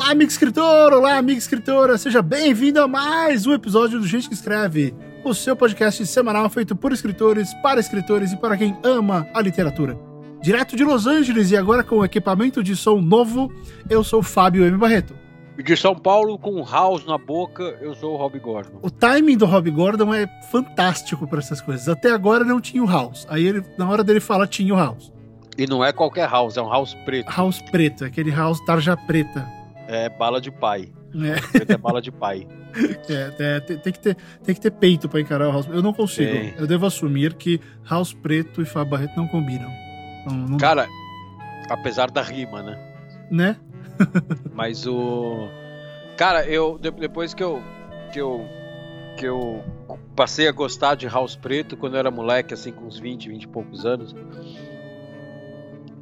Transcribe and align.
Olá, 0.00 0.12
amigo 0.12 0.30
escritor! 0.30 0.94
Olá, 0.94 1.18
amiga 1.18 1.38
escritora! 1.38 1.98
Seja 1.98 2.22
bem-vindo 2.22 2.80
a 2.80 2.88
mais 2.88 3.46
um 3.46 3.52
episódio 3.52 4.00
do 4.00 4.06
Gente 4.06 4.28
que 4.28 4.34
Escreve, 4.34 4.94
o 5.22 5.34
seu 5.34 5.54
podcast 5.54 6.06
semanal 6.06 6.48
feito 6.48 6.74
por 6.74 6.90
escritores, 6.90 7.52
para 7.62 7.80
escritores 7.80 8.32
e 8.32 8.36
para 8.38 8.56
quem 8.56 8.74
ama 8.82 9.28
a 9.34 9.42
literatura. 9.42 9.98
Direto 10.40 10.74
de 10.74 10.84
Los 10.84 11.06
Angeles 11.06 11.50
e 11.50 11.56
agora 11.56 11.84
com 11.84 12.02
equipamento 12.02 12.62
de 12.62 12.74
som 12.74 12.98
novo, 12.98 13.52
eu 13.90 14.02
sou 14.02 14.22
Fábio 14.22 14.64
M. 14.64 14.78
Barreto. 14.78 15.14
E 15.58 15.62
de 15.62 15.76
São 15.76 15.94
Paulo, 15.94 16.38
com 16.38 16.52
um 16.52 16.64
house 16.64 17.04
na 17.04 17.18
boca, 17.18 17.62
eu 17.82 17.94
sou 17.94 18.14
o 18.14 18.16
Rob 18.16 18.38
Gordon. 18.38 18.78
O 18.80 18.90
timing 18.90 19.36
do 19.36 19.44
Rob 19.44 19.70
Gordon 19.70 20.14
é 20.14 20.26
fantástico 20.50 21.28
para 21.28 21.40
essas 21.40 21.60
coisas. 21.60 21.86
Até 21.90 22.10
agora 22.10 22.42
não 22.42 22.58
tinha 22.58 22.82
o 22.82 22.86
house. 22.86 23.26
Aí 23.28 23.46
ele, 23.46 23.62
na 23.76 23.86
hora 23.86 24.02
dele 24.02 24.18
falar, 24.18 24.46
tinha 24.46 24.72
o 24.72 24.78
house. 24.78 25.12
E 25.58 25.66
não 25.66 25.84
é 25.84 25.92
qualquer 25.92 26.26
house, 26.26 26.56
é 26.56 26.62
um 26.62 26.70
house 26.70 26.94
preto. 27.04 27.30
House 27.30 27.60
preto, 27.70 28.02
aquele 28.02 28.30
house 28.30 28.64
tarja 28.64 28.96
preta. 28.96 29.59
É 29.92 30.08
bala 30.08 30.40
de 30.40 30.50
pai. 30.50 30.92
É. 31.14 31.72
É 31.72 31.76
bala 31.76 32.00
de 32.00 32.10
pai. 32.12 32.46
É, 33.08 33.34
é, 33.56 33.58
tem, 33.60 33.76
tem 33.78 33.92
que 33.92 33.98
ter, 33.98 34.16
tem 34.44 34.54
que 34.54 34.60
ter 34.60 34.70
peito 34.70 35.08
pra 35.08 35.20
encarar 35.20 35.48
o 35.48 35.52
House. 35.52 35.66
Eu 35.66 35.82
não 35.82 35.92
consigo. 35.92 36.30
Tem. 36.30 36.54
Eu 36.56 36.68
devo 36.68 36.86
assumir 36.86 37.34
que 37.34 37.60
House 37.90 38.12
Preto 38.14 38.62
e 38.62 38.64
Fábio 38.64 38.92
Barreto 38.92 39.16
não 39.16 39.26
combinam. 39.26 39.68
Não, 40.24 40.36
não- 40.50 40.56
Cara, 40.56 40.86
apesar 41.68 42.08
da 42.12 42.22
rima, 42.22 42.62
né? 42.62 42.78
né? 43.28 43.56
Mas 44.54 44.86
o. 44.86 45.48
Cara, 46.16 46.44
eu. 46.46 46.78
de- 46.78 46.92
Depois 46.92 47.34
que 47.34 47.42
eu. 47.42 47.60
Que 48.12 48.20
eu. 48.20 48.46
Que 49.16 49.26
eu 49.26 49.64
passei 50.14 50.46
a 50.46 50.52
gostar 50.52 50.94
de 50.94 51.08
House 51.08 51.34
Preto 51.34 51.76
quando 51.76 51.94
eu 51.94 51.98
era 51.98 52.10
moleque, 52.12 52.54
assim, 52.54 52.70
com 52.70 52.84
uns 52.86 53.00
20, 53.00 53.28
20 53.30 53.42
e 53.42 53.48
poucos 53.48 53.84
anos. 53.84 54.14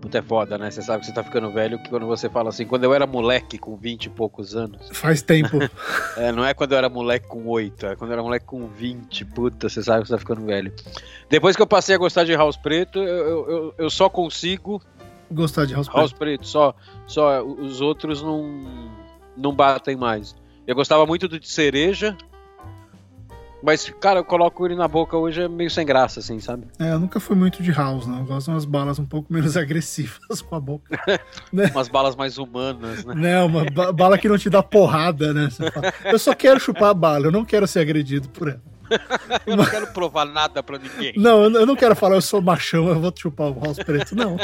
Puta 0.00 0.18
é 0.18 0.22
foda, 0.22 0.56
né? 0.56 0.70
Você 0.70 0.80
sabe 0.80 1.00
que 1.00 1.06
você 1.06 1.12
tá 1.12 1.24
ficando 1.24 1.50
velho 1.50 1.78
que 1.82 1.88
quando 1.90 2.06
você 2.06 2.28
fala 2.28 2.50
assim, 2.50 2.64
quando 2.64 2.84
eu 2.84 2.94
era 2.94 3.04
moleque 3.06 3.58
com 3.58 3.76
20 3.76 4.04
e 4.04 4.10
poucos 4.10 4.54
anos. 4.54 4.88
Faz 4.92 5.22
tempo. 5.22 5.58
É, 6.16 6.32
não 6.32 6.44
é 6.44 6.52
quando 6.52 6.72
eu 6.72 6.78
era 6.78 6.88
moleque 6.88 7.28
com 7.28 7.46
8, 7.46 7.86
é 7.86 7.96
quando 7.96 8.10
eu 8.10 8.14
era 8.14 8.22
moleque 8.22 8.44
com 8.44 8.66
20. 8.66 9.24
Puta, 9.26 9.68
você 9.68 9.82
sabe 9.82 10.02
que 10.02 10.08
você 10.08 10.14
tá 10.14 10.18
ficando 10.18 10.44
velho. 10.44 10.72
Depois 11.30 11.54
que 11.54 11.62
eu 11.62 11.66
passei 11.66 11.94
a 11.94 11.98
gostar 11.98 12.24
de 12.24 12.34
House 12.34 12.56
Preto, 12.56 12.98
eu, 12.98 13.48
eu, 13.50 13.74
eu- 13.78 13.90
só 13.90 14.08
consigo 14.08 14.82
Gostar 15.30 15.64
de 15.66 15.74
House, 15.74 15.86
House 15.88 16.12
Preto. 16.12 16.18
Preto, 16.40 16.46
só, 16.48 16.74
só 17.06 17.42
os 17.44 17.80
outros 17.80 18.20
não, 18.22 18.90
não 19.36 19.52
batem 19.54 19.94
mais. 19.96 20.34
Eu 20.66 20.74
gostava 20.74 21.06
muito 21.06 21.28
do 21.28 21.38
de 21.38 21.48
cereja, 21.48 22.16
mas, 23.62 23.92
cara, 24.00 24.20
eu 24.20 24.24
coloco 24.24 24.64
ele 24.66 24.74
na 24.74 24.86
boca 24.88 25.16
hoje 25.16 25.42
é 25.42 25.48
meio 25.48 25.70
sem 25.70 25.84
graça, 25.84 26.20
assim, 26.20 26.38
sabe? 26.40 26.64
É, 26.78 26.92
eu 26.92 26.98
nunca 26.98 27.18
fui 27.20 27.34
muito 27.36 27.62
de 27.62 27.70
House, 27.72 28.06
não. 28.06 28.20
Eu 28.20 28.24
gosto 28.24 28.46
de 28.46 28.52
umas 28.52 28.64
balas 28.64 28.98
um 28.98 29.04
pouco 29.04 29.32
menos 29.32 29.56
agressivas 29.58 30.40
com 30.40 30.54
a 30.54 30.60
boca. 30.60 30.98
Umas 31.74 31.88
balas 31.88 32.14
mais 32.16 32.38
humanas, 32.38 33.04
né? 33.04 33.14
Não, 33.16 33.46
uma 33.46 33.64
ba- 33.64 33.92
bala 33.92 34.18
que 34.18 34.28
não 34.28 34.38
te 34.38 34.48
dá 34.50 34.62
porrada, 34.62 35.32
né? 35.34 35.48
Fala, 35.50 35.92
eu 36.04 36.18
só 36.18 36.34
quero 36.34 36.60
chupar 36.60 36.90
a 36.90 36.94
bala, 36.94 37.26
eu 37.26 37.32
não 37.32 37.44
quero 37.44 37.66
ser 37.66 37.80
agredido 37.80 38.28
por 38.28 38.48
ela. 38.48 38.60
Eu 39.46 39.56
não 39.56 39.64
quero 39.64 39.86
provar 39.88 40.24
nada 40.24 40.62
pra 40.62 40.78
ninguém. 40.78 41.12
Não, 41.16 41.44
eu 41.44 41.66
não- 41.66 41.76
quero 41.76 41.94
falar, 41.94 42.16
eu 42.16 42.20
sou 42.20 42.40
machão, 42.42 42.88
eu 42.88 43.00
vou 43.00 43.12
chupar 43.16 43.48
o 43.48 43.60
House 43.64 43.78
Preto, 43.78 44.14
não. 44.16 44.36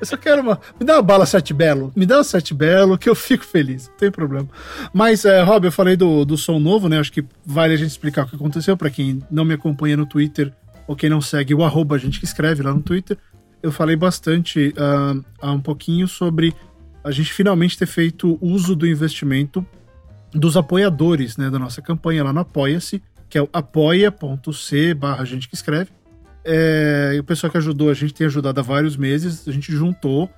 Eu 0.00 0.06
só 0.06 0.16
quero 0.16 0.40
uma. 0.42 0.60
Me 0.78 0.86
dá 0.86 0.94
uma 0.96 1.02
bala 1.02 1.26
sete 1.26 1.52
belo. 1.52 1.92
Me 1.94 2.06
dá 2.06 2.18
uma 2.18 2.24
sete 2.24 2.54
belo 2.54 2.96
que 2.96 3.08
eu 3.08 3.14
fico 3.14 3.44
feliz, 3.44 3.88
não 3.88 3.96
tem 3.96 4.10
problema. 4.10 4.48
Mas, 4.92 5.24
é, 5.24 5.42
Rob, 5.42 5.66
eu 5.66 5.72
falei 5.72 5.96
do, 5.96 6.24
do 6.24 6.36
som 6.36 6.58
novo, 6.58 6.88
né? 6.88 6.98
Acho 6.98 7.12
que 7.12 7.24
vale 7.44 7.74
a 7.74 7.76
gente 7.76 7.90
explicar 7.90 8.24
o 8.24 8.28
que 8.28 8.36
aconteceu 8.36 8.76
pra 8.76 8.90
quem 8.90 9.22
não 9.30 9.44
me 9.44 9.54
acompanha 9.54 9.96
no 9.96 10.06
Twitter 10.06 10.52
ou 10.86 10.94
quem 10.96 11.08
não 11.10 11.20
segue 11.20 11.54
o 11.54 11.64
arroba, 11.64 11.96
a 11.96 11.98
gente 11.98 12.18
que 12.18 12.24
escreve 12.24 12.62
lá 12.62 12.72
no 12.72 12.82
Twitter. 12.82 13.16
Eu 13.62 13.72
falei 13.72 13.96
bastante 13.96 14.74
há 15.40 15.50
um 15.52 15.60
pouquinho 15.60 16.06
sobre 16.06 16.54
a 17.02 17.10
gente 17.10 17.32
finalmente 17.32 17.76
ter 17.78 17.86
feito 17.86 18.38
uso 18.40 18.74
do 18.74 18.86
investimento 18.86 19.64
dos 20.32 20.56
apoiadores 20.56 21.36
né, 21.36 21.48
da 21.48 21.58
nossa 21.58 21.80
campanha 21.80 22.24
lá 22.24 22.32
no 22.32 22.40
Apoia-se, 22.40 23.02
que 23.34 23.38
é 23.38 23.42
o 23.42 23.48
apoia.c 23.52 24.94
barra 24.94 25.24
gente 25.24 25.48
que 25.48 25.56
escreve. 25.56 25.90
É, 26.44 27.14
e 27.16 27.18
o 27.18 27.24
pessoal 27.24 27.50
que 27.50 27.58
ajudou, 27.58 27.90
a 27.90 27.94
gente 27.94 28.14
tem 28.14 28.28
ajudado 28.28 28.60
há 28.60 28.62
vários 28.62 28.96
meses, 28.96 29.48
a 29.48 29.50
gente 29.50 29.72
juntou 29.72 30.30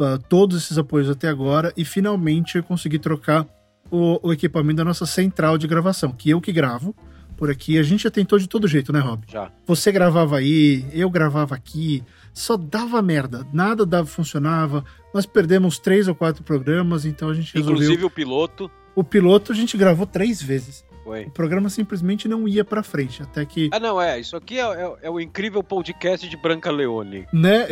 ah, 0.00 0.18
todos 0.28 0.56
esses 0.56 0.76
apoios 0.76 1.08
até 1.08 1.28
agora 1.28 1.72
e 1.76 1.84
finalmente 1.84 2.56
eu 2.56 2.64
consegui 2.64 2.98
trocar 2.98 3.46
o, 3.88 4.18
o 4.20 4.32
equipamento 4.32 4.78
da 4.78 4.84
nossa 4.84 5.06
central 5.06 5.56
de 5.56 5.68
gravação, 5.68 6.10
que 6.10 6.28
eu 6.28 6.40
que 6.40 6.50
gravo 6.50 6.92
por 7.36 7.52
aqui. 7.52 7.78
A 7.78 7.84
gente 7.84 8.02
já 8.02 8.10
tentou 8.10 8.36
de 8.36 8.48
todo 8.48 8.66
jeito, 8.66 8.92
né, 8.92 8.98
Rob? 8.98 9.22
Já. 9.28 9.52
Você 9.64 9.92
gravava 9.92 10.38
aí, 10.38 10.84
eu 10.92 11.08
gravava 11.08 11.54
aqui, 11.54 12.02
só 12.32 12.56
dava 12.56 13.00
merda, 13.00 13.46
nada 13.52 13.86
dava, 13.86 14.08
funcionava. 14.08 14.84
Nós 15.14 15.24
perdemos 15.24 15.78
três 15.78 16.08
ou 16.08 16.16
quatro 16.16 16.42
programas, 16.42 17.06
então 17.06 17.28
a 17.28 17.34
gente 17.34 17.54
resolveu. 17.54 17.76
Inclusive 17.80 18.04
o 18.04 18.10
piloto 18.10 18.68
O 18.94 19.02
piloto 19.04 19.52
a 19.52 19.54
gente 19.54 19.76
gravou 19.76 20.06
três 20.06 20.40
vezes. 20.42 20.84
foi. 21.04 21.24
O 21.24 21.30
programa 21.30 21.68
simplesmente 21.68 22.26
não 22.28 22.48
ia 22.48 22.64
pra 22.64 22.82
frente, 22.82 23.22
até 23.22 23.44
que, 23.44 23.68
Ah, 23.72 23.78
não, 23.78 24.00
é. 24.00 24.18
Isso 24.18 24.36
aqui 24.36 24.58
é, 24.58 24.62
é- 24.62 24.94
é 25.02 25.10
o 25.10 25.20
incrível 25.20 25.62
podcast 25.62 26.26
de 26.28 26.36
Branca 26.36 26.70
Leone. 26.70 27.26
né? 27.32 27.66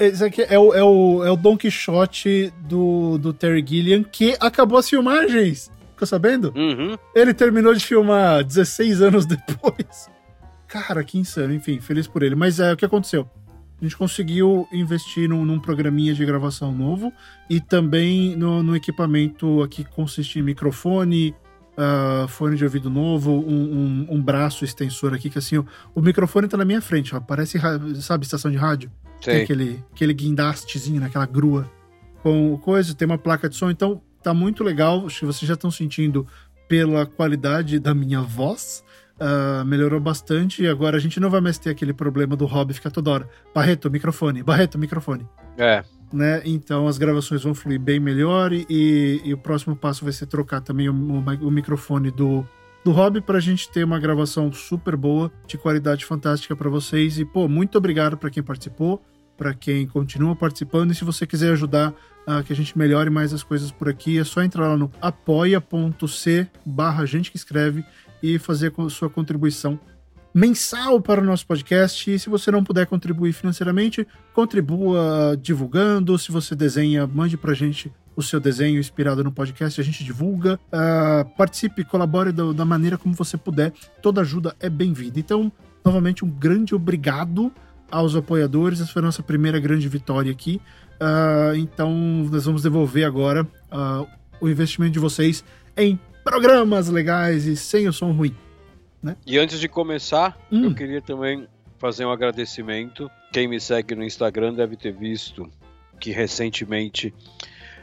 Isso 0.00 0.24
aqui 0.24 0.42
é 0.42 0.58
o, 0.58 0.74
é 0.74 0.82
o, 0.82 1.24
é 1.24 1.30
o 1.30 1.36
Don 1.36 1.56
Quixote 1.56 2.52
do, 2.62 3.16
do 3.18 3.32
Terry 3.32 3.64
Gilliam, 3.66 4.02
que 4.02 4.36
acabou 4.40 4.76
as 4.78 4.88
filmagens. 4.88 5.70
Ficou 5.92 6.08
sabendo? 6.08 6.52
Uhum. 6.56 6.96
Ele 7.14 7.32
terminou 7.32 7.72
de 7.74 7.84
filmar 7.86 8.42
16 8.42 9.00
anos 9.02 9.24
depois. 9.26 10.08
Cara, 10.66 11.04
que 11.04 11.16
insano. 11.16 11.54
Enfim, 11.54 11.78
feliz 11.80 12.08
por 12.08 12.24
ele. 12.24 12.34
Mas 12.34 12.58
é 12.58 12.72
o 12.72 12.76
que 12.76 12.84
aconteceu. 12.84 13.30
A 13.84 13.86
gente 13.86 13.98
conseguiu 13.98 14.66
investir 14.72 15.28
num, 15.28 15.44
num 15.44 15.60
programinha 15.60 16.14
de 16.14 16.24
gravação 16.24 16.72
novo 16.72 17.12
e 17.50 17.60
também 17.60 18.34
no, 18.34 18.62
no 18.62 18.74
equipamento 18.74 19.62
aqui 19.62 19.84
que 19.84 19.90
consiste 19.90 20.38
em 20.38 20.42
microfone, 20.42 21.34
ah, 21.76 22.24
fone 22.26 22.56
de 22.56 22.64
ouvido 22.64 22.88
novo, 22.88 23.30
um, 23.30 24.06
um- 24.08 24.14
um 24.14 24.22
braço 24.22 24.64
extensor 24.64 25.12
aqui, 25.12 25.28
que 25.28 25.36
assim, 25.36 25.58
o, 25.58 25.66
o 25.94 26.00
microfone 26.00 26.48
tá 26.48 26.56
na 26.56 26.64
minha 26.64 26.80
frente, 26.80 27.14
ó, 27.14 27.20
parece, 27.20 27.60
sabe, 28.00 28.24
estação 28.24 28.50
de 28.50 28.56
rádio? 28.56 28.90
Tem 29.20 29.34
Sei. 29.34 29.42
aquele, 29.42 29.84
aquele 29.92 30.14
guindastezinho 30.14 30.98
naquela 30.98 31.26
grua 31.26 31.70
com 32.22 32.56
coisa, 32.56 32.94
tem 32.94 33.04
uma 33.04 33.18
placa 33.18 33.50
de 33.50 33.54
som, 33.56 33.68
então 33.70 34.00
tá 34.22 34.32
muito 34.32 34.64
legal. 34.64 35.04
Acho 35.04 35.20
que 35.20 35.26
vocês 35.26 35.46
já 35.46 35.52
estão 35.54 35.70
sentindo 35.70 36.26
pela 36.66 37.04
qualidade 37.04 37.78
da 37.78 37.94
minha 37.94 38.22
voz. 38.22 38.82
Ah, 39.20 39.62
melhorou 39.64 40.00
bastante 40.00 40.62
e 40.62 40.68
agora 40.68 40.96
a 40.96 41.00
gente 41.00 41.18
não 41.20 41.30
vai 41.30 41.40
mais 41.40 41.58
ter 41.58 41.70
aquele 41.70 41.92
problema 41.92 42.34
do 42.36 42.46
hobby 42.46 42.74
ficar 42.74 42.90
toda 42.90 43.10
hora. 43.10 43.28
Barreto, 43.54 43.90
microfone, 43.90 44.42
Barreto, 44.42 44.78
microfone. 44.78 45.26
É. 45.56 45.84
Né? 46.12 46.42
Então 46.44 46.86
as 46.86 46.98
gravações 46.98 47.42
vão 47.42 47.54
fluir 47.54 47.80
bem 47.80 47.98
melhor 47.98 48.52
e, 48.52 48.66
e- 48.70 49.20
e 49.24 49.34
o 49.34 49.38
próximo 49.38 49.74
passo 49.74 50.04
vai 50.04 50.12
ser 50.12 50.26
trocar 50.26 50.60
também 50.60 50.88
o, 50.88 50.92
o- 50.94 51.46
o 51.48 51.50
microfone 51.50 52.10
do, 52.10 52.46
do 52.84 52.92
hobby 52.92 53.20
para 53.20 53.38
a 53.38 53.40
gente 53.40 53.70
ter 53.70 53.84
uma 53.84 53.98
gravação 53.98 54.52
super 54.52 54.96
boa, 54.96 55.32
de 55.46 55.56
qualidade 55.58 56.04
fantástica 56.04 56.54
para 56.54 56.68
vocês. 56.70 57.18
E, 57.18 57.24
pô, 57.24 57.48
muito 57.48 57.76
obrigado 57.78 58.16
para 58.16 58.30
quem 58.30 58.42
participou, 58.42 59.02
para 59.36 59.52
quem 59.54 59.86
continua 59.88 60.36
participando. 60.36 60.92
E 60.92 60.94
se 60.94 61.04
você 61.04 61.26
quiser 61.26 61.52
ajudar 61.52 61.92
a 62.26 62.42
que 62.42 62.52
a 62.52 62.56
gente 62.56 62.78
melhore 62.78 63.10
mais 63.10 63.32
as 63.34 63.42
coisas 63.42 63.70
por 63.72 63.88
aqui, 63.88 64.18
é 64.18 64.24
só 64.24 64.42
entrar 64.42 64.68
lá 64.68 64.76
no 64.76 64.90
apoia.c 65.00 66.46
barra 66.64 67.04
gente 67.04 67.30
que 67.30 67.36
escreve 67.36 67.84
e 68.22 68.38
fazer 68.38 68.72
a 68.76 68.88
sua 68.88 69.10
contribuição 69.10 69.78
mensal 70.34 71.00
para 71.00 71.20
o 71.20 71.24
nosso 71.24 71.46
podcast. 71.46 72.10
E 72.10 72.18
se 72.18 72.28
você 72.28 72.50
não 72.50 72.64
puder 72.64 72.86
contribuir 72.86 73.32
financeiramente, 73.32 74.06
contribua 74.32 75.38
divulgando. 75.40 76.18
Se 76.18 76.32
você 76.32 76.54
desenha, 76.56 77.06
mande 77.06 77.36
pra 77.36 77.54
gente 77.54 77.92
o 78.16 78.22
seu 78.22 78.40
desenho 78.40 78.78
inspirado 78.78 79.24
no 79.24 79.32
podcast, 79.32 79.80
a 79.80 79.84
gente 79.84 80.04
divulga. 80.04 80.58
Ah, 80.72 81.26
participe, 81.36 81.84
colabore 81.84 82.32
da, 82.32 82.52
da 82.52 82.64
maneira 82.64 82.98
como 82.98 83.14
você 83.14 83.36
puder. 83.36 83.72
Toda 84.02 84.20
ajuda 84.20 84.54
é 84.60 84.68
bem-vinda. 84.68 85.18
Então, 85.18 85.50
novamente, 85.84 86.24
um 86.24 86.30
grande 86.30 86.74
obrigado 86.74 87.52
aos 87.90 88.16
apoiadores. 88.16 88.80
Essa 88.80 88.92
foi 88.92 89.02
a 89.02 89.04
nossa 89.04 89.22
primeira 89.22 89.58
grande 89.60 89.88
vitória 89.88 90.32
aqui. 90.32 90.60
Ah, 91.00 91.52
então, 91.56 91.92
nós 92.30 92.44
vamos 92.44 92.62
devolver 92.62 93.04
agora 93.04 93.46
ah, 93.70 94.04
o 94.40 94.48
investimento 94.48 94.92
de 94.92 94.98
vocês 94.98 95.44
em 95.76 95.98
programas 96.24 96.88
legais 96.88 97.46
e 97.46 97.56
sem 97.56 97.86
o 97.86 97.92
som 97.92 98.10
ruim. 98.12 98.34
E 99.26 99.38
antes 99.38 99.60
de 99.60 99.68
começar, 99.68 100.36
Hum. 100.50 100.64
eu 100.64 100.74
queria 100.74 101.02
também 101.02 101.46
fazer 101.78 102.06
um 102.06 102.10
agradecimento. 102.10 103.10
Quem 103.32 103.46
me 103.46 103.60
segue 103.60 103.94
no 103.94 104.02
Instagram 104.02 104.54
deve 104.54 104.76
ter 104.76 104.92
visto 104.92 105.48
que 106.00 106.10
recentemente 106.10 107.12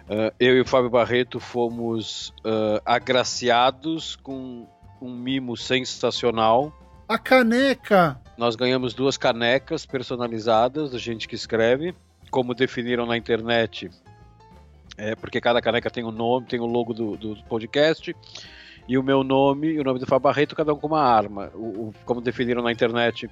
ah, 0.09 0.33
eu 0.39 0.57
e 0.57 0.61
o 0.61 0.65
Fábio 0.65 0.89
Barreto 0.89 1.39
fomos 1.39 2.33
ah, 2.43 2.81
agraciados 2.85 4.15
com 4.15 4.67
um 4.99 5.13
mimo 5.13 5.55
sensacional. 5.55 6.73
A 7.07 7.17
caneca! 7.17 8.19
Nós 8.37 8.55
ganhamos 8.55 8.93
duas 8.93 9.17
canecas 9.17 9.85
personalizadas 9.85 10.91
da 10.91 10.97
gente 10.97 11.27
que 11.27 11.35
escreve, 11.35 11.93
como 12.31 12.55
definiram 12.55 13.05
na 13.05 13.15
internet. 13.15 13.91
É, 14.97 15.15
porque 15.15 15.41
cada 15.41 15.61
caneca 15.61 15.89
tem 15.89 16.03
um 16.03 16.11
nome, 16.11 16.47
tem 16.47 16.59
o 16.59 16.65
logo 16.65 16.93
do, 16.93 17.17
do 17.17 17.35
podcast. 17.49 18.15
E 18.87 18.97
o 18.97 19.03
meu 19.03 19.23
nome 19.23 19.67
e 19.67 19.79
o 19.79 19.83
nome 19.83 19.99
do 19.99 20.05
Fábio 20.05 20.23
Barreto, 20.23 20.55
cada 20.55 20.73
um 20.73 20.77
com 20.77 20.87
uma 20.87 21.01
arma. 21.01 21.51
O, 21.53 21.87
o- 21.87 21.93
como 22.05 22.19
definiram 22.19 22.61
na 22.61 22.71
internet, 22.71 23.29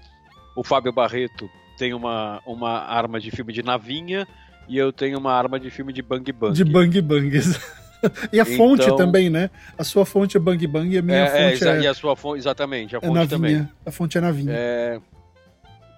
o 0.55 0.63
Fábio 0.63 0.93
Barreto 0.93 1.49
tem 1.77 1.93
uma, 1.93 2.41
uma 2.45 2.79
arma 2.79 3.19
de 3.19 3.31
filme 3.31 3.51
de 3.51 3.63
navinha 3.63 4.27
e 4.67 4.77
eu 4.77 4.93
tenho 4.93 5.17
uma 5.17 5.33
arma 5.33 5.59
de 5.59 5.69
filme 5.69 5.91
de 5.91 6.01
bang 6.01 6.31
bang. 6.31 6.53
De 6.53 6.63
bang 6.63 7.01
bangs. 7.01 7.59
e 8.31 8.39
a 8.39 8.45
fonte 8.45 8.83
então... 8.83 8.95
também, 8.95 9.29
né? 9.29 9.49
A 9.77 9.83
sua 9.83 10.05
fonte 10.05 10.37
é 10.37 10.39
Bang 10.39 10.65
Bang 10.67 10.93
e 10.93 10.97
a 10.97 11.01
minha 11.01 11.17
é, 11.17 11.51
fonte 11.51 11.67
é, 11.67 11.77
é... 11.77 11.81
E 11.81 11.87
a 11.87 11.93
sua 11.93 12.15
fonte, 12.15 12.39
exatamente, 12.39 12.95
a 12.95 12.99
é 12.99 13.01
fonte 13.01 13.13
navinha. 13.13 13.29
também. 13.29 13.69
A 13.85 13.91
fonte 13.91 14.17
é 14.17 14.21
navinha. 14.21 14.53
É... 14.53 14.99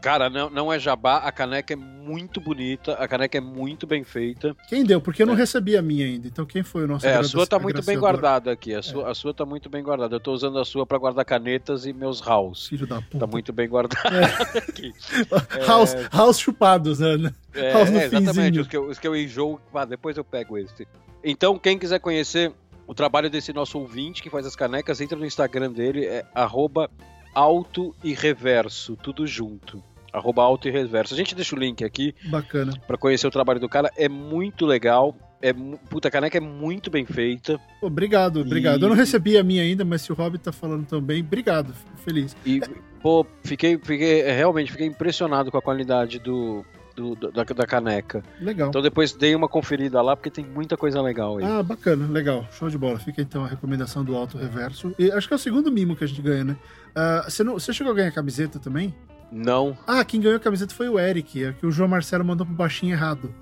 Cara, 0.02 0.32
não, 0.32 0.50
não 0.50 0.74
é 0.74 0.80
jabá, 0.80 1.18
a 1.18 1.32
caneca 1.32 1.74
é 1.74 1.76
muito 1.76 2.42
bonita, 2.42 2.94
a 2.94 3.08
caneca 3.08 3.38
é 3.38 3.42
muito 3.42 3.86
bem 3.86 4.04
feita. 4.04 4.56
Quem 4.68 4.84
deu? 4.84 5.00
Porque 5.00 5.22
eu 5.22 5.28
não 5.28 5.36
é. 5.36 5.38
recebi 5.38 5.78
a 5.78 5.82
minha 5.82 6.08
ainda, 6.08 6.28
então 6.28 6.44
quem 6.44 6.64
foi 6.64 6.86
o 6.86 6.88
nosso 6.88 7.06
É, 7.06 7.14
a 7.14 7.24
sua 7.24 7.46
tá 7.46 7.60
muito 7.60 7.84
bem 7.84 8.00
guardada 8.00 8.52
aqui, 8.52 8.74
a 8.74 8.82
sua, 8.82 9.08
é. 9.08 9.12
a 9.12 9.14
sua 9.14 9.32
tá 9.32 9.46
muito 9.46 9.70
bem 9.70 9.84
guardada. 9.84 10.16
Eu 10.16 10.20
tô 10.20 10.34
usando 10.34 10.58
a 10.58 10.66
sua 10.66 10.88
para 10.88 10.98
guardar 10.98 11.24
canetas 11.24 11.86
e 11.86 11.94
meus 11.94 12.20
house. 12.20 12.68
Filho 12.68 12.88
da 12.88 13.00
puta. 13.00 13.20
Tá 13.20 13.28
muito 13.28 13.54
bem 13.54 13.70
guardada 13.70 14.10
é. 14.10 14.58
aqui. 14.58 14.92
house, 15.68 15.94
é... 15.94 16.10
house 16.12 16.40
chupados, 16.40 17.00
né? 17.00 17.32
É, 17.54 17.72
house 17.72 17.92
no 17.92 18.00
é, 18.00 18.06
exatamente, 18.06 18.60
os 18.60 18.68
que, 18.68 18.78
eu, 18.78 18.88
os 18.88 18.98
que 18.98 19.08
eu 19.08 19.16
enjoo, 19.16 19.62
ah, 19.72 19.86
depois 19.86 20.18
eu 20.18 20.24
pego 20.24 20.58
esse. 20.58 20.88
Então, 21.24 21.60
quem 21.60 21.78
quiser 21.78 22.00
conhecer 22.00 22.52
o 22.88 22.96
trabalho 22.96 23.30
desse 23.30 23.54
nosso 23.54 23.78
ouvinte 23.78 24.24
que 24.24 24.32
faz 24.32 24.48
as 24.48 24.56
canecas, 24.56 25.00
entra 25.00 25.16
no 25.16 25.26
Instagram 25.28 25.72
dele, 25.72 26.06
é 26.06 26.26
arroba 26.34 26.90
alto 27.36 27.96
e 28.04 28.16
reverso, 28.16 28.96
tudo 28.96 29.28
junto 29.28 29.91
arroba 30.12 30.44
alto 30.44 30.68
e 30.68 30.72
reverso. 30.72 31.14
A 31.14 31.18
gente 31.18 31.36
deixa 31.36 31.56
o 31.56 31.60
link 31.60 31.84
aqui. 31.84 32.14
Bacana. 32.30 32.74
Para 32.88 32.98
conhecer 32.98 33.28
o 33.28 33.32
trabalho 33.32 33.60
do 33.60 33.70
cara. 33.70 33.92
É 33.96 34.10
muito 34.10 34.66
legal. 34.66 35.16
É, 35.42 35.54
puta, 35.54 36.08
a 36.08 36.12
caneca 36.12 36.38
é 36.38 36.42
muito 36.42 36.92
bem 36.92 37.06
feita. 37.06 37.60
Obrigado, 37.82 38.42
obrigado. 38.42 38.82
E... 38.82 38.84
Eu 38.84 38.90
não 38.90 38.96
recebi 38.96 39.38
a 39.38 39.44
minha 39.44 39.64
ainda, 39.64 39.84
mas 39.84 40.04
se 40.04 40.12
o 40.12 40.16
Rob 40.16 40.38
tá 40.38 40.52
falando 40.52 40.86
também, 40.86 41.22
obrigado. 41.22 41.74
Fico 41.74 41.98
feliz. 41.98 42.36
E, 42.46 42.62
pô, 43.02 43.26
fiquei, 43.44 43.78
fiquei, 43.78 44.22
é, 44.22 44.36
realmente, 44.36 44.72
fiquei 44.72 44.86
impressionado 44.86 45.50
com 45.50 45.58
a 45.58 45.62
qualidade 45.62 46.20
do, 46.20 46.64
do, 46.96 47.16
da, 47.16 47.44
da, 47.44 47.66
caneca. 47.66 48.24
Legal. 48.40 48.70
Então 48.70 48.84
depois 48.84 49.14
dei 49.14 49.34
uma 49.34 49.48
conferida 49.48 50.00
lá, 50.02 50.16
porque 50.16 50.30
tem 50.30 50.46
muita 50.46 50.78
coisa 50.78 51.02
legal 51.02 51.40
aí. 51.40 51.44
Ah, 51.44 51.64
bacana, 51.64 52.08
legal. 52.08 52.46
Show 52.52 52.70
de 52.70 52.78
bola. 52.78 53.00
Fica 53.00 53.22
então 53.22 53.44
a 53.44 53.48
recomendação 53.48 54.04
do 54.04 54.16
Alto 54.16 54.38
Reverso. 54.38 54.94
E 55.00 55.12
acho 55.12 55.28
que 55.28 55.34
é 55.34 55.38
o 55.38 55.40
segundo 55.40 55.72
mimo 55.72 55.96
que 55.96 56.04
a 56.04 56.08
gente 56.08 56.22
ganha, 56.22 56.44
né? 56.44 56.58
Uh, 56.92 57.24
você, 57.30 57.44
não, 57.44 57.54
você 57.54 57.74
chegou 57.74 57.94
a 57.94 57.96
ganhar 57.96 58.12
camiseta 58.12 58.60
também? 58.60 58.94
Não. 59.32 59.78
Ah, 59.88 60.04
quem 60.04 60.20
ganhou 60.20 60.38
a 60.38 60.40
camiseta 60.40 60.74
foi 60.74 60.90
o 60.90 61.00
Eric, 61.00 61.44
é 61.44 61.54
que 61.54 61.66
o 61.66 61.72
João 61.72 61.88
Marcelo 61.88 62.26
mandou 62.26 62.46
pro 62.46 62.56
baixinho 62.56 62.94
errado. 62.94 63.34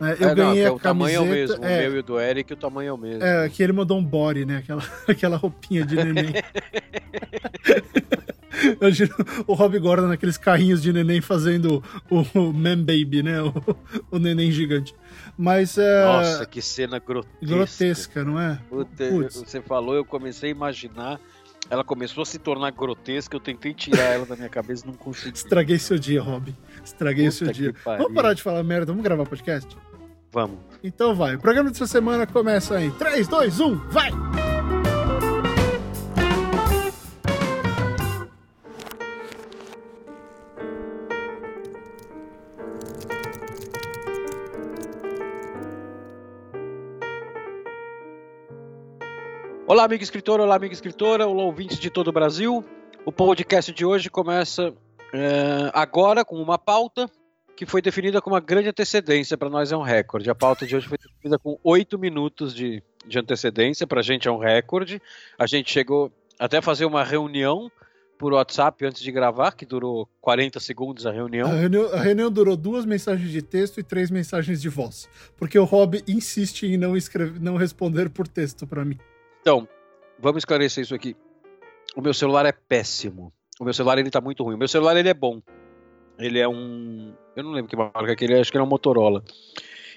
É, 0.00 0.24
eu 0.24 0.28
é, 0.28 0.34
ganhei 0.34 0.64
não, 0.64 0.74
a 0.74 0.74
camiseta. 0.74 0.74
O 0.74 0.80
tamanho 0.80 1.16
é 1.16 1.20
o 1.20 1.26
mesmo, 1.26 1.54
é, 1.54 1.58
o 1.58 1.80
meu 1.80 1.96
e 1.96 1.98
o 2.00 2.02
do 2.02 2.20
Eric, 2.20 2.52
o 2.52 2.56
tamanho 2.56 2.88
é 2.88 2.92
o 2.92 2.98
mesmo. 2.98 3.24
É, 3.24 3.48
que 3.48 3.62
ele 3.62 3.72
mandou 3.72 3.98
um 3.98 4.04
body, 4.04 4.44
né? 4.44 4.58
Aquela, 4.58 4.82
aquela 5.08 5.36
roupinha 5.36 5.86
de 5.86 5.96
neném. 5.96 6.34
O 9.46 9.54
Rob 9.54 9.78
Gordon 9.78 10.08
naqueles 10.08 10.38
carrinhos 10.38 10.82
de 10.82 10.92
neném 10.92 11.20
fazendo 11.20 11.82
o, 12.10 12.20
o 12.38 12.52
Man 12.52 12.78
Baby, 12.78 13.22
né? 13.22 13.42
O, 13.42 13.52
o 14.10 14.18
neném 14.18 14.50
gigante. 14.50 14.94
Mas 15.36 15.76
é. 15.76 16.04
Nossa, 16.04 16.46
que 16.46 16.62
cena 16.62 16.98
grotesca. 16.98 17.46
Grotesca, 17.46 18.24
não 18.24 18.40
é? 18.40 18.58
Puta, 18.68 19.28
você 19.28 19.60
falou, 19.60 19.94
eu 19.94 20.04
comecei 20.04 20.50
a 20.50 20.52
imaginar 20.52 21.20
ela 21.70 21.84
começou 21.84 22.22
a 22.22 22.26
se 22.26 22.38
tornar 22.38 22.70
grotesca, 22.72 23.36
eu 23.36 23.40
tentei 23.40 23.74
tirar 23.74 24.14
ela 24.14 24.26
da 24.26 24.36
minha 24.36 24.48
cabeça 24.48 24.84
e 24.84 24.88
não 24.88 24.94
consegui. 24.94 25.36
Estraguei 25.36 25.78
seu 25.78 25.98
dia, 25.98 26.22
Rob. 26.22 26.54
Estraguei 26.84 27.26
Puta 27.26 27.36
seu 27.36 27.52
dia. 27.52 27.74
Vamos 27.84 28.14
parar 28.14 28.34
de 28.34 28.42
falar 28.42 28.62
merda, 28.62 28.86
vamos 28.86 29.02
gravar 29.02 29.24
podcast? 29.26 29.76
Vamos. 30.30 30.58
Então 30.82 31.14
vai. 31.14 31.34
O 31.34 31.40
programa 31.40 31.70
dessa 31.70 31.86
semana 31.86 32.26
começa 32.26 32.80
em 32.80 32.90
3, 32.90 33.26
2, 33.26 33.60
1, 33.60 33.74
vai! 33.88 34.45
Olá, 49.68 49.82
amigo 49.82 50.00
escritor, 50.00 50.38
olá, 50.38 50.54
amiga 50.54 50.72
escritora, 50.72 51.26
olá, 51.26 51.42
ouvintes 51.42 51.80
de 51.80 51.90
todo 51.90 52.06
o 52.06 52.12
Brasil. 52.12 52.64
O 53.04 53.10
podcast 53.10 53.72
de 53.72 53.84
hoje 53.84 54.08
começa 54.08 54.72
é, 55.12 55.72
agora 55.74 56.24
com 56.24 56.36
uma 56.36 56.56
pauta 56.56 57.10
que 57.56 57.66
foi 57.66 57.82
definida 57.82 58.22
com 58.22 58.30
uma 58.30 58.38
grande 58.38 58.68
antecedência. 58.68 59.36
Para 59.36 59.50
nós 59.50 59.72
é 59.72 59.76
um 59.76 59.82
recorde. 59.82 60.30
A 60.30 60.36
pauta 60.36 60.64
de 60.64 60.76
hoje 60.76 60.86
foi 60.86 60.96
definida 60.96 61.36
com 61.36 61.58
oito 61.64 61.98
minutos 61.98 62.54
de, 62.54 62.80
de 63.04 63.18
antecedência. 63.18 63.88
Para 63.88 63.98
a 63.98 64.04
gente 64.04 64.28
é 64.28 64.30
um 64.30 64.38
recorde. 64.38 65.02
A 65.36 65.48
gente 65.48 65.72
chegou 65.72 66.12
até 66.38 66.58
a 66.58 66.62
fazer 66.62 66.84
uma 66.84 67.02
reunião 67.02 67.68
por 68.16 68.34
WhatsApp 68.34 68.86
antes 68.86 69.02
de 69.02 69.10
gravar, 69.10 69.50
que 69.50 69.66
durou 69.66 70.08
40 70.20 70.60
segundos 70.60 71.06
a 71.06 71.10
reunião. 71.10 71.50
A 71.50 71.54
reunião, 71.54 71.92
a 71.92 72.00
reunião 72.00 72.30
durou 72.30 72.56
duas 72.56 72.84
mensagens 72.84 73.32
de 73.32 73.42
texto 73.42 73.80
e 73.80 73.82
três 73.82 74.12
mensagens 74.12 74.62
de 74.62 74.68
voz. 74.68 75.08
Porque 75.36 75.58
o 75.58 75.64
Rob 75.64 76.04
insiste 76.06 76.66
em 76.66 76.76
não, 76.76 76.96
escrever, 76.96 77.40
não 77.40 77.56
responder 77.56 78.08
por 78.10 78.28
texto 78.28 78.64
para 78.64 78.84
mim. 78.84 78.96
Então, 79.46 79.68
vamos 80.18 80.38
esclarecer 80.38 80.82
isso 80.82 80.92
aqui. 80.92 81.14
O 81.94 82.00
meu 82.02 82.12
celular 82.12 82.44
é 82.44 82.50
péssimo. 82.50 83.32
O 83.60 83.64
meu 83.64 83.72
celular 83.72 83.96
ele 83.96 84.10
tá 84.10 84.20
muito 84.20 84.42
ruim. 84.42 84.56
O 84.56 84.58
meu 84.58 84.66
celular 84.66 84.96
ele 84.96 85.08
é 85.08 85.14
bom. 85.14 85.40
Ele 86.18 86.40
é 86.40 86.48
um, 86.48 87.14
eu 87.36 87.44
não 87.44 87.52
lembro 87.52 87.70
que 87.70 87.76
marca 87.76 88.16
que 88.16 88.24
ele 88.24 88.34
é, 88.34 88.40
acho 88.40 88.50
que 88.50 88.56
ele 88.56 88.62
é 88.62 88.66
um 88.66 88.68
Motorola. 88.68 89.22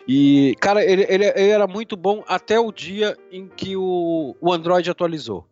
E, 0.08 0.56
cara, 0.60 0.86
ele, 0.86 1.04
ele, 1.10 1.26
ele, 1.26 1.50
era 1.50 1.66
muito 1.66 1.98
bom 1.98 2.24
até 2.28 2.60
o 2.60 2.72
dia 2.72 3.18
em 3.32 3.48
que 3.48 3.76
o, 3.76 4.36
o 4.40 4.54
Android 4.54 4.88
atualizou. 4.88 5.48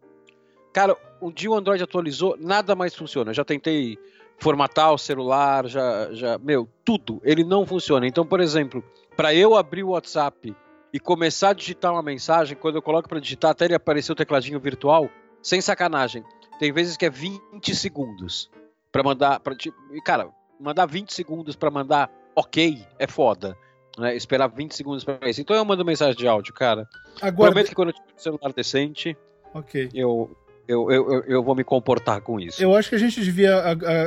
Cara, 0.71 0.95
o 1.19 1.31
dia 1.31 1.49
o 1.49 1.55
Android 1.55 1.81
atualizou, 1.81 2.37
nada 2.39 2.75
mais 2.75 2.93
funciona. 2.93 3.31
Eu 3.31 3.35
já 3.35 3.43
tentei 3.43 3.97
formatar 4.37 4.93
o 4.93 4.99
celular, 4.99 5.65
já, 5.65 6.13
já, 6.13 6.37
meu, 6.37 6.69
tudo. 6.85 7.19
Ele 7.23 7.43
não 7.43 7.65
funciona. 7.65 8.05
Então, 8.05 8.23
por 8.23 8.41
exemplo, 8.41 8.83
para 9.15 9.33
eu 9.33 9.55
abrir 9.55 9.83
o 9.83 9.89
WhatsApp 9.89 10.55
e 10.93 10.99
começar 10.99 11.49
a 11.49 11.53
digitar 11.53 11.91
uma 11.91 12.01
mensagem, 12.01 12.55
quando 12.55 12.75
eu 12.75 12.81
coloco 12.81 13.09
para 13.09 13.19
digitar, 13.19 13.51
até 13.51 13.65
ele 13.65 13.75
aparecer 13.75 14.11
o 14.11 14.15
tecladinho 14.15 14.59
virtual, 14.59 15.09
sem 15.41 15.61
sacanagem. 15.61 16.23
Tem 16.59 16.71
vezes 16.71 16.97
que 16.97 17.05
é 17.05 17.09
20 17.09 17.75
segundos 17.75 18.49
para 18.91 19.03
mandar. 19.03 19.39
Pra, 19.39 19.55
cara, 20.03 20.29
mandar 20.59 20.85
20 20.85 21.13
segundos 21.13 21.55
para 21.55 21.69
mandar 21.69 22.09
ok 22.35 22.83
é 22.97 23.07
foda. 23.07 23.57
Né? 23.97 24.15
Esperar 24.15 24.47
20 24.47 24.75
segundos 24.75 25.03
para 25.03 25.29
isso. 25.29 25.41
Então 25.41 25.55
eu 25.55 25.65
mando 25.65 25.83
mensagem 25.85 26.15
de 26.15 26.27
áudio, 26.27 26.53
cara. 26.53 26.87
Aguarde... 27.21 27.53
Prometo 27.53 27.69
que 27.69 27.75
quando 27.75 27.89
eu 27.89 27.93
tiver 27.93 28.13
um 28.15 28.19
celular 28.19 28.53
decente, 28.53 29.17
okay. 29.53 29.89
eu, 29.93 30.35
eu, 30.67 30.91
eu, 30.91 31.23
eu, 31.23 31.43
vou 31.43 31.55
me 31.55 31.63
comportar 31.63 32.21
com 32.21 32.39
isso. 32.39 32.61
Eu 32.61 32.75
acho 32.75 32.89
que 32.89 32.95
a 32.95 32.99
gente 32.99 33.21
devia 33.21 33.55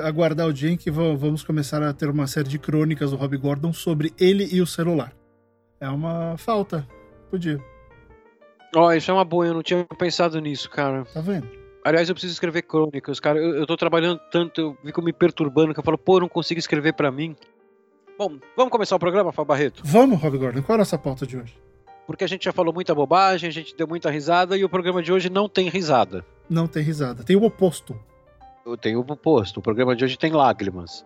aguardar 0.05 0.47
o 0.47 0.53
dia 0.53 0.71
em 0.71 0.77
que 0.77 0.91
vamos 0.91 1.43
começar 1.43 1.83
a 1.83 1.93
ter 1.93 2.09
uma 2.09 2.27
série 2.27 2.49
de 2.49 2.59
crônicas 2.59 3.11
do 3.11 3.17
Rob 3.17 3.37
Gordon 3.37 3.73
sobre 3.73 4.13
ele 4.19 4.49
e 4.53 4.61
o 4.61 4.67
celular. 4.67 5.13
É 5.81 5.89
uma 5.89 6.37
falta. 6.37 6.87
Podia. 7.31 7.59
Ó, 8.77 8.87
oh, 8.87 8.93
isso 8.93 9.11
é 9.11 9.15
uma 9.15 9.25
boa, 9.25 9.47
eu 9.47 9.55
não 9.55 9.63
tinha 9.63 9.85
pensado 9.99 10.39
nisso, 10.41 10.69
cara. 10.71 11.05
Tá 11.07 11.21
vendo? 11.21 11.49
Aliás, 11.85 12.09
eu 12.09 12.15
preciso 12.15 12.35
escrever 12.35 12.63
crônicas, 12.63 13.19
cara. 13.19 13.39
Eu, 13.39 13.57
eu 13.57 13.67
tô 13.67 13.77
trabalhando 13.77 14.21
tanto, 14.31 14.61
eu 14.61 14.79
fico 14.85 15.03
me 15.03 15.13
perturbando 15.13 15.73
que 15.73 15.81
eu 15.81 15.85
falo, 15.85 15.97
pô, 15.97 16.17
eu 16.17 16.21
não 16.21 16.29
consigo 16.29 16.59
escrever 16.59 16.93
para 16.93 17.11
mim. 17.11 17.35
Bom, 18.19 18.39
vamos 18.55 18.71
começar 18.71 18.95
o 18.95 18.99
programa, 18.99 19.33
Fábio 19.33 19.49
Barreto? 19.49 19.83
Vamos, 19.85 20.21
Rob 20.21 20.37
Gordon. 20.37 20.63
Qual 20.63 20.75
é 20.75 20.77
a 20.77 20.79
nossa 20.79 20.99
pauta 20.99 21.27
de 21.27 21.39
hoje? 21.39 21.59
Porque 22.07 22.25
a 22.25 22.27
gente 22.27 22.45
já 22.45 22.53
falou 22.53 22.75
muita 22.75 22.95
bobagem, 22.95 23.49
a 23.49 23.53
gente 23.53 23.75
deu 23.75 23.89
muita 23.89 24.11
risada 24.11 24.57
e 24.57 24.65
o 24.65 24.69
programa 24.69 25.03
de 25.03 25.11
hoje 25.11 25.31
não 25.31 25.49
tem 25.49 25.69
risada. 25.69 26.25
Não 26.49 26.67
tem 26.67 26.83
risada. 26.83 27.25
Tem 27.25 27.37
o 27.37 27.45
oposto. 27.45 27.99
Eu 28.67 28.77
tenho 28.77 28.99
o 28.99 29.13
oposto. 29.13 29.61
O 29.61 29.63
programa 29.63 29.97
de 29.97 30.05
hoje 30.05 30.19
tem 30.19 30.33
lágrimas. 30.33 31.05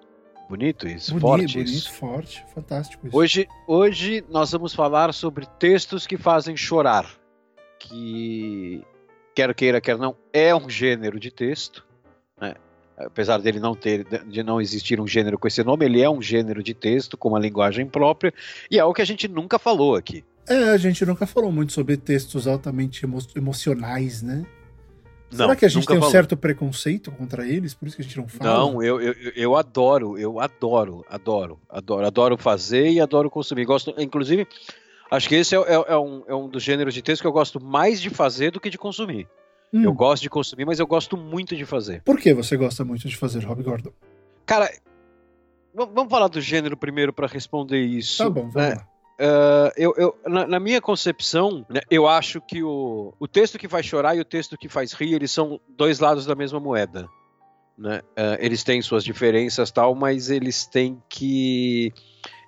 Bonito 0.55 0.87
isso, 0.87 1.11
bonito, 1.11 1.21
forte 1.21 1.53
bonito, 1.55 1.69
isso. 1.73 1.93
forte, 1.93 2.45
fantástico 2.55 3.09
isso. 3.09 3.17
Hoje, 3.17 3.49
hoje 3.67 4.25
nós 4.31 4.53
vamos 4.53 4.73
falar 4.73 5.13
sobre 5.13 5.47
textos 5.59 6.07
que 6.07 6.17
fazem 6.17 6.57
chorar, 6.57 7.11
que 7.77 8.81
quer 9.35 9.53
queira 9.53 9.81
quer 9.81 9.99
não 9.99 10.15
é 10.33 10.55
um 10.55 10.71
gênero 10.71 11.19
de 11.19 11.33
texto, 11.33 11.85
né? 12.41 12.55
apesar 12.97 13.39
dele 13.39 13.59
não 13.59 13.75
ter, 13.75 14.07
de 14.29 14.45
não 14.45 14.61
existir 14.61 15.01
um 15.01 15.09
gênero 15.09 15.37
com 15.37 15.49
esse 15.49 15.65
nome, 15.65 15.87
ele 15.87 16.01
é 16.01 16.09
um 16.09 16.23
gênero 16.23 16.63
de 16.63 16.73
texto 16.73 17.17
com 17.17 17.31
uma 17.31 17.41
linguagem 17.41 17.85
própria 17.85 18.33
e 18.71 18.79
é 18.79 18.81
algo 18.81 18.95
que 18.95 19.03
a 19.03 19.07
gente 19.07 19.27
nunca 19.27 19.59
falou 19.59 19.97
aqui. 19.97 20.25
É, 20.49 20.71
a 20.71 20.77
gente 20.77 21.05
nunca 21.05 21.27
falou 21.27 21.51
muito 21.51 21.73
sobre 21.73 21.97
textos 21.97 22.47
altamente 22.47 23.05
emo 23.05 23.19
emocionais, 23.35 24.23
né? 24.23 24.47
Não, 25.35 25.47
Será 25.47 25.57
que 25.57 25.65
a 25.65 25.69
gente 25.69 25.87
tem 25.87 25.97
um 25.97 26.01
falou. 26.01 26.13
certo 26.13 26.37
preconceito 26.37 27.11
contra 27.11 27.47
eles? 27.47 27.75
Por 27.75 27.89
isso 27.89 27.97
que 27.97 28.03
a 28.03 28.05
gente 28.05 28.17
não 28.17 28.29
fala? 28.29 28.51
Não, 28.51 28.83
eu, 28.83 29.01
eu, 29.01 29.15
eu 29.35 29.57
adoro, 29.57 30.17
eu 30.17 30.39
adoro, 30.39 31.05
adoro, 31.09 31.61
adoro, 31.69 32.07
adoro 32.07 32.39
fazer 32.39 32.89
e 32.89 33.01
adoro 33.01 33.29
consumir. 33.29 33.65
Gosto, 33.65 33.93
inclusive, 33.99 34.47
acho 35.11 35.29
que 35.29 35.35
esse 35.35 35.57
é, 35.57 35.59
é, 35.59 35.85
é, 35.89 35.99
um, 35.99 36.23
é 36.29 36.35
um 36.35 36.49
dos 36.49 36.63
gêneros 36.63 36.95
de 36.95 37.03
texto 37.03 37.21
que 37.21 37.27
eu 37.27 37.33
gosto 37.33 37.61
mais 37.61 38.01
de 38.01 38.11
fazer 38.11 38.53
do 38.53 38.61
que 38.61 38.71
de 38.71 38.79
consumir. 38.79 39.27
Hum. 39.73 39.83
Eu 39.83 39.93
gosto 39.93 40.23
de 40.23 40.31
consumir, 40.31 40.65
mas 40.65 40.79
eu 40.79 40.87
gosto 40.87 41.17
muito 41.17 41.57
de 41.57 41.65
fazer. 41.65 42.01
Por 42.03 42.21
que 42.21 42.33
você 42.33 42.57
gosta 42.57 42.85
muito 42.85 43.09
de 43.09 43.17
fazer, 43.17 43.43
Rob 43.45 43.61
Gordon? 43.61 43.91
Cara, 44.47 44.71
vamos 45.75 46.09
falar 46.09 46.29
do 46.29 46.41
gênero 46.41 46.77
primeiro 46.77 47.13
para 47.13 47.27
responder 47.27 47.81
isso. 47.81 48.19
Tá 48.19 48.31
bom, 48.31 48.43
vamos 48.43 48.55
né? 48.55 48.75
lá. 48.75 48.94
Uh, 49.21 49.71
eu, 49.77 49.95
eu 49.97 50.17
na, 50.27 50.47
na, 50.47 50.61
minha 50.61 50.81
concepção, 50.81 51.65
né, 51.69 51.81
eu 51.89 52.09
acho 52.09 52.41
que 52.41 52.65
o, 52.65 53.15
o 53.19 53.29
texto 53.29 53.57
que 53.57 53.69
faz 53.69 53.87
chorar 53.87 54.17
e 54.17 54.21
o 54.21 54.25
texto 54.25 54.59
que 54.59 54.69
faz 54.69 54.93
rir, 54.93 55.15
eles 55.15 55.31
são 55.31 55.61
dois 55.69 56.01
lados 56.01 56.27
da 56.27 56.35
mesma 56.35 56.59
moeda. 56.59 57.09
Né? 57.79 58.01
Uh, 58.01 58.39
eles 58.39 58.65
têm 58.65 58.83
suas 58.83 59.05
diferenças 59.05 59.71
tal, 59.71 59.95
mas 59.95 60.31
eles 60.31 60.67
têm 60.67 61.01
que. 61.09 61.93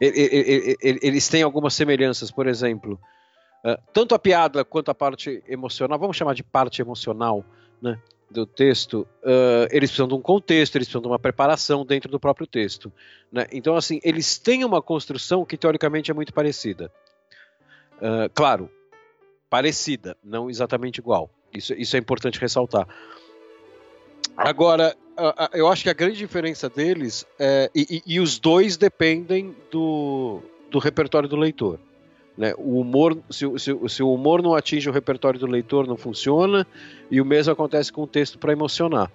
Eles 0.00 1.28
têm 1.28 1.42
algumas 1.42 1.74
semelhanças, 1.74 2.30
por 2.30 2.46
exemplo. 2.46 2.98
Uh, 3.64 3.80
tanto 3.92 4.14
a 4.14 4.18
piada 4.18 4.64
quanto 4.64 4.90
a 4.90 4.94
parte 4.94 5.42
emocional, 5.48 5.98
vamos 5.98 6.16
chamar 6.16 6.34
de 6.34 6.42
parte 6.42 6.80
emocional, 6.80 7.44
né? 7.82 7.98
Do 8.30 8.44
texto, 8.44 9.06
uh, 9.22 9.68
eles 9.70 9.90
precisam 9.90 10.08
de 10.08 10.14
um 10.14 10.20
contexto, 10.20 10.76
eles 10.76 10.88
precisam 10.88 11.00
de 11.00 11.08
uma 11.08 11.18
preparação 11.18 11.84
dentro 11.84 12.10
do 12.10 12.18
próprio 12.18 12.46
texto. 12.46 12.92
Né? 13.30 13.46
Então, 13.52 13.76
assim, 13.76 14.00
eles 14.02 14.38
têm 14.38 14.64
uma 14.64 14.82
construção 14.82 15.44
que 15.44 15.56
teoricamente 15.56 16.10
é 16.10 16.14
muito 16.14 16.34
parecida. 16.34 16.92
Uh, 17.98 18.28
claro, 18.34 18.70
parecida, 19.48 20.16
não 20.22 20.50
exatamente 20.50 20.98
igual. 20.98 21.30
Isso, 21.52 21.72
isso 21.74 21.96
é 21.96 21.98
importante 21.98 22.40
ressaltar. 22.40 22.86
Agora, 24.36 24.94
uh, 25.18 25.56
eu 25.56 25.68
acho 25.68 25.84
que 25.84 25.90
a 25.90 25.94
grande 25.94 26.16
diferença 26.16 26.68
deles 26.68 27.24
é. 27.38 27.70
E, 27.74 28.02
e, 28.06 28.14
e 28.14 28.20
os 28.20 28.38
dois 28.38 28.76
dependem 28.76 29.56
do, 29.70 30.42
do 30.70 30.78
repertório 30.78 31.28
do 31.28 31.36
leitor. 31.36 31.78
Né? 32.36 32.52
O 32.58 32.80
humor, 32.80 33.18
se, 33.30 33.46
se, 33.58 33.76
se, 33.88 34.02
o 34.02 34.12
humor 34.12 34.42
não 34.42 34.54
atinge 34.54 34.88
o 34.88 34.92
repertório 34.92 35.40
do 35.40 35.46
leitor, 35.46 35.86
não 35.86 35.96
funciona, 35.96 36.66
e 37.10 37.20
o 37.20 37.24
mesmo 37.24 37.52
acontece 37.52 37.92
com 37.92 38.02
o 38.02 38.06
texto 38.06 38.38
para 38.38 38.52
emocionar. 38.52 39.10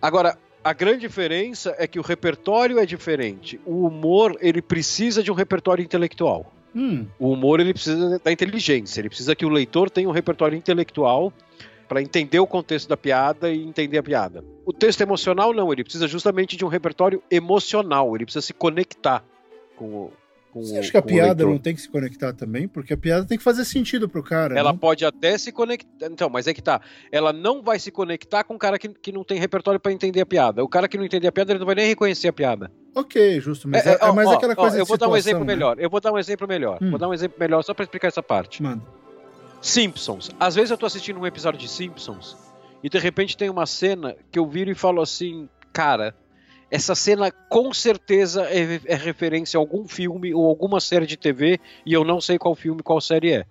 Agora, 0.00 0.38
a 0.64 0.72
grande 0.72 1.00
diferença 1.00 1.74
é 1.78 1.86
que 1.86 1.98
o 1.98 2.02
repertório 2.02 2.78
é 2.78 2.86
diferente. 2.86 3.60
O 3.66 3.86
humor 3.86 4.36
ele 4.40 4.62
precisa 4.62 5.22
de 5.22 5.30
um 5.30 5.34
repertório 5.34 5.84
intelectual. 5.84 6.52
Hum. 6.74 7.06
O 7.18 7.32
humor 7.32 7.60
ele 7.60 7.74
precisa 7.74 8.18
da 8.18 8.32
inteligência, 8.32 9.00
ele 9.00 9.08
precisa 9.08 9.36
que 9.36 9.44
o 9.44 9.48
leitor 9.48 9.90
tenha 9.90 10.08
um 10.08 10.12
repertório 10.12 10.56
intelectual 10.56 11.32
para 11.86 12.00
entender 12.00 12.38
o 12.38 12.46
contexto 12.46 12.88
da 12.88 12.96
piada 12.96 13.50
e 13.50 13.62
entender 13.62 13.98
a 13.98 14.02
piada. 14.02 14.42
O 14.64 14.72
texto 14.72 15.02
emocional 15.02 15.52
não, 15.52 15.70
ele 15.70 15.84
precisa 15.84 16.08
justamente 16.08 16.56
de 16.56 16.64
um 16.64 16.68
repertório 16.68 17.22
emocional, 17.30 18.16
ele 18.16 18.24
precisa 18.24 18.40
se 18.46 18.54
conectar 18.54 19.22
com 19.76 19.84
o, 19.84 20.12
com 20.52 20.62
Você 20.62 20.78
acha 20.78 20.90
que 20.90 20.96
a 20.98 21.02
piada 21.02 21.44
não 21.46 21.56
tem 21.56 21.74
que 21.74 21.80
se 21.80 21.88
conectar 21.88 22.34
também? 22.34 22.68
Porque 22.68 22.92
a 22.92 22.96
piada 22.96 23.24
tem 23.24 23.38
que 23.38 23.42
fazer 23.42 23.64
sentido 23.64 24.06
pro 24.06 24.22
cara. 24.22 24.56
Ela 24.56 24.70
não? 24.70 24.78
pode 24.78 25.02
até 25.02 25.36
se 25.38 25.50
conectar. 25.50 26.06
Então, 26.06 26.28
mas 26.28 26.46
é 26.46 26.52
que 26.52 26.62
tá. 26.62 26.80
Ela 27.10 27.32
não 27.32 27.62
vai 27.62 27.78
se 27.78 27.90
conectar 27.90 28.44
com 28.44 28.54
o 28.54 28.58
cara 28.58 28.78
que, 28.78 28.88
que 28.88 29.10
não 29.10 29.24
tem 29.24 29.38
repertório 29.38 29.80
para 29.80 29.92
entender 29.92 30.20
a 30.20 30.26
piada. 30.26 30.62
O 30.62 30.68
cara 30.68 30.86
que 30.86 30.98
não 30.98 31.04
entende 31.06 31.26
a 31.26 31.32
piada, 31.32 31.52
ele 31.52 31.58
não 31.58 31.66
vai 31.66 31.74
nem 31.74 31.86
reconhecer 31.86 32.28
a 32.28 32.32
piada. 32.32 32.70
Ok, 32.94 33.40
justo. 33.40 33.66
Mas 33.66 33.86
é, 33.86 33.92
é, 33.94 33.98
é 34.00 34.12
mais 34.12 34.28
ó, 34.28 34.34
aquela 34.34 34.54
coisa 34.54 34.76
ó, 34.76 34.80
Eu 34.80 34.84
vou 34.84 34.96
situação, 34.96 35.08
dar 35.08 35.14
um 35.14 35.16
exemplo 35.16 35.44
né? 35.44 35.54
melhor. 35.54 35.76
Eu 35.80 35.88
vou 35.88 36.00
dar 36.00 36.12
um 36.12 36.18
exemplo 36.18 36.46
melhor. 36.46 36.78
Hum. 36.82 36.90
Vou 36.90 36.98
dar 36.98 37.08
um 37.08 37.14
exemplo 37.14 37.38
melhor 37.40 37.62
só 37.62 37.72
para 37.72 37.84
explicar 37.84 38.08
essa 38.08 38.22
parte. 38.22 38.62
Mano. 38.62 38.86
Simpsons. 39.62 40.30
Às 40.38 40.54
vezes 40.54 40.70
eu 40.70 40.76
tô 40.76 40.84
assistindo 40.84 41.18
um 41.18 41.26
episódio 41.26 41.58
de 41.58 41.68
Simpsons 41.68 42.36
e 42.82 42.90
de 42.90 42.98
repente 42.98 43.36
tem 43.36 43.48
uma 43.48 43.64
cena 43.64 44.16
que 44.30 44.38
eu 44.38 44.46
viro 44.46 44.70
e 44.70 44.74
falo 44.74 45.00
assim, 45.00 45.48
cara 45.72 46.14
essa 46.72 46.94
cena 46.94 47.30
com 47.30 47.70
certeza 47.74 48.44
é, 48.44 48.80
é, 48.86 48.94
referência 48.94 49.58
a 49.58 49.60
algum 49.60 49.86
filme 49.86 50.32
ou 50.32 50.46
alguma 50.46 50.80
série 50.80 51.06
de 51.06 51.18
TV 51.18 51.60
e 51.84 51.92
eu 51.92 52.02
não 52.02 52.18
sei 52.18 52.38
qual 52.38 52.54
filme, 52.54 52.82
qual 52.82 52.98
série 52.98 53.30
é. 53.30 53.44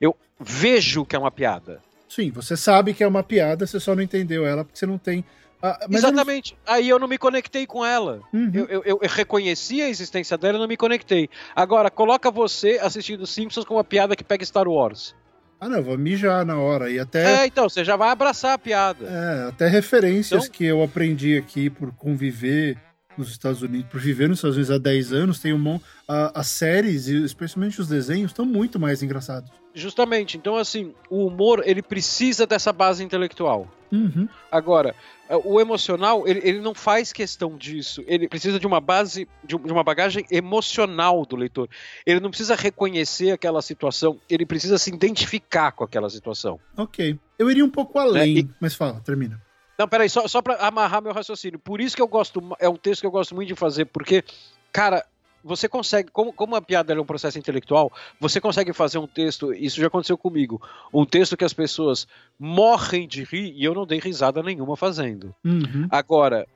Eu 0.00 0.16
vejo 0.40 1.04
que 1.04 1.14
é 1.14 1.18
uma 1.18 1.30
piada. 1.30 1.82
Sim, 2.08 2.30
você 2.30 2.56
sabe 2.56 2.94
que 2.94 3.04
é 3.04 3.06
uma 3.06 3.22
piada, 3.22 3.66
você 3.66 3.78
só 3.78 3.94
não 3.94 4.02
entendeu 4.02 4.46
ela 4.46 4.64
porque 4.64 4.78
você 4.78 4.86
não 4.86 4.96
tem. 4.96 5.22
Ah, 5.62 5.78
Exatamente. 5.90 6.52
Eu 6.52 6.58
não... 6.66 6.74
Aí 6.74 6.88
eu 6.88 6.98
não 6.98 7.06
me 7.06 7.18
conectei 7.18 7.66
com 7.66 7.84
ela. 7.84 8.22
Uhum. 8.32 8.50
Eu, 8.54 8.66
eu, 8.66 8.82
eu, 8.84 8.98
reconheci 9.02 9.82
a 9.82 9.88
existência 9.90 10.38
dela 10.38 10.56
e 10.56 10.60
não 10.60 10.66
me 10.66 10.76
conectei. 10.76 11.28
Agora, 11.54 11.90
coloca 11.90 12.30
você 12.30 12.80
assistindo 12.82 13.26
Simpsons 13.26 13.66
com 13.66 13.74
uma 13.74 13.84
piada 13.84 14.16
que 14.16 14.24
pega 14.24 14.44
Star 14.46 14.66
Wars. 14.66 15.14
Ah, 15.62 15.68
não, 15.68 15.80
vou 15.80 15.96
mijar 15.96 16.44
na 16.44 16.58
hora. 16.58 16.90
E 16.90 16.98
até. 16.98 17.42
É, 17.42 17.46
então, 17.46 17.68
você 17.68 17.84
já 17.84 17.94
vai 17.94 18.10
abraçar 18.10 18.54
a 18.54 18.58
piada. 18.58 19.06
É, 19.06 19.48
até 19.48 19.68
referências 19.68 20.42
então... 20.42 20.52
que 20.52 20.64
eu 20.64 20.82
aprendi 20.82 21.38
aqui 21.38 21.70
por 21.70 21.92
conviver 21.92 22.76
nos 23.16 23.30
Estados 23.30 23.62
Unidos, 23.62 23.86
por 23.88 24.00
viver 24.00 24.28
nos 24.28 24.38
Estados 24.38 24.56
Unidos 24.56 24.72
há 24.72 24.78
10 24.78 25.12
anos, 25.12 25.38
tem 25.38 25.52
um 25.52 25.80
a, 26.08 26.40
as 26.40 26.48
séries 26.48 27.06
e 27.06 27.22
especialmente 27.24 27.80
os 27.80 27.86
desenhos 27.86 28.32
estão 28.32 28.44
muito 28.44 28.80
mais 28.80 29.04
engraçados. 29.04 29.52
Justamente. 29.72 30.36
Então, 30.36 30.56
assim, 30.56 30.92
o 31.08 31.26
humor 31.28 31.62
ele 31.64 31.80
precisa 31.80 32.44
dessa 32.44 32.72
base 32.72 33.04
intelectual. 33.04 33.68
Uhum. 33.92 34.28
Agora, 34.50 34.96
o 35.36 35.60
emocional, 35.60 36.26
ele, 36.26 36.40
ele, 36.42 36.60
não 36.60 36.74
faz 36.74 37.12
questão 37.12 37.56
disso. 37.56 38.02
Ele 38.06 38.28
precisa 38.28 38.58
de 38.58 38.66
uma 38.66 38.80
base, 38.80 39.28
de, 39.44 39.56
uma 39.56 39.82
bagagem 39.82 40.24
emocional 40.30 41.24
do 41.24 41.36
leitor. 41.36 41.68
Ele 42.04 42.20
não 42.20 42.30
precisa 42.30 42.54
reconhecer 42.54 43.30
aquela 43.30 43.62
situação, 43.62 44.20
ele 44.28 44.44
precisa 44.44 44.78
se 44.78 44.90
identificar 44.90 45.72
com 45.72 45.84
aquela 45.84 46.10
situação. 46.10 46.58
Ok. 46.76 47.18
Eu 47.38 47.50
iria 47.50 47.64
um 47.64 47.70
pouco 47.70 47.98
além, 47.98 48.36
é, 48.36 48.40
e... 48.40 48.50
mas 48.60 48.74
fala, 48.74 49.00
termina. 49.00 49.40
Não, 49.78 49.88
peraí, 49.88 50.08
só, 50.08 50.28
só 50.28 50.42
para 50.42 50.54
amarrar 50.56 51.02
meu 51.02 51.12
raciocínio. 51.12 51.58
Por 51.58 51.80
isso 51.80 51.96
que 51.96 52.02
eu 52.02 52.08
gosto, 52.08 52.40
é 52.60 52.68
um 52.68 52.76
texto 52.76 53.00
que 53.00 53.06
eu 53.06 53.10
gosto 53.10 53.34
muito 53.34 53.48
de 53.48 53.54
fazer, 53.54 53.86
porque, 53.86 54.22
cara, 54.70 55.04
você 55.44 55.68
consegue, 55.68 56.10
como, 56.10 56.32
como 56.32 56.54
a 56.56 56.62
piada 56.62 56.92
é 56.92 57.00
um 57.00 57.04
processo 57.04 57.38
intelectual, 57.38 57.92
você 58.20 58.40
consegue 58.40 58.72
fazer 58.72 58.98
um 58.98 59.06
texto, 59.06 59.52
isso 59.52 59.80
já 59.80 59.86
aconteceu 59.86 60.16
comigo, 60.16 60.60
um 60.92 61.04
texto 61.04 61.36
que 61.36 61.44
as 61.44 61.52
pessoas 61.52 62.06
morrem 62.38 63.08
de 63.08 63.24
rir 63.24 63.52
e 63.56 63.64
eu 63.64 63.74
não 63.74 63.86
dei 63.86 63.98
risada 63.98 64.42
nenhuma 64.42 64.76
fazendo. 64.76 65.34
Uhum. 65.44 65.86
Agora, 65.90 66.46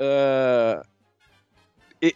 uh, 0.00 0.86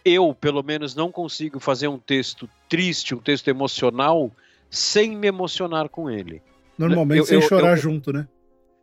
eu, 0.03 0.33
pelo 0.33 0.63
menos, 0.63 0.95
não 0.95 1.11
consigo 1.11 1.59
fazer 1.59 1.87
um 1.87 1.97
texto 1.97 2.49
triste, 2.67 3.15
um 3.15 3.19
texto 3.19 3.47
emocional, 3.47 4.31
sem 4.69 5.15
me 5.15 5.27
emocionar 5.27 5.87
com 5.89 6.09
ele. 6.09 6.41
Normalmente 6.77 7.19
eu, 7.19 7.25
sem 7.25 7.37
eu, 7.37 7.41
chorar 7.41 7.71
eu, 7.71 7.77
junto, 7.77 8.11
né? 8.11 8.27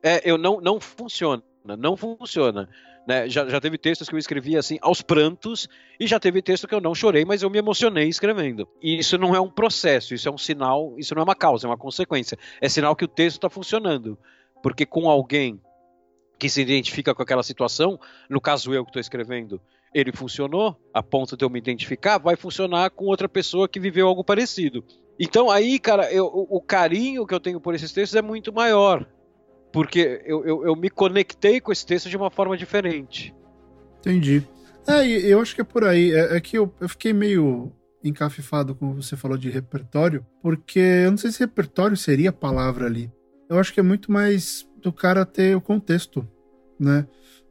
É, 0.03 0.23
eu 0.29 0.37
não, 0.37 0.61
não 0.61 0.81
funciona, 0.81 1.43
não 1.79 1.97
funciona. 1.97 2.69
Né? 3.07 3.29
Já, 3.29 3.47
já 3.47 3.61
teve 3.61 3.77
textos 3.77 4.09
que 4.09 4.15
eu 4.15 4.19
escrevi 4.19 4.57
assim 4.57 4.79
aos 4.81 5.03
prantos 5.03 5.69
e 6.01 6.07
já 6.07 6.19
teve 6.19 6.41
texto 6.41 6.67
que 6.67 6.75
eu 6.75 6.81
não 6.81 6.95
chorei, 6.95 7.25
mas 7.25 7.43
eu 7.43 7.51
me 7.51 7.59
emocionei 7.59 8.09
escrevendo. 8.09 8.67
E 8.83 8.99
isso 8.99 9.19
não 9.19 9.35
é 9.35 9.41
um 9.41 9.51
processo, 9.51 10.15
isso 10.15 10.29
é 10.29 10.33
um 10.33 10.39
sinal, 10.39 10.95
isso 10.99 11.15
não 11.15 11.21
é 11.21 11.25
uma 11.25 11.35
causa, 11.35 11.67
é 11.67 11.71
uma 11.71 11.77
consequência. 11.77 12.39
É 12.61 12.69
sinal 12.69 12.97
que 12.97 13.05
o 13.05 13.09
texto 13.09 13.37
está 13.37 13.51
funcionando. 13.51 14.19
Porque 14.63 14.87
com 14.87 15.11
alguém 15.11 15.61
que 16.39 16.49
se 16.49 16.63
identifica 16.63 17.15
com 17.15 17.23
aquela 17.23 17.43
situação, 17.43 18.01
no 18.29 18.41
caso 18.41 18.73
eu 18.73 18.85
que 18.85 18.91
estou 18.91 19.01
escrevendo, 19.01 19.61
ele 19.95 20.11
funcionou 20.11 20.77
a 20.93 21.03
ponto 21.03 21.37
de 21.37 21.45
eu 21.45 21.51
me 21.51 21.59
identificar, 21.59 22.19
vai 22.19 22.37
funcionar 22.37 22.91
com 22.91 23.05
outra 23.05 23.29
pessoa 23.29 23.69
que 23.69 23.79
viveu 23.79 24.09
algo 24.09 24.25
parecido. 24.25 24.85
Então 25.19 25.51
aí, 25.51 25.79
cara, 25.79 26.13
eu, 26.13 26.27
o, 26.27 26.61
carinho 26.61 27.27
que 27.27 27.33
eu 27.33 27.39
tenho 27.39 27.61
por 27.61 27.75
esses 27.75 27.93
textos 27.93 28.17
é 28.17 28.23
muito 28.23 28.53
maior 28.53 29.07
porque 29.75 30.23
eu, 30.25 30.47
eu, 30.47 30.67
eu, 30.67 30.77
me 30.77 30.89
conectei 30.89 31.61
com 31.61 31.73
esse 31.73 31.85
texto 31.85 32.09
de 32.09 32.17
uma 32.17 32.31
forma 32.31 32.57
diferente. 32.57 33.35
Entendi. 33.99 34.47
É, 34.87 35.05
eu 35.05 35.41
acho 35.41 35.53
que 35.53 35.63
é 35.63 35.65
por 35.65 35.83
aí. 35.83 36.13
É, 36.13 36.37
é 36.37 36.41
que 36.41 36.57
eu, 36.57 36.73
eu 36.81 36.89
fiquei 36.89 37.13
meio 37.13 37.73
encafifado 38.05 38.73
como 38.77 39.03
você 39.03 39.17
falou 39.17 39.37
de 39.37 39.51
repertório, 39.51 40.25
porque 40.41 40.79
eu 40.79 41.11
não 41.11 41.19
sei 41.19 41.33
se 41.33 41.41
repertório 41.41 41.97
seria 41.97 42.31
a 42.31 42.33
palavra 42.33 42.87
ali. 42.87 43.11
Eu 43.51 43.59
acho 43.59 43.75
que 43.75 43.81
é 43.81 43.83
muito 43.83 44.13
mais 44.13 44.65
do 44.81 44.93
cara 44.93 45.27
ter 45.27 45.57
o 45.57 45.61
contexto, 45.61 46.25
né? 46.79 47.05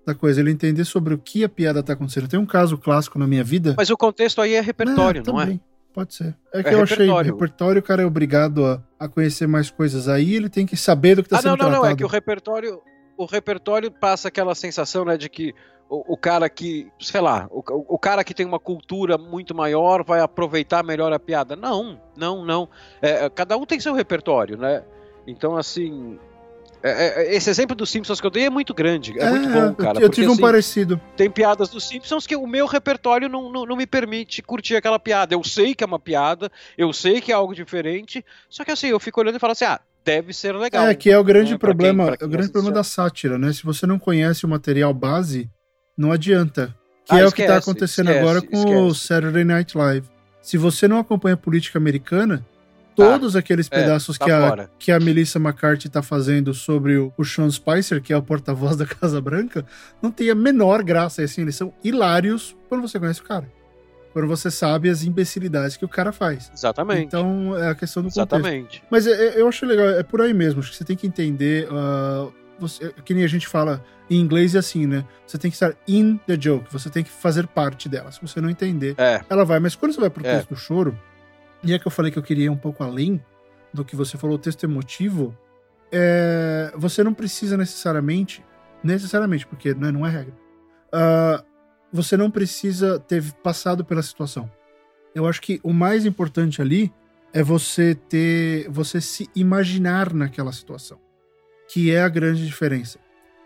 Da 0.05 0.15
coisa, 0.15 0.39
ele 0.39 0.51
entender 0.51 0.85
sobre 0.85 1.13
o 1.13 1.17
que 1.17 1.43
a 1.43 1.49
piada 1.49 1.83
tá 1.83 1.91
acontecendo. 1.91 2.29
Tem 2.29 2.39
um 2.39 2.45
caso 2.45 2.77
clássico 2.77 3.19
na 3.19 3.27
minha 3.27 3.43
vida. 3.43 3.73
Mas 3.75 3.89
o 3.89 3.97
contexto 3.97 4.39
aí 4.39 4.53
é 4.53 4.61
repertório, 4.61 5.23
não, 5.25 5.33
não 5.33 5.41
é? 5.41 5.59
Pode 5.93 6.15
ser. 6.15 6.35
É 6.51 6.63
que 6.63 6.69
é 6.69 6.73
eu 6.73 6.79
repertório. 6.79 7.13
achei 7.13 7.31
repertório, 7.31 7.79
o 7.79 7.83
cara 7.83 8.01
é 8.01 8.05
obrigado 8.05 8.65
a, 8.65 8.81
a 8.99 9.07
conhecer 9.07 9.47
mais 9.47 9.69
coisas 9.69 10.07
aí, 10.07 10.35
ele 10.35 10.49
tem 10.49 10.65
que 10.65 10.75
saber 10.75 11.15
do 11.15 11.21
que 11.23 11.27
está 11.27 11.37
ah, 11.37 11.41
sendo 11.41 11.55
tratado. 11.55 11.71
Não, 11.71 11.81
não, 11.81 11.85
não, 11.85 11.91
é 11.91 11.95
que 11.95 12.03
o 12.03 12.07
repertório, 12.07 12.81
o 13.15 13.25
repertório 13.25 13.91
passa 13.91 14.27
aquela 14.27 14.55
sensação, 14.55 15.05
né, 15.05 15.17
de 15.17 15.29
que 15.29 15.53
o, 15.87 16.13
o 16.13 16.17
cara 16.17 16.49
que, 16.49 16.91
sei 16.99 17.21
lá, 17.21 17.47
o, 17.51 17.63
o, 17.95 17.99
cara 17.99 18.23
que 18.23 18.33
tem 18.33 18.45
uma 18.45 18.59
cultura 18.59 19.17
muito 19.17 19.53
maior 19.53 20.03
vai 20.03 20.19
aproveitar 20.19 20.83
melhor 20.83 21.13
a 21.13 21.19
piada. 21.19 21.55
Não, 21.55 22.01
não, 22.17 22.43
não. 22.43 22.67
É, 22.99 23.29
cada 23.29 23.55
um 23.55 23.65
tem 23.65 23.79
seu 23.79 23.93
repertório, 23.93 24.57
né? 24.57 24.83
Então, 25.27 25.55
assim, 25.55 26.17
é, 26.83 26.91
é, 26.91 27.27
é, 27.27 27.35
esse 27.35 27.49
exemplo 27.49 27.73
dos 27.73 27.89
Simpsons 27.89 28.19
que 28.19 28.27
eu 28.27 28.31
dei 28.31 28.45
é 28.45 28.49
muito 28.49 28.73
grande, 28.73 29.17
é, 29.17 29.23
é 29.23 29.29
muito 29.29 29.49
bom, 29.49 29.73
cara. 29.73 30.01
Eu, 30.01 30.09
tive 30.09 30.27
um 30.27 30.33
assim, 30.33 30.41
parecido. 30.41 30.99
Tem 31.15 31.31
piadas 31.31 31.69
dos 31.69 31.87
Simpsons 31.87 32.27
que 32.27 32.35
o 32.35 32.45
meu 32.45 32.67
repertório 32.67 33.29
não, 33.29 33.49
não, 33.49 33.65
não, 33.65 33.75
me 33.77 33.87
permite 33.87 34.41
curtir 34.41 34.75
aquela 34.75 34.99
piada. 34.99 35.33
Eu 35.33 35.41
sei 35.45 35.73
que 35.73 35.81
é 35.81 35.87
uma 35.87 35.99
piada, 35.99 36.51
eu 36.77 36.91
sei 36.91 37.21
que 37.21 37.31
é 37.31 37.35
algo 37.35 37.55
diferente, 37.55 38.23
só 38.49 38.65
que 38.65 38.71
assim, 38.71 38.87
eu 38.87 38.99
fico 38.99 39.21
olhando 39.21 39.37
e 39.37 39.39
falo 39.39 39.53
assim, 39.53 39.63
ah, 39.63 39.79
deve 40.03 40.33
ser 40.33 40.53
legal. 40.55 40.85
É, 40.85 40.93
que 40.93 41.09
é 41.09 41.17
o 41.17 41.23
grande 41.23 41.53
né, 41.53 41.57
problema, 41.57 42.09
quem, 42.09 42.17
quem 42.17 42.27
o 42.27 42.29
grande 42.29 42.51
problema 42.51 42.75
da 42.75 42.83
sátira, 42.83 43.37
né? 43.37 43.53
Se 43.53 43.63
você 43.63 43.87
não 43.87 43.97
conhece 43.97 44.45
o 44.45 44.49
material 44.49 44.93
base, 44.93 45.49
não 45.97 46.11
adianta. 46.11 46.75
Que 47.05 47.15
ah, 47.15 47.19
é 47.19 47.25
esquece, 47.25 47.31
o 47.31 47.35
que 47.35 47.41
está 47.43 47.57
acontecendo 47.57 48.09
esquece, 48.09 48.19
agora 48.19 48.41
com 48.41 48.57
esquece. 48.57 48.75
o 48.75 48.93
Saturday 48.93 49.45
Night 49.45 49.77
Live. 49.77 50.07
Se 50.41 50.57
você 50.57 50.85
não 50.85 50.99
acompanha 50.99 51.35
a 51.35 51.37
política 51.37 51.79
americana, 51.79 52.45
todos 52.95 53.35
ah, 53.35 53.39
aqueles 53.39 53.67
é, 53.71 53.81
pedaços 53.81 54.15
é, 54.15 54.19
tá 54.19 54.25
que, 54.25 54.31
a, 54.31 54.69
que 54.79 54.91
a 54.91 54.99
Melissa 54.99 55.39
McCarthy 55.39 55.89
tá 55.89 56.01
fazendo 56.01 56.53
sobre 56.53 56.97
o, 56.97 57.13
o 57.17 57.23
Sean 57.23 57.49
Spicer, 57.49 58.01
que 58.01 58.13
é 58.13 58.17
o 58.17 58.21
porta-voz 58.21 58.75
da 58.75 58.85
Casa 58.87 59.19
Branca, 59.19 59.65
não 60.01 60.11
tem 60.11 60.29
a 60.29 60.35
menor 60.35 60.83
graça. 60.83 61.21
Assim, 61.21 61.41
eles 61.41 61.55
são 61.55 61.73
hilários 61.83 62.55
quando 62.69 62.81
você 62.81 62.99
conhece 62.99 63.21
o 63.21 63.23
cara. 63.23 63.47
Quando 64.13 64.27
você 64.27 64.51
sabe 64.51 64.89
as 64.89 65.03
imbecilidades 65.03 65.75
que 65.75 65.83
o 65.83 65.89
cara 65.89 66.11
faz. 66.11 66.51
Exatamente. 66.53 67.05
Então, 67.05 67.57
é 67.57 67.69
a 67.69 67.75
questão 67.75 68.03
do 68.03 68.09
Exatamente. 68.09 68.81
contexto. 68.81 68.87
Mas 68.91 69.07
é, 69.07 69.11
é, 69.11 69.41
eu 69.41 69.47
acho 69.47 69.65
legal, 69.65 69.89
é 69.89 70.03
por 70.03 70.21
aí 70.21 70.33
mesmo. 70.33 70.59
Acho 70.59 70.69
que 70.69 70.77
você 70.77 70.85
tem 70.85 70.95
que 70.95 71.07
entender. 71.07 71.67
Uh, 71.67 72.31
você, 72.59 72.93
que 73.03 73.13
nem 73.13 73.23
a 73.23 73.27
gente 73.27 73.47
fala 73.47 73.83
em 74.09 74.19
inglês 74.19 74.53
é 74.53 74.59
assim, 74.59 74.85
né? 74.85 75.03
Você 75.25 75.37
tem 75.39 75.49
que 75.49 75.55
estar 75.55 75.73
in 75.87 76.19
the 76.27 76.37
joke, 76.39 76.71
você 76.71 76.89
tem 76.89 77.03
que 77.03 77.09
fazer 77.09 77.47
parte 77.47 77.89
dela. 77.89 78.11
Se 78.11 78.21
você 78.21 78.39
não 78.39 78.49
entender, 78.49 78.93
é. 78.99 79.21
ela 79.27 79.43
vai. 79.43 79.59
Mas 79.59 79.75
quando 79.75 79.93
você 79.93 79.99
vai 79.99 80.11
pro 80.11 80.25
é. 80.25 80.35
texto 80.35 80.49
do 80.49 80.55
choro, 80.55 80.97
e 81.63 81.73
é 81.73 81.79
que 81.79 81.87
eu 81.87 81.91
falei 81.91 82.11
que 82.11 82.19
eu 82.19 82.23
queria 82.23 82.45
ir 82.45 82.49
um 82.49 82.57
pouco 82.57 82.83
além, 82.83 83.23
do 83.73 83.83
que 83.83 83.95
você 83.95 84.17
falou, 84.17 84.35
o 84.35 84.39
texto 84.39 84.63
emotivo, 84.63 85.35
é, 85.91 86.71
você 86.75 87.03
não 87.03 87.13
precisa 87.13 87.57
necessariamente, 87.57 88.43
necessariamente, 88.83 89.47
porque 89.47 89.73
né, 89.73 89.91
não 89.91 90.05
é 90.05 90.09
regra, 90.09 90.33
uh, 90.93 91.43
você 91.91 92.17
não 92.17 92.29
precisa 92.29 92.99
ter 92.99 93.23
passado 93.43 93.85
pela 93.85 94.01
situação. 94.01 94.49
Eu 95.15 95.27
acho 95.27 95.41
que 95.41 95.59
o 95.63 95.71
mais 95.71 96.05
importante 96.05 96.61
ali 96.61 96.91
é 97.31 97.41
você 97.41 97.95
ter, 97.95 98.67
você 98.69 98.99
se 98.99 99.29
imaginar 99.35 100.13
naquela 100.13 100.51
situação, 100.51 100.99
que 101.71 101.91
é 101.91 102.01
a 102.01 102.09
grande 102.09 102.45
diferença, 102.45 102.99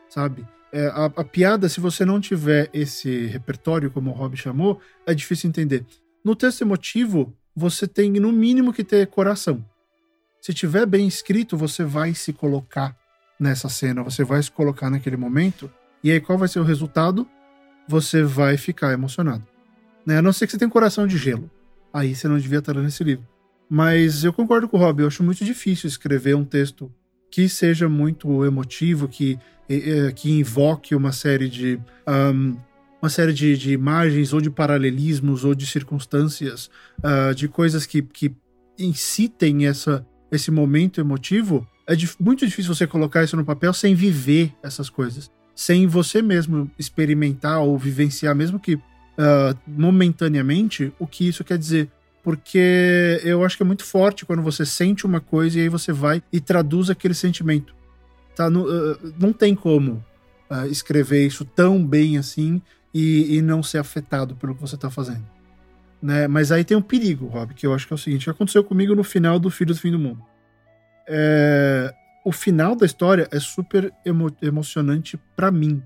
sabe? 0.09 0.45
É, 0.71 0.88
a, 0.88 1.05
a, 1.05 1.24
piada, 1.24 1.69
se 1.69 1.79
você 1.79 2.03
não 2.03 2.19
tiver 2.19 2.69
esse 2.74 3.25
repertório, 3.27 3.91
como 3.91 4.12
o 4.12 4.13
Rob 4.13 4.36
chamou, 4.36 4.81
é 5.05 5.13
difícil 5.13 5.50
entender. 5.50 5.86
No 6.24 6.36
texto 6.36 6.62
emotivo, 6.62 7.33
você 7.58 7.88
tem 7.88 8.12
no 8.12 8.32
mínimo 8.32 8.72
que 8.72 8.84
ter 8.84 9.08
coração. 9.08 9.66
Se 10.40 10.54
tiver 10.54 10.86
bem 10.86 11.08
escrito, 11.08 11.58
você 11.58 11.84
vai 11.84 12.14
se 12.14 12.32
colocar 12.32 12.96
nessa 13.40 13.68
cena, 13.68 14.04
você 14.04 14.24
vai 14.24 14.44
se 14.44 14.52
colocar 14.52 14.92
naquele 14.92 15.18
momento. 15.18 15.68
E 16.04 16.12
aí, 16.12 16.22
qual 16.22 16.38
vai 16.38 16.48
ser 16.48 16.60
o 16.60 16.64
resultado? 16.64 17.28
Você 17.88 18.22
vai 18.22 18.58
ficar 18.58 18.94
emocionado. 18.94 19.44
Né? 20.06 20.20
A 20.20 20.22
não 20.22 20.32
ser 20.32 20.46
que 20.46 20.52
você 20.52 20.60
tenha 20.60 20.68
um 20.68 20.72
coração 20.72 21.08
de 21.08 21.18
gelo. 21.18 21.50
Aí 21.92 22.14
você 22.14 22.28
não 22.28 22.38
devia 22.38 22.60
estar 22.60 22.76
lendo 22.76 22.90
esse 22.90 23.04
livro. 23.04 23.28
Mas 23.68 24.24
eu 24.24 24.32
concordo 24.32 24.70
com 24.70 24.78
o 24.78 24.80
Rob, 24.80 25.02
eu 25.02 25.08
acho 25.08 25.24
muito 25.24 25.44
difícil 25.44 25.88
escrever 25.88 26.36
um 26.36 26.46
texto 26.46 26.94
que 27.32 27.50
seja 27.50 27.90
muito 27.90 28.46
emotivo, 28.46 29.08
que, 29.08 29.40
que 30.16 30.30
invoque 30.30 30.94
uma 30.94 31.12
série 31.12 31.50
de. 31.50 31.80
Um, 32.08 32.56
uma 33.01 33.10
série 33.10 33.34
de, 33.34 33.58
de, 33.58 33.72
imagens 33.74 34.34
ou 34.34 34.42
de 34.42 34.50
paralelismos 34.50 35.44
ou 35.44 35.54
de 35.54 35.66
circunstâncias, 35.68 36.70
uh, 37.00 37.34
de 37.34 37.48
coisas 37.48 37.86
que, 37.86 38.01
que 38.01 38.36
incitem 38.77 39.68
essa, 39.68 40.06
esse 40.32 40.50
momento 40.51 41.00
emotivo, 41.00 41.68
é 41.88 41.96
muito 42.20 42.46
difícil 42.46 42.74
você 42.74 42.86
colocar 42.86 43.24
isso 43.24 43.38
no 43.38 43.46
papel 43.46 43.74
sem 43.74 43.96
viver 43.96 44.54
essas 44.62 44.89
coisas. 44.89 45.32
Sem 45.56 45.88
você 45.88 46.22
mesmo 46.22 46.70
experimentar 46.77 47.62
ou 47.62 47.77
vivenciar, 47.77 48.36
mesmo 48.36 48.60
que 48.60 48.75
uh, 48.75 48.82
momentaneamente, 49.66 50.92
o 51.00 51.08
que 51.08 51.27
isso 51.27 51.44
quer 51.44 51.58
dizer 51.58 51.89
porque 52.27 53.22
eu 53.24 53.42
acho 53.42 53.56
que 53.56 53.63
é 53.63 53.66
muito 53.66 53.86
forte 53.86 54.25
quando 54.25 54.42
você 54.42 54.66
sente 54.66 55.06
uma 55.06 55.22
coisa 55.22 55.58
e 55.58 55.62
aí 55.62 55.70
você 55.70 55.94
vai 55.94 56.22
e 56.30 56.42
traduz 56.42 56.89
aquele 56.89 57.13
sentimento. 57.13 57.74
Tá? 58.36 58.50
Não, 58.50 58.63
uh, 58.63 59.13
não 59.18 59.32
tem 59.32 59.56
como 59.56 60.04
uh, 60.51 60.68
escrever 60.70 61.25
isso 61.25 61.46
tão 61.46 61.82
bem 61.82 62.18
assim 62.18 62.62
e, 62.98 63.38
e, 63.38 63.42
não 63.44 63.62
ser 63.62 63.77
afetado 63.77 64.36
pelo 64.36 64.56
que 64.56 64.62
você 64.62 64.74
está 64.74 64.89
fazendo. 64.89 65.24
Né? 66.01 66.27
Mas 66.27 66.51
aí 66.51 66.63
tem 66.63 66.75
um 66.75 66.82
perigo, 66.82 67.27
Rob, 67.27 67.54
que 67.54 67.68
eu 67.68 67.74
acho 67.74 67.86
que 67.86 67.94
é 67.94 67.96
o 67.96 67.98
seguinte: 67.98 68.30
aconteceu 68.30 68.63
comigo 68.63 68.96
no 68.96 69.04
final 69.04 69.38
do 69.38 69.51
Filho 69.51 69.74
do 69.74 69.80
Fim 69.80 69.92
do 69.92 70.00
Mundo. 70.00 70.24
É, 71.08 71.94
o 72.25 72.32
final 72.32 72.75
da 72.75 72.88
história 72.88 73.27
é 73.32 73.39
super 73.39 73.94
emo 74.04 74.36
emocionante 74.42 75.16
para 75.36 75.51
mim. 75.51 75.84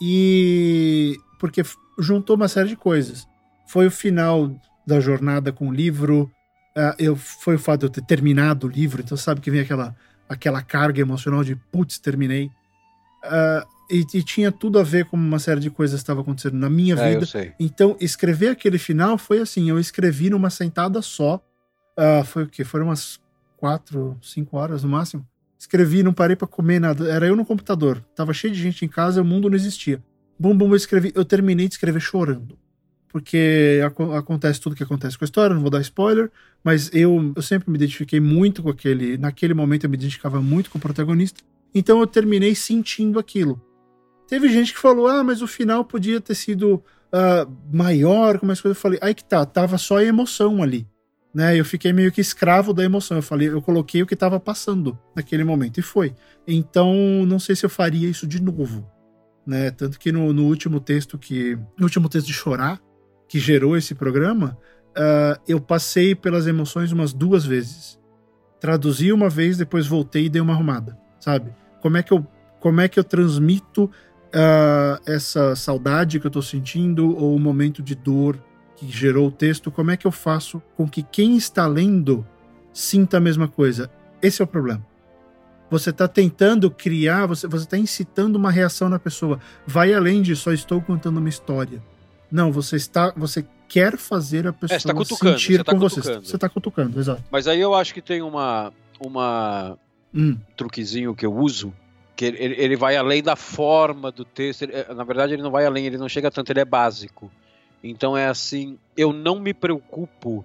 E 0.00 1.16
porque 1.38 1.62
juntou 1.96 2.34
uma 2.34 2.48
série 2.48 2.70
de 2.70 2.76
coisas. 2.76 3.28
Foi 3.68 3.86
o 3.86 3.90
final 3.90 4.52
da 4.84 4.98
jornada 4.98 5.52
com 5.52 5.68
o 5.68 5.72
livro. 5.72 6.30
Uh, 6.76 6.94
eu, 6.98 7.14
foi 7.14 7.54
o 7.54 7.58
fato 7.58 7.80
de 7.80 7.86
eu 7.86 7.90
ter 7.90 8.02
terminado 8.02 8.66
o 8.66 8.70
livro, 8.70 9.00
então 9.00 9.16
sabe 9.16 9.40
que 9.40 9.50
vem 9.50 9.60
aquela, 9.60 9.94
aquela 10.28 10.62
carga 10.62 11.00
emocional 11.00 11.44
de 11.44 11.54
putz, 11.54 11.98
terminei. 11.98 12.50
Uh, 13.24 13.64
e, 13.92 14.06
e, 14.14 14.22
tinha 14.22 14.50
tudo 14.50 14.78
a 14.78 14.82
ver 14.82 15.04
com 15.04 15.16
uma 15.16 15.38
série 15.38 15.60
de 15.60 15.70
coisas 15.70 16.00
que 16.00 16.02
estava 16.02 16.22
acontecendo 16.22 16.56
na 16.56 16.70
minha 16.70 16.94
é, 16.94 17.10
vida. 17.10 17.54
Então, 17.60 17.96
escrever 18.00 18.48
aquele 18.48 18.78
final 18.78 19.18
foi 19.18 19.38
assim: 19.38 19.68
eu 19.68 19.78
escrevi 19.78 20.30
numa 20.30 20.50
sentada 20.50 21.02
só. 21.02 21.36
Uh, 21.98 22.24
foi 22.24 22.44
o 22.44 22.48
quê? 22.48 22.64
Foram 22.64 22.86
umas 22.86 23.20
quatro, 23.56 24.16
cinco 24.22 24.56
horas 24.56 24.82
no 24.82 24.88
máximo. 24.88 25.26
Escrevi, 25.58 26.02
não 26.02 26.12
parei 26.12 26.34
para 26.34 26.48
comer 26.48 26.80
nada. 26.80 27.08
Era 27.08 27.26
eu 27.26 27.36
no 27.36 27.44
computador. 27.44 28.02
Tava 28.16 28.32
cheio 28.32 28.52
de 28.52 28.60
gente 28.60 28.84
em 28.84 28.88
casa, 28.88 29.20
o 29.20 29.24
mundo 29.24 29.48
não 29.48 29.56
existia. 29.56 30.02
Bum, 30.38 30.56
bum, 30.56 30.70
eu 30.70 30.76
escrevi. 30.76 31.12
Eu 31.14 31.24
terminei 31.24 31.68
de 31.68 31.74
escrever 31.74 32.00
chorando 32.00 32.58
porque 33.12 33.80
ac 33.84 34.02
acontece 34.16 34.58
tudo 34.58 34.74
que 34.74 34.82
acontece 34.82 35.18
com 35.18 35.24
a 35.24 35.26
história, 35.26 35.54
não 35.54 35.60
vou 35.60 35.70
dar 35.70 35.82
spoiler, 35.82 36.30
mas 36.64 36.90
eu, 36.94 37.32
eu 37.36 37.42
sempre 37.42 37.70
me 37.70 37.76
identifiquei 37.76 38.18
muito 38.18 38.62
com 38.62 38.70
aquele. 38.70 39.18
Naquele 39.18 39.52
momento 39.52 39.84
eu 39.84 39.90
me 39.90 39.96
identificava 39.96 40.40
muito 40.40 40.70
com 40.70 40.78
o 40.78 40.80
protagonista, 40.80 41.42
então 41.74 42.00
eu 42.00 42.06
terminei 42.06 42.54
sentindo 42.54 43.18
aquilo. 43.18 43.60
Teve 44.32 44.48
gente 44.48 44.72
que 44.72 44.78
falou: 44.78 45.08
ah, 45.08 45.22
mas 45.22 45.42
o 45.42 45.46
final 45.46 45.84
podia 45.84 46.18
ter 46.18 46.34
sido 46.34 46.82
uh, 47.12 47.52
maior, 47.70 48.38
como 48.38 48.50
as 48.50 48.62
coisas. 48.62 48.78
Eu 48.78 48.80
falei: 48.80 48.98
aí 49.02 49.14
que 49.14 49.22
tá, 49.22 49.44
tava 49.44 49.76
só 49.76 49.98
a 49.98 50.04
emoção 50.04 50.62
ali. 50.62 50.88
Né, 51.34 51.60
eu 51.60 51.64
fiquei 51.66 51.92
meio 51.92 52.10
que 52.10 52.22
escravo 52.22 52.72
da 52.72 52.82
emoção. 52.82 53.18
Eu 53.18 53.22
falei, 53.22 53.48
eu 53.48 53.60
coloquei 53.60 54.02
o 54.02 54.06
que 54.06 54.14
estava 54.14 54.40
passando 54.40 54.98
naquele 55.14 55.44
momento 55.44 55.80
e 55.80 55.82
foi. 55.82 56.14
Então, 56.48 56.94
não 57.26 57.38
sei 57.38 57.54
se 57.54 57.66
eu 57.66 57.68
faria 57.68 58.08
isso 58.08 58.26
de 58.26 58.40
novo, 58.40 58.90
né? 59.46 59.70
Tanto 59.70 59.98
que 59.98 60.10
no, 60.10 60.32
no 60.32 60.44
último 60.44 60.80
texto 60.80 61.18
que, 61.18 61.58
no 61.76 61.84
último 61.84 62.08
texto 62.08 62.26
de 62.26 62.32
chorar, 62.32 62.80
que 63.28 63.38
gerou 63.38 63.76
esse 63.76 63.94
programa, 63.94 64.56
uh, 64.92 65.38
eu 65.46 65.60
passei 65.60 66.14
pelas 66.14 66.46
emoções 66.46 66.90
umas 66.90 67.12
duas 67.12 67.44
vezes. 67.44 68.00
Traduzi 68.58 69.12
uma 69.12 69.28
vez, 69.28 69.58
depois 69.58 69.86
voltei 69.86 70.24
e 70.24 70.30
dei 70.30 70.40
uma 70.40 70.54
arrumada, 70.54 70.98
sabe? 71.20 71.54
Como 71.82 71.98
é 71.98 72.02
que 72.02 72.14
eu, 72.14 72.26
como 72.60 72.80
é 72.80 72.88
que 72.88 72.98
eu 72.98 73.04
transmito 73.04 73.90
uh, 74.34 75.00
essa 75.06 75.54
saudade 75.54 76.18
que 76.18 76.26
eu 76.26 76.30
tô 76.30 76.42
sentindo 76.42 77.16
ou 77.16 77.36
o 77.36 77.40
momento 77.40 77.82
de 77.82 77.94
dor 77.94 78.38
que 78.76 78.90
gerou 78.90 79.28
o 79.28 79.32
texto? 79.32 79.70
Como 79.70 79.90
é 79.90 79.96
que 79.96 80.06
eu 80.06 80.12
faço 80.12 80.62
com 80.76 80.88
que 80.88 81.02
quem 81.02 81.36
está 81.36 81.66
lendo 81.66 82.26
sinta 82.72 83.18
a 83.18 83.20
mesma 83.20 83.48
coisa? 83.48 83.90
Esse 84.20 84.42
é 84.42 84.44
o 84.44 84.48
problema. 84.48 84.84
Você 85.70 85.90
está 85.90 86.06
tentando 86.06 86.70
criar, 86.70 87.24
você 87.26 87.46
está 87.46 87.78
incitando 87.78 88.36
uma 88.36 88.50
reação 88.50 88.90
na 88.90 88.98
pessoa. 88.98 89.40
Vai 89.66 89.94
além 89.94 90.20
de 90.20 90.36
só 90.36 90.52
estou 90.52 90.82
contando 90.82 91.16
uma 91.16 91.30
história. 91.30 91.82
Não, 92.30 92.52
você 92.52 92.76
está. 92.76 93.12
Você 93.16 93.44
quer 93.68 93.96
fazer 93.96 94.46
a 94.46 94.52
pessoa 94.52 94.76
é, 94.76 94.80
tá 94.80 95.04
sentir 95.04 95.56
você 95.56 95.64
tá 95.64 95.72
com 95.72 95.78
cutucando. 95.78 96.02
você. 96.02 96.20
Você 96.20 96.36
está 96.36 96.48
cutucando, 96.48 97.00
exato. 97.00 97.22
Mas 97.30 97.48
aí 97.48 97.60
eu 97.60 97.74
acho 97.74 97.94
que 97.94 98.02
tem 98.02 98.20
uma. 98.20 98.70
uma 99.00 99.78
hum. 100.14 100.36
truquezinho 100.56 101.14
que 101.14 101.24
eu 101.24 101.34
uso. 101.34 101.72
Que 102.14 102.26
ele, 102.26 102.38
ele 102.38 102.76
vai 102.76 102.96
além 102.96 103.22
da 103.22 103.36
forma 103.36 104.10
do 104.12 104.24
texto. 104.24 104.62
Ele, 104.62 104.72
na 104.94 105.04
verdade, 105.04 105.34
ele 105.34 105.42
não 105.42 105.50
vai 105.50 105.64
além, 105.66 105.86
ele 105.86 105.98
não 105.98 106.08
chega 106.08 106.30
tanto, 106.30 106.50
ele 106.50 106.60
é 106.60 106.64
básico. 106.64 107.30
Então 107.82 108.16
é 108.16 108.26
assim, 108.26 108.78
eu 108.96 109.12
não 109.12 109.40
me 109.40 109.52
preocupo 109.52 110.44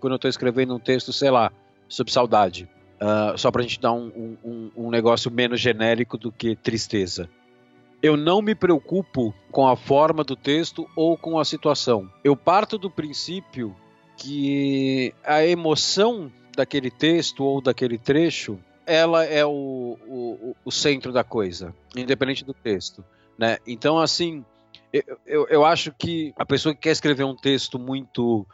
quando 0.00 0.12
eu 0.12 0.16
estou 0.16 0.28
escrevendo 0.28 0.74
um 0.74 0.80
texto, 0.80 1.12
sei 1.12 1.30
lá, 1.30 1.52
sobre 1.88 2.12
saudade. 2.12 2.68
Uh, 3.00 3.36
só 3.36 3.50
pra 3.50 3.62
gente 3.62 3.80
dar 3.80 3.92
um, 3.92 4.36
um, 4.44 4.70
um 4.76 4.90
negócio 4.90 5.30
menos 5.30 5.60
genérico 5.60 6.16
do 6.16 6.32
que 6.32 6.56
tristeza 6.56 7.28
eu 8.02 8.16
não 8.16 8.42
me 8.42 8.54
preocupo 8.54 9.32
com 9.50 9.68
a 9.68 9.76
forma 9.76 10.24
do 10.24 10.34
texto 10.34 10.88
ou 10.96 11.16
com 11.16 11.38
a 11.38 11.44
situação. 11.44 12.10
Eu 12.24 12.36
parto 12.36 12.76
do 12.76 12.90
princípio 12.90 13.74
que 14.16 15.14
a 15.24 15.46
emoção 15.46 16.30
daquele 16.56 16.90
texto 16.90 17.44
ou 17.44 17.60
daquele 17.60 17.96
trecho 17.96 18.58
ela 18.92 19.24
é 19.24 19.42
o, 19.44 19.96
o, 20.06 20.56
o 20.66 20.70
centro 20.70 21.12
da 21.12 21.24
coisa, 21.24 21.74
independente 21.96 22.44
do 22.44 22.52
texto. 22.52 23.02
Né? 23.38 23.56
Então, 23.66 23.98
assim, 23.98 24.44
eu, 24.92 25.18
eu, 25.26 25.46
eu 25.48 25.64
acho 25.64 25.92
que 25.92 26.34
a 26.36 26.44
pessoa 26.44 26.74
que 26.74 26.82
quer 26.82 26.90
escrever 26.90 27.24
um 27.24 27.34
texto 27.34 27.78
muito 27.78 28.46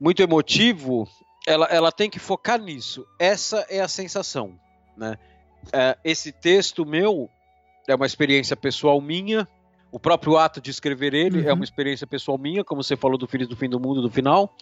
muito 0.00 0.20
emotivo, 0.20 1.08
ela, 1.46 1.66
ela 1.66 1.92
tem 1.92 2.10
que 2.10 2.18
focar 2.18 2.60
nisso. 2.60 3.06
Essa 3.16 3.64
é 3.70 3.80
a 3.80 3.86
sensação. 3.86 4.58
Né? 4.96 5.16
É, 5.72 5.96
esse 6.02 6.32
texto 6.32 6.84
meu, 6.84 7.30
é 7.86 7.94
uma 7.94 8.06
experiência 8.06 8.56
pessoal 8.56 9.00
minha. 9.00 9.46
O 9.92 10.00
próprio 10.00 10.36
ato 10.36 10.60
de 10.60 10.72
escrever 10.72 11.14
ele 11.14 11.38
é 11.38 11.42
uhum. 11.44 11.50
é 11.50 11.52
uma 11.52 11.62
experiência 11.62 12.08
pessoal 12.08 12.36
minha, 12.36 12.64
como 12.64 12.82
você 12.82 12.96
falou 12.96 13.16
do 13.16 13.28
Filhos 13.28 13.46
do 13.46 13.54
Fim 13.54 13.68
do 13.68 13.78
Mundo, 13.78 14.02
do 14.02 14.10
final. 14.10 14.52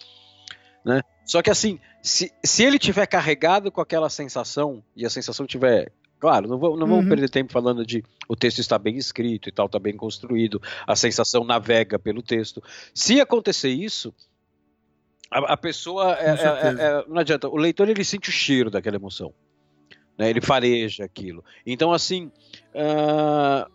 Né? 0.83 1.01
Só 1.25 1.41
que 1.41 1.49
assim, 1.49 1.79
se, 2.01 2.31
se 2.43 2.63
ele 2.63 2.79
tiver 2.79 3.05
carregado 3.05 3.71
com 3.71 3.81
aquela 3.81 4.09
sensação, 4.09 4.83
e 4.95 5.05
a 5.05 5.09
sensação 5.09 5.45
tiver. 5.45 5.91
Claro, 6.19 6.47
não, 6.47 6.59
vou, 6.59 6.77
não 6.77 6.85
uhum. 6.85 6.97
vamos 6.97 7.09
perder 7.09 7.29
tempo 7.29 7.51
falando 7.51 7.83
de 7.83 8.03
o 8.29 8.35
texto 8.35 8.59
está 8.59 8.77
bem 8.77 8.95
escrito 8.95 9.49
e 9.49 9.51
tal, 9.51 9.65
está 9.65 9.79
bem 9.79 9.97
construído, 9.97 10.61
a 10.85 10.95
sensação 10.95 11.43
navega 11.43 11.97
pelo 11.97 12.21
texto. 12.21 12.61
Se 12.93 13.19
acontecer 13.19 13.69
isso, 13.69 14.13
a, 15.31 15.53
a 15.53 15.57
pessoa. 15.57 16.15
É, 16.19 16.29
é, 16.29 16.75
é, 16.77 17.05
não 17.07 17.17
adianta, 17.17 17.49
o 17.49 17.57
leitor 17.57 17.89
ele 17.89 18.03
sente 18.03 18.29
o 18.29 18.31
cheiro 18.31 18.69
daquela 18.69 18.97
emoção 18.97 19.33
né? 20.21 20.29
ele 20.29 20.39
fareja 20.39 21.03
aquilo. 21.03 21.43
Então, 21.65 21.91
assim, 21.91 22.31
uh, 22.75 23.69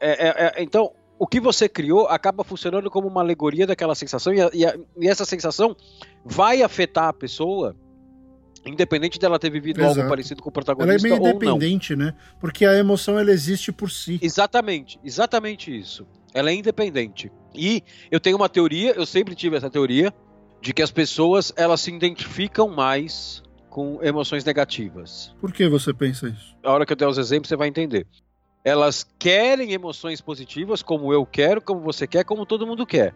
é, 0.00 0.28
é, 0.28 0.52
é, 0.56 0.62
então 0.62 0.92
o 1.18 1.26
que 1.26 1.40
você 1.40 1.68
criou 1.68 2.06
acaba 2.06 2.42
funcionando 2.44 2.90
como 2.90 3.08
uma 3.08 3.20
alegoria 3.20 3.66
daquela 3.66 3.94
sensação 3.94 4.32
e, 4.32 4.40
a, 4.40 4.50
e, 4.52 4.66
a, 4.66 4.76
e 4.98 5.08
essa 5.08 5.24
sensação 5.24 5.76
vai 6.24 6.62
afetar 6.62 7.08
a 7.08 7.12
pessoa 7.12 7.76
independente 8.66 9.18
dela 9.18 9.38
ter 9.38 9.50
vivido 9.50 9.80
Exato. 9.80 9.98
algo 9.98 10.08
parecido 10.08 10.42
com 10.42 10.48
o 10.48 10.52
protagonista 10.52 11.06
ela 11.06 11.16
é 11.16 11.20
meio 11.20 11.30
independente, 11.30 11.94
né? 11.94 12.14
Porque 12.40 12.64
a 12.64 12.74
emoção 12.74 13.18
ela 13.18 13.30
existe 13.30 13.70
por 13.70 13.90
si. 13.90 14.18
Exatamente, 14.22 14.98
exatamente 15.04 15.76
isso. 15.76 16.06
Ela 16.32 16.50
é 16.50 16.54
independente. 16.54 17.30
E 17.54 17.82
eu 18.10 18.18
tenho 18.18 18.36
uma 18.36 18.48
teoria, 18.48 18.92
eu 18.92 19.06
sempre 19.06 19.34
tive 19.34 19.56
essa 19.56 19.68
teoria 19.68 20.12
de 20.60 20.72
que 20.72 20.82
as 20.82 20.90
pessoas 20.90 21.52
elas 21.56 21.82
se 21.82 21.92
identificam 21.92 22.68
mais 22.68 23.42
com 23.68 24.02
emoções 24.02 24.44
negativas. 24.44 25.34
Por 25.40 25.52
que 25.52 25.68
você 25.68 25.92
pensa 25.92 26.28
isso? 26.28 26.56
A 26.62 26.72
hora 26.72 26.86
que 26.86 26.92
eu 26.92 26.96
der 26.96 27.06
os 27.06 27.18
exemplos, 27.18 27.48
você 27.48 27.56
vai 27.56 27.68
entender. 27.68 28.06
Elas 28.64 29.06
querem 29.18 29.72
emoções 29.72 30.20
positivas, 30.22 30.82
como 30.82 31.12
eu 31.12 31.26
quero, 31.26 31.60
como 31.60 31.80
você 31.80 32.06
quer, 32.06 32.24
como 32.24 32.46
todo 32.46 32.66
mundo 32.66 32.86
quer. 32.86 33.14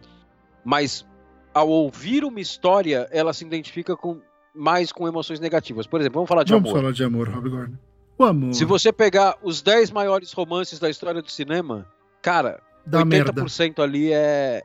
Mas 0.63 1.05
ao 1.53 1.67
ouvir 1.67 2.23
uma 2.23 2.39
história, 2.39 3.07
ela 3.11 3.33
se 3.33 3.43
identifica 3.43 3.95
com 3.97 4.21
mais 4.53 4.91
com 4.91 5.07
emoções 5.07 5.39
negativas. 5.39 5.87
Por 5.87 5.99
exemplo, 5.99 6.15
vamos 6.19 6.29
falar 6.29 6.43
de 6.43 6.51
vamos 6.51 6.69
amor. 6.69 6.81
Vamos 6.81 6.81
falar 6.81 6.93
de 6.93 7.03
amor, 7.03 7.29
Rob 7.29 7.49
Gordon. 7.49 7.75
O 8.17 8.23
amor. 8.25 8.53
Se 8.53 8.63
você 8.65 8.91
pegar 8.93 9.37
os 9.41 9.61
10 9.61 9.89
maiores 9.91 10.31
romances 10.33 10.77
da 10.79 10.89
história 10.89 11.21
do 11.21 11.31
cinema, 11.31 11.87
cara, 12.21 12.61
Dá 12.85 13.03
80% 13.03 13.07
merda. 13.07 13.83
ali 13.83 14.11
é, 14.13 14.63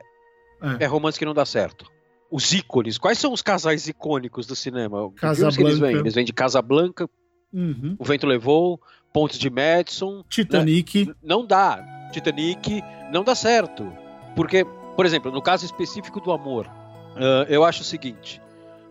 É. 0.61 0.83
é 0.83 0.85
romance 0.85 1.17
que 1.17 1.25
não 1.25 1.33
dá 1.33 1.45
certo. 1.45 1.85
Os 2.29 2.51
ícones, 2.51 2.97
quais 2.97 3.17
são 3.17 3.31
os 3.31 3.41
casais 3.41 3.87
icônicos 3.87 4.45
do 4.45 4.55
cinema? 4.55 5.11
Filmes 5.15 5.55
que 5.57 5.63
eles 5.63 5.79
vêm? 5.79 5.95
Eles 5.95 6.13
vêm 6.13 6.25
de 6.25 6.33
Casablanca, 6.33 7.09
Uhum. 7.53 7.95
O 7.97 8.03
Vento 8.03 8.27
Levou, 8.27 8.81
Pontes 9.15 9.39
de 9.39 9.49
Madison. 9.49 10.23
Titanic. 10.29 11.03
N- 11.07 11.15
Não 11.23 11.45
dá. 11.45 11.81
Titanic, 12.11 12.83
não 13.11 13.23
dá 13.23 13.33
certo. 13.33 13.89
Porque, 14.35 14.65
por 14.97 15.05
exemplo, 15.05 15.31
no 15.31 15.41
caso 15.41 15.63
específico 15.63 16.19
do 16.19 16.33
amor, 16.33 16.69
ah, 17.15 17.45
eu 17.47 17.63
acho 17.63 17.81
o 17.81 17.85
seguinte: 17.85 18.41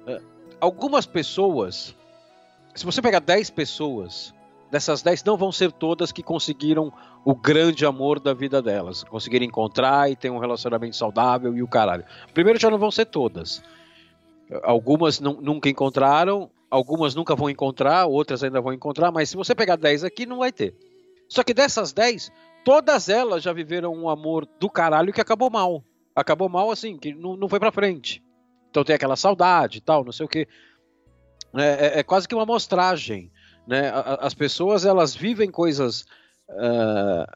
ah, 0.08 0.18
algumas 0.58 1.04
pessoas, 1.04 1.94
se 2.74 2.86
você 2.86 3.02
pegar 3.02 3.18
10 3.20 3.50
pessoas, 3.50 4.32
dessas 4.70 5.02
10 5.02 5.22
não 5.24 5.36
vão 5.36 5.52
ser 5.52 5.70
todas 5.70 6.10
que 6.10 6.22
conseguiram 6.22 6.90
o 7.22 7.34
grande 7.34 7.84
amor 7.84 8.18
da 8.18 8.32
vida 8.32 8.62
delas, 8.62 9.04
conseguiram 9.04 9.44
encontrar 9.44 10.10
e 10.10 10.16
ter 10.16 10.30
um 10.30 10.38
relacionamento 10.38 10.96
saudável 10.96 11.54
e 11.54 11.62
o 11.62 11.68
caralho. 11.68 12.04
Primeiro, 12.32 12.58
já 12.58 12.70
não 12.70 12.78
vão 12.78 12.90
ser 12.90 13.04
todas. 13.04 13.62
Algumas 14.62 15.20
nu- 15.20 15.38
nunca 15.40 15.68
encontraram, 15.68 16.50
algumas 16.74 17.14
nunca 17.14 17.36
vão 17.36 17.48
encontrar, 17.48 18.06
outras 18.06 18.42
ainda 18.42 18.60
vão 18.60 18.72
encontrar, 18.72 19.12
mas 19.12 19.30
se 19.30 19.36
você 19.36 19.54
pegar 19.54 19.76
10 19.76 20.02
aqui, 20.04 20.26
não 20.26 20.38
vai 20.38 20.50
ter. 20.50 20.74
Só 21.28 21.42
que 21.42 21.54
dessas 21.54 21.92
10, 21.92 22.32
todas 22.64 23.08
elas 23.08 23.42
já 23.42 23.52
viveram 23.52 23.92
um 23.94 24.08
amor 24.08 24.46
do 24.58 24.68
caralho 24.68 25.12
que 25.12 25.20
acabou 25.20 25.50
mal. 25.50 25.84
Acabou 26.14 26.48
mal 26.48 26.70
assim, 26.70 26.98
que 26.98 27.14
não, 27.14 27.36
não 27.36 27.48
foi 27.48 27.60
pra 27.60 27.72
frente. 27.72 28.22
Então 28.70 28.84
tem 28.84 28.94
aquela 28.96 29.16
saudade 29.16 29.78
e 29.78 29.80
tal, 29.80 30.04
não 30.04 30.12
sei 30.12 30.26
o 30.26 30.28
que. 30.28 30.48
É, 31.54 31.86
é- 31.86 31.98
é 32.00 32.02
quase 32.02 32.26
que 32.26 32.34
uma 32.34 32.42
amostragem. 32.42 33.30
Né? 33.66 33.90
As 34.20 34.34
pessoas 34.34 34.84
elas 34.84 35.14
vivem 35.14 35.50
coisas. 35.50 36.04
ah, 36.50 37.26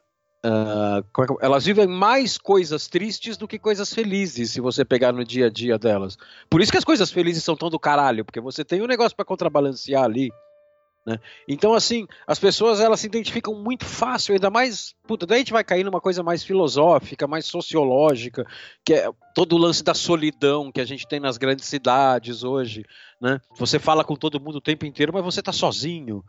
ah, 0.43 1.03
é 1.03 1.45
elas 1.45 1.65
vivem 1.65 1.87
mais 1.87 2.37
coisas 2.37 2.87
tristes 2.87 3.35
do 3.35 3.47
que 3.47 3.59
coisas 3.59 3.93
felizes, 3.93 4.51
se 4.51 4.61
você 4.61 4.85
pegar 4.85 5.11
no 5.11 5.23
dia 5.23 5.47
a 5.47 5.49
dia 5.49 5.77
delas. 5.77 6.17
Por 6.49 6.61
isso 6.61 6.71
que 6.71 6.77
as 6.77 6.85
coisas 6.85 7.11
felizes 7.11 7.43
são 7.43 7.55
tão 7.55 7.69
do 7.69 7.79
caralho, 7.79 8.23
porque 8.23 8.39
você 8.39 8.63
tem 8.63 8.81
um 8.81 8.87
negócio 8.87 9.15
pra 9.15 9.25
contrabalancear 9.25 10.03
ali. 10.03 10.31
Né? 11.05 11.17
Então, 11.47 11.73
assim, 11.73 12.07
as 12.27 12.37
pessoas 12.39 12.79
elas 12.79 12.99
se 12.99 13.07
identificam 13.07 13.55
muito 13.55 13.85
fácil, 13.85 14.33
ainda 14.33 14.49
mais. 14.49 14.93
Puta, 15.07 15.25
daí 15.25 15.37
a 15.37 15.39
gente 15.39 15.53
vai 15.53 15.63
cair 15.63 15.83
numa 15.83 15.99
coisa 15.99 16.21
mais 16.21 16.43
filosófica, 16.43 17.27
mais 17.27 17.45
sociológica, 17.45 18.45
que 18.85 18.93
é 18.93 19.09
todo 19.33 19.55
o 19.55 19.57
lance 19.57 19.83
da 19.83 19.93
solidão 19.93 20.71
que 20.71 20.81
a 20.81 20.85
gente 20.85 21.07
tem 21.07 21.19
nas 21.19 21.37
grandes 21.37 21.65
cidades 21.65 22.43
hoje. 22.43 22.85
Né? 23.19 23.41
Você 23.57 23.79
fala 23.79 24.03
com 24.03 24.15
todo 24.15 24.39
mundo 24.39 24.57
o 24.57 24.61
tempo 24.61 24.85
inteiro, 24.85 25.11
mas 25.13 25.23
você 25.23 25.41
tá 25.41 25.51
sozinho. 25.51 26.23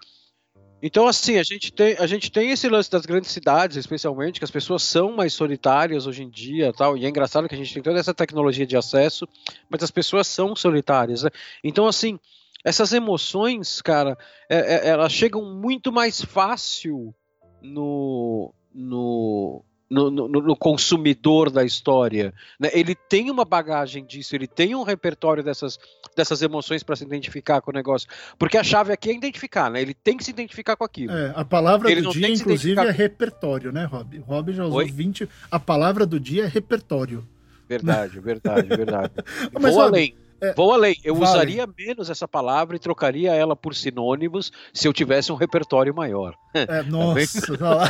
Então, 0.83 1.07
assim, 1.07 1.39
a 1.39 1.43
gente, 1.43 1.73
tem, 1.73 1.97
a 1.99 2.07
gente 2.07 2.31
tem 2.31 2.51
esse 2.51 2.69
lance 2.69 2.91
das 2.91 3.05
grandes 3.05 3.31
cidades, 3.31 3.77
especialmente, 3.77 4.39
que 4.39 4.45
as 4.45 4.51
pessoas 4.51 4.83
são 4.83 5.13
mais 5.13 5.33
solitárias 5.35 6.07
hoje 6.07 6.23
em 6.23 6.31
dia 6.31 6.73
tal. 6.73 6.97
E 6.97 7.05
é 7.05 7.09
engraçado 7.09 7.49
que 7.49 7.55
a 7.55 7.59
gente 7.59 7.73
tem 7.73 7.83
toda 7.83 7.99
essa 7.99 8.15
tecnologia 8.15 8.67
de 8.67 8.77
acesso, 8.77 9.29
mas 9.69 9.83
as 9.83 9.91
pessoas 9.91 10.27
são 10.27 10.57
solitárias. 10.57 11.23
Né? 11.23 11.31
Então, 11.63 11.87
assim, 11.87 12.19
essas 12.65 12.93
emoções, 12.93 13.81
cara, 13.83 14.17
é- 14.49 14.77
é- 14.77 14.89
elas 14.89 15.13
chegam 15.13 15.45
muito 15.45 15.93
mais 15.93 16.21
fácil 16.23 17.15
no, 17.63 18.55
no, 18.75 19.63
no, 19.91 20.09
no- 20.11 20.29
no 20.29 20.57
consumidor 20.57 21.51
da 21.51 21.65
história. 21.65 22.33
né? 22.61 22.71
Ele 22.73 22.95
tem 22.95 23.31
uma 23.31 23.45
bagagem 23.45 24.05
disso, 24.05 24.37
ele 24.37 24.47
tem 24.47 24.75
um 24.75 24.83
repertório 24.85 25.43
dessas, 25.43 25.79
dessas 26.17 26.41
emoções 26.43 26.83
para 26.85 26.95
se 26.95 27.03
identificar 27.05 27.61
com 27.61 27.71
o 27.71 27.75
negócio. 27.75 28.09
Porque 28.39 28.57
a 28.57 28.63
chave 28.63 28.93
aqui 28.93 29.11
é 29.11 29.15
identificar, 29.15 29.69
né? 29.71 29.83
Ele 29.83 29.93
tem 29.95 30.17
que 30.17 30.23
se 30.25 30.31
identificar 30.31 30.77
com 30.77 30.85
aquilo. 30.85 31.13
É, 31.13 31.33
a 31.35 31.45
palavra 31.45 31.91
Ele 31.91 32.03
do 32.03 32.11
dia, 32.11 32.29
inclusive, 32.29 32.73
identificar 32.73 32.87
é 32.87 32.91
repertório, 32.93 33.73
né, 33.73 33.85
Rob? 33.85 34.19
Rob 34.21 34.53
já 34.53 34.65
usou 34.65 34.79
Oi? 34.79 34.91
20. 34.91 35.29
A 35.51 35.59
palavra 35.59 36.07
do 36.07 36.21
dia 36.21 36.45
é 36.45 36.49
repertório. 36.49 37.27
Verdade, 37.69 38.19
verdade, 38.21 38.69
verdade. 38.69 39.13
Mas, 39.53 39.75
Vou 39.75 39.83
Rob, 39.83 39.89
além. 39.97 40.15
é, 40.41 40.53
Vou 40.55 40.73
além. 40.73 40.97
Eu 41.03 41.15
vale. 41.17 41.31
usaria 41.33 41.69
menos 41.79 42.09
essa 42.11 42.29
palavra 42.29 42.77
e 42.77 42.79
trocaria 42.79 43.33
ela 43.35 43.57
por 43.57 43.75
sinônimos 43.75 44.53
se 44.73 44.87
eu 44.87 44.93
tivesse 44.93 45.33
um 45.33 45.37
repertório 45.37 45.93
maior. 45.95 46.35
É, 46.55 46.83
nossa, 46.85 47.53
olha 47.61 47.89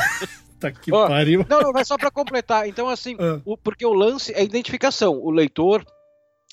Tá 0.61 0.71
que 0.71 0.93
Ó, 0.93 1.07
pariu. 1.07 1.45
Não, 1.49 1.59
não, 1.61 1.71
mas 1.73 1.87
só 1.87 1.97
para 1.97 2.11
completar. 2.11 2.67
Então, 2.67 2.87
assim, 2.87 3.17
Ah. 3.19 3.41
o- 3.43 3.57
porque 3.57 3.85
o 3.85 3.93
lance 3.93 4.31
é 4.33 4.43
identificação. 4.43 5.17
O 5.19 5.31
leitor, 5.31 5.83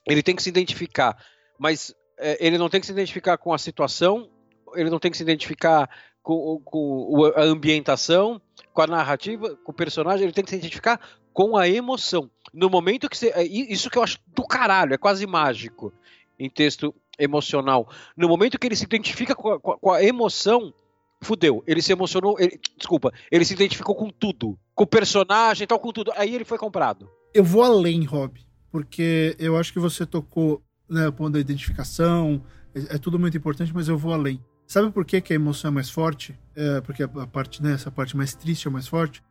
ele 0.07 0.23
tem 0.23 0.35
que 0.35 0.43
se 0.43 0.49
identificar, 0.49 1.17
mas 1.59 1.95
é, 2.19 2.45
ele 2.45 2.59
não 2.59 2.69
tem 2.69 2.81
que 2.81 2.87
se 2.87 2.93
identificar 2.93 3.37
com 3.39 3.53
a 3.53 3.59
situação, 3.59 4.29
ele 4.75 4.91
não 4.91 4.99
tem 4.99 5.11
que 5.11 5.17
se 5.17 5.23
identificar 5.23 5.89
com, 6.23 6.61
com 6.65 7.33
a 7.37 7.43
ambientação, 7.43 8.41
com 8.73 8.83
a 8.83 8.87
narrativa, 8.87 9.57
com 9.65 9.71
o 9.73 9.75
personagem, 9.75 10.25
ele 10.25 10.33
tem 10.33 10.43
que 10.45 10.51
se 10.51 10.57
identificar 10.57 11.01
com 11.33 11.57
a 11.57 11.69
emoção. 11.69 12.29
No 12.53 12.69
momento 12.69 13.09
que 13.09 13.17
você. 13.17 13.29
é 13.35 13.45
Isso 13.45 13.89
que 13.91 13.99
eu 13.99 14.03
acho 14.03 14.19
do 14.35 14.45
caralho, 14.47 14.95
é 14.95 14.99
quase 14.99 15.27
mágico 15.27 15.93
em 16.39 16.49
texto 16.51 16.95
emocional. 17.19 17.89
No 18.17 18.29
momento 18.29 18.59
que 18.59 18.67
ele 18.67 18.77
se 18.77 18.85
identifica 18.85 19.35
com 19.35 19.51
a- 19.53 19.61
com 19.61 19.93
a 19.93 20.03
emoção, 20.03 20.73
fudeu. 21.21 21.63
Ele 21.67 21.83
se 21.83 21.93
emocionou. 21.93 22.37
ele- 22.39 22.61
desculpa, 22.77 23.13
ele 23.31 23.45
se 23.45 23.55
identificou 23.55 23.95
com 23.95 24.11
tudo. 24.11 24.59
Com 24.75 24.85
o 24.85 24.87
personagem 24.87 25.65
e 25.65 25.67
tal, 25.67 25.79
com 25.79 25.93
tudo. 25.93 26.13
Aí 26.17 26.35
ele 26.35 26.45
foi 26.45 26.59
comprado. 26.59 27.09
Eu 27.35 27.45
vou 27.45 27.63
além, 27.63 28.05
Rob, 28.05 28.41
porque 28.71 29.37
eu 29.39 29.57
acho 29.57 29.73
que 29.73 29.79
você 29.79 30.07
tocou 30.07 30.63
né, 30.89 31.09
o 31.09 31.13
ponto 31.13 31.33
da 31.33 31.41
identificação, 31.41 32.43
é, 32.75 32.95
é 32.95 32.99
tudo 32.99 33.19
muito 33.19 33.37
importante, 33.37 33.73
mas 33.75 33.89
eu 33.89 33.99
vou 33.99 34.13
além. 34.13 34.43
Sabe 34.67 34.91
por 34.91 35.05
que, 35.05 35.21
que 35.21 35.33
a 35.33 35.37
emoção 35.37 35.71
é 35.71 35.73
mais 35.73 35.91
forte? 35.91 36.39
É, 36.55 36.81
porque 36.81 37.03
a, 37.03 37.09
parte, 37.09 37.63
né, 37.63 37.73
essa 37.73 37.91
parte 37.91 38.17
mais 38.17 38.35
triste 38.35 38.69
é 38.69 38.71
mais 38.71 38.87
forte? 38.87 39.23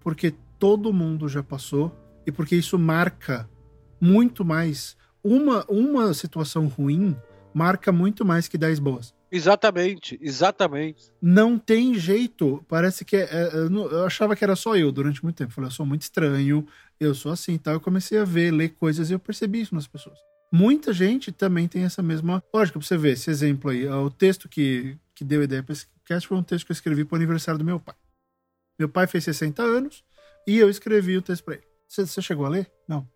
Porque 0.00 0.34
todo 0.58 0.92
mundo 0.92 1.28
já 1.28 1.42
passou 1.42 1.92
e 2.26 2.32
porque 2.32 2.56
isso 2.56 2.78
marca 2.78 3.48
muito 4.00 4.44
mais. 4.44 4.96
Uma, 5.22 5.64
uma 5.68 6.12
situação 6.14 6.66
ruim 6.68 7.16
marca 7.52 7.90
muito 7.90 8.24
mais 8.24 8.48
que 8.48 8.58
10 8.58 8.78
boas. 8.78 9.14
Exatamente, 9.34 10.18
exatamente. 10.22 11.10
Não 11.20 11.58
tem 11.58 11.94
jeito. 11.94 12.64
Parece 12.68 13.04
que 13.04 13.16
é, 13.16 13.22
é, 13.24 13.54
eu, 13.56 13.90
eu 13.90 14.04
achava 14.06 14.36
que 14.36 14.44
era 14.44 14.54
só 14.54 14.76
eu 14.76 14.92
durante 14.92 15.22
muito 15.24 15.36
tempo. 15.36 15.52
Falei, 15.52 15.68
eu 15.68 15.72
sou 15.74 15.84
muito 15.84 16.02
estranho, 16.02 16.66
eu 17.00 17.14
sou 17.14 17.32
assim, 17.32 17.58
tal. 17.58 17.74
Eu 17.74 17.80
comecei 17.80 18.18
a 18.18 18.24
ver, 18.24 18.52
ler 18.52 18.70
coisas 18.70 19.10
e 19.10 19.12
eu 19.12 19.18
percebi 19.18 19.60
isso 19.60 19.74
nas 19.74 19.86
pessoas. 19.88 20.16
Muita 20.52 20.92
gente 20.92 21.32
também 21.32 21.66
tem 21.66 21.82
essa 21.82 22.00
mesma 22.02 22.42
lógica. 22.54 22.78
Pra 22.78 22.86
você 22.86 22.96
ver 22.96 23.14
esse 23.14 23.28
exemplo 23.28 23.70
aí. 23.70 23.88
O 23.88 24.08
texto 24.08 24.48
que, 24.48 24.96
que 25.14 25.24
deu 25.24 25.42
ideia 25.42 25.62
para 25.62 25.72
esse 25.72 25.86
cast 26.04 26.28
foi 26.28 26.36
um 26.38 26.42
texto 26.42 26.66
que 26.66 26.70
eu 26.72 26.74
escrevi 26.74 27.04
pro 27.04 27.16
aniversário 27.16 27.58
do 27.58 27.64
meu 27.64 27.80
pai. 27.80 27.96
Meu 28.78 28.88
pai 28.88 29.06
fez 29.08 29.24
60 29.24 29.62
anos 29.62 30.04
e 30.46 30.56
eu 30.58 30.70
escrevi 30.70 31.16
o 31.16 31.22
texto 31.22 31.42
pra 31.44 31.54
ele. 31.54 31.64
Você, 31.88 32.06
você 32.06 32.22
chegou 32.22 32.46
a 32.46 32.50
ler? 32.50 32.70
Não. 32.86 33.08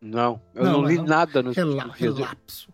Não, 0.00 0.40
eu 0.54 0.64
Não, 0.64 0.72
não, 0.82 0.88
li 0.88 0.96
não. 0.98 1.04
nada 1.04 1.42
no 1.42 1.50
Rela, 1.50 1.84
no 1.86 1.92
texto. 1.94 2.14
relapso. 2.14 2.68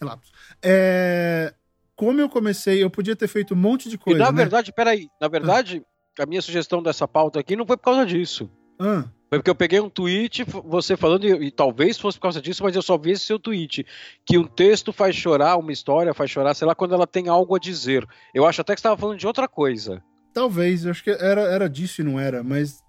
Relapso. 0.00 0.32
É, 0.60 1.54
como 1.96 2.20
eu 2.20 2.28
comecei, 2.28 2.82
eu 2.82 2.90
podia 2.90 3.14
ter 3.16 3.28
feito 3.28 3.54
um 3.54 3.56
monte 3.56 3.88
de 3.88 3.96
E 3.96 3.98
coisa. 3.98 4.18
na 4.18 4.30
né? 4.30 4.36
verdade, 4.36 4.72
peraí, 4.72 5.08
na 5.20 5.28
verdade, 5.28 5.82
a 6.18 6.26
minha 6.26 6.42
sugestão 6.42 6.82
dessa 6.82 7.06
pauta 7.06 7.38
aqui 7.40 7.56
não 7.56 7.66
foi 7.66 7.76
por 7.76 7.84
causa 7.84 8.04
disso. 8.06 8.50
Ah, 8.78 9.04
Foi 9.28 9.38
porque 9.38 9.50
eu 9.50 9.54
peguei 9.54 9.80
um 9.80 9.88
tweet, 9.88 10.44
você 10.64 10.96
falando, 10.96 11.24
e, 11.26 11.46
e 11.46 11.50
talvez 11.50 11.98
fosse 11.98 12.18
por 12.18 12.22
causa 12.24 12.40
disso, 12.40 12.62
mas 12.64 12.74
eu 12.74 12.82
só 12.82 12.98
vi 12.98 13.12
esse 13.12 13.24
seu 13.24 13.38
tweet. 13.38 13.86
Que 14.26 14.36
um 14.36 14.44
texto 14.44 14.92
faz 14.92 15.14
chorar, 15.14 15.56
uma 15.56 15.72
história 15.72 16.12
faz 16.12 16.30
chorar, 16.30 16.54
sei 16.54 16.66
lá, 16.66 16.74
quando 16.74 16.94
ela 16.94 17.06
tem 17.06 17.28
algo 17.28 17.54
a 17.54 17.58
dizer. 17.58 18.06
Eu 18.34 18.44
acho 18.44 18.60
até 18.60 18.74
que 18.74 18.80
você 18.80 18.88
estava 18.88 19.00
falando 19.00 19.18
de 19.18 19.26
outra 19.26 19.46
coisa. 19.46 20.02
Talvez, 20.34 20.84
eu 20.84 20.90
acho 20.90 21.04
que 21.04 21.10
era, 21.10 21.42
era 21.42 21.68
disso 21.68 22.00
e 22.00 22.04
não 22.04 22.18
era, 22.18 22.42
mas 22.42 22.82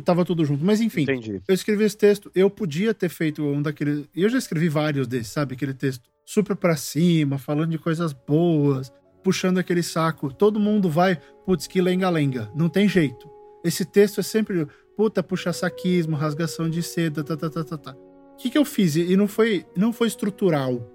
tava 0.00 0.24
tudo 0.24 0.44
junto. 0.44 0.64
Mas 0.64 0.80
enfim, 0.80 1.02
Entendi. 1.02 1.42
eu 1.46 1.54
escrevi 1.54 1.84
esse 1.84 1.96
texto, 1.96 2.30
eu 2.34 2.50
podia 2.50 2.92
ter 2.92 3.08
feito 3.08 3.42
um 3.42 3.62
daqueles. 3.62 4.06
Eu 4.14 4.28
já 4.28 4.38
escrevi 4.38 4.68
vários 4.68 5.06
desses, 5.06 5.32
sabe? 5.32 5.54
Aquele 5.54 5.74
texto 5.74 6.02
super 6.24 6.56
pra 6.56 6.76
cima, 6.76 7.38
falando 7.38 7.70
de 7.70 7.78
coisas 7.78 8.12
boas, 8.12 8.92
puxando 9.22 9.58
aquele 9.58 9.82
saco. 9.82 10.32
Todo 10.32 10.60
mundo 10.60 10.88
vai, 10.88 11.20
putz, 11.44 11.66
que 11.66 11.80
lenga-lenga. 11.80 12.50
Não 12.54 12.68
tem 12.68 12.88
jeito. 12.88 13.28
Esse 13.64 13.84
texto 13.84 14.20
é 14.20 14.22
sempre, 14.22 14.66
puta, 14.96 15.22
puxa 15.22 15.52
saquismo, 15.52 16.16
rasgação 16.16 16.68
de 16.68 16.82
seda, 16.82 17.22
tá, 17.22 17.36
tá, 17.36 17.50
tá, 17.50 17.64
tá, 17.64 17.78
tá. 17.78 17.92
O 17.92 18.36
que, 18.36 18.50
que 18.50 18.58
eu 18.58 18.64
fiz? 18.64 18.96
E 18.96 19.16
não 19.16 19.26
foi, 19.26 19.64
não 19.76 19.92
foi 19.92 20.08
estrutural. 20.08 20.92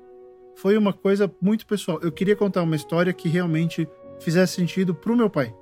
Foi 0.55 0.77
uma 0.77 0.93
coisa 0.93 1.31
muito 1.41 1.65
pessoal. 1.65 1.99
Eu 2.01 2.11
queria 2.11 2.35
contar 2.35 2.61
uma 2.61 2.75
história 2.75 3.11
que 3.11 3.27
realmente 3.27 3.87
fizesse 4.19 4.53
sentido 4.53 4.93
pro 4.93 5.15
meu 5.15 5.29
pai 5.29 5.53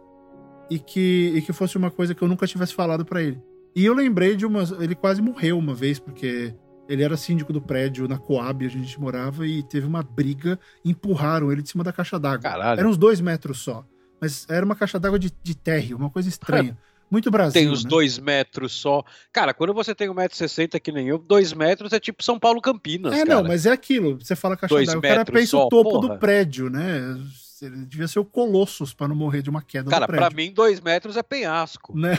e 0.70 0.80
que, 0.80 1.34
e 1.36 1.42
que 1.42 1.54
fosse 1.54 1.78
uma 1.78 1.90
coisa 1.90 2.14
que 2.14 2.22
eu 2.22 2.28
nunca 2.28 2.48
tivesse 2.48 2.74
falado 2.74 3.06
pra 3.06 3.22
ele. 3.22 3.42
E 3.76 3.86
eu 3.86 3.94
lembrei 3.94 4.36
de 4.36 4.46
umas. 4.46 4.72
Ele 4.72 4.96
quase 4.96 5.22
morreu 5.22 5.58
uma 5.58 5.74
vez, 5.74 6.00
porque 6.00 6.54
Ele 6.88 7.04
era 7.04 7.16
síndico 7.16 7.54
do 7.54 7.62
prédio 7.62 8.08
na 8.08 8.18
Coab, 8.18 8.66
a 8.66 8.70
gente 8.70 9.00
morava, 9.00 9.46
e 9.46 9.62
teve 9.64 9.86
uma 9.86 10.02
briga, 10.02 10.60
empurraram 10.84 11.52
ele 11.52 11.62
de 11.62 11.70
cima 11.70 11.84
da 11.84 11.94
caixa 11.94 12.20
d'água. 12.20 12.50
Caralho. 12.50 12.80
Era 12.80 12.90
uns 12.90 12.98
dois 12.98 13.22
metros 13.22 13.60
só. 13.60 13.86
Mas 14.20 14.46
era 14.50 14.66
uma 14.66 14.76
caixa 14.76 15.00
d'água 15.00 15.20
de, 15.20 15.32
de 15.42 15.56
térreo, 15.56 15.98
uma 15.98 16.10
coisa 16.10 16.28
estranha. 16.28 16.78
Muito 17.10 17.32
Brasil. 17.32 17.54
Tem 17.54 17.70
os 17.70 17.84
né? 17.84 17.90
dois 17.90 18.20
metros 18.20 18.74
só. 18.74 19.04
Cara, 19.34 19.52
quando 19.54 19.74
você 19.74 19.96
tem 19.96 20.10
1,60m 20.10 20.80
que 20.80 20.92
nem 20.92 21.08
eu, 21.08 21.18
dois 21.18 21.54
metros 21.54 21.92
é 21.92 22.00
tipo 22.00 22.24
São 22.24 22.40
Paulo 22.40 22.62
Campinas. 22.62 23.14
É, 23.14 23.26
cara. 23.26 23.42
não, 23.42 23.44
mas 23.44 23.66
é 23.66 23.72
aquilo. 23.72 24.20
Você 24.20 24.36
fala 24.36 24.56
caixa 24.56 24.76
d'água, 24.76 24.98
o 24.98 25.02
cara 25.02 25.26
pensa 25.26 25.48
só, 25.48 25.66
o 25.66 25.70
topo 25.70 25.90
porra. 25.90 26.10
do 26.10 26.20
prédio, 26.20 26.70
né? 26.70 27.20
Ele 27.62 27.86
devia 27.86 28.08
ser 28.08 28.20
o 28.20 28.26
Colossus 28.26 28.94
pra 28.94 29.08
não 29.08 29.16
morrer 29.16 29.42
de 29.42 29.50
uma 29.50 29.62
queda 29.62 29.90
Cara, 29.90 30.08
pra 30.08 30.30
mim, 30.30 30.52
dois 30.52 30.80
metros 30.80 31.18
é 31.18 31.24
penhasco. 31.24 31.98
Né? 31.98 32.18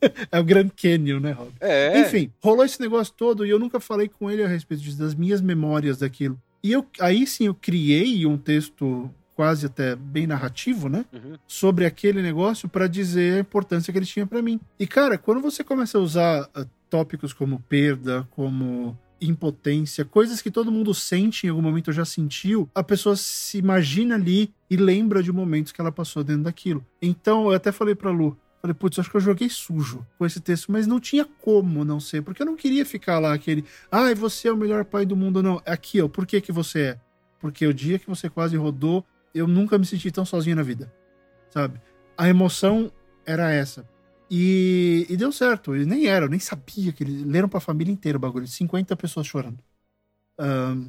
é 0.30 0.38
o 0.38 0.44
Grand 0.44 0.68
Canyon, 0.70 1.20
né, 1.20 1.32
Rob? 1.32 1.52
É. 1.60 2.00
Enfim, 2.00 2.32
rolou 2.42 2.64
esse 2.64 2.80
negócio 2.80 3.12
todo 3.16 3.46
e 3.46 3.50
eu 3.50 3.58
nunca 3.58 3.78
falei 3.80 4.08
com 4.08 4.30
ele 4.30 4.42
a 4.42 4.48
respeito 4.48 4.82
disso, 4.82 4.98
das 4.98 5.14
minhas 5.14 5.40
memórias 5.40 5.98
daquilo. 5.98 6.40
E 6.62 6.72
eu, 6.72 6.86
aí 7.00 7.26
sim 7.26 7.46
eu 7.46 7.54
criei 7.54 8.24
um 8.24 8.38
texto 8.38 9.10
quase 9.34 9.66
até 9.66 9.96
bem 9.96 10.26
narrativo, 10.26 10.88
né? 10.88 11.04
Uhum. 11.12 11.36
Sobre 11.46 11.84
aquele 11.84 12.22
negócio 12.22 12.68
pra 12.68 12.86
dizer 12.86 13.34
a 13.34 13.40
importância 13.40 13.92
que 13.92 13.98
ele 13.98 14.06
tinha 14.06 14.26
pra 14.26 14.42
mim. 14.42 14.60
E 14.78 14.86
cara, 14.86 15.18
quando 15.18 15.40
você 15.40 15.64
começa 15.64 15.98
a 15.98 16.00
usar 16.00 16.48
ah, 16.54 16.66
tópicos 16.88 17.32
como 17.32 17.58
perda, 17.68 18.28
como 18.30 18.96
impotência, 19.28 20.04
coisas 20.04 20.42
que 20.42 20.50
todo 20.50 20.72
mundo 20.72 20.92
sente 20.94 21.46
em 21.46 21.50
algum 21.50 21.62
momento 21.62 21.88
ou 21.88 21.94
já 21.94 22.04
sentiu, 22.04 22.68
a 22.74 22.82
pessoa 22.82 23.16
se 23.16 23.58
imagina 23.58 24.14
ali 24.14 24.52
e 24.68 24.76
lembra 24.76 25.22
de 25.22 25.32
momentos 25.32 25.72
que 25.72 25.80
ela 25.80 25.92
passou 25.92 26.24
dentro 26.24 26.44
daquilo. 26.44 26.84
Então, 27.00 27.46
eu 27.46 27.52
até 27.52 27.70
falei 27.70 27.94
pra 27.94 28.10
Lu, 28.10 28.36
falei, 28.60 28.74
putz, 28.74 28.98
acho 28.98 29.10
que 29.10 29.16
eu 29.16 29.20
joguei 29.20 29.48
sujo 29.48 30.06
com 30.16 30.24
esse 30.24 30.40
texto, 30.40 30.70
mas 30.70 30.86
não 30.86 31.00
tinha 31.00 31.24
como 31.24 31.84
não 31.84 31.98
ser, 31.98 32.22
porque 32.22 32.42
eu 32.42 32.46
não 32.46 32.56
queria 32.56 32.86
ficar 32.86 33.18
lá 33.18 33.34
aquele, 33.34 33.64
ai, 33.90 34.14
você 34.14 34.48
é 34.48 34.52
o 34.52 34.56
melhor 34.56 34.84
pai 34.84 35.04
do 35.04 35.16
mundo, 35.16 35.42
não. 35.42 35.60
Aqui, 35.66 36.00
ó, 36.00 36.08
por 36.08 36.26
que 36.26 36.40
que 36.40 36.52
você 36.52 36.80
é? 36.80 37.00
Porque 37.40 37.66
o 37.66 37.74
dia 37.74 37.98
que 37.98 38.08
você 38.08 38.30
quase 38.30 38.56
rodou, 38.56 39.04
eu 39.34 39.48
nunca 39.48 39.76
me 39.76 39.84
senti 39.84 40.10
tão 40.12 40.24
sozinho 40.24 40.54
na 40.56 40.62
vida, 40.62 40.92
sabe? 41.50 41.80
A 42.16 42.28
emoção 42.28 42.92
era 43.26 43.50
essa. 43.50 43.84
E, 44.34 45.04
e 45.10 45.16
deu 45.18 45.30
certo, 45.30 45.76
e 45.76 45.84
nem 45.84 46.06
era, 46.06 46.24
eu 46.24 46.30
nem 46.30 46.40
sabia 46.40 46.90
que 46.90 47.04
eles 47.04 47.22
leram 47.22 47.50
pra 47.50 47.60
família 47.60 47.92
inteira 47.92 48.16
o 48.16 48.20
bagulho, 48.20 48.46
50 48.46 48.96
pessoas 48.96 49.26
chorando. 49.26 49.58
Ahn, 50.38 50.88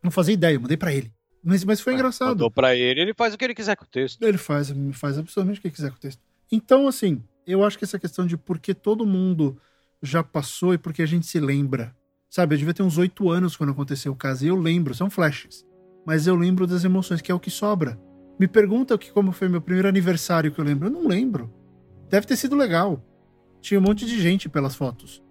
não 0.00 0.12
fazia 0.12 0.34
ideia, 0.34 0.54
eu 0.54 0.60
mandei 0.60 0.76
pra 0.76 0.94
ele. 0.94 1.12
Mas, 1.42 1.64
mas 1.64 1.80
foi 1.80 1.94
engraçado. 1.94 2.28
Mandou 2.28 2.48
pra 2.48 2.76
ele, 2.76 3.00
ele 3.00 3.12
faz 3.12 3.34
o 3.34 3.36
que 3.36 3.44
ele 3.44 3.56
quiser 3.56 3.74
com 3.74 3.82
o 3.82 3.88
texto. 3.88 4.22
Ele 4.22 4.38
faz, 4.38 4.72
faz 4.92 5.18
absolutamente 5.18 5.58
o 5.58 5.62
que 5.62 5.70
quiser 5.72 5.90
com 5.90 5.96
o 5.96 6.00
texto. 6.00 6.22
Então, 6.50 6.86
assim, 6.86 7.20
eu 7.44 7.64
acho 7.64 7.76
que 7.76 7.82
essa 7.82 7.98
questão 7.98 8.24
de 8.24 8.36
por 8.36 8.56
que 8.60 8.72
todo 8.72 9.04
mundo 9.04 9.60
já 10.00 10.22
passou 10.22 10.72
e 10.72 10.78
por 10.78 10.92
que 10.92 11.02
a 11.02 11.06
gente 11.06 11.26
se 11.26 11.40
lembra. 11.40 11.92
Sabe, 12.30 12.54
eu 12.54 12.58
devia 12.58 12.74
ter 12.74 12.84
uns 12.84 12.98
oito 12.98 13.28
anos 13.28 13.56
quando 13.56 13.72
aconteceu 13.72 14.12
o 14.12 14.16
caso, 14.16 14.44
e 14.44 14.48
eu 14.48 14.54
lembro, 14.54 14.94
são 14.94 15.10
flashes. 15.10 15.66
Mas 16.06 16.28
eu 16.28 16.36
lembro 16.36 16.68
das 16.68 16.84
emoções, 16.84 17.20
que 17.20 17.32
é 17.32 17.34
o 17.34 17.40
que 17.40 17.50
sobra. 17.50 17.98
Me 18.38 18.46
pergunta 18.46 18.96
que, 18.96 19.10
como 19.10 19.32
foi 19.32 19.48
meu 19.48 19.60
primeiro 19.60 19.88
aniversário 19.88 20.52
que 20.52 20.60
eu 20.60 20.64
lembro. 20.64 20.86
Eu 20.86 20.92
não 20.92 21.08
lembro. 21.08 21.52
Deve 22.08 22.26
ter 22.26 22.36
sido 22.36 22.56
legal. 22.56 23.00
Tinha 23.60 23.80
um 23.80 23.82
monte 23.82 24.06
de 24.06 24.20
gente 24.20 24.48
pelas 24.48 24.74
fotos. 24.74 25.22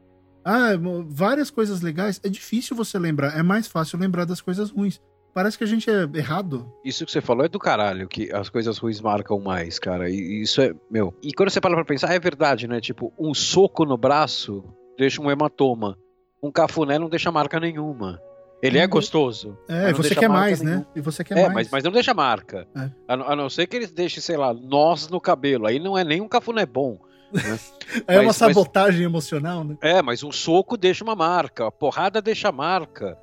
Ah, 0.44 0.72
várias 1.08 1.50
coisas 1.50 1.82
legais. 1.82 2.20
É 2.24 2.30
difícil 2.30 2.76
você 2.76 3.00
lembrar. 3.00 3.38
É 3.38 3.42
mais 3.42 3.68
fácil 3.68 3.98
lembrar 3.98 4.26
das 4.26 4.42
coisas 4.42 4.70
ruins. 4.70 5.02
Parece 5.34 5.58
que 5.58 5.64
a 5.66 5.68
gente 5.68 5.90
é 5.90 6.04
errado. 6.14 6.72
Isso 6.84 7.06
que 7.06 7.12
você 7.12 7.20
falou 7.20 7.44
é 7.46 7.50
do 7.50 7.60
caralho, 7.60 8.08
que 8.08 8.32
as 8.32 8.48
coisas 8.48 8.78
ruins 8.78 9.02
marcam 9.02 9.38
mais, 9.40 9.78
cara. 9.78 10.10
E 10.10 10.42
isso 10.42 10.62
é, 10.62 10.74
meu. 10.90 11.14
E 11.22 11.34
quando 11.34 11.50
você 11.50 11.60
para 11.60 11.76
pra 11.76 11.84
pensar, 11.84 12.14
é 12.14 12.20
verdade, 12.20 12.68
né? 12.68 12.80
Tipo, 12.80 13.12
um 13.20 13.34
soco 13.34 13.84
no 13.84 13.98
braço 13.98 14.64
deixa 14.98 15.22
um 15.22 15.30
hematoma. 15.30 15.98
Um 16.42 16.52
cafuné 16.52 16.98
não 16.98 17.10
deixa 17.10 17.32
marca 17.32 17.60
nenhuma. 17.60 18.22
Ele 18.62 18.78
é 18.80 18.84
Uhum. 18.84 18.90
gostoso. 18.90 19.58
É, 19.68 19.84
mas 19.92 19.98
você 19.98 20.16
quer 20.16 20.30
mais, 20.30 20.62
né? 20.62 20.86
E 20.96 21.02
você 21.02 21.24
quer 21.24 21.38
É, 21.38 21.42
mais. 21.44 21.54
mas, 21.54 21.70
mas 21.72 21.84
não 21.84 21.92
deixa 21.92 22.14
marca. 22.14 22.66
É. 22.76 22.90
A, 23.08 23.18
não- 23.18 23.30
a 23.30 23.36
não 23.36 23.50
ser 23.50 23.68
que 23.68 23.76
eles 23.76 23.92
deixem, 23.92 24.22
sei 24.22 24.38
lá, 24.38 24.54
nós 24.54 25.08
no 25.10 25.20
cabelo. 25.22 25.68
Aí 25.68 25.78
não 25.80 25.98
é 25.98 26.04
nem 26.04 26.22
um 26.22 26.28
cafuné 26.28 26.66
bom. 26.66 26.98
É 28.08 28.18
uma 28.18 28.28
mas- 28.28 28.36
sabotagem 28.38 29.04
emocional, 29.04 29.64
né? 29.64 29.78
É, 29.82 30.02
mas 30.02 30.24
um 30.24 30.32
soco 30.32 30.76
deixa 30.78 31.04
uma 31.04 31.16
marca, 31.16 31.68
a 31.68 31.72
porrada 31.72 32.22
deixa 32.22 32.52
marca. 32.52 33.18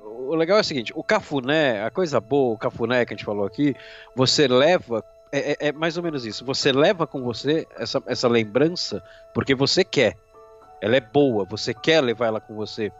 O 0.00 0.34
legal 0.34 0.58
é 0.58 0.60
o 0.60 0.64
seguinte: 0.64 0.92
o 0.96 1.02
cafuné, 1.04 1.82
a 1.84 1.90
coisa 1.90 2.20
boa, 2.20 2.54
o 2.54 2.58
cafuné 2.58 3.04
que 3.04 3.14
a 3.14 3.16
gente 3.16 3.24
falou 3.24 3.44
aqui, 3.46 3.74
você 4.16 4.48
leva. 4.48 5.04
É, 5.30 5.52
é- 5.52 5.68
é 5.68 5.72
mais 5.72 5.96
ou 5.96 6.02
menos 6.02 6.26
isso. 6.26 6.44
Você 6.44 6.72
leva 6.72 7.06
com 7.06 7.22
você 7.22 7.66
essa, 7.78 8.02
essa 8.06 8.28
lembrança 8.28 9.02
porque 9.32 9.54
você 9.54 9.82
quer. 9.84 10.16
Ela 10.80 10.96
é 10.96 11.00
boa, 11.00 11.44
você 11.44 11.72
quer 11.72 12.00
levar 12.02 12.26
ela 12.26 12.40
com 12.40 12.54
você. 12.54 12.90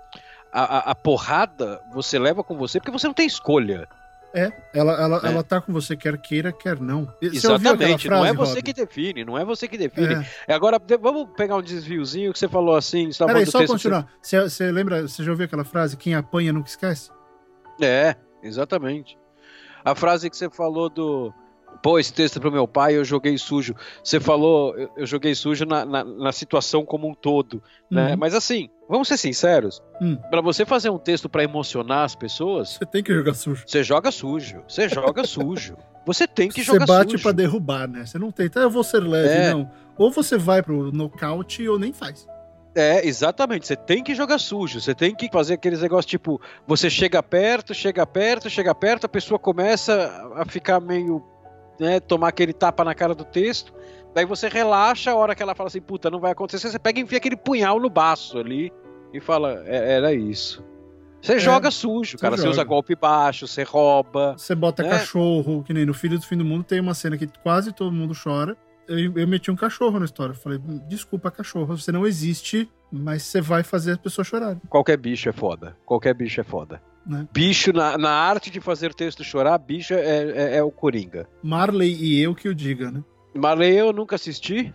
A, 0.53 0.91
a- 0.91 0.95
porrada 0.95 1.81
você 1.93 2.19
leva 2.19 2.45
com 2.45 2.57
você 2.57 2.79
porque 2.79 2.91
você 2.93 3.07
não 3.07 3.15
tem 3.15 3.27
escolha. 3.27 3.89
É, 4.35 4.51
ela, 4.75 4.93
ela, 4.95 5.21
É. 5.25 5.27
ela 5.29 5.43
tá 5.45 5.61
com 5.61 5.73
você, 5.75 5.95
quer 5.95 6.17
queira, 6.17 6.53
quer 6.53 6.81
não. 6.81 7.05
Você 7.23 7.37
Exatamente, 7.37 8.09
não 8.09 8.25
é 8.25 8.29
frase, 8.33 8.37
você 8.39 8.55
Rob? 8.55 8.63
que 8.63 8.73
define, 8.73 9.25
não 9.27 9.37
é 9.39 9.45
você 9.45 9.69
que 9.69 9.77
define. 9.77 10.27
É. 10.49 10.55
Agora, 10.55 10.79
de- 10.79 10.97
vamos 10.97 11.29
pegar 11.37 11.57
um 11.57 11.63
desviozinho 11.63 12.33
que 12.33 12.39
você 12.39 12.49
falou 12.49 12.75
assim. 12.75 13.13
Você 13.13 13.25
Peraí, 13.27 13.45
só 13.47 13.67
continuar. 13.67 14.07
Você, 14.23 14.41
você 14.41 14.71
lembra, 14.73 15.03
você 15.07 15.23
já 15.23 15.31
ouviu 15.31 15.45
aquela 15.47 15.65
frase? 15.65 15.97
Quem 15.99 16.15
apanha 16.15 16.51
nunca 16.53 16.69
esquece? 16.69 17.11
É, 17.81 18.17
exatamente. 18.43 19.19
A 19.85 19.95
frase 19.95 20.31
que 20.31 20.37
você 20.37 20.49
falou 20.49 20.89
do. 20.89 21.33
Pô, 21.83 21.99
esse 21.99 22.13
texto 22.13 22.37
é 22.37 22.41
pro 22.41 22.53
meu 22.53 22.69
pai, 22.69 22.97
eu 22.97 23.05
joguei 23.05 23.37
sujo. 23.37 23.75
Você 24.05 24.21
falou, 24.21 24.77
eu, 24.79 24.89
eu 24.99 25.07
joguei 25.07 25.35
sujo 25.35 25.65
na, 25.67 25.85
na, 25.85 26.05
na 26.05 26.31
situação 26.33 26.85
como 26.85 27.09
um 27.09 27.15
todo, 27.15 27.61
né? 27.91 28.13
Uhum. 28.13 28.17
Mas 28.19 28.35
assim, 28.35 28.69
vamos 28.89 29.09
ser 29.09 29.17
sinceros. 29.17 29.83
Hum. 30.01 30.17
Pra 30.31 30.41
você 30.41 30.65
fazer 30.65 30.91
um 30.91 30.99
texto 30.99 31.29
pra 31.29 31.43
emocionar 31.43 32.05
as 32.05 32.15
pessoas, 32.15 32.75
Você 32.79 32.87
tem 32.87 33.03
que 33.03 33.13
jogar 33.13 33.35
sujo. 33.35 33.65
você 33.67 33.83
joga 33.83 34.13
sujo. 34.13 34.63
Você 34.69 34.89
joga 34.89 35.25
sujo. 35.25 35.77
Você 36.07 36.27
tem 36.27 36.49
que 36.49 36.65
Você 36.65 36.73
jogar 36.73 36.87
bate 36.87 37.13
sujo. 37.13 37.23
pra 37.25 37.33
derrubar, 37.33 37.89
né? 37.89 38.07
Você 38.07 38.19
não 38.19 38.31
tenta, 38.31 38.61
ah, 38.61 38.63
eu 38.65 38.71
vou 38.71 38.85
ser 38.85 39.01
leve, 39.01 39.29
É. 39.29 39.51
não. 39.53 39.69
Ou 39.99 40.11
você 40.11 40.39
vai 40.39 40.63
pro 40.63 40.91
nocaute 40.93 41.69
ou 41.69 41.79
nem 41.79 41.93
faz. 41.93 42.27
É, 42.75 43.07
exatamente. 43.07 43.67
Você 43.67 43.77
tem 43.77 44.03
que 44.03 44.15
jogar 44.15 44.39
sujo. 44.39 44.81
Você 44.81 44.95
tem 44.95 45.15
que 45.15 45.29
fazer 45.31 45.55
aqueles 45.55 45.83
negócios 45.83 46.07
tipo: 46.07 46.41
você 46.67 46.89
chega 46.89 47.23
perto, 47.23 47.75
chega 47.75 48.07
perto, 48.07 48.49
chega 48.49 48.75
perto, 48.75 49.05
a 49.05 49.09
pessoa 49.09 49.39
começa 49.39 50.11
a 50.37 50.45
ficar 50.47 50.81
meio. 50.81 51.23
Né, 51.81 52.01
tomar 52.01 52.29
aquele 52.29 52.53
tapa 52.53 52.85
na 52.85 52.95
cara 52.95 53.15
do 53.15 53.25
texto. 53.25 53.73
Daí 54.15 54.25
você 54.27 54.49
relaxa 54.49 55.11
a 55.11 55.17
hora 55.17 55.35
que 55.35 55.43
ela 55.43 55.55
fala 55.55 55.69
assim: 55.69 55.81
puta, 55.81 56.11
não 56.11 56.21
vai 56.21 56.33
acontecer. 56.33 56.69
Você 56.71 56.79
pega 56.79 57.01
e 57.01 57.03
enfia 57.03 57.19
aquele 57.19 57.37
punhal 57.37 57.81
no 57.81 57.89
baço 57.89 58.39
ali 58.39 58.73
e 59.13 59.21
fala: 59.21 59.63
"É, 59.67 59.95
era 59.95 60.13
isso. 60.13 60.63
Você 61.21 61.39
joga 61.39 61.71
sujo, 61.71 62.19
cara. 62.19 62.37
Você 62.37 62.49
usa 62.49 62.65
golpe 62.65 62.97
baixo, 62.97 63.47
você 63.47 63.63
rouba. 63.63 64.35
Você 64.37 64.55
bota 64.57 64.85
É. 64.85 64.89
cachorro, 64.89 65.63
que 65.63 65.73
nem 65.73 65.87
no 65.87 65.95
Filho 65.95 66.19
do 66.19 66.27
Fim 66.27 66.37
do 66.37 66.45
Mundo 66.45 66.65
tem 66.65 66.81
uma 66.81 66.95
cena 66.95 67.17
que 67.17 67.29
quase 67.43 67.73
todo 67.73 67.93
mundo 67.93 68.13
chora. 68.13 68.57
Eu, 68.89 69.17
eu 69.17 69.29
meti 69.29 69.49
um 69.49 69.55
cachorro 69.55 70.01
na 70.01 70.05
história. 70.05 70.33
Eu 70.33 70.37
Falei, 70.37 70.59
desculpa, 70.89 71.31
cachorro, 71.31 71.77
você 71.77 71.93
não 71.93 72.05
existe, 72.05 72.69
mas 72.91 73.23
você 73.23 73.41
vai 73.41 73.63
fazer 73.63 73.93
as 73.93 73.99
pessoas 73.99 74.27
chorarem. 74.27 74.61
Qualquer 74.69 74.97
bicho 74.97 75.29
é 75.29 75.33
foda. 75.33 75.77
Qualquer 75.87 76.13
bicho 76.13 76.41
é 76.41 76.45
foda. 76.45 76.83
Né? 77.07 77.27
Bicho, 77.33 77.73
na, 77.73 77.99
na 77.99 78.11
arte 78.11 78.51
de 78.51 78.61
fazer 78.61 78.95
texto 78.95 79.25
chorar, 79.25 79.59
bicho 79.59 79.93
é, 79.95 79.99
é- 80.31 80.57
é 80.59 80.63
o 80.63 80.71
Coringa. 80.71 81.29
Marley 81.43 81.93
e 81.95 82.21
eu 82.21 82.35
que 82.35 82.49
o 82.49 82.55
diga, 82.55 82.91
né? 82.91 83.03
Marley 83.35 83.75
eu 83.77 83.93
nunca 83.93 84.15
assisti. 84.17 84.73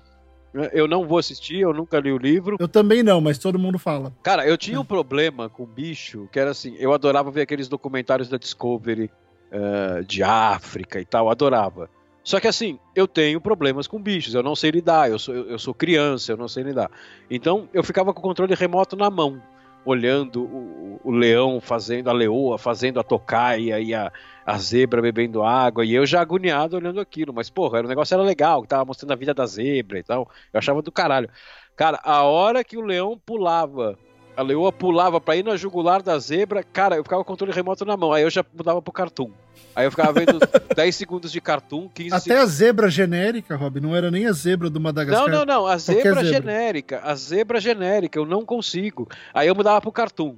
Eu 0.73 0.87
não 0.87 1.07
vou 1.07 1.19
assistir, 1.19 1.59
eu 1.59 1.71
nunca 1.73 1.99
li 1.99 2.11
o 2.11 2.17
livro. 2.17 2.57
Eu 2.59 2.67
também 2.67 3.03
não, 3.03 3.21
mas 3.21 3.37
todo 3.37 3.59
mundo 3.59 3.77
fala. 3.77 4.11
Cara, 4.23 4.47
eu 4.47 4.57
tinha 4.57 4.79
um 4.81 4.85
problema 4.85 5.49
com 5.49 5.65
bicho, 5.65 6.27
que 6.31 6.39
era 6.39 6.49
assim, 6.51 6.75
eu 6.79 6.93
adorava 6.93 7.29
ver 7.29 7.41
aqueles 7.41 7.67
documentários 7.67 8.27
da 8.27 8.37
Discovery 8.37 9.11
eh, 9.51 10.03
de 10.07 10.23
África 10.23 10.99
e 10.99 11.05
tal, 11.05 11.29
adorava. 11.29 11.89
Só 12.23 12.39
que 12.39 12.47
assim, 12.47 12.79
eu 12.95 13.07
tenho 13.07 13.39
problemas 13.39 13.85
com 13.87 14.01
bichos, 14.01 14.33
eu 14.33 14.41
não 14.41 14.55
sei 14.55 14.71
lidar, 14.71 15.09
eu 15.11 15.19
sou, 15.19 15.35
eu 15.35 15.59
sou 15.59 15.73
criança, 15.75 16.31
eu 16.31 16.37
não 16.37 16.47
sei 16.47 16.63
lidar. 16.63 16.89
Então 17.29 17.69
eu 17.71 17.83
ficava 17.83 18.11
com 18.13 18.19
o 18.19 18.23
controle 18.23 18.55
remoto 18.55 18.95
na 18.95 19.09
mão, 19.11 19.39
olhando 19.87 20.43
o, 20.43 20.99
o 21.01 21.11
leão 21.11 21.61
fazendo, 21.61 22.09
a 22.09 22.13
leoa 22.13 22.57
fazendo 22.57 22.99
a 22.99 23.03
tocaia 23.03 23.79
e 23.79 23.93
a, 23.93 24.11
a 24.45 24.57
zebra 24.57 25.01
bebendo 25.01 25.43
água, 25.43 25.85
e 25.85 25.93
eu 25.93 26.05
já 26.05 26.21
agoniado 26.21 26.75
olhando 26.75 26.99
aquilo, 26.99 27.33
mas 27.33 27.49
porra, 27.49 27.79
o 27.79 27.87
negócio 27.87 28.13
era 28.13 28.23
legal, 28.23 28.65
tava 28.65 28.83
mostrando 28.83 29.13
a 29.13 29.15
vida 29.15 29.33
da 29.33 29.45
zebra 29.45 29.97
e 29.97 30.03
tal, 30.03 30.29
eu 30.51 30.57
achava 30.57 30.81
do 30.81 30.91
caralho. 30.91 31.29
Cara, 31.75 32.01
a 32.03 32.23
hora 32.23 32.63
que 32.63 32.77
o 32.77 32.81
leão 32.81 33.17
pulava, 33.17 33.97
a 34.37 34.43
leoa 34.43 34.71
pulava 34.71 35.19
pra 35.19 35.35
ir 35.35 35.43
na 35.43 35.57
jugular 35.57 36.03
da 36.03 36.19
zebra, 36.19 36.61
cara, 36.63 36.95
eu 36.95 37.03
ficava 37.03 37.23
com 37.23 37.31
o 37.31 37.33
controle 37.33 37.51
remoto 37.51 37.83
na 37.83 37.97
mão, 37.97 38.13
aí 38.13 38.21
eu 38.21 38.29
já 38.29 38.45
mudava 38.55 38.79
pro 38.79 38.93
cartoon. 38.93 39.31
Aí 39.75 39.87
eu 39.87 39.89
ficava 39.89 40.13
vendo 40.13 40.39
10 40.75 40.95
segundos 40.95 41.31
de 41.31 41.41
cartoon, 41.41 41.89
15 41.89 42.15
Até 42.15 42.37
a 42.37 42.45
zebra 42.45 42.87
genérica, 42.87 43.55
Rob, 43.55 43.79
não 43.79 43.95
era 43.95 44.11
nem 44.11 44.27
a 44.27 44.31
zebra 44.31 44.69
do 44.69 44.79
Madagascar. 44.79 45.27
não, 45.27 45.39
não, 45.39 45.45
não. 45.45 45.65
A 45.65 45.77
zebra, 45.79 46.21
zebra. 46.21 46.25
genérica. 46.25 47.01
A 47.03 47.15
zebra 47.15 47.59
genérica, 47.59 48.19
eu 48.19 48.27
não 48.27 48.45
consigo. 48.45 49.09
Aí 49.33 49.47
eu 49.47 49.55
mudava 49.55 49.81
pro 49.81 49.91
cartoon. 49.91 50.35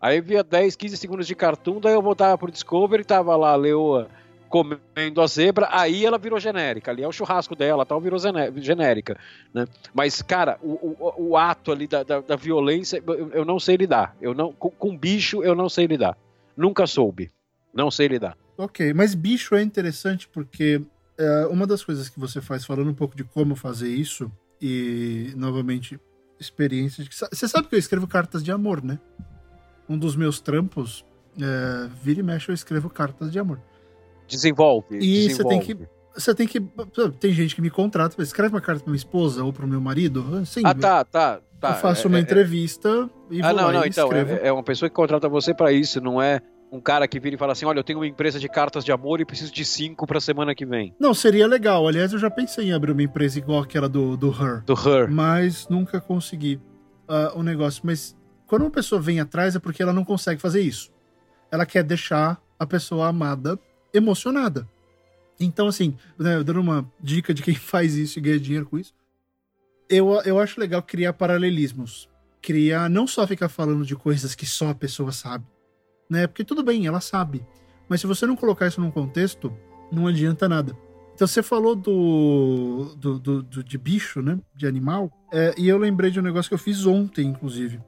Aí 0.00 0.20
via 0.20 0.42
10, 0.42 0.74
15 0.74 0.96
segundos 0.96 1.26
de 1.26 1.36
cartoon, 1.36 1.80
daí 1.80 1.94
eu 1.94 2.02
voltava 2.02 2.36
pro 2.36 2.50
Discovery, 2.50 3.04
tava 3.04 3.36
lá 3.36 3.52
a 3.52 3.56
leoa 3.56 4.08
comendo 4.48 5.20
a 5.20 5.26
zebra, 5.26 5.68
aí 5.70 6.04
ela 6.04 6.18
virou 6.18 6.38
genérica. 6.38 6.90
Ali 6.90 7.02
é 7.02 7.08
o 7.08 7.12
churrasco 7.12 7.54
dela, 7.54 7.84
tal, 7.84 8.00
virou 8.00 8.18
genérica. 8.56 9.18
Né? 9.52 9.66
Mas, 9.94 10.22
cara, 10.22 10.58
o, 10.62 10.72
o, 10.98 11.30
o 11.30 11.36
ato 11.36 11.72
ali 11.72 11.86
da, 11.86 12.02
da, 12.02 12.20
da 12.20 12.36
violência, 12.36 13.02
eu, 13.32 13.44
não 13.44 13.58
sei 13.58 13.76
lidar. 13.76 14.16
Eu 14.20 14.34
não, 14.34 14.52
com, 14.52 14.70
com, 14.70 14.96
bicho, 14.96 15.42
eu 15.42 15.54
não 15.54 15.68
sei 15.68 15.86
lidar. 15.86 16.16
Nunca 16.56 16.86
soube. 16.86 17.30
Não 17.74 17.90
sei 17.90 18.08
lidar. 18.08 18.36
Ok, 18.56 18.94
mas 18.94 19.14
bicho 19.14 19.54
é 19.54 19.62
interessante 19.62 20.26
porque 20.28 20.80
é, 21.18 21.46
uma 21.46 21.66
das 21.66 21.84
coisas 21.84 22.08
que 22.08 22.18
você 22.18 22.40
faz, 22.40 22.64
falando 22.64 22.90
um 22.90 22.94
pouco 22.94 23.16
de 23.16 23.24
como 23.24 23.54
fazer 23.54 23.88
isso, 23.88 24.30
e 24.60 25.32
novamente, 25.36 26.00
experiências. 26.38 27.08
Você 27.32 27.48
sabe 27.48 27.68
que 27.68 27.74
eu 27.74 27.78
escrevo 27.78 28.06
cartas 28.06 28.42
de 28.42 28.50
amor, 28.50 28.82
né? 28.82 28.98
Um 29.88 29.98
dos 29.98 30.16
meus 30.16 30.40
trampos, 30.40 31.04
é, 31.40 31.88
vira 32.02 32.20
e 32.20 32.22
mexe, 32.22 32.50
eu 32.50 32.54
escrevo 32.54 32.90
cartas 32.90 33.30
de 33.30 33.38
amor. 33.38 33.60
Desenvolve. 34.26 34.98
E 34.98 35.30
você 35.30 35.44
tem 35.44 35.60
que. 35.60 35.76
Você 36.14 36.34
tem 36.34 36.46
que. 36.46 36.60
Tem 37.20 37.32
gente 37.32 37.54
que 37.54 37.60
me 37.60 37.70
contrata, 37.70 38.20
escreve 38.22 38.54
uma 38.54 38.60
carta 38.60 38.82
pra 38.82 38.90
minha 38.90 38.96
esposa 38.96 39.44
ou 39.44 39.52
pro 39.52 39.66
meu 39.66 39.80
marido. 39.80 40.44
Sim, 40.46 40.62
ah, 40.64 40.74
tá, 40.74 41.04
tá. 41.04 41.40
tá. 41.60 41.70
Eu 41.70 41.74
faço 41.74 42.06
é, 42.06 42.08
uma 42.08 42.16
é, 42.16 42.20
é. 42.20 42.22
entrevista 42.22 43.10
e 43.30 43.42
ah, 43.42 43.52
vou 43.52 43.62
não, 43.62 43.72
não, 43.72 43.84
então, 43.84 44.10
é, 44.12 44.48
é, 44.48 44.52
uma 44.52 44.62
pessoa 44.62 44.88
que 44.88 44.94
contrata 44.94 45.28
você 45.28 45.52
para 45.52 45.72
isso, 45.72 46.00
não 46.00 46.20
é 46.20 46.40
um 46.70 46.80
cara 46.80 47.06
que 47.06 47.18
vira 47.20 47.36
e 47.36 47.38
fala 47.38 47.52
assim: 47.52 47.64
Olha, 47.66 47.78
eu 47.78 47.84
tenho 47.84 47.98
uma 47.98 48.06
empresa 48.06 48.38
de 48.38 48.48
cartas 48.48 48.84
de 48.84 48.92
amor 48.92 49.20
e 49.20 49.24
preciso 49.24 49.52
de 49.52 49.64
cinco 49.64 50.06
pra 50.06 50.20
semana 50.20 50.54
que 50.54 50.66
vem. 50.66 50.94
Não, 50.98 51.14
seria 51.14 51.46
legal. 51.46 51.86
Aliás, 51.86 52.12
eu 52.12 52.18
já 52.18 52.30
pensei 52.30 52.68
em 52.68 52.72
abrir 52.72 52.92
uma 52.92 53.02
empresa 53.02 53.38
igual 53.38 53.62
aquela 53.62 53.88
do, 53.88 54.16
do 54.16 54.30
Her. 54.30 54.62
Do 54.64 54.74
Her. 54.74 55.10
Mas 55.10 55.68
nunca 55.68 56.00
consegui 56.00 56.60
uh, 57.08 57.38
o 57.38 57.42
negócio. 57.42 57.82
Mas 57.84 58.16
quando 58.46 58.62
uma 58.62 58.70
pessoa 58.70 59.00
vem 59.00 59.20
atrás 59.20 59.56
é 59.56 59.58
porque 59.58 59.82
ela 59.82 59.92
não 59.92 60.04
consegue 60.04 60.40
fazer 60.40 60.60
isso. 60.60 60.90
Ela 61.50 61.64
quer 61.64 61.82
deixar 61.82 62.40
a 62.58 62.66
pessoa 62.66 63.08
amada 63.08 63.58
emocionada. 63.96 64.68
Então, 65.38 65.68
assim, 65.68 65.96
né, 66.18 66.42
dando 66.42 66.60
uma 66.60 66.90
dica 67.00 67.34
de 67.34 67.42
quem 67.42 67.54
faz 67.56 67.94
isso 67.94 68.18
e 68.18 68.22
ganha 68.22 68.40
dinheiro 68.40 68.66
com 68.66 68.78
isso, 68.78 68.94
eu, 69.88 70.10
eu 70.24 70.38
acho 70.38 70.60
legal 70.60 70.82
criar 70.82 71.12
paralelismos. 71.12 72.08
Criar, 72.42 72.88
não 72.88 73.06
só 73.06 73.26
ficar 73.26 73.48
falando 73.48 73.84
de 73.84 73.96
coisas 73.96 74.34
que 74.34 74.46
só 74.46 74.70
a 74.70 74.74
pessoa 74.74 75.10
sabe, 75.10 75.44
né? 76.08 76.26
Porque 76.26 76.44
tudo 76.44 76.62
bem, 76.62 76.86
ela 76.86 77.00
sabe. 77.00 77.44
Mas 77.88 78.00
se 78.00 78.06
você 78.06 78.24
não 78.24 78.36
colocar 78.36 78.68
isso 78.68 78.80
num 78.80 78.90
contexto, 78.90 79.52
não 79.90 80.06
adianta 80.06 80.48
nada. 80.48 80.76
Então 81.14 81.26
você 81.26 81.42
falou 81.42 81.74
do, 81.74 82.94
do, 82.96 83.18
do, 83.18 83.42
do 83.42 83.64
de 83.64 83.78
bicho, 83.78 84.22
né? 84.22 84.38
De 84.54 84.66
animal. 84.66 85.10
É, 85.32 85.54
e 85.58 85.68
eu 85.68 85.78
lembrei 85.78 86.10
de 86.10 86.20
um 86.20 86.22
negócio 86.22 86.48
que 86.48 86.54
eu 86.54 86.58
fiz 86.58 86.86
ontem, 86.86 87.26
inclusive. 87.26 87.80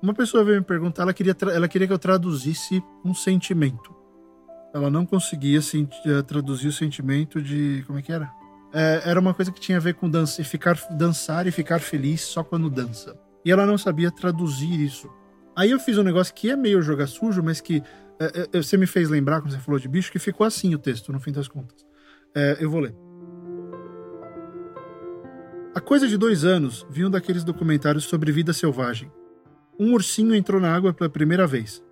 Uma 0.00 0.14
pessoa 0.14 0.44
veio 0.44 0.58
me 0.58 0.64
perguntar, 0.64 1.02
ela 1.02 1.12
queria, 1.12 1.36
ela 1.52 1.68
queria 1.68 1.86
que 1.86 1.92
eu 1.92 1.98
traduzisse 1.98 2.82
um 3.04 3.12
sentimento 3.12 3.97
ela 4.74 4.90
não 4.90 5.06
conseguia 5.06 5.58
eh, 5.58 6.22
traduzir 6.22 6.68
o 6.68 6.72
sentimento 6.72 7.40
de. 7.40 7.82
Como 7.86 7.98
é 7.98 8.02
que 8.02 8.12
era? 8.12 8.30
É, 8.72 9.02
era 9.06 9.20
uma 9.20 9.32
coisa 9.32 9.50
que 9.50 9.60
tinha 9.60 9.78
a 9.78 9.80
ver 9.80 9.94
com 9.94 10.08
dança, 10.10 10.42
e 10.42 10.44
ficar, 10.44 10.78
dançar 10.90 11.46
e 11.46 11.50
ficar 11.50 11.78
feliz 11.80 12.20
só 12.20 12.44
quando 12.44 12.68
dança. 12.68 13.18
E 13.44 13.50
ela 13.50 13.64
não 13.64 13.78
sabia 13.78 14.10
traduzir 14.10 14.80
isso. 14.80 15.08
Aí 15.56 15.70
eu 15.70 15.80
fiz 15.80 15.96
um 15.96 16.02
negócio 16.02 16.34
que 16.34 16.50
é 16.50 16.56
meio 16.56 16.82
jogar 16.82 17.06
sujo, 17.06 17.42
mas 17.42 17.60
que 17.60 17.82
é, 18.20 18.60
você 18.60 18.76
me 18.76 18.86
fez 18.86 19.08
lembrar, 19.08 19.40
quando 19.40 19.52
você 19.52 19.58
falou 19.58 19.80
de 19.80 19.88
bicho, 19.88 20.12
que 20.12 20.18
ficou 20.18 20.46
assim 20.46 20.74
o 20.74 20.78
texto, 20.78 21.12
no 21.12 21.20
fim 21.20 21.32
das 21.32 21.48
contas. 21.48 21.86
É, 22.34 22.58
eu 22.60 22.70
vou 22.70 22.80
ler. 22.80 22.94
Há 25.74 25.80
coisa 25.80 26.08
de 26.08 26.18
dois 26.18 26.44
anos, 26.44 26.86
vi 26.90 27.04
um 27.04 27.10
daqueles 27.10 27.44
documentários 27.44 28.04
sobre 28.04 28.32
vida 28.32 28.52
selvagem. 28.52 29.10
Um 29.78 29.92
ursinho 29.94 30.34
entrou 30.34 30.60
na 30.60 30.74
água 30.74 30.92
pela 30.92 31.08
primeira 31.08 31.46
vez. 31.46 31.82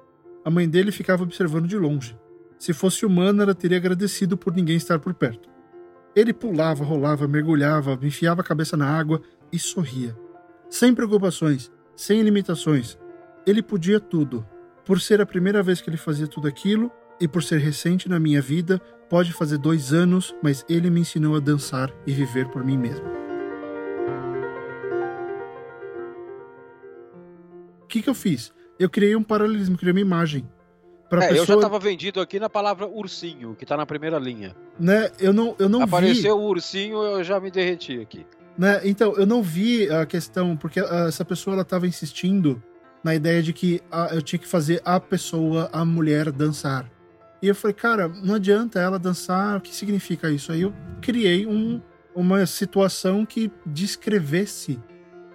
A 0.44 0.50
mãe 0.50 0.68
dele 0.68 0.90
ficava 0.90 1.22
observando 1.22 1.68
de 1.68 1.76
longe. 1.78 2.18
Se 2.58 2.72
fosse 2.72 3.04
humana, 3.04 3.42
ela 3.42 3.54
teria 3.54 3.76
agradecido 3.76 4.36
por 4.36 4.54
ninguém 4.54 4.76
estar 4.76 4.98
por 4.98 5.14
perto. 5.14 5.48
Ele 6.14 6.32
pulava, 6.32 6.82
rolava, 6.82 7.28
mergulhava, 7.28 7.98
enfiava 8.02 8.40
a 8.40 8.44
cabeça 8.44 8.76
na 8.76 8.86
água 8.86 9.20
e 9.52 9.58
sorria. 9.58 10.16
Sem 10.70 10.94
preocupações, 10.94 11.70
sem 11.94 12.22
limitações. 12.22 12.98
Ele 13.46 13.62
podia 13.62 14.00
tudo. 14.00 14.46
Por 14.84 15.00
ser 15.00 15.20
a 15.20 15.26
primeira 15.26 15.62
vez 15.62 15.80
que 15.80 15.90
ele 15.90 15.96
fazia 15.96 16.26
tudo 16.26 16.48
aquilo, 16.48 16.90
e 17.20 17.26
por 17.26 17.42
ser 17.42 17.58
recente 17.58 18.08
na 18.08 18.20
minha 18.20 18.40
vida, 18.40 18.78
pode 19.08 19.32
fazer 19.32 19.58
dois 19.58 19.92
anos, 19.92 20.34
mas 20.42 20.64
ele 20.68 20.90
me 20.90 21.00
ensinou 21.00 21.36
a 21.36 21.40
dançar 21.40 21.92
e 22.06 22.12
viver 22.12 22.48
por 22.48 22.64
mim 22.64 22.76
mesmo. 22.76 23.06
O 27.82 27.86
que, 27.86 28.02
que 28.02 28.10
eu 28.10 28.14
fiz? 28.14 28.52
Eu 28.78 28.90
criei 28.90 29.16
um 29.16 29.22
paralelismo, 29.22 29.78
criei 29.78 29.92
uma 29.92 30.00
imagem. 30.00 30.46
Pra 31.08 31.24
é, 31.24 31.28
pessoa... 31.28 31.42
eu 31.42 31.46
já 31.46 31.54
estava 31.54 31.78
vendido 31.78 32.20
aqui 32.20 32.40
na 32.40 32.50
palavra 32.50 32.86
ursinho, 32.86 33.54
que 33.54 33.64
está 33.64 33.76
na 33.76 33.86
primeira 33.86 34.18
linha. 34.18 34.54
Né, 34.78 35.10
eu 35.18 35.32
não, 35.32 35.54
eu 35.58 35.68
não 35.68 35.82
Apareceu 35.82 36.36
vi... 36.36 36.44
o 36.44 36.48
ursinho, 36.48 37.02
eu 37.02 37.24
já 37.24 37.38
me 37.38 37.50
derreti 37.50 38.00
aqui. 38.00 38.26
Né, 38.58 38.80
então, 38.84 39.14
eu 39.16 39.26
não 39.26 39.42
vi 39.42 39.88
a 39.90 40.04
questão, 40.04 40.56
porque 40.56 40.80
uh, 40.80 41.08
essa 41.08 41.24
pessoa 41.24 41.54
ela 41.54 41.62
estava 41.62 41.86
insistindo 41.86 42.62
na 43.04 43.14
ideia 43.14 43.42
de 43.42 43.52
que 43.52 43.80
uh, 43.92 44.14
eu 44.14 44.22
tinha 44.22 44.38
que 44.38 44.48
fazer 44.48 44.80
a 44.84 44.98
pessoa, 44.98 45.68
a 45.72 45.84
mulher, 45.84 46.32
dançar. 46.32 46.90
E 47.40 47.48
eu 47.48 47.54
falei, 47.54 47.74
cara, 47.74 48.08
não 48.08 48.34
adianta 48.34 48.80
ela 48.80 48.98
dançar, 48.98 49.58
o 49.58 49.60
que 49.60 49.74
significa 49.74 50.30
isso? 50.30 50.50
Aí 50.50 50.62
eu 50.62 50.72
criei 51.00 51.46
um, 51.46 51.80
uma 52.14 52.46
situação 52.46 53.24
que 53.24 53.52
descrevesse 53.64 54.80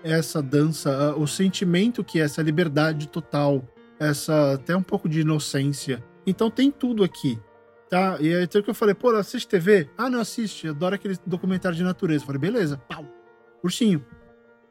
essa 0.03 0.41
dança, 0.41 1.15
uh, 1.15 1.21
o 1.21 1.27
sentimento 1.27 2.03
que 2.03 2.19
é 2.19 2.23
essa 2.23 2.41
liberdade 2.41 3.07
total, 3.07 3.63
essa 4.01 4.53
até 4.53 4.75
um 4.75 4.81
pouco 4.81 5.07
de 5.07 5.21
inocência. 5.21 6.03
Então 6.25 6.49
tem 6.49 6.71
tudo 6.71 7.03
aqui. 7.03 7.39
Tá? 7.87 8.17
E 8.19 8.33
aí 8.33 8.43
então 8.43 8.61
que 8.61 8.69
eu 8.69 8.73
falei, 8.73 8.95
pô, 8.95 9.09
assiste 9.11 9.47
TV? 9.47 9.87
Ah, 9.97 10.09
não 10.09 10.19
assiste, 10.19 10.67
adoro 10.67 10.95
aquele 10.95 11.17
documentário 11.25 11.77
de 11.77 11.83
natureza. 11.83 12.23
Eu 12.23 12.25
falei, 12.25 12.41
beleza, 12.41 12.77
pau. 12.89 13.05
Ursinho. 13.63 14.03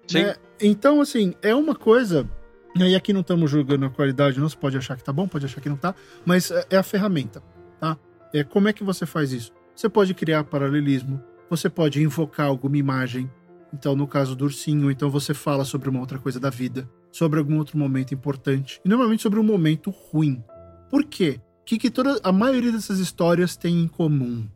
Sim. 0.09 0.19
É, 0.21 0.37
então, 0.61 1.01
assim, 1.01 1.35
é 1.43 1.55
uma 1.55 1.77
coisa. 1.77 2.29
E 2.75 2.95
aqui 2.95 3.13
não 3.13 3.21
estamos 3.21 3.49
julgando 3.51 3.87
a 3.87 3.91
qualidade, 3.91 4.41
não. 4.41 4.49
Você 4.49 4.57
pode 4.57 4.77
achar 4.77 4.97
que 4.97 5.05
tá 5.05 5.13
bom, 5.13 5.29
pode 5.29 5.45
achar 5.45 5.61
que 5.61 5.69
não 5.69 5.77
tá. 5.77 5.95
Mas 6.25 6.51
é, 6.51 6.67
é 6.71 6.77
a 6.77 6.83
ferramenta, 6.83 7.41
tá? 7.79 7.97
É, 8.35 8.43
como 8.43 8.69
é 8.69 8.73
que 8.73 8.83
você 8.83 9.07
faz 9.07 9.33
isso? 9.33 9.53
Você 9.77 9.89
pode 9.89 10.13
criar 10.15 10.43
paralelismo, 10.45 11.23
você 11.49 11.69
pode 11.69 12.03
invocar 12.03 12.47
alguma 12.47 12.77
imagem. 12.77 13.31
Então, 13.73 13.95
no 13.95 14.09
caso 14.09 14.35
do 14.35 14.45
ursinho, 14.45 14.91
então 14.91 15.09
você 15.09 15.35
fala 15.35 15.65
sobre 15.65 15.89
uma 15.89 16.01
outra 16.01 16.19
coisa 16.19 16.41
da 16.41 16.51
vida 16.51 16.89
sobre 17.13 17.39
algum 17.39 17.59
outro 17.59 17.79
momento 17.79 18.15
importante. 18.15 18.81
E 18.85 18.89
normalmente 18.89 19.23
sobre 19.23 19.39
um 19.39 19.45
momento 19.45 19.91
ruim. 19.91 20.43
Por 20.89 21.05
quê? 21.05 21.41
O 21.61 21.65
que, 21.65 21.79
que 21.79 21.91
toda 21.91 22.19
a 22.23 22.33
maioria 22.33 22.73
dessas 22.73 22.99
histórias 22.99 23.57
tem 23.57 23.81
em 23.81 23.89
comum? 23.89 24.49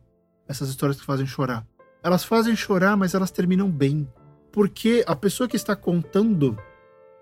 Essas 0.47 0.69
histórias 0.69 0.99
que 0.99 1.05
fazem 1.05 1.25
chorar. 1.25 1.65
Elas 2.03 2.23
fazem 2.23 2.55
chorar, 2.55 2.95
mas 2.97 3.13
elas 3.13 3.31
terminam 3.31 3.69
bem. 3.69 4.07
Porque 4.51 5.03
a 5.07 5.15
pessoa 5.15 5.47
que 5.47 5.55
está 5.55 5.75
contando, 5.75 6.57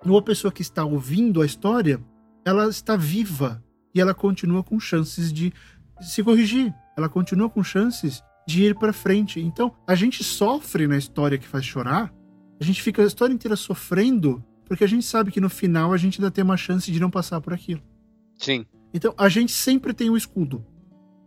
ou 0.06 0.18
a 0.18 0.22
pessoa 0.22 0.52
que 0.52 0.62
está 0.62 0.84
ouvindo 0.84 1.42
a 1.42 1.46
história, 1.46 2.00
ela 2.46 2.68
está 2.68 2.96
viva 2.96 3.64
e 3.94 4.02
ela 4.02 4.14
continua 4.14 4.64
com 4.64 4.80
chances 4.80 5.32
de 5.32 5.54
se 6.02 6.24
corrigir. 6.24 6.74
Ela 6.98 7.08
continua 7.08 7.50
com 7.50 7.64
chances 7.64 8.22
de 8.48 8.64
ir 8.64 8.76
para 8.76 8.92
frente. 8.92 9.40
Então, 9.40 9.74
a 9.88 9.96
gente 9.96 10.24
sofre 10.24 10.88
na 10.88 10.98
história 10.98 11.38
que 11.38 11.48
faz 11.48 11.66
chorar, 11.66 12.14
a 12.60 12.64
gente 12.64 12.82
fica 12.82 13.02
a 13.02 13.06
história 13.06 13.34
inteira 13.34 13.56
sofrendo 13.56 14.44
porque 14.66 14.84
a 14.84 14.88
gente 14.88 15.06
sabe 15.06 15.32
que 15.32 15.42
no 15.42 15.50
final 15.50 15.94
a 15.94 15.98
gente 15.98 16.20
ainda 16.20 16.32
tem 16.32 16.44
uma 16.44 16.58
chance 16.58 16.92
de 16.92 17.00
não 17.00 17.10
passar 17.10 17.40
por 17.42 17.54
aquilo. 17.54 17.82
Sim. 18.38 18.66
Então 18.94 19.14
a 19.18 19.30
gente 19.30 19.52
sempre 19.52 19.94
tem 19.94 20.10
o 20.10 20.14
um 20.14 20.18
escudo. 20.18 20.66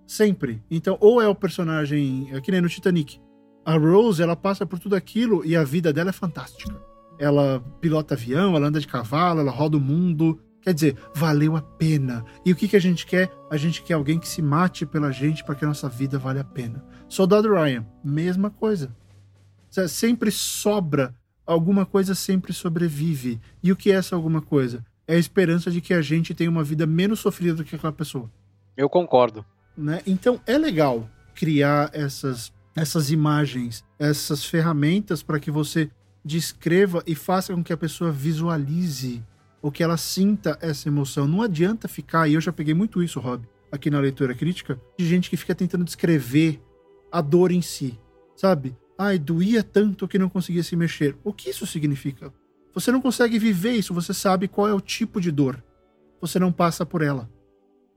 Sempre. 0.07 0.63
Então, 0.71 0.97
ou 1.01 1.21
é 1.21 1.27
o 1.27 1.35
personagem, 1.35 2.29
é 2.33 2.41
que 2.41 2.53
nem 2.53 2.61
no 2.61 2.69
Titanic. 2.69 3.21
A 3.65 3.77
Rose, 3.77 4.23
ela 4.23 4.37
passa 4.37 4.65
por 4.65 4.79
tudo 4.79 4.95
aquilo 4.95 5.45
e 5.45 5.57
a 5.57 5.65
vida 5.65 5.93
dela 5.93 6.11
é 6.11 6.13
fantástica. 6.13 6.81
Ela 7.19 7.61
pilota 7.81 8.15
avião, 8.15 8.55
ela 8.55 8.69
anda 8.69 8.79
de 8.79 8.87
cavalo, 8.87 9.41
ela 9.41 9.51
roda 9.51 9.77
o 9.77 9.81
mundo. 9.81 10.41
Quer 10.63 10.73
dizer, 10.75 10.97
valeu 11.15 11.57
a 11.57 11.63
pena. 11.63 12.25
E 12.45 12.53
o 12.53 12.57
que, 12.57 12.69
que 12.69 12.77
a 12.77 12.81
gente 12.81 13.05
quer? 13.05 13.33
A 13.51 13.57
gente 13.57 13.83
quer 13.83 13.95
alguém 13.95 14.19
que 14.19 14.29
se 14.29 14.41
mate 14.41 14.87
pela 14.87 15.11
gente 15.11 15.43
para 15.43 15.55
que 15.57 15.65
a 15.65 15.69
nossa 15.69 15.89
vida 15.89 16.19
vale 16.19 16.39
a 16.39 16.45
pena. 16.45 16.85
Soldado 17.09 17.53
Ryan, 17.53 17.85
mesma 18.05 18.51
coisa. 18.51 18.95
Sempre 19.89 20.31
sobra 20.31 21.15
alguma 21.47 21.87
coisa 21.87 22.15
sempre 22.15 22.53
sobrevive. 22.53 23.41
E 23.63 23.71
o 23.71 23.77
que 23.77 23.93
é 23.93 23.95
essa 23.95 24.17
alguma 24.17 24.43
coisa? 24.43 24.85
É 25.07 25.15
a 25.15 25.19
esperança 25.19 25.71
de 25.71 25.81
que 25.81 25.95
a 25.95 26.03
gente 26.03 26.35
tenha 26.35 26.51
uma 26.51 26.65
vida 26.65 26.87
menos 26.87 27.21
sofrida 27.21 27.55
do 27.55 27.65
que 27.65 27.77
aquela 27.77 27.93
pessoa. 27.93 28.31
Eu 28.77 28.89
concordo. 28.89 29.45
Né? 29.77 30.03
Então 30.07 30.41
é 30.47 30.59
legal 30.59 31.09
criar 31.35 31.91
essas, 31.93 32.53
essas 32.75 33.11
imagens, 33.11 33.85
essas 33.99 34.45
ferramentas 34.45 35.23
para 35.23 35.39
que 35.39 35.51
você 35.51 35.91
descreva 36.25 37.05
e 37.07 37.15
faça 37.15 37.55
com 37.55 37.63
que 37.63 37.73
a 37.73 37.77
pessoa 37.77 38.11
visualize 38.11 39.23
ou 39.63 39.71
que 39.71 39.83
ela 39.83 39.97
sinta 39.97 40.59
essa 40.61 40.89
emoção. 40.89 41.27
Não 41.27 41.43
adianta 41.43 41.89
ficar, 41.89 42.29
e 42.29 42.35
eu 42.35 42.41
já 42.41 42.53
peguei 42.53 42.75
muito 42.75 43.03
isso, 43.03 43.21
Rob, 43.21 43.47
aqui 43.71 43.91
na 43.91 44.01
leitura 44.01 44.35
crítica, 44.35 44.81
de 44.99 45.07
gente 45.07 45.31
que 45.31 45.37
fica 45.37 45.55
tentando 45.55 45.85
descrever 45.85 46.61
a 47.11 47.21
dor 47.21 47.53
em 47.53 47.63
si, 47.63 47.99
sabe? 48.35 48.77
Ai, 48.99 49.19
doía 49.19 49.63
tanto 49.63 50.09
que 50.09 50.19
não 50.19 50.29
conseguia 50.29 50.63
se 50.63 50.75
mexer. 50.75 51.17
O 51.23 51.33
que 51.33 51.51
isso 51.51 51.67
significa? 51.67 52.33
Você 52.73 52.93
não 52.93 53.01
consegue 53.01 53.39
viver 53.39 53.73
isso, 53.73 53.95
você 53.95 54.13
sabe 54.13 54.49
qual 54.49 54.69
é 54.69 54.75
o 54.75 54.81
tipo 54.81 55.21
de 55.21 55.31
dor. 55.31 55.63
Você 56.21 56.39
não 56.39 56.53
passa 56.53 56.85
por 56.85 57.03
ela. 57.03 57.29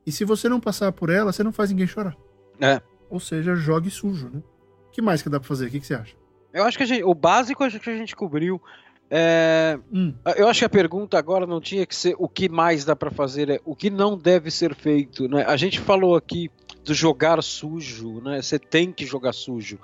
E 0.05 0.11
se 0.11 0.25
você 0.25 0.49
não 0.49 0.59
passar 0.59 0.91
por 0.91 1.09
ela, 1.09 1.31
você 1.31 1.43
não 1.43 1.51
faz 1.51 1.69
ninguém 1.69 1.87
chorar. 1.87 2.15
É. 2.61 2.81
Ou 3.09 3.19
seja, 3.19 3.55
jogue 3.55 3.89
sujo, 3.89 4.29
né? 4.29 4.41
O 4.87 4.91
que 4.91 5.01
mais 5.01 5.21
que 5.21 5.29
dá 5.29 5.39
pra 5.39 5.47
fazer? 5.47 5.67
O 5.67 5.69
que, 5.69 5.79
que 5.79 5.85
você 5.85 5.93
acha? 5.93 6.15
Eu 6.53 6.63
acho 6.63 6.77
que 6.77 6.85
gente, 6.85 7.03
o 7.03 7.13
básico 7.13 7.63
acho 7.63 7.79
que 7.79 7.89
a 7.89 7.97
gente 7.97 8.15
cobriu. 8.15 8.61
É, 9.09 9.79
hum. 9.91 10.13
Eu 10.35 10.47
acho 10.47 10.59
que 10.59 10.65
a 10.65 10.69
pergunta 10.69 11.17
agora 11.17 11.45
não 11.45 11.59
tinha 11.59 11.85
que 11.85 11.95
ser 11.95 12.15
o 12.17 12.27
que 12.27 12.47
mais 12.47 12.85
dá 12.85 12.95
para 12.95 13.11
fazer, 13.11 13.49
é 13.49 13.59
o 13.65 13.75
que 13.75 13.89
não 13.89 14.17
deve 14.17 14.51
ser 14.51 14.75
feito. 14.75 15.27
Né? 15.27 15.43
A 15.45 15.57
gente 15.57 15.79
falou 15.79 16.15
aqui 16.15 16.49
do 16.83 16.93
jogar 16.93 17.41
sujo, 17.43 18.21
né? 18.21 18.41
Você 18.41 18.57
tem 18.57 18.91
que 18.91 19.05
jogar 19.05 19.33
sujo, 19.33 19.79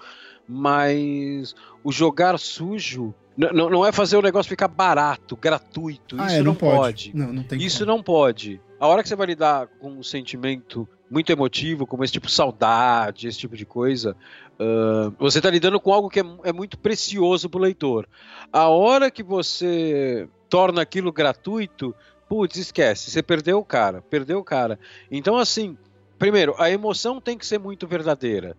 mas 0.48 1.56
o 1.84 1.92
jogar 1.92 2.38
sujo 2.38 3.14
não, 3.38 3.70
não 3.70 3.86
é 3.86 3.92
fazer 3.92 4.16
o 4.16 4.22
negócio 4.22 4.50
ficar 4.50 4.70
barato, 4.70 5.36
gratuito. 5.36 6.16
Ah, 6.18 6.28
Isso 6.28 6.36
é, 6.36 6.38
não, 6.40 6.46
não, 6.46 6.56
pode. 6.56 6.78
pode. 6.78 7.18
Não, 7.18 7.34
não 7.34 7.44
tem 7.44 7.62
Isso 7.62 7.80
como. 7.80 7.92
não 7.92 8.04
pode. 8.04 8.62
A 8.80 8.88
hora 8.88 9.04
que 9.04 9.10
você 9.10 9.16
vai 9.16 9.28
lidar 9.28 9.68
com 9.80 9.92
um 9.92 10.04
sentimento 10.04 10.88
muito 11.10 11.32
emotivo, 11.32 11.86
como 11.86 12.04
esse 12.04 12.14
tipo 12.14 12.28
de 12.28 12.34
saudade, 12.34 13.28
esse 13.28 13.38
tipo 13.38 13.56
de 13.56 13.66
coisa, 13.66 14.16
uh, 14.60 15.14
você 15.20 15.40
está 15.40 15.50
lidando 15.50 15.80
com 15.80 15.94
algo 15.94 16.10
que 16.10 16.20
é, 16.20 16.24
é 16.44 16.54
muito 16.54 16.78
precioso 16.78 17.50
para 17.50 17.60
o 17.60 17.62
leitor. 17.62 18.08
A 18.52 18.70
hora 18.70 19.12
que 19.12 19.22
você 19.22 20.28
torna 20.50 20.82
aquilo 20.82 21.12
gratuito, 21.12 21.94
putz, 22.30 22.58
esquece, 22.58 23.12
você 23.12 23.22
perdeu 23.22 23.60
o 23.60 23.66
cara, 23.66 24.02
perdeu 24.02 24.40
o 24.40 24.44
cara. 24.44 24.80
Então, 25.12 25.38
assim, 25.38 25.78
primeiro, 26.18 26.56
a 26.58 26.70
emoção 26.70 27.20
tem 27.20 27.38
que 27.38 27.46
ser 27.46 27.60
muito 27.60 27.86
verdadeira. 27.86 28.56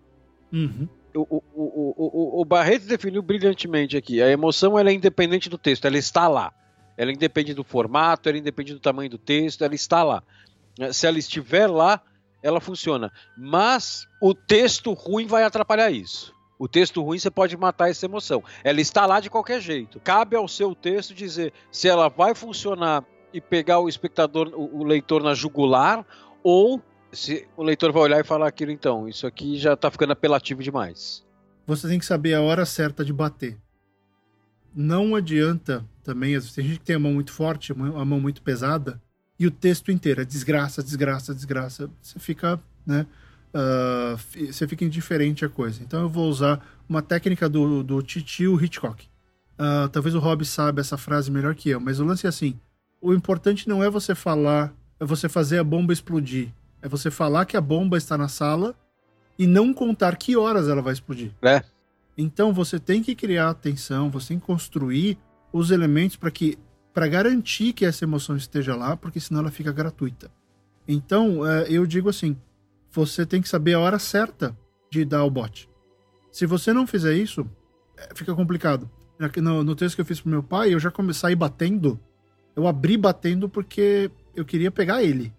Uhum. 0.51 0.87
O, 1.13 1.21
o, 1.21 1.43
o, 1.55 2.41
o, 2.41 2.45
Barreto 2.45 2.85
definiu 2.85 3.21
brilhantemente 3.21 3.97
aqui. 3.97 4.21
A 4.21 4.29
emoção 4.29 4.77
ela 4.77 4.89
é 4.89 4.93
independente 4.93 5.49
do 5.49 5.57
texto, 5.57 5.85
ela 5.85 5.97
está 5.97 6.27
lá. 6.27 6.53
Ela 6.95 7.11
independe 7.11 7.53
do 7.53 7.63
formato, 7.63 8.27
ela 8.27 8.37
independe 8.37 8.73
do 8.73 8.79
tamanho 8.79 9.09
do 9.09 9.17
texto, 9.17 9.63
ela 9.63 9.75
está 9.75 10.03
lá. 10.03 10.23
Se 10.91 11.07
ela 11.07 11.17
estiver 11.17 11.67
lá, 11.67 12.01
ela 12.41 12.59
funciona. 12.59 13.11
Mas 13.37 14.07
o 14.21 14.33
texto 14.33 14.93
ruim 14.93 15.25
vai 15.27 15.43
atrapalhar 15.43 15.91
isso. 15.91 16.33
O 16.59 16.67
texto 16.67 17.03
ruim 17.03 17.19
você 17.19 17.29
pode 17.29 17.55
matar 17.55 17.89
essa 17.89 18.05
emoção. 18.05 18.43
Ela 18.63 18.81
está 18.81 19.05
lá 19.05 19.19
de 19.19 19.29
qualquer 19.29 19.61
jeito. 19.61 19.99
Cabe 19.99 20.35
ao 20.35 20.47
seu 20.47 20.73
texto 20.73 21.13
dizer 21.13 21.53
se 21.71 21.87
ela 21.87 22.09
vai 22.09 22.33
funcionar 22.33 23.03
e 23.31 23.39
pegar 23.39 23.79
o 23.79 23.89
espectador, 23.89 24.51
o 24.55 24.83
leitor 24.83 25.21
na 25.21 25.35
jugular, 25.35 26.05
ou 26.43 26.81
se 27.11 27.47
o 27.55 27.63
leitor 27.63 27.91
vai 27.91 28.03
olhar 28.03 28.19
e 28.19 28.23
falar 28.23 28.47
aquilo, 28.47 28.71
então, 28.71 29.07
isso 29.07 29.25
aqui 29.25 29.57
já 29.57 29.73
está 29.73 29.89
ficando 29.89 30.13
apelativo 30.13 30.61
demais. 30.61 31.25
Você 31.65 31.87
tem 31.87 31.99
que 31.99 32.05
saber 32.05 32.33
a 32.33 32.41
hora 32.41 32.65
certa 32.65 33.03
de 33.03 33.11
bater. 33.11 33.57
Não 34.75 35.15
adianta 35.15 35.85
também, 36.03 36.39
tem 36.39 36.65
gente 36.65 36.79
que 36.79 36.85
tem 36.85 36.95
a 36.95 36.99
mão 36.99 37.13
muito 37.13 37.31
forte, 37.31 37.71
a 37.71 38.05
mão 38.05 38.19
muito 38.19 38.41
pesada, 38.41 39.01
e 39.39 39.45
o 39.45 39.51
texto 39.51 39.91
inteiro 39.91 40.21
é 40.21 40.25
desgraça, 40.25 40.83
desgraça, 40.83 41.33
desgraça. 41.33 41.89
Você 42.01 42.19
fica, 42.19 42.59
né? 42.85 43.05
Uh, 43.53 44.51
você 44.51 44.67
fica 44.67 44.83
indiferente 44.83 45.45
à 45.45 45.49
coisa. 45.49 45.81
Então 45.81 46.01
eu 46.01 46.09
vou 46.09 46.29
usar 46.29 46.63
uma 46.87 47.01
técnica 47.01 47.47
do, 47.47 47.83
do 47.83 48.01
Titio 48.01 48.61
Hitchcock. 48.63 49.07
Uh, 49.57 49.89
talvez 49.89 50.13
o 50.13 50.19
Rob 50.19 50.45
saiba 50.45 50.81
essa 50.81 50.97
frase 50.97 51.31
melhor 51.31 51.55
que 51.55 51.69
eu, 51.69 51.79
mas 51.79 51.99
o 51.99 52.05
lance 52.05 52.25
é 52.25 52.29
assim: 52.29 52.59
o 53.01 53.13
importante 53.13 53.67
não 53.67 53.83
é 53.83 53.89
você 53.89 54.13
falar, 54.13 54.73
é 54.99 55.05
você 55.05 55.27
fazer 55.27 55.59
a 55.59 55.63
bomba 55.63 55.93
explodir. 55.93 56.49
É 56.81 56.87
você 56.87 57.09
falar 57.09 57.45
que 57.45 57.57
a 57.57 57.61
bomba 57.61 57.97
está 57.97 58.17
na 58.17 58.27
sala 58.27 58.75
e 59.37 59.45
não 59.45 59.73
contar 59.73 60.15
que 60.15 60.35
horas 60.35 60.67
ela 60.67 60.81
vai 60.81 60.93
explodir. 60.93 61.31
É. 61.41 61.63
Então 62.17 62.53
você 62.53 62.79
tem 62.79 63.03
que 63.03 63.15
criar 63.15 63.49
atenção, 63.49 64.09
você 64.09 64.29
tem 64.29 64.39
que 64.39 64.45
construir 64.45 65.17
os 65.51 65.71
elementos 65.71 66.15
para 66.15 66.31
que 66.31 66.57
para 66.97 67.07
garantir 67.07 67.73
que 67.73 67.85
essa 67.85 68.05
emoção 68.05 68.35
esteja 68.35 68.75
lá, 68.75 68.97
porque 68.97 69.19
senão 69.19 69.41
ela 69.41 69.51
fica 69.51 69.71
gratuita. 69.71 70.31
Então, 70.87 71.47
é, 71.47 71.67
eu 71.69 71.85
digo 71.85 72.09
assim: 72.09 72.35
você 72.91 73.23
tem 73.23 73.39
que 73.39 73.47
saber 73.47 73.75
a 73.75 73.79
hora 73.79 73.99
certa 73.99 74.57
de 74.89 75.05
dar 75.05 75.23
o 75.23 75.29
bote. 75.29 75.69
Se 76.31 76.47
você 76.47 76.73
não 76.73 76.87
fizer 76.87 77.13
isso, 77.13 77.47
é, 77.95 78.09
fica 78.15 78.33
complicado. 78.33 78.89
No, 79.41 79.63
no 79.63 79.75
texto 79.75 79.93
que 79.93 80.01
eu 80.01 80.05
fiz 80.05 80.19
pro 80.19 80.31
meu 80.31 80.41
pai, 80.41 80.73
eu 80.73 80.79
já 80.79 80.89
comecei 80.89 81.35
batendo. 81.35 81.99
Eu 82.55 82.67
abri 82.67 82.97
batendo 82.97 83.47
porque 83.47 84.09
eu 84.35 84.43
queria 84.43 84.71
pegar 84.71 85.03
ele. 85.03 85.31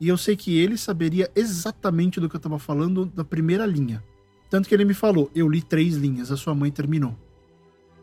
E 0.00 0.08
eu 0.08 0.16
sei 0.16 0.34
que 0.34 0.58
ele 0.58 0.78
saberia 0.78 1.30
exatamente 1.36 2.18
do 2.18 2.28
que 2.28 2.34
eu 2.34 2.38
estava 2.38 2.58
falando 2.58 3.12
na 3.14 3.22
primeira 3.22 3.66
linha. 3.66 4.02
Tanto 4.48 4.68
que 4.68 4.74
ele 4.74 4.84
me 4.84 4.94
falou: 4.94 5.30
eu 5.34 5.48
li 5.48 5.60
três 5.60 5.94
linhas, 5.94 6.32
a 6.32 6.36
sua 6.36 6.54
mãe 6.54 6.70
terminou. 6.70 7.14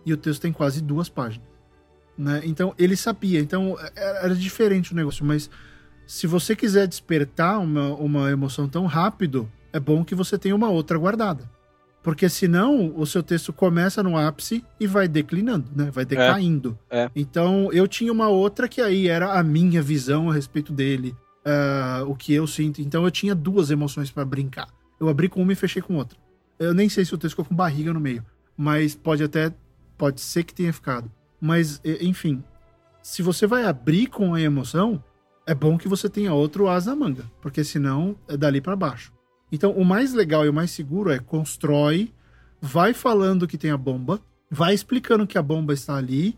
E 0.06 0.14
o 0.14 0.18
texto 0.18 0.42
tem 0.42 0.54
quase 0.54 0.82
duas 0.82 1.10
páginas. 1.10 1.48
Né? 2.18 2.42
Então 2.46 2.74
ele 2.78 2.96
sabia, 2.96 3.40
então 3.40 3.78
é, 3.96 4.26
era 4.26 4.36
diferente 4.36 4.92
o 4.92 4.96
negócio, 4.96 5.24
mas 5.26 5.50
se 6.06 6.26
você 6.26 6.56
quiser 6.56 6.88
despertar 6.88 7.60
uma, 7.60 7.94
uma 7.94 8.32
emoção 8.32 8.68
tão 8.68 8.86
rápido, 8.86 9.52
é 9.74 9.80
bom 9.80 10.04
que 10.04 10.16
você 10.16 10.38
tenha 10.38 10.56
uma 10.56 10.70
outra 10.70 10.98
guardada. 10.98 11.50
Porque 12.02 12.30
senão 12.30 12.94
o 12.96 13.06
seu 13.06 13.22
texto 13.22 13.52
começa 13.52 14.02
no 14.02 14.18
ápice 14.18 14.64
e 14.80 14.88
vai 14.88 15.08
declinando, 15.08 15.70
né? 15.76 15.92
Vai 15.92 16.06
decaindo. 16.06 16.80
É, 16.90 17.02
é. 17.02 17.12
Então 17.14 17.70
eu 17.74 17.86
tinha 17.88 18.12
uma 18.12 18.30
outra 18.30 18.70
que 18.70 18.82
aí 18.82 19.08
era 19.10 19.34
a 19.34 19.44
minha 19.44 19.82
visão 19.82 20.32
a 20.32 20.34
respeito 20.34 20.72
dele, 20.72 21.14
uh, 21.48 22.10
o 22.10 22.16
que 22.16 22.34
eu 22.34 22.46
sinto. 22.46 22.82
Então 22.82 23.04
eu 23.04 23.12
tinha 23.12 23.34
duas 23.34 23.72
emoções 23.72 24.12
para 24.12 24.26
brincar. 24.26 24.68
Eu 25.00 25.08
abri 25.08 25.30
com 25.30 25.42
uma 25.42 25.54
e 25.54 25.56
fechei 25.56 25.82
com 25.82 25.96
outra. 25.96 26.18
Eu 26.60 26.74
nem 26.74 26.90
sei 26.90 27.06
se 27.06 27.14
o 27.14 27.18
texto 27.18 27.34
ficou 27.34 27.46
com 27.46 27.56
barriga 27.56 27.94
no 27.94 28.00
meio, 28.00 28.26
mas 28.58 28.96
pode 28.96 29.24
até 29.24 29.54
pode 29.98 30.22
ser 30.22 30.44
que 30.44 30.54
tenha 30.54 30.74
ficado. 30.74 31.12
Mas, 31.40 31.80
enfim, 32.02 32.44
se 33.02 33.22
você 33.22 33.46
vai 33.46 33.64
abrir 33.64 34.08
com 34.08 34.34
a 34.34 34.42
emoção, 34.42 35.04
é 35.46 35.54
bom 35.54 35.78
que 35.78 35.88
você 35.88 36.10
tenha 36.10 36.34
outro 36.34 36.68
as 36.68 36.88
na 36.88 36.96
manga, 36.96 37.26
porque 37.42 37.64
senão 37.64 38.16
é 38.28 38.36
dali 38.36 38.60
para 38.60 38.76
baixo. 38.76 39.14
Então, 39.52 39.72
o 39.72 39.86
mais 39.86 40.14
legal 40.14 40.46
e 40.46 40.50
o 40.50 40.54
mais 40.54 40.72
seguro 40.72 41.12
é 41.12 41.20
constrói, 41.20 42.12
vai 42.60 42.94
falando 42.94 43.48
que 43.48 43.58
tem 43.58 43.72
a 43.72 43.78
bomba, 43.78 44.20
vai 44.50 44.74
explicando 44.74 45.28
que 45.28 45.38
a 45.38 45.44
bomba 45.44 45.74
está 45.74 45.96
ali, 45.96 46.38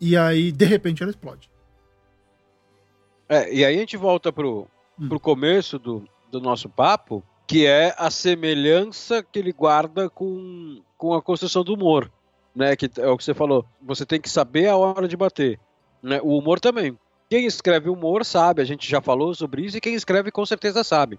e 0.00 0.16
aí, 0.16 0.50
de 0.50 0.64
repente, 0.64 1.02
ela 1.02 1.10
explode. 1.10 1.50
É, 3.28 3.52
e 3.52 3.64
aí 3.64 3.76
a 3.76 3.78
gente 3.78 3.96
volta 3.96 4.32
pro, 4.32 4.66
hum. 4.98 5.08
pro 5.08 5.20
começo 5.20 5.78
do, 5.78 6.04
do 6.30 6.40
nosso 6.40 6.68
papo, 6.68 7.22
que 7.46 7.66
é 7.66 7.94
a 7.98 8.10
semelhança 8.10 9.22
que 9.22 9.38
ele 9.38 9.52
guarda 9.52 10.08
com, 10.08 10.80
com 10.96 11.14
a 11.14 11.22
construção 11.22 11.62
do 11.62 11.74
humor 11.74 12.10
né? 12.58 12.74
Que 12.74 12.90
é 12.98 13.06
o 13.06 13.16
que 13.16 13.22
você 13.22 13.32
falou. 13.32 13.64
Você 13.80 14.04
tem 14.04 14.20
que 14.20 14.28
saber 14.28 14.66
a 14.66 14.76
hora 14.76 15.06
de 15.06 15.16
bater. 15.16 15.60
Né? 16.02 16.20
O 16.22 16.36
humor 16.36 16.58
também. 16.58 16.98
Quem 17.30 17.46
escreve 17.46 17.88
humor 17.88 18.24
sabe, 18.24 18.60
a 18.60 18.64
gente 18.64 18.90
já 18.90 19.00
falou 19.00 19.34
sobre 19.34 19.62
isso, 19.62 19.76
e 19.76 19.80
quem 19.80 19.94
escreve 19.94 20.30
com 20.32 20.44
certeza 20.44 20.82
sabe. 20.82 21.18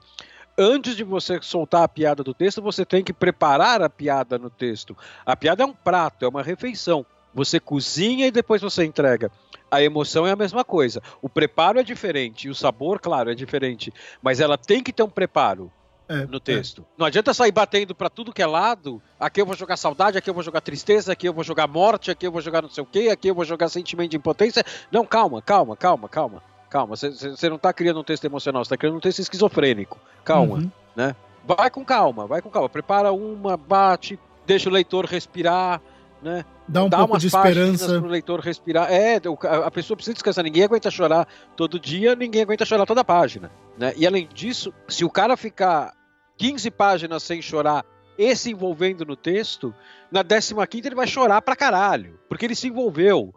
Antes 0.58 0.96
de 0.96 1.04
você 1.04 1.40
soltar 1.42 1.84
a 1.84 1.88
piada 1.88 2.24
do 2.24 2.34
texto, 2.34 2.62
você 2.62 2.84
tem 2.84 3.04
que 3.04 3.14
preparar 3.14 3.82
a 3.82 3.90
piada 3.90 4.38
no 4.38 4.50
texto. 4.50 4.98
A 5.26 5.36
piada 5.36 5.64
é 5.64 5.66
um 5.66 5.74
prato, 5.74 6.26
é 6.26 6.28
uma 6.28 6.44
refeição. 6.44 7.06
Você 7.34 7.60
cozinha 7.60 8.28
e 8.28 8.32
depois 8.32 8.62
você 8.62 8.84
entrega. 8.84 9.32
A 9.72 9.82
emoção 9.82 10.26
é 10.26 10.32
a 10.32 10.36
mesma 10.36 10.64
coisa. 10.64 11.02
O 11.22 11.30
preparo 11.30 11.80
é 11.80 11.84
diferente, 11.84 12.48
e 12.48 12.50
o 12.50 12.56
sabor, 12.56 13.00
claro, 13.00 13.32
é 13.32 13.36
diferente. 13.36 13.94
Mas 14.22 14.40
ela 14.40 14.58
tem 14.58 14.82
que 14.82 14.92
ter 14.92 15.04
um 15.04 15.10
preparo 15.10 15.72
é, 16.08 16.26
no 16.26 16.38
é. 16.38 16.40
texto. 16.40 16.82
É. 16.82 16.86
Não 16.98 17.06
adianta 17.06 17.34
sair 17.34 17.52
batendo 17.52 17.94
para 17.94 18.10
tudo 18.10 18.34
que 18.34 18.42
é 18.42 18.48
lado. 18.48 19.02
Aqui 19.20 19.40
eu 19.40 19.46
vou 19.46 19.56
jogar 19.56 19.78
saudade, 19.78 20.18
aqui 20.18 20.30
eu 20.30 20.34
vou 20.34 20.42
jogar 20.42 20.62
tristeza, 20.62 21.14
aqui 21.14 21.28
eu 21.28 21.34
vou 21.34 21.44
jogar 21.44 21.68
morte, 21.68 22.10
aqui 22.10 22.26
eu 22.26 22.32
vou 22.32 22.42
jogar 22.42 22.64
não 22.64 22.70
sei 22.70 22.84
o 22.84 22.88
quê, 22.88 23.10
aqui 23.10 23.28
eu 23.28 23.36
vou 23.36 23.46
jogar 23.46 23.70
sentimento 23.70 24.10
de 24.12 24.18
impotência. 24.18 24.64
Não, 24.92 25.06
calma, 25.06 25.42
calma, 25.42 25.78
calma, 25.78 26.10
calma. 26.10 26.44
Calma, 26.70 26.96
você 26.96 27.50
não 27.50 27.58
tá 27.58 27.74
criando 27.74 28.00
um 28.00 28.04
texto 28.04 28.26
emocional, 28.26 28.64
você 28.64 28.70
tá 28.70 28.78
criando 28.78 28.98
um 28.98 29.00
texto 29.00 29.20
esquizofrênico. 29.20 30.00
Calma, 30.24 30.58
uhum. 30.58 30.72
né? 30.96 31.16
Vai 31.44 31.70
com 31.72 31.84
calma, 31.84 32.28
vai 32.28 32.44
com 32.44 32.50
calma. 32.50 32.70
Prepara 32.70 33.12
uma, 33.12 33.58
bate, 33.58 34.20
deixa 34.46 34.70
o 34.70 34.72
leitor 34.72 35.06
respirar, 35.06 35.82
né? 36.22 36.46
Dá 36.70 36.84
um 36.84 36.90
Dá 36.90 37.00
pouco 37.00 37.18
de 37.18 37.26
esperança 37.26 38.00
para 38.00 38.08
o 38.08 38.12
leitor 38.12 38.40
respirar. 38.40 38.92
É, 38.92 39.20
a 39.66 39.72
pessoa 39.72 39.98
precisa 39.98 40.14
descansar. 40.14 40.44
Ninguém 40.44 40.64
aguenta 40.64 40.92
chorar 40.92 41.28
todo 41.56 41.80
dia, 41.80 42.16
ninguém 42.16 42.44
aguenta 42.44 42.64
chorar 42.64 42.86
toda 42.86 43.02
a 43.02 43.04
página, 43.04 43.52
né? 43.76 43.92
E 43.98 44.06
além 44.06 44.30
disso, 44.32 44.72
se 44.88 45.04
o 45.04 45.10
cara 45.10 45.36
ficar 45.36 45.94
15 46.38 46.70
páginas 46.70 47.24
sem 47.24 47.42
chorar 47.42 47.84
e 48.18 48.36
se 48.36 48.52
envolvendo 48.52 49.04
no 49.04 49.16
texto, 49.16 49.74
na 50.12 50.24
15 50.24 50.88
ele 50.88 50.96
vai 50.96 51.08
chorar 51.08 51.42
pra 51.42 51.56
caralho, 51.56 52.20
porque 52.30 52.46
ele 52.46 52.56
se 52.56 52.68
envolveu. 52.68 53.34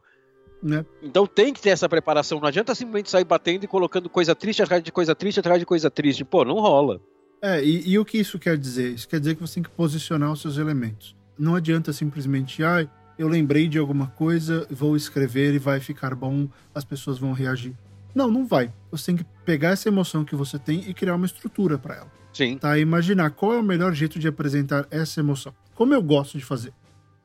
Né? 0.62 0.84
Então 1.02 1.26
tem 1.26 1.54
que 1.54 1.60
ter 1.60 1.70
essa 1.70 1.88
preparação. 1.88 2.38
Não 2.38 2.46
adianta 2.46 2.74
simplesmente 2.74 3.10
sair 3.10 3.24
batendo 3.24 3.64
e 3.64 3.68
colocando 3.68 4.10
coisa 4.10 4.34
triste 4.34 4.62
atrás 4.62 4.82
de 4.82 4.92
coisa 4.92 5.14
triste 5.14 5.40
atrás 5.40 5.58
de 5.58 5.66
coisa 5.66 5.90
triste. 5.90 6.24
Pô, 6.24 6.44
não 6.44 6.56
rola. 6.56 7.00
É, 7.40 7.64
e, 7.64 7.88
e 7.88 7.98
o 7.98 8.04
que 8.04 8.18
isso 8.18 8.38
quer 8.38 8.58
dizer? 8.58 8.92
Isso 8.92 9.08
quer 9.08 9.18
dizer 9.18 9.34
que 9.34 9.40
você 9.40 9.54
tem 9.54 9.62
que 9.62 9.70
posicionar 9.70 10.30
os 10.30 10.40
seus 10.40 10.58
elementos. 10.58 11.16
Não 11.36 11.56
adianta 11.56 11.92
simplesmente, 11.92 12.62
ah, 12.62 12.86
eu 13.18 13.28
lembrei 13.28 13.68
de 13.68 13.78
alguma 13.78 14.08
coisa, 14.08 14.66
vou 14.70 14.96
escrever 14.96 15.54
e 15.54 15.58
vai 15.58 15.80
ficar 15.80 16.14
bom, 16.14 16.48
as 16.74 16.84
pessoas 16.84 17.18
vão 17.18 17.32
reagir. 17.32 17.74
Não, 18.14 18.30
não 18.30 18.46
vai. 18.46 18.72
Você 18.90 19.06
tem 19.06 19.16
que 19.16 19.24
pegar 19.44 19.70
essa 19.70 19.88
emoção 19.88 20.24
que 20.24 20.36
você 20.36 20.58
tem 20.58 20.84
e 20.88 20.94
criar 20.94 21.14
uma 21.14 21.26
estrutura 21.26 21.78
para 21.78 21.96
ela. 21.96 22.12
Sim. 22.32 22.58
Tá? 22.58 22.78
Imaginar 22.78 23.30
qual 23.30 23.54
é 23.54 23.58
o 23.58 23.62
melhor 23.62 23.94
jeito 23.94 24.18
de 24.18 24.28
apresentar 24.28 24.86
essa 24.90 25.20
emoção. 25.20 25.54
Como 25.74 25.94
eu 25.94 26.02
gosto 26.02 26.38
de 26.38 26.44
fazer. 26.44 26.72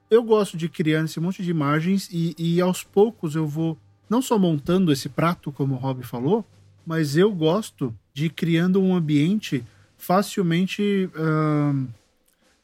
Eu 0.09 0.23
gosto 0.23 0.55
de 0.55 0.69
criar 0.69 1.03
esse 1.03 1.19
monte 1.19 1.43
de 1.43 1.51
imagens 1.51 2.09
e, 2.11 2.33
e 2.37 2.61
aos 2.61 2.83
poucos 2.83 3.35
eu 3.35 3.45
vou 3.45 3.77
não 4.09 4.21
só 4.21 4.39
montando 4.39 4.91
esse 4.91 5.09
prato, 5.09 5.51
como 5.51 5.75
o 5.75 5.77
Rob 5.77 6.01
falou, 6.03 6.45
mas 6.85 7.17
eu 7.17 7.29
gosto 7.31 7.93
de 8.13 8.25
ir 8.25 8.29
criando 8.29 8.81
um 8.81 8.95
ambiente 8.95 9.63
facilmente 9.97 11.09
uh, 11.13 11.87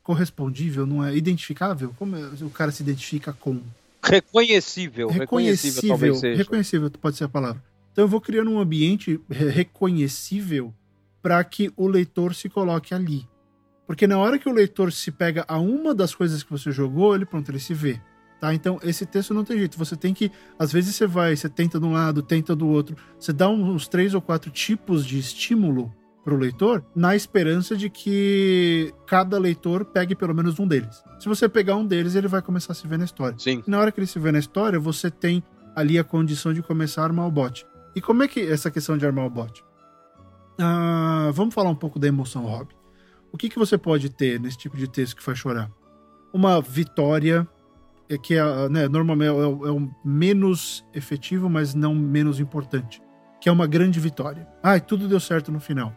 correspondível, 0.03 0.85
não 0.85 1.03
é 1.03 1.15
identificável? 1.15 1.93
Como 1.97 2.15
é, 2.15 2.29
o 2.41 2.49
cara 2.49 2.71
se 2.71 2.83
identifica 2.83 3.33
com? 3.33 3.61
Reconhecível. 4.03 5.07
Reconhecível, 5.07 5.95
reconhecível, 5.95 6.37
reconhecível 6.37 6.91
pode 6.91 7.17
ser 7.17 7.23
a 7.23 7.29
palavra. 7.29 7.63
Então 7.91 8.03
eu 8.03 8.07
vou 8.07 8.19
criando 8.19 8.51
um 8.51 8.59
ambiente 8.59 9.19
reconhecível 9.29 10.73
para 11.21 11.41
que 11.43 11.71
o 11.77 11.87
leitor 11.87 12.35
se 12.35 12.49
coloque 12.49 12.93
ali. 12.93 13.25
Porque 13.87 14.07
na 14.07 14.17
hora 14.17 14.37
que 14.37 14.49
o 14.49 14.53
leitor 14.53 14.91
se 14.91 15.11
pega 15.11 15.45
a 15.47 15.57
uma 15.57 15.93
das 15.95 16.13
coisas 16.13 16.43
que 16.43 16.51
você 16.51 16.71
jogou, 16.71 17.15
ele 17.15 17.25
pronto, 17.25 17.49
ele 17.49 17.59
se 17.59 17.73
vê. 17.73 17.99
Tá? 18.41 18.53
Então, 18.53 18.77
esse 18.83 19.05
texto 19.05 19.33
não 19.33 19.45
tem 19.45 19.57
jeito. 19.57 19.77
Você 19.77 19.95
tem 19.95 20.13
que. 20.13 20.29
Às 20.59 20.71
vezes 20.71 20.95
você 20.95 21.07
vai, 21.07 21.35
você 21.35 21.47
tenta 21.47 21.79
de 21.79 21.85
um 21.85 21.93
lado, 21.93 22.21
tenta 22.21 22.53
do 22.53 22.67
outro. 22.67 22.97
Você 23.17 23.31
dá 23.31 23.47
uns 23.47 23.87
três 23.87 24.13
ou 24.13 24.21
quatro 24.21 24.51
tipos 24.51 25.05
de 25.05 25.17
estímulo 25.17 25.93
para 26.23 26.33
o 26.33 26.37
leitor, 26.37 26.83
na 26.95 27.15
esperança 27.15 27.75
de 27.75 27.89
que 27.89 28.93
cada 29.05 29.37
leitor 29.37 29.83
pegue 29.83 30.15
pelo 30.15 30.33
menos 30.33 30.57
um 30.59 30.67
deles. 30.67 31.03
Se 31.19 31.27
você 31.27 31.49
pegar 31.49 31.75
um 31.75 31.85
deles, 31.85 32.15
ele 32.15 32.27
vai 32.27 32.41
começar 32.41 32.71
a 32.71 32.75
se 32.75 32.87
ver 32.87 32.97
na 32.97 33.05
história. 33.05 33.37
Sim. 33.37 33.61
E 33.67 33.69
na 33.69 33.79
hora 33.79 33.91
que 33.91 33.99
ele 33.99 34.07
se 34.07 34.19
vê 34.19 34.31
na 34.31 34.39
história, 34.39 34.79
você 34.79 35.11
tem 35.11 35.43
ali 35.75 35.99
a 35.99 36.03
condição 36.03 36.53
de 36.53 36.61
começar 36.61 37.01
a 37.01 37.05
armar 37.05 37.27
o 37.27 37.31
bot. 37.31 37.65
E 37.95 38.01
como 38.01 38.23
é 38.23 38.27
que 38.27 38.39
essa 38.39 38.71
questão 38.71 38.97
de 38.97 39.05
armar 39.05 39.25
o 39.25 39.29
bot? 39.29 39.63
Ah, 40.59 41.31
vamos 41.33 41.53
falar 41.53 41.69
um 41.69 41.75
pouco 41.75 41.99
da 41.99 42.07
emoção, 42.07 42.45
Rob. 42.45 42.69
O 43.31 43.37
que, 43.37 43.49
que 43.49 43.57
você 43.57 43.77
pode 43.77 44.09
ter 44.09 44.39
nesse 44.39 44.57
tipo 44.57 44.77
de 44.77 44.87
texto 44.87 45.15
que 45.15 45.23
faz 45.23 45.37
chorar? 45.37 45.69
Uma 46.31 46.61
vitória, 46.61 47.47
é 48.07 48.17
que 48.17 48.35
é, 48.35 48.69
né, 48.69 48.87
normalmente 48.87 49.29
é, 49.29 49.67
é 49.67 49.71
o 49.71 49.89
menos 50.05 50.85
efetivo, 50.93 51.49
mas 51.49 51.73
não 51.73 51.95
menos 51.95 52.39
importante. 52.39 53.01
Que 53.41 53.49
é 53.49 53.51
uma 53.51 53.67
grande 53.67 53.99
vitória. 53.99 54.47
Ah, 54.61 54.79
tudo 54.79 55.07
deu 55.07 55.19
certo 55.19 55.51
no 55.51 55.59
final. 55.59 55.93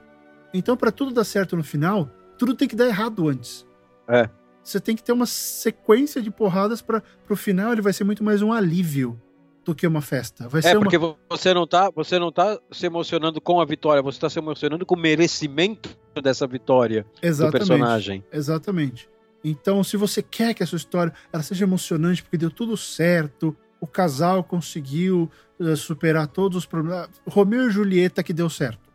Então, 0.52 0.76
para 0.76 0.90
tudo 0.90 1.12
dar 1.12 1.24
certo 1.24 1.56
no 1.56 1.64
final, 1.64 2.10
tudo 2.38 2.54
tem 2.54 2.68
que 2.68 2.76
dar 2.76 2.86
errado 2.86 3.28
antes. 3.28 3.66
É. 4.08 4.28
Você 4.62 4.80
tem 4.80 4.96
que 4.96 5.02
ter 5.02 5.12
uma 5.12 5.26
sequência 5.26 6.20
de 6.20 6.30
porradas 6.30 6.82
para 6.82 7.02
o 7.30 7.36
final 7.36 7.72
ele 7.72 7.82
vai 7.82 7.92
ser 7.92 8.04
muito 8.04 8.24
mais 8.24 8.42
um 8.42 8.52
alívio 8.52 9.20
do 9.64 9.74
que 9.74 9.86
uma 9.86 10.00
festa. 10.00 10.48
Vai 10.48 10.60
é, 10.60 10.62
ser 10.62 10.78
porque 10.78 10.96
uma... 10.96 11.16
você 11.28 11.52
não 11.52 11.66
tá, 11.66 11.90
você 11.94 12.18
não 12.18 12.32
tá 12.32 12.58
se 12.70 12.86
emocionando 12.86 13.40
com 13.40 13.60
a 13.60 13.64
vitória, 13.64 14.02
você 14.02 14.16
está 14.16 14.30
se 14.30 14.38
emocionando 14.38 14.86
com 14.86 14.94
o 14.94 14.98
merecimento 14.98 15.96
dessa 16.22 16.46
vitória 16.46 17.04
Exatamente. 17.22 17.52
do 17.52 17.58
personagem. 17.58 18.24
Exatamente. 18.32 19.08
Então, 19.44 19.84
se 19.84 19.96
você 19.96 20.22
quer 20.22 20.54
que 20.54 20.62
a 20.62 20.66
sua 20.66 20.76
história 20.76 21.12
ela 21.32 21.42
seja 21.42 21.64
emocionante 21.64 22.22
porque 22.22 22.36
deu 22.36 22.50
tudo 22.50 22.76
certo, 22.76 23.56
o 23.80 23.86
casal 23.86 24.42
conseguiu 24.42 25.30
uh, 25.60 25.76
superar 25.76 26.26
todos 26.26 26.58
os 26.58 26.66
problemas, 26.66 27.08
Romeu 27.26 27.68
e 27.68 27.70
Julieta 27.70 28.22
que 28.22 28.32
deu 28.32 28.48
certo. 28.48 28.85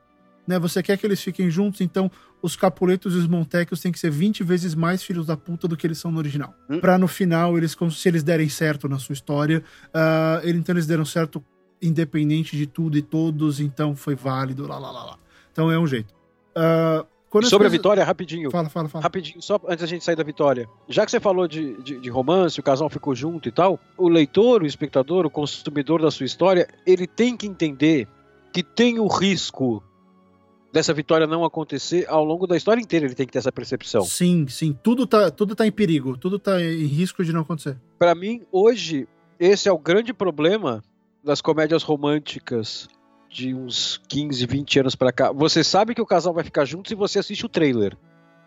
Né? 0.48 0.58
Você 0.60 0.82
quer 0.82 0.98
que 0.98 1.06
eles 1.06 1.22
fiquem 1.22 1.50
juntos, 1.50 1.82
então 1.82 2.10
os 2.42 2.56
Capuletos 2.56 3.14
e 3.14 3.18
os 3.18 3.28
Montecchios 3.28 3.80
têm 3.80 3.92
que 3.92 4.00
ser 4.00 4.10
20 4.10 4.44
vezes 4.44 4.74
mais 4.74 5.04
filhos 5.04 5.28
da 5.28 5.38
puta 5.38 5.68
do 5.68 5.78
que 5.78 5.86
eles 5.86 5.98
são 5.98 6.12
no 6.12 6.18
original. 6.18 6.54
Hum. 6.70 6.80
Pra 6.80 6.98
no 6.98 7.08
final, 7.08 7.58
eles, 7.58 7.76
se 7.92 8.10
eles 8.10 8.24
derem 8.24 8.50
certo 8.50 8.89
na 8.89 8.98
sua 8.98 9.14
história, 9.14 9.64
uh, 9.88 10.48
então 10.48 10.74
eles 10.74 10.88
deram 10.88 11.06
certo 11.06 11.44
independente 11.82 12.56
de 12.56 12.68
tudo 12.68 12.98
e 12.98 13.02
todos, 13.02 13.60
então 13.60 13.96
foi 13.96 14.16
válido, 14.16 14.68
lá, 14.68 14.78
lá, 14.78 14.92
lá, 14.92 15.04
lá. 15.04 15.18
Então 15.52 15.72
é 15.72 15.80
um 15.80 15.88
jeito. 15.88 16.14
Uh, 16.56 17.06
sobre 17.32 17.50
coisas... 17.50 17.66
a 17.66 17.70
vitória, 17.70 18.04
rapidinho. 18.04 18.52
Fala, 18.52 18.70
fala, 18.70 18.89
fala. 18.89 19.04
Rapidinho, 19.04 19.42
só 19.42 19.60
antes 19.66 19.82
da 19.82 19.88
gente 19.88 20.04
sair 20.04 20.16
da 20.16 20.24
vitória. 20.24 20.68
Já 20.88 21.06
que 21.06 21.12
você 21.12 21.20
falou 21.20 21.48
de, 21.48 21.82
de, 21.82 22.00
de, 22.00 22.10
romance, 22.10 22.60
o 22.60 22.64
casal 22.64 22.89
ficou 22.89 23.16
junto 23.16 23.48
e 23.48 23.52
tal, 23.52 23.80
o 23.98 24.10
leitor, 24.10 24.64
o 24.64 24.66
espectador, 24.66 25.26
o 25.26 25.30
consumidor 25.30 26.02
da 26.02 26.12
sua 26.12 26.26
história, 26.26 26.68
ele 26.86 27.08
tem 27.08 27.38
que 27.38 27.48
entender 27.48 28.08
que 28.52 28.62
tem 28.62 29.00
o 29.00 29.08
risco 29.08 29.82
dessa 30.72 30.93
vitória 30.93 31.28
não 31.28 31.43
acontecer 31.43 32.05
ao 32.07 32.24
longo 32.24 32.47
da 32.47 32.55
história 32.55 32.82
inteira. 32.82 33.05
Ele 33.05 33.15
tem 33.15 33.26
que 33.26 33.32
ter 33.32 33.39
essa 33.39 33.51
percepção. 33.51 34.03
Sim, 34.03 34.47
sim. 34.47 34.78
Tudo 34.82 35.05
tá, 35.05 35.30
tudo 35.30 35.55
tá 35.55 35.67
em 35.67 35.72
perigo, 35.72 36.17
tudo 36.17 36.39
tá 36.39 36.61
em 36.61 36.86
risco 36.86 37.24
de 37.24 37.34
não 37.34 37.41
acontecer. 37.41 37.78
Para 37.99 38.15
mim, 38.15 38.41
hoje, 38.51 39.07
esse 39.39 39.67
é 39.67 39.72
o 39.72 39.78
grande 39.78 40.13
problema 40.13 40.82
das 41.24 41.41
comédias 41.41 41.84
românticas 41.84 42.88
de 43.30 43.53
uns 43.53 44.01
15, 44.09 44.45
20 44.45 44.80
anos 44.80 44.95
para 44.95 45.11
cá. 45.11 45.32
Você 45.32 45.63
sabe 45.63 45.95
que 45.95 46.01
o 46.01 46.05
casal 46.05 46.34
vai 46.34 46.43
ficar 46.43 46.65
junto 46.65 46.89
se 46.89 46.95
você 46.95 47.19
assiste 47.19 47.45
o 47.45 47.49
trailer. 47.49 47.97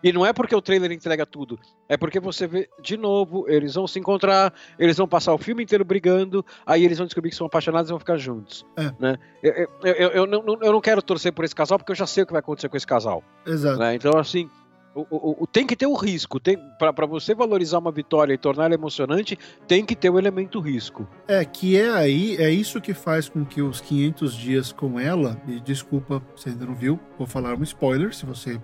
E 0.05 0.13
não 0.13 0.23
é 0.23 0.31
porque 0.31 0.55
o 0.55 0.61
trailer 0.61 0.91
entrega 0.91 1.25
tudo, 1.25 1.59
é 1.89 1.97
porque 1.97 2.19
você 2.19 2.45
vê 2.45 2.69
de 2.79 2.95
novo, 2.95 3.49
eles 3.49 3.73
vão 3.73 3.87
se 3.87 3.97
encontrar, 3.97 4.53
eles 4.77 4.97
vão 4.97 5.07
passar 5.07 5.33
o 5.33 5.37
filme 5.39 5.63
inteiro 5.63 5.83
brigando, 5.83 6.45
aí 6.63 6.85
eles 6.85 6.99
vão 6.99 7.07
descobrir 7.07 7.31
que 7.31 7.35
são 7.35 7.47
apaixonados 7.47 7.89
e 7.89 7.91
vão 7.91 7.97
ficar 7.97 8.15
juntos. 8.15 8.63
É. 8.77 8.93
Né? 8.99 9.17
Eu, 9.41 9.53
eu, 9.53 9.93
eu, 9.93 10.09
eu, 10.09 10.27
não, 10.27 10.59
eu 10.61 10.71
não 10.73 10.79
quero 10.79 11.01
torcer 11.01 11.33
por 11.33 11.43
esse 11.43 11.55
casal 11.55 11.79
porque 11.79 11.91
eu 11.91 11.95
já 11.95 12.05
sei 12.05 12.21
o 12.21 12.27
que 12.27 12.33
vai 12.33 12.39
acontecer 12.39 12.69
com 12.69 12.77
esse 12.77 12.85
casal. 12.85 13.23
Exato. 13.47 13.79
Né? 13.79 13.95
Então, 13.95 14.15
assim, 14.15 14.47
o, 14.93 15.07
o, 15.09 15.43
o, 15.43 15.47
tem 15.47 15.65
que 15.65 15.75
ter 15.75 15.87
o 15.87 15.95
risco. 15.95 16.39
Para 16.77 17.07
você 17.07 17.33
valorizar 17.33 17.79
uma 17.79 17.91
vitória 17.91 18.31
e 18.31 18.37
tornar 18.37 18.65
ela 18.65 18.75
emocionante, 18.75 19.39
tem 19.67 19.83
que 19.83 19.95
ter 19.95 20.11
o 20.11 20.19
elemento 20.19 20.59
risco. 20.59 21.07
É, 21.27 21.43
que 21.43 21.75
é 21.79 21.89
aí, 21.89 22.37
é 22.37 22.51
isso 22.51 22.79
que 22.79 22.93
faz 22.93 23.27
com 23.27 23.43
que 23.43 23.59
os 23.59 23.81
500 23.81 24.35
dias 24.35 24.71
com 24.71 24.99
ela, 24.99 25.41
e 25.47 25.59
desculpa, 25.59 26.21
você 26.35 26.49
ainda 26.49 26.67
não 26.67 26.75
viu, 26.75 26.99
vou 27.17 27.25
falar 27.25 27.55
um 27.55 27.63
spoiler, 27.63 28.13
se 28.13 28.23
você 28.23 28.61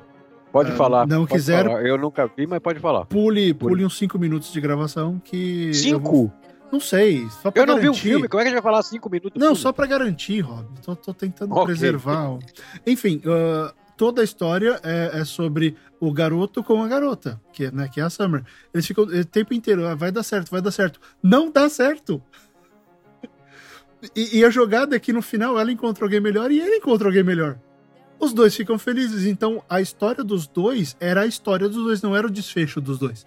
Pode 0.51 0.71
uh, 0.71 0.75
falar. 0.75 1.07
Não 1.07 1.25
pode 1.25 1.33
quiser. 1.33 1.65
Falar. 1.65 1.85
Eu 1.85 1.97
nunca 1.97 2.29
vi, 2.35 2.45
mas 2.45 2.59
pode 2.59 2.79
falar. 2.79 3.05
Pule, 3.05 3.53
pule 3.53 3.85
uns 3.85 3.97
5 3.97 4.19
minutos 4.19 4.51
de 4.51 4.59
gravação 4.59 5.19
que. 5.23 5.73
Cinco? 5.73 6.11
Vou... 6.11 6.33
Não 6.71 6.79
sei. 6.79 7.27
Só 7.41 7.51
pra 7.51 7.63
eu 7.63 7.67
não 7.67 7.75
garantir. 7.75 7.81
vi 7.81 7.89
o 7.89 8.11
filme, 8.13 8.27
como 8.29 8.41
é 8.41 8.43
que 8.43 8.47
a 8.47 8.51
gente 8.51 8.61
vai 8.61 8.71
falar 8.71 8.83
5 8.83 9.09
minutos? 9.09 9.41
Não, 9.41 9.53
só 9.53 9.73
pra 9.73 9.85
garantir, 9.85 10.39
Rob. 10.41 10.65
Tô, 10.81 10.95
tô 10.95 11.13
tentando 11.13 11.53
okay. 11.53 11.65
preservar. 11.65 12.39
Enfim, 12.87 13.21
uh, 13.25 13.73
toda 13.97 14.21
a 14.21 14.23
história 14.23 14.79
é, 14.83 15.19
é, 15.19 15.25
sobre 15.25 15.75
o 15.99 16.11
garoto 16.13 16.63
com 16.63 16.81
a 16.81 16.87
garota, 16.87 17.39
que, 17.51 17.69
né, 17.71 17.89
que 17.91 17.99
é 17.99 18.03
a 18.03 18.09
Summer. 18.09 18.43
Eles 18.73 18.87
ficam 18.87 19.03
o 19.03 19.25
tempo 19.25 19.53
inteiro, 19.53 19.85
ah, 19.85 19.95
vai 19.95 20.11
dar 20.11 20.23
certo, 20.23 20.49
vai 20.49 20.61
dar 20.61 20.71
certo. 20.71 20.99
Não 21.21 21.51
dá 21.51 21.69
certo! 21.69 22.21
E, 24.15 24.39
e, 24.39 24.43
a 24.43 24.49
jogada 24.49 24.95
é 24.95 24.99
que 24.99 25.13
no 25.13 25.21
final 25.21 25.59
ela 25.59 25.71
encontra 25.71 26.03
alguém 26.03 26.19
melhor 26.19 26.49
e 26.49 26.59
ele 26.59 26.77
encontra 26.77 27.07
alguém 27.07 27.21
melhor 27.21 27.59
os 28.21 28.33
dois 28.33 28.55
ficam 28.55 28.77
felizes. 28.77 29.25
Então 29.25 29.63
a 29.67 29.81
história 29.81 30.23
dos 30.23 30.47
dois 30.47 30.95
era 30.99 31.21
a 31.21 31.25
história 31.25 31.67
dos 31.67 31.83
dois, 31.83 32.01
não 32.01 32.15
era 32.15 32.27
o 32.27 32.31
desfecho 32.31 32.79
dos 32.79 32.99
dois. 32.99 33.25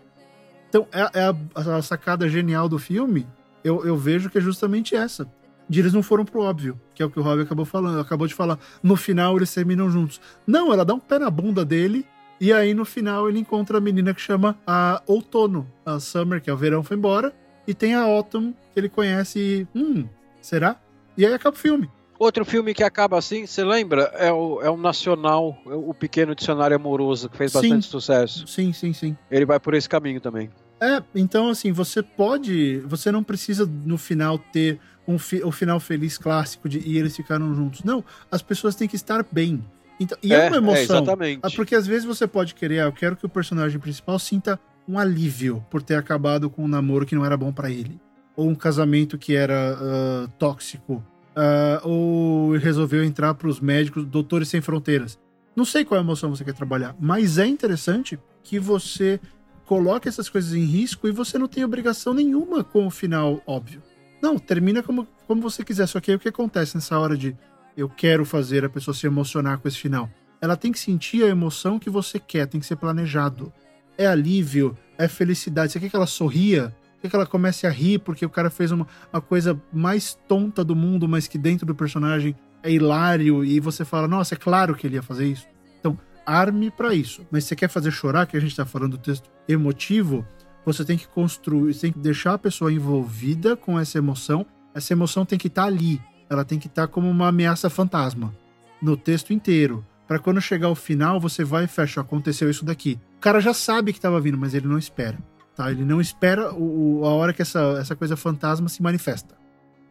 Então 0.69 0.87
é, 0.93 1.21
é 1.21 1.25
a, 1.25 1.77
a, 1.77 1.83
sacada 1.83 2.29
genial 2.29 2.69
do 2.69 2.79
filme. 2.79 3.27
Eu, 3.63 3.85
eu 3.85 3.97
vejo 3.97 4.31
que 4.31 4.39
é 4.39 4.41
justamente 4.41 4.95
essa. 4.95 5.29
De 5.69 5.81
eles 5.81 5.93
não 5.93 6.03
foram 6.03 6.25
pro 6.25 6.43
óbvio, 6.43 6.79
que 6.95 7.03
é 7.03 7.07
o 7.07 7.11
que 7.11 7.19
o 7.19 7.23
Rob 7.23 7.41
acabou 7.41 7.65
falando, 7.65 7.99
acabou 7.99 8.27
de 8.27 8.35
falar. 8.35 8.59
No 8.83 8.97
final 8.97 9.37
eles 9.37 9.53
terminam 9.53 9.91
juntos. 9.91 10.21
Não, 10.47 10.73
ela 10.73 10.85
dá 10.85 10.95
um 10.95 11.01
pé 11.01 11.19
na 11.19 11.31
bunda 11.31 11.65
dele 11.65 12.07
e 12.41 12.53
aí 12.53 12.75
no 12.75 12.85
final 12.85 13.29
ele 13.29 13.39
encontra 13.39 13.79
a 13.79 13.81
menina 13.81 14.13
que 14.13 14.21
chama 14.21 14.59
a 14.67 15.03
Outono, 15.07 15.67
a 15.85 15.99
Summer, 15.99 16.41
que 16.41 16.51
é 16.51 16.53
o 16.53 16.57
verão, 16.57 16.83
foi 16.83 16.97
embora, 16.97 17.33
e 17.67 17.73
tem 17.73 17.95
a 17.95 18.03
Autumn 18.03 18.53
que 18.73 18.81
ele 18.81 18.89
conhece 18.89 19.39
e, 19.75 19.79
hum, 19.79 20.07
será? 20.43 20.77
E 21.17 21.25
aí 21.25 21.33
acaba 21.33 21.57
o 21.57 21.59
filme. 21.59 21.89
Outro 22.19 22.45
filme 22.45 22.73
que 22.73 22.85
acaba 22.85 23.19
assim, 23.19 23.47
você 23.47 23.65
lembra? 23.65 24.03
É 24.15 24.33
o, 24.33 24.62
é 24.62 24.71
o 24.71 24.77
Nacional, 24.77 25.59
é 25.67 25.75
o 25.75 25.93
Pequeno 25.93 26.35
Dicionário 26.35 26.77
Amoroso, 26.77 27.29
que 27.29 27.37
fez 27.37 27.53
sim. 27.53 27.61
bastante 27.61 27.87
sucesso. 27.87 28.47
Sim, 28.47 28.73
sim, 28.73 28.93
sim. 28.93 29.17
Ele 29.31 29.45
vai 29.45 29.59
por 29.59 29.75
esse 29.75 29.89
caminho 29.89 30.21
também. 30.21 30.51
É, 30.81 31.03
então 31.15 31.49
assim, 31.49 31.73
você 31.73 32.03
pode. 32.03 32.79
Você 32.87 33.11
não 33.11 33.23
precisa 33.23 33.67
no 33.67 33.99
final 33.99 34.39
ter 34.39 34.79
um 35.07 35.19
fi, 35.19 35.43
o 35.43 35.51
final 35.51 35.81
feliz 35.81 36.17
clássico 36.17 36.69
de 36.69 36.79
e 36.79 36.99
eles 36.99 37.17
ficaram 37.17 37.55
juntos. 37.55 37.83
Não, 37.83 38.05
as 38.31 38.43
pessoas 38.43 38.75
têm 38.75 38.89
que 38.89 38.97
estar 38.97 39.25
bem. 39.31 39.65
Então, 39.99 40.19
e 40.23 40.33
é, 40.33 40.47
é 40.47 40.49
uma 40.49 40.57
emoção. 40.57 40.97
É, 40.97 41.01
exatamente. 41.03 41.41
Ah, 41.43 41.51
porque 41.55 41.75
às 41.75 41.87
vezes 41.87 42.05
você 42.05 42.27
pode 42.27 42.55
querer, 42.55 42.81
ah, 42.81 42.85
eu 42.85 42.93
quero 42.93 43.17
que 43.17 43.27
o 43.27 43.29
personagem 43.29 43.79
principal 43.79 44.19
sinta 44.19 44.59
um 44.89 44.99
alívio 44.99 45.65
por 45.71 45.83
ter 45.83 45.97
acabado 45.97 46.51
com 46.51 46.65
um 46.65 46.69
namoro 46.69 47.07
que 47.07 47.15
não 47.15 47.25
era 47.25 47.37
bom 47.37 47.53
para 47.53 47.71
ele. 47.71 48.01
Ou 48.37 48.49
um 48.49 48.55
casamento 48.55 49.17
que 49.17 49.37
era 49.37 49.79
uh, 49.81 50.29
tóxico 50.39 51.03
uh, 51.37 51.89
ou 51.89 52.57
resolveu 52.57 53.05
entrar 53.05 53.35
para 53.35 53.49
os 53.49 53.61
médicos 53.61 54.05
Doutores 54.05 54.49
Sem 54.49 54.61
Fronteiras. 54.61 55.18
Não 55.55 55.64
sei 55.64 55.85
qual 55.85 56.01
emoção 56.01 56.30
você 56.30 56.45
quer 56.45 56.55
trabalhar, 56.55 56.97
mas 56.99 57.39
é 57.39 57.47
interessante 57.47 58.18
que 58.43 58.59
você 58.59 59.20
coloque 59.64 60.09
essas 60.09 60.28
coisas 60.28 60.53
em 60.53 60.64
risco 60.64 61.09
e 61.09 61.12
você 61.12 61.39
não 61.39 61.49
tem 61.49 61.64
obrigação 61.64 62.12
nenhuma 62.12 62.62
com 62.62 62.87
o 62.87 62.91
final 62.91 63.43
óbvio. 63.47 63.82
Não, 64.20 64.39
termina 64.39 64.82
como, 64.82 65.07
como 65.26 65.43
você 65.43 65.64
quiser. 65.64 65.87
Só 65.87 66.01
que 66.01 66.11
aí 66.11 66.16
o 66.16 66.20
que 66.20 66.28
acontece 66.28 66.74
nessa 66.74 66.99
hora 66.99 67.16
de 67.16 67.37
eu 67.76 67.89
quero 67.89 68.24
fazer 68.24 68.64
a 68.64 68.68
pessoa 68.68 68.95
se 68.95 69.07
emocionar 69.07 69.59
com 69.59 69.68
esse 69.68 69.78
final? 69.78 70.11
Ela 70.41 70.57
tem 70.57 70.72
que 70.72 70.78
sentir 70.78 71.24
a 71.24 71.28
emoção 71.28 71.78
que 71.78 71.91
você 71.91 72.18
quer, 72.18 72.47
tem 72.47 72.61
que 72.61 72.66
ser 72.66 72.76
planejado. 72.76 73.53
É 73.97 74.07
alívio, 74.07 74.76
é 74.99 75.09
felicidade. 75.09 75.72
Você 75.72 75.80
quer 75.80 75.89
que 75.89 75.97
ela 75.97 76.07
sorria? 76.07 76.74
Que 77.09 77.17
ela 77.17 77.27
comece 77.27 77.67
a 77.67 77.71
rir 77.71 77.99
porque 77.99 78.25
o 78.25 78.31
cara 78.31 78.51
fez 78.51 78.71
uma, 78.71 78.87
coisa 79.29 79.61
mais 79.73 80.19
tonta 80.29 80.65
do 80.65 80.75
mundo, 80.75 81.09
mas 81.09 81.27
que 81.27 81.39
dentro 81.39 81.67
do 81.67 81.75
personagem 81.75 82.35
é 82.63 82.71
hilário 82.71 83.45
e 83.45 83.61
você 83.61 83.85
fala, 83.85 84.09
nossa, 84.09 84.35
é 84.35 84.39
claro 84.39 84.75
que 84.75 84.87
ele 84.87 84.97
ia 84.97 85.03
fazer 85.03 85.27
isso. 85.27 85.47
Então, 85.79 85.99
arme 86.25 86.71
para 86.71 86.95
isso. 86.95 87.27
Mas 87.31 87.45
se 87.45 87.49
você 87.49 87.57
quer 87.57 87.69
fazer 87.69 87.91
chorar, 87.91 88.27
que 88.27 88.37
a 88.37 88.41
gente 88.41 88.57
tá 88.57 88.65
falando 88.65 88.93
do 88.93 88.99
texto 88.99 89.31
emotivo, 89.49 90.27
você 90.65 90.85
tem 90.85 90.97
que 90.97 91.07
construir, 91.07 91.75
tem 91.75 91.93
que 91.93 91.99
deixar 91.99 92.35
a 92.35 92.39
pessoa 92.39 92.73
envolvida 92.73 93.57
com 93.57 93.79
essa 93.79 93.99
emoção. 93.99 94.47
Essa 94.75 94.93
emoção 94.93 95.27
tem 95.27 95.39
que 95.39 95.49
estar 95.49 95.63
tá 95.63 95.69
ali. 95.69 96.01
Ela 96.29 96.45
tem 96.45 96.59
que 96.59 96.67
estar 96.67 96.87
tá 96.87 96.89
como 96.89 97.09
uma 97.09 97.29
ameaça 97.29 97.69
fantasma 97.69 98.35
no 98.81 98.97
texto 98.97 99.33
inteiro. 99.33 99.85
Para 100.07 100.19
quando 100.19 100.41
chegar 100.41 100.69
o 100.69 100.75
final, 100.75 101.19
você 101.19 101.45
vai 101.45 101.65
e 101.65 101.69
fecha, 101.69 102.01
aconteceu 102.01 102.51
isso 102.51 102.65
daqui. 102.65 102.99
O 103.17 103.21
cara 103.21 103.41
já 103.41 103.55
sabe 103.55 103.93
que 103.93 104.01
tava 104.01 104.21
vindo, 104.21 104.37
mas 104.37 104.55
ele 104.55 104.69
não 104.69 104.79
espera. 104.79 105.19
Tá? 105.57 105.71
Ele 105.71 105.85
não 105.85 106.01
espera 106.01 106.53
o, 106.53 107.01
o, 107.01 107.07
a 107.07 107.15
hora 107.15 107.33
que 107.33 107.43
essa, 107.43 107.77
essa 107.79 107.95
coisa 107.95 108.17
fantasma 108.17 108.69
se 108.69 108.83
manifesta. 108.83 109.35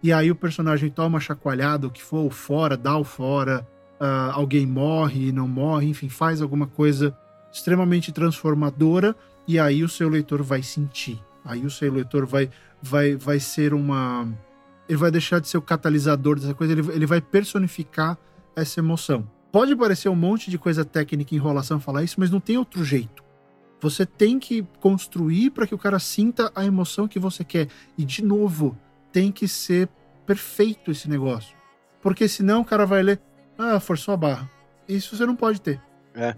E 0.01 0.11
aí 0.11 0.29
o 0.29 0.35
personagem 0.35 0.89
toma 0.89 1.19
chacoalhado, 1.19 1.87
o 1.87 1.91
que 1.91 2.03
for, 2.03 2.25
o 2.25 2.29
fora, 2.29 2.75
dá 2.75 2.97
o 2.97 3.05
fora, 3.05 3.65
uh, 4.01 4.31
alguém 4.33 4.67
morre, 4.67 5.31
não 5.31 5.47
morre, 5.47 5.87
enfim, 5.87 6.09
faz 6.09 6.41
alguma 6.41 6.67
coisa 6.67 7.17
extremamente 7.53 8.11
transformadora, 8.11 9.15
e 9.47 9.57
aí 9.57 9.81
o 9.81 9.87
seu 9.87 10.09
leitor 10.09 10.43
vai 10.43 10.61
sentir. 10.61 11.21
Aí 11.45 11.65
o 11.65 11.69
seu 11.69 11.91
leitor 11.91 12.25
vai, 12.25 12.49
vai, 12.81 13.15
vai 13.15 13.39
ser 13.39 13.73
uma. 13.73 14.27
Ele 14.89 14.97
vai 14.97 15.11
deixar 15.11 15.39
de 15.39 15.47
ser 15.47 15.57
o 15.57 15.61
catalisador 15.61 16.37
dessa 16.37 16.53
coisa, 16.53 16.73
ele, 16.73 16.91
ele 16.91 17.05
vai 17.05 17.21
personificar 17.21 18.17
essa 18.55 18.81
emoção. 18.81 19.25
Pode 19.51 19.75
parecer 19.75 20.09
um 20.09 20.15
monte 20.15 20.49
de 20.49 20.57
coisa 20.57 20.83
técnica, 20.83 21.33
enrolação 21.33 21.79
falar 21.79 22.03
isso, 22.03 22.19
mas 22.19 22.29
não 22.29 22.39
tem 22.39 22.57
outro 22.57 22.83
jeito. 22.83 23.22
Você 23.83 24.05
tem 24.05 24.39
que 24.39 24.65
construir 24.79 25.49
para 25.49 25.67
que 25.67 25.75
o 25.75 25.77
cara 25.77 25.99
sinta 25.99 26.49
a 26.55 26.63
emoção 26.63 27.05
que 27.05 27.19
você 27.19 27.43
quer. 27.43 27.67
E, 27.97 28.05
de 28.05 28.23
novo, 28.23 28.77
tem 29.11 29.29
que 29.29 29.45
ser 29.45 29.89
perfeito 30.25 30.89
esse 30.89 31.09
negócio. 31.09 31.53
Porque 32.01 32.25
senão 32.29 32.61
o 32.61 32.65
cara 32.65 32.85
vai 32.85 33.03
ler, 33.03 33.19
ah, 33.57 33.81
forçou 33.81 34.13
a 34.13 34.17
barra. 34.17 34.49
Isso 34.87 35.17
você 35.17 35.25
não 35.25 35.35
pode 35.35 35.59
ter. 35.59 35.81
É. 36.15 36.33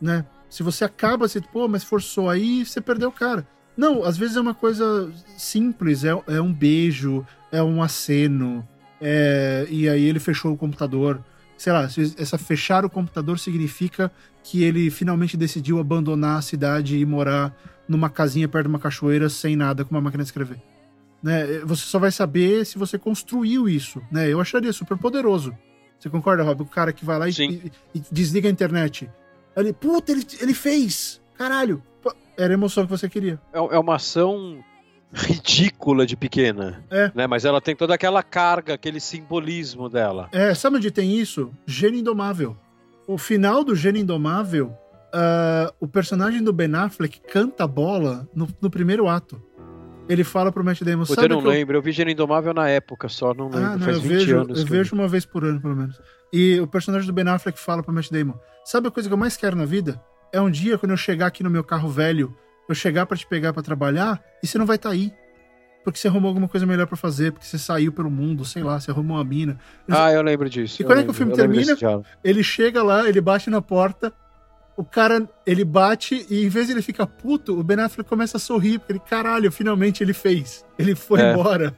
Né? 0.00 0.26
Se 0.50 0.64
você 0.64 0.84
acaba 0.84 1.26
assim, 1.26 1.40
pô, 1.40 1.68
mas 1.68 1.84
forçou 1.84 2.28
aí, 2.28 2.66
você 2.66 2.80
perdeu 2.80 3.10
o 3.10 3.12
cara. 3.12 3.46
Não, 3.76 4.02
às 4.02 4.18
vezes 4.18 4.34
é 4.34 4.40
uma 4.40 4.54
coisa 4.54 5.12
simples, 5.36 6.02
é, 6.02 6.10
é 6.26 6.40
um 6.40 6.52
beijo, 6.52 7.24
é 7.52 7.62
um 7.62 7.80
aceno, 7.80 8.66
é, 9.00 9.68
e 9.70 9.88
aí 9.88 10.02
ele 10.02 10.18
fechou 10.18 10.52
o 10.52 10.56
computador. 10.56 11.22
Sei 11.58 11.72
lá, 11.72 11.88
essa 12.16 12.38
fechar 12.38 12.84
o 12.84 12.90
computador 12.90 13.38
significa 13.38 14.10
que 14.44 14.62
ele 14.62 14.90
finalmente 14.90 15.36
decidiu 15.36 15.78
abandonar 15.78 16.38
a 16.38 16.42
cidade 16.42 16.96
e 16.96 17.04
morar 17.04 17.54
numa 17.88 18.08
casinha 18.08 18.48
perto 18.48 18.66
de 18.66 18.68
uma 18.70 18.78
cachoeira 18.78 19.28
sem 19.28 19.56
nada 19.56 19.84
com 19.84 19.94
uma 19.94 20.00
máquina 20.00 20.22
de 20.22 20.28
escrever. 20.28 20.62
Né? 21.22 21.58
Você 21.64 21.82
só 21.82 21.98
vai 21.98 22.12
saber 22.12 22.64
se 22.64 22.78
você 22.78 22.96
construiu 22.96 23.68
isso. 23.68 24.00
Né? 24.10 24.32
Eu 24.32 24.40
acharia 24.40 24.72
super 24.72 24.96
poderoso. 24.96 25.52
Você 25.98 26.08
concorda, 26.08 26.44
Rob? 26.44 26.62
O 26.62 26.66
cara 26.66 26.92
que 26.92 27.04
vai 27.04 27.18
lá 27.18 27.28
e, 27.28 27.32
e, 27.32 27.72
e 27.92 28.02
desliga 28.10 28.48
a 28.48 28.52
internet. 28.52 29.10
Ele, 29.56 29.72
puta, 29.72 30.12
ele, 30.12 30.24
ele 30.40 30.54
fez! 30.54 31.20
Caralho! 31.36 31.82
Era 32.36 32.52
a 32.52 32.54
emoção 32.54 32.84
que 32.84 32.90
você 32.90 33.08
queria. 33.08 33.40
É, 33.52 33.58
é 33.58 33.78
uma 33.78 33.96
ação 33.96 34.62
ridícula 35.12 36.06
de 36.06 36.16
pequena. 36.16 36.84
É. 36.90 37.10
Né? 37.14 37.26
Mas 37.26 37.44
ela 37.44 37.60
tem 37.60 37.74
toda 37.74 37.94
aquela 37.94 38.22
carga, 38.22 38.74
aquele 38.74 39.00
simbolismo 39.00 39.88
dela. 39.88 40.28
É, 40.32 40.54
sabe 40.54 40.76
onde 40.76 40.90
tem 40.90 41.18
isso? 41.18 41.50
Gênio 41.66 42.00
Indomável. 42.00 42.56
O 43.06 43.16
final 43.16 43.64
do 43.64 43.74
Gênio 43.74 44.02
Indomável, 44.02 44.66
uh, 44.66 45.72
o 45.80 45.88
personagem 45.88 46.42
do 46.42 46.52
Ben 46.52 46.74
Affleck 46.74 47.20
canta 47.20 47.64
a 47.64 47.66
bola 47.66 48.28
no, 48.34 48.46
no 48.60 48.70
primeiro 48.70 49.08
ato. 49.08 49.42
Ele 50.08 50.24
fala 50.24 50.50
pro 50.50 50.64
Matt 50.64 50.82
Damon, 50.82 51.04
Puta, 51.04 51.22
eu 51.22 51.28
não 51.28 51.40
lembro, 51.40 51.74
eu... 51.74 51.78
eu 51.78 51.82
vi 51.82 51.92
Gênio 51.92 52.12
Indomável 52.12 52.54
na 52.54 52.68
época 52.68 53.08
só, 53.08 53.34
não 53.34 53.46
lembro, 53.46 53.64
ah, 53.64 53.76
não, 53.76 53.80
faz 53.80 53.96
eu 53.96 54.02
20 54.02 54.10
vejo, 54.10 54.38
anos. 54.38 54.60
Eu 54.60 54.66
vejo 54.66 54.94
uma 54.94 55.06
vez 55.06 55.26
por 55.26 55.44
ano, 55.44 55.60
pelo 55.60 55.76
menos. 55.76 56.00
E 56.32 56.58
o 56.60 56.66
personagem 56.66 57.06
do 57.06 57.12
Ben 57.12 57.28
Affleck 57.28 57.58
fala 57.58 57.82
pro 57.82 57.92
Matt 57.92 58.10
Damon, 58.10 58.34
sabe 58.64 58.88
a 58.88 58.90
coisa 58.90 59.08
que 59.08 59.12
eu 59.12 59.18
mais 59.18 59.36
quero 59.36 59.54
na 59.54 59.66
vida? 59.66 60.00
é 60.32 60.40
um 60.40 60.50
dia 60.50 60.78
quando 60.78 60.90
eu 60.90 60.96
chegar 60.96 61.26
aqui 61.26 61.42
no 61.42 61.50
meu 61.50 61.64
carro 61.64 61.88
velho, 61.88 62.36
eu 62.68 62.74
chegar 62.74 63.06
para 63.06 63.16
te 63.16 63.26
pegar 63.26 63.52
para 63.52 63.62
trabalhar 63.62 64.22
e 64.42 64.46
você 64.46 64.58
não 64.58 64.66
vai 64.66 64.76
estar 64.76 64.90
tá 64.90 64.94
aí. 64.94 65.12
Porque 65.84 65.98
você 65.98 66.08
arrumou 66.08 66.28
alguma 66.28 66.48
coisa 66.48 66.66
melhor 66.66 66.86
para 66.86 66.96
fazer, 66.96 67.32
porque 67.32 67.46
você 67.46 67.56
saiu 67.56 67.90
pelo 67.90 68.10
mundo, 68.10 68.44
sei 68.44 68.62
lá, 68.62 68.78
você 68.78 68.90
arrumou 68.90 69.16
uma 69.16 69.24
mina. 69.24 69.58
Ah, 69.88 70.12
eu 70.12 70.20
lembro 70.22 70.50
disso. 70.50 70.82
E 70.82 70.84
quando 70.84 70.98
é 70.98 71.04
que 71.04 71.10
o 71.10 71.14
filme 71.14 71.34
termina? 71.34 71.74
Ele 72.22 72.42
chega 72.42 72.82
lá, 72.82 73.08
ele 73.08 73.20
bate 73.20 73.48
na 73.48 73.62
porta, 73.62 74.12
o 74.76 74.84
cara, 74.84 75.28
ele 75.46 75.64
bate 75.64 76.26
e 76.28 76.44
em 76.44 76.48
vez 76.48 76.66
de 76.66 76.72
ele 76.74 76.82
ficar 76.82 77.06
puto, 77.06 77.58
o 77.58 77.64
Ben 77.64 77.80
Affleck 77.80 78.08
começa 78.08 78.36
a 78.36 78.40
sorrir, 78.40 78.78
porque 78.78 78.92
ele, 78.92 79.00
caralho, 79.00 79.50
finalmente 79.50 80.02
ele 80.02 80.12
fez. 80.12 80.64
Ele 80.78 80.94
foi 80.94 81.20
é. 81.20 81.32
embora. 81.32 81.74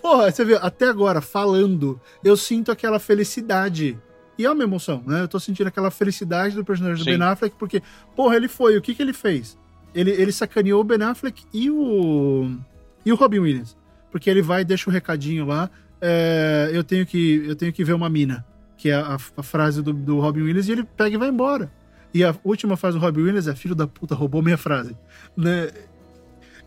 Porra, 0.00 0.30
você 0.30 0.44
vê, 0.44 0.54
até 0.54 0.88
agora, 0.88 1.20
falando, 1.20 2.00
eu 2.24 2.36
sinto 2.36 2.72
aquela 2.72 2.98
felicidade 2.98 3.98
e 4.36 4.44
é 4.44 4.50
uma 4.50 4.64
emoção, 4.64 5.02
né? 5.06 5.22
Eu 5.22 5.28
tô 5.28 5.38
sentindo 5.38 5.68
aquela 5.68 5.90
felicidade 5.90 6.56
do 6.56 6.64
personagem 6.64 7.04
Sim. 7.04 7.12
do 7.12 7.18
Ben 7.18 7.28
Affleck, 7.28 7.54
porque, 7.56 7.82
porra, 8.16 8.34
ele 8.34 8.48
foi. 8.48 8.76
O 8.76 8.82
que 8.82 8.94
que 8.94 9.02
ele 9.02 9.12
fez? 9.12 9.56
Ele, 9.94 10.10
ele 10.10 10.32
sacaneou 10.32 10.80
o 10.80 10.84
Ben 10.84 11.02
Affleck 11.02 11.44
e 11.52 11.70
o. 11.70 12.56
E 13.04 13.12
o 13.12 13.16
Robin 13.16 13.40
Williams. 13.40 13.76
Porque 14.10 14.28
ele 14.28 14.42
vai 14.42 14.62
e 14.62 14.64
deixa 14.64 14.88
um 14.88 14.92
recadinho 14.92 15.46
lá. 15.46 15.70
É, 16.00 16.70
eu, 16.72 16.82
tenho 16.82 17.06
que, 17.06 17.44
eu 17.46 17.56
tenho 17.56 17.72
que 17.72 17.84
ver 17.84 17.92
uma 17.92 18.08
mina. 18.08 18.44
Que 18.76 18.90
é 18.90 18.94
a, 18.94 19.16
a 19.36 19.42
frase 19.42 19.82
do, 19.82 19.92
do 19.92 20.20
Robin 20.20 20.42
Williams, 20.42 20.68
e 20.68 20.72
ele 20.72 20.84
pega 20.84 21.14
e 21.14 21.18
vai 21.18 21.28
embora. 21.28 21.70
E 22.12 22.24
a 22.24 22.34
última 22.44 22.76
frase 22.76 22.98
do 22.98 23.04
Robin 23.04 23.22
Williams 23.22 23.46
é: 23.46 23.54
Filho 23.54 23.74
da 23.74 23.86
puta, 23.86 24.14
roubou 24.14 24.42
minha 24.42 24.58
frase. 24.58 24.96
Né? 25.36 25.70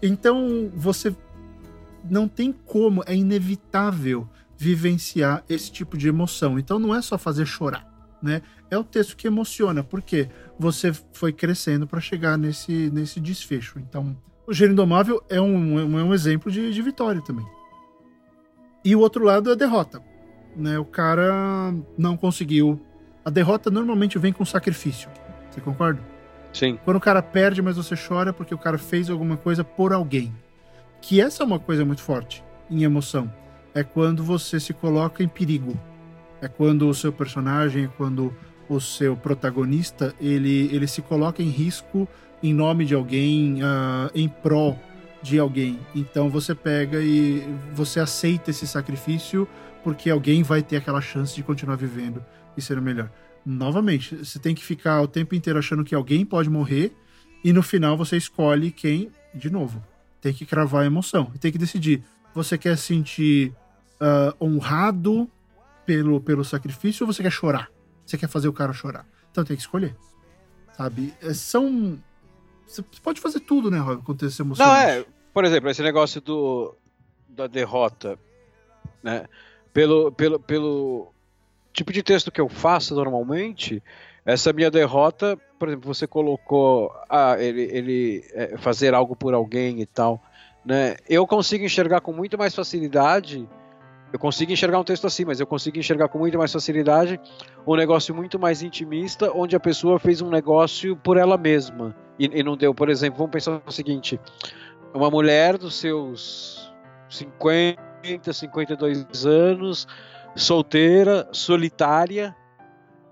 Então, 0.01 0.71
você 0.76 1.15
não 2.09 2.28
tem 2.28 2.51
como, 2.51 3.03
é 3.05 3.15
inevitável 3.15 4.30
vivenciar 4.57 5.43
esse 5.49 5.71
tipo 5.71 5.97
de 5.97 6.07
emoção. 6.07 6.57
Então 6.57 6.80
não 6.80 6.93
é 6.95 7.01
só 7.01 7.17
fazer 7.17 7.45
chorar, 7.45 7.88
né? 8.26 8.41
É 8.69 8.78
o 8.78 8.84
texto 8.84 9.15
que 9.15 9.28
emociona, 9.28 9.84
porque 9.84 10.28
você 10.59 10.91
foi 11.13 11.32
crescendo 11.32 11.88
para 11.88 12.01
chegar 12.01 12.38
nesse, 12.38 12.89
nesse 12.91 13.19
desfecho. 13.19 13.80
Então, 13.80 14.17
o 14.45 14.53
Gênio 14.53 14.73
Indomável 14.73 15.23
é 15.30 15.39
um, 15.39 15.80
é 15.80 16.03
um 16.03 16.13
exemplo 16.13 16.51
de, 16.51 16.73
de 16.73 16.82
vitória 16.82 17.21
também. 17.21 17.45
E 18.84 18.95
o 18.95 18.99
outro 18.99 19.23
lado 19.23 19.49
é 19.49 19.53
a 19.53 19.55
derrota. 19.55 20.01
Né? 20.55 20.78
O 20.78 20.86
cara 20.86 21.73
não 21.97 22.17
conseguiu. 22.17 22.82
A 23.23 23.30
derrota 23.30 23.71
normalmente 23.71 24.19
vem 24.19 24.34
com 24.34 24.43
sacrifício. 24.43 25.09
Você 25.49 25.61
concorda? 25.61 26.01
Sim. 26.53 26.78
Quando 26.84 26.97
o 26.97 27.01
cara 27.01 27.21
perde, 27.21 27.61
mas 27.61 27.78
você 27.78 27.95
chora 27.95 28.34
porque 28.34 28.53
o 28.53 28.57
cara 28.57 28.78
fez 28.78 29.09
alguma 29.09 29.38
coisa 29.38 29.63
por 29.63 29.93
alguém. 29.93 30.34
Que 31.01 31.21
essa 31.21 31.43
é 31.43 31.45
uma 31.45 31.59
coisa 31.59 31.86
muito 31.86 32.01
forte 32.01 32.43
em 32.69 32.84
emoção 32.84 33.32
é 33.76 33.84
quando 33.84 34.23
você 34.23 34.57
se 34.57 34.73
coloca 34.73 35.21
em 35.21 35.28
perigo. 35.28 35.78
É 36.45 36.47
quando 36.47 36.87
o 36.87 36.93
seu 36.93 37.11
personagem, 37.11 37.85
é 37.85 37.89
quando 37.97 38.31
o 38.69 38.79
seu 38.79 39.17
protagonista, 39.17 40.13
ele, 40.21 40.69
ele 40.71 40.85
se 40.85 41.01
coloca 41.01 41.41
em 41.41 41.49
risco 41.49 42.07
em 42.43 42.53
nome 42.53 42.85
de 42.85 42.93
alguém, 42.93 43.63
uh, 43.63 44.11
em 44.13 44.29
prol 44.29 44.79
de 45.23 45.39
alguém. 45.39 45.79
Então 45.95 46.29
você 46.29 46.53
pega 46.53 47.01
e 47.01 47.43
você 47.73 47.99
aceita 47.99 48.51
esse 48.51 48.67
sacrifício 48.67 49.47
porque 49.83 50.07
alguém 50.07 50.43
vai 50.43 50.61
ter 50.61 50.77
aquela 50.77 51.01
chance 51.01 51.33
de 51.33 51.41
continuar 51.41 51.77
vivendo 51.77 52.23
e 52.55 52.61
ser 52.61 52.77
o 52.77 52.81
melhor. 52.81 53.09
Novamente, 53.43 54.15
você 54.15 54.37
tem 54.37 54.53
que 54.53 54.63
ficar 54.63 55.01
o 55.01 55.07
tempo 55.07 55.33
inteiro 55.33 55.57
achando 55.57 55.83
que 55.83 55.95
alguém 55.95 56.23
pode 56.23 56.47
morrer 56.47 56.95
e 57.43 57.51
no 57.51 57.63
final 57.63 57.97
você 57.97 58.17
escolhe 58.17 58.69
quem, 58.69 59.09
de 59.33 59.49
novo, 59.49 59.83
tem 60.21 60.31
que 60.31 60.45
cravar 60.45 60.83
a 60.83 60.85
emoção 60.85 61.31
tem 61.39 61.51
que 61.51 61.57
decidir. 61.57 62.03
Você 62.35 62.55
quer 62.55 62.77
sentir 62.77 63.51
uh, 63.99 64.45
honrado 64.45 65.27
pelo, 65.86 66.19
pelo 66.21 66.43
sacrifício 66.43 67.05
ou 67.05 67.13
você 67.13 67.21
quer 67.23 67.31
chorar? 67.31 67.69
Você 68.05 68.17
quer 68.17 68.27
fazer 68.27 68.47
o 68.47 68.53
cara 68.53 68.73
chorar? 68.73 69.07
Então 69.31 69.43
tem 69.43 69.55
que 69.55 69.61
escolher. 69.61 69.95
Sabe? 70.73 71.13
É, 71.21 71.33
são. 71.33 71.97
Você 72.67 72.83
pode 73.03 73.21
fazer 73.21 73.39
tudo, 73.41 73.69
né, 73.69 73.77
Rob, 73.77 74.01
acontecer 74.01 74.41
emoções. 74.41 74.67
Não, 74.67 74.75
é. 74.75 75.05
Por 75.33 75.45
exemplo, 75.45 75.69
esse 75.69 75.81
negócio 75.81 76.21
do, 76.21 76.75
da 77.27 77.47
derrota, 77.47 78.17
né? 79.03 79.25
Pelo, 79.73 80.11
pelo, 80.11 80.39
pelo 80.39 81.13
tipo 81.73 81.91
de 81.91 82.01
texto 82.01 82.31
que 82.31 82.39
eu 82.39 82.47
faço 82.47 82.95
normalmente, 82.95 83.83
essa 84.25 84.53
minha 84.53 84.71
derrota, 84.71 85.38
por 85.59 85.67
exemplo, 85.67 85.93
você 85.93 86.07
colocou 86.07 86.91
ah, 87.09 87.36
ele, 87.38 87.63
ele 87.63 88.25
é, 88.33 88.57
fazer 88.57 88.93
algo 88.93 89.15
por 89.15 89.33
alguém 89.33 89.81
e 89.81 89.86
tal, 89.86 90.23
né? 90.65 90.95
Eu 91.07 91.27
consigo 91.27 91.65
enxergar 91.65 92.01
com 92.01 92.13
muito 92.13 92.38
mais 92.38 92.55
facilidade 92.55 93.47
eu 94.13 94.19
consigo 94.19 94.51
enxergar 94.51 94.79
um 94.79 94.83
texto 94.83 95.05
assim, 95.07 95.25
mas 95.25 95.39
eu 95.39 95.47
consigo 95.47 95.77
enxergar 95.77 96.07
com 96.07 96.19
muito 96.19 96.37
mais 96.37 96.51
facilidade 96.51 97.19
um 97.67 97.75
negócio 97.75 98.13
muito 98.15 98.39
mais 98.39 98.61
intimista, 98.61 99.31
onde 99.33 99.55
a 99.55 99.59
pessoa 99.59 99.99
fez 99.99 100.21
um 100.21 100.29
negócio 100.29 100.95
por 100.95 101.17
ela 101.17 101.37
mesma 101.37 101.95
e, 102.17 102.39
e 102.39 102.43
não 102.43 102.55
deu. 102.55 102.73
Por 102.73 102.89
exemplo, 102.89 103.17
vamos 103.17 103.31
pensar 103.31 103.61
o 103.65 103.71
seguinte: 103.71 104.19
uma 104.93 105.09
mulher 105.09 105.57
dos 105.57 105.75
seus 105.75 106.73
50, 107.09 108.31
52 108.31 109.25
anos, 109.25 109.87
solteira, 110.35 111.27
solitária, 111.31 112.35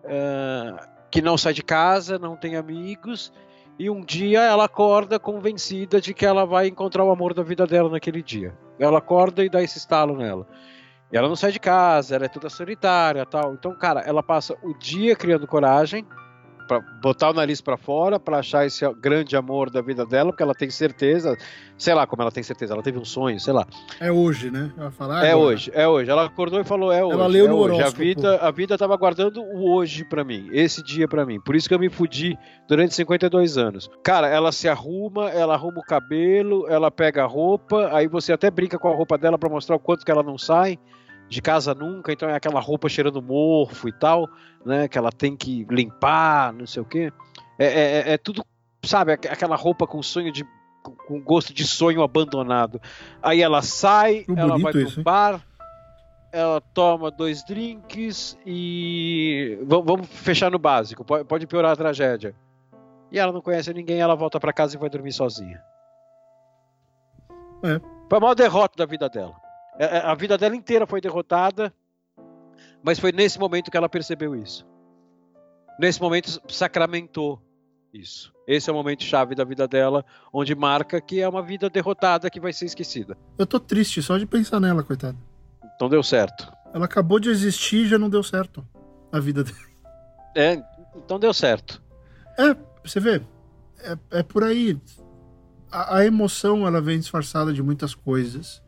uh, 0.03 0.87
que 1.11 1.21
não 1.21 1.37
sai 1.37 1.53
de 1.53 1.63
casa, 1.63 2.17
não 2.17 2.35
tem 2.35 2.55
amigos, 2.55 3.31
e 3.77 3.89
um 3.89 4.01
dia 4.01 4.41
ela 4.41 4.65
acorda 4.65 5.19
convencida 5.19 5.99
de 5.99 6.13
que 6.13 6.25
ela 6.25 6.45
vai 6.45 6.67
encontrar 6.67 7.03
o 7.03 7.11
amor 7.11 7.33
da 7.33 7.43
vida 7.43 7.65
dela 7.65 7.89
naquele 7.89 8.21
dia. 8.21 8.55
Ela 8.79 8.99
acorda 8.99 9.43
e 9.43 9.49
dá 9.49 9.61
esse 9.61 9.77
estalo 9.77 10.15
nela. 10.15 10.47
E 11.14 11.18
ela 11.18 11.28
não 11.28 11.36
sai 11.36 11.51
de 11.51 11.59
casa, 11.59 12.16
ela 12.16 12.26
é 12.26 12.28
toda 12.28 12.49
solitária 12.49 13.24
tal. 13.24 13.53
Então, 13.53 13.76
cara, 13.76 13.99
ela 14.01 14.24
passa 14.24 14.57
o 14.64 14.74
dia 14.74 15.16
criando 15.16 15.45
coragem 15.45 16.03
para 16.68 16.80
botar 16.80 17.30
o 17.30 17.34
nariz 17.34 17.61
para 17.61 17.78
fora, 17.78 18.20
para 18.20 18.39
achar 18.39 18.66
esse 18.66 18.84
grande 18.95 19.36
amor 19.36 19.70
da 19.70 19.80
vida 19.80 20.07
dela, 20.07 20.32
porque 20.32 20.41
ela 20.41 20.55
tem 20.55 20.72
certeza, 20.72 21.38
sei 21.78 21.93
lá 21.93 22.07
como 22.07 22.24
ela 22.24 22.32
tem 22.32 22.41
certeza, 22.41 22.74
ela 22.74 22.82
teve 22.82 22.97
um 22.97 23.05
sonho, 23.05 23.39
sei 23.39 23.53
lá. 23.53 23.68
É 23.99 24.11
hoje, 24.11 24.49
né? 24.49 24.72
Ela 24.76 24.89
fala, 24.89 25.24
é 25.24 25.36
hoje, 25.36 25.70
é 25.76 25.88
hoje. 25.88 26.09
Ela 26.09 26.26
acordou 26.26 26.59
e 26.59 26.64
falou, 26.64 26.91
é 26.91 27.03
hoje. 27.03 27.14
Ela 27.14 27.28
leu 27.28 27.45
é 27.45 27.49
no 27.49 27.57
hoje. 27.57 27.74
horóscopo. 27.76 28.01
A 28.01 28.03
vida, 28.03 28.38
a 28.38 28.51
vida 28.51 28.78
tava 28.78 28.97
guardando 28.97 29.39
o 29.39 29.72
hoje 29.72 30.03
para 30.05 30.24
mim, 30.24 30.49
esse 30.51 30.82
dia 30.82 31.07
para 31.07 31.28
mim. 31.28 31.39
Por 31.39 31.55
isso 31.55 31.68
que 31.68 31.76
eu 31.76 31.80
me 31.80 31.89
fudi 31.89 32.36
durante 32.68 32.95
52 32.95 33.57
anos. 33.57 33.88
Cara, 34.03 34.28
ela 34.28 34.51
se 34.51 34.68
arruma, 34.68 35.30
ela 35.30 35.53
arruma 35.53 35.80
o 35.80 35.84
cabelo, 35.84 36.66
ela 36.68 36.89
pega 36.89 37.24
a 37.24 37.28
roupa, 37.28 37.89
aí 37.93 38.07
você 38.07 38.34
até 38.34 38.49
brinca 38.49 38.80
com 38.80 38.88
a 38.88 38.95
roupa 38.95 39.16
dela 39.16 39.38
para 39.38 39.49
mostrar 39.49 39.76
o 39.76 39.80
quanto 39.80 40.03
que 40.03 40.11
ela 40.11 40.24
não 40.24 40.39
sai 40.39 40.80
de 41.34 41.41
casa 41.41 41.73
nunca, 41.73 42.11
então 42.11 42.29
é 42.29 42.36
aquela 42.36 42.59
roupa 42.59 42.88
cheirando 42.88 43.21
morfo 43.21 43.88
e 43.88 43.91
tal, 43.91 44.29
né? 44.65 44.88
Que 44.88 44.97
ela 44.97 45.11
tem 45.11 45.36
que 45.36 45.65
limpar, 45.69 46.53
não 46.53 46.67
sei 46.67 46.81
o 46.81 46.86
quê. 46.86 47.11
É, 47.57 47.65
é, 47.65 48.13
é 48.13 48.17
tudo, 48.17 48.45
sabe, 48.84 49.13
aquela 49.13 49.55
roupa 49.55 49.88
com 49.88 50.01
sonho 50.01 50.31
de. 50.31 50.45
com 51.07 51.19
gosto 51.21 51.53
de 51.53 51.65
sonho 51.65 52.01
abandonado. 52.01 52.79
Aí 53.21 53.41
ela 53.41 53.61
sai, 53.61 54.23
Que 54.23 54.39
ela 54.39 54.57
vai 54.57 54.71
pro 54.71 54.81
isso, 54.81 54.99
hein? 54.99 55.03
bar, 55.03 55.41
ela 56.31 56.61
toma 56.61 57.11
dois 57.11 57.43
drinks 57.43 58.38
e. 58.45 59.57
Vamos, 59.63 59.86
vamos 59.86 60.07
fechar 60.07 60.51
no 60.51 60.59
básico, 60.59 61.03
pode, 61.03 61.47
piorar 61.47 61.71
a 61.71 61.75
tragédia. 61.75 62.36
E 63.11 63.19
ela 63.19 63.31
não 63.31 63.41
conhece 63.41 63.73
ninguém, 63.73 63.99
ela 63.99 64.15
volta 64.15 64.39
pra 64.39 64.53
casa 64.53 64.75
e 64.75 64.79
vai 64.79 64.89
dormir 64.89 65.11
sozinha. 65.11 65.61
É. 67.63 67.79
Foi 68.09 68.17
a 68.17 68.21
maior 68.21 68.36
derrota 68.36 68.75
da 68.77 68.86
vida 68.86 69.07
dela. 69.07 69.42
É, 69.78 69.97
é, 69.97 69.99
A 69.99 70.13
vida 70.13 70.38
dela 70.38 70.55
inteira 70.55 70.86
foi 70.86 71.01
derrotada, 71.01 71.74
mas 72.84 72.99
foi 72.99 73.11
nesse 73.11 73.39
momento 73.39 73.71
que 73.71 73.78
ela 73.78 73.89
percebeu 73.89 74.36
isso. 74.36 74.65
Nesse 75.80 76.01
momento 76.01 76.39
sacramentou 76.47 77.41
isso. 77.93 78.34
Esse 78.47 78.69
é 78.69 78.74
o 78.74 78.76
momento 78.76 79.03
chave 79.03 79.36
da 79.36 79.43
vida 79.43 79.67
dela, 79.67 80.05
onde 80.32 80.53
marca 80.55 80.99
que 80.99 81.21
é 81.21 81.30
uma 81.30 81.41
vida 81.41 81.69
derrotada 81.69 82.30
que 82.30 82.39
vai 82.39 82.51
ser 82.51 82.65
esquecida. 82.65 83.17
Eu 83.38 83.45
tô 83.45 83.59
triste 83.59 84.01
só 84.01 84.17
de 84.17 84.26
pensar 84.26 84.59
nela, 84.59 84.84
coitada. 84.84 85.17
Então 85.76 85.89
deu 85.89 86.03
certo. 86.03 86.51
Ela 86.74 86.86
acabou 86.86 87.19
de 87.19 87.30
existir 87.30 87.86
e 87.86 87.88
já 87.88 87.97
não 87.97 88.09
deu 88.09 88.24
certo 88.24 88.67
a 89.11 89.19
vida 89.19 89.43
dela. 89.43 89.74
É, 90.36 90.63
então 90.95 91.19
deu 91.19 91.34
certo. 91.34 91.82
É, 92.38 92.55
você 92.84 92.99
vê, 92.99 93.21
é, 93.80 94.19
é 94.19 94.24
por 94.24 94.43
aí. 94.43 94.80
A, 95.71 95.97
a 95.97 96.05
emoção, 96.05 96.65
ela 96.65 96.82
vem 96.82 96.97
disfarçada 96.97 97.53
de 97.53 97.61
muitas 97.61 97.93
coisas. 97.93 98.62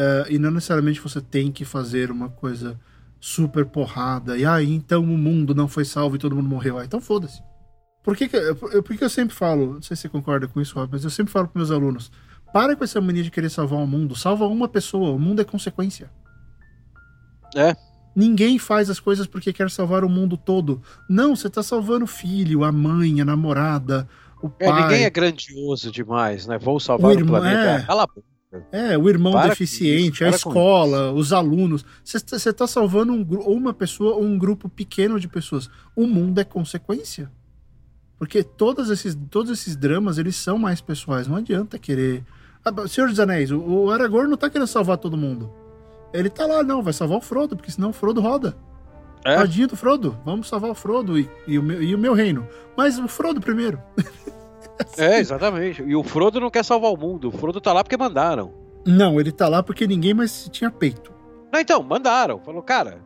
É, 0.00 0.26
e 0.32 0.38
não 0.38 0.50
necessariamente 0.52 1.00
você 1.00 1.20
tem 1.20 1.50
que 1.50 1.64
fazer 1.64 2.10
uma 2.10 2.28
coisa 2.28 2.78
super 3.20 3.64
porrada. 3.66 4.36
E 4.38 4.44
aí, 4.46 4.72
então 4.72 5.02
o 5.02 5.18
mundo 5.18 5.52
não 5.54 5.66
foi 5.66 5.84
salvo 5.84 6.14
e 6.14 6.18
todo 6.20 6.36
mundo 6.36 6.48
morreu. 6.48 6.78
Ah, 6.78 6.84
então 6.84 7.00
foda-se. 7.00 7.42
Por 8.04 8.16
que, 8.16 8.28
que, 8.28 8.36
eu- 8.36 8.54
por 8.82 8.96
que 8.96 9.02
eu 9.02 9.10
sempre 9.10 9.34
falo, 9.34 9.74
não 9.74 9.82
sei 9.82 9.96
se 9.96 10.02
você 10.02 10.08
concorda 10.08 10.46
com 10.46 10.60
isso, 10.60 10.74
Rob, 10.78 10.88
mas 10.92 11.02
eu 11.02 11.10
sempre 11.10 11.32
falo 11.32 11.48
para 11.48 11.58
meus 11.58 11.70
alunos: 11.72 12.12
para 12.52 12.76
com 12.76 12.84
essa 12.84 13.00
mania 13.00 13.22
de 13.24 13.30
querer 13.30 13.50
salvar 13.50 13.80
o 13.80 13.86
mundo. 13.86 14.14
Salva 14.14 14.46
uma 14.46 14.68
pessoa, 14.68 15.10
o 15.10 15.18
mundo 15.18 15.40
é 15.42 15.44
consequência. 15.44 16.08
É. 17.56 17.74
Ninguém 18.14 18.58
faz 18.58 18.90
as 18.90 18.98
coisas 19.00 19.26
porque 19.26 19.52
quer 19.52 19.70
salvar 19.70 20.04
o 20.04 20.08
mundo 20.08 20.36
todo. 20.36 20.80
Não, 21.08 21.34
você 21.36 21.48
tá 21.50 21.62
salvando 21.62 22.04
o 22.04 22.08
filho, 22.08 22.64
a 22.64 22.72
mãe, 22.72 23.20
a 23.20 23.24
namorada, 23.24 24.08
o 24.42 24.50
É, 24.58 24.66
pai. 24.68 24.82
ninguém 24.82 25.04
é 25.04 25.10
grandioso 25.10 25.90
demais, 25.90 26.46
né? 26.46 26.58
Vou 26.58 26.78
salvar 26.80 27.10
O 27.10 27.14
o, 27.14 27.18
irmão- 27.18 27.40
planeta. 27.40 27.82
é. 27.82 27.82
Cala 27.82 28.04
a 28.04 28.06
boca. 28.06 28.22
É, 28.72 28.96
o 28.96 29.08
irmão 29.08 29.32
Para 29.32 29.50
deficiente, 29.50 30.16
isso, 30.16 30.24
a 30.24 30.28
escola, 30.30 31.12
os 31.12 31.32
alunos. 31.32 31.84
Você 32.02 32.48
está 32.48 32.66
salvando 32.66 33.12
um, 33.12 33.26
ou 33.40 33.54
uma 33.54 33.74
pessoa 33.74 34.14
ou 34.14 34.22
um 34.22 34.38
grupo 34.38 34.68
pequeno 34.68 35.20
de 35.20 35.28
pessoas. 35.28 35.68
O 35.94 36.06
mundo 36.06 36.40
é 36.40 36.44
consequência. 36.44 37.30
Porque 38.18 38.42
todos 38.42 38.90
esses, 38.90 39.16
todos 39.30 39.50
esses 39.52 39.76
dramas, 39.76 40.18
eles 40.18 40.34
são 40.34 40.58
mais 40.58 40.80
pessoais. 40.80 41.28
Não 41.28 41.36
adianta 41.36 41.78
querer... 41.78 42.24
Ah, 42.64 42.88
Senhor 42.88 43.08
dos 43.08 43.20
Anéis, 43.20 43.50
o, 43.50 43.60
o 43.60 43.90
Aragorn 43.90 44.28
não 44.28 44.36
tá 44.36 44.48
querendo 44.48 44.66
salvar 44.66 44.96
todo 44.96 45.16
mundo. 45.16 45.52
Ele 46.12 46.30
tá 46.30 46.46
lá, 46.46 46.62
não, 46.62 46.82
vai 46.82 46.92
salvar 46.92 47.18
o 47.18 47.22
Frodo, 47.22 47.54
porque 47.54 47.70
senão 47.70 47.90
o 47.90 47.92
Frodo 47.92 48.20
roda. 48.20 48.56
É. 49.24 49.36
Tadinho 49.36 49.68
do 49.68 49.76
Frodo, 49.76 50.18
vamos 50.24 50.48
salvar 50.48 50.70
o 50.70 50.74
Frodo 50.74 51.18
e, 51.18 51.28
e 51.46 51.58
o, 51.58 51.62
meu, 51.62 51.82
e 51.82 51.94
o 51.94 51.98
meu 51.98 52.14
reino. 52.14 52.48
Mas 52.76 52.98
o 52.98 53.06
Frodo 53.06 53.40
primeiro. 53.40 53.80
É, 54.96 55.18
exatamente. 55.18 55.82
E 55.82 55.94
o 55.96 56.02
Frodo 56.02 56.40
não 56.40 56.50
quer 56.50 56.64
salvar 56.64 56.92
o 56.92 56.96
mundo. 56.96 57.28
O 57.28 57.32
Frodo 57.32 57.60
tá 57.60 57.72
lá 57.72 57.82
porque 57.82 57.96
mandaram. 57.96 58.52
Não, 58.86 59.20
ele 59.20 59.32
tá 59.32 59.48
lá 59.48 59.62
porque 59.62 59.86
ninguém 59.86 60.14
mais 60.14 60.48
tinha 60.50 60.70
peito. 60.70 61.12
Não, 61.52 61.60
então, 61.60 61.82
mandaram. 61.82 62.38
Falou, 62.40 62.62
cara, 62.62 63.00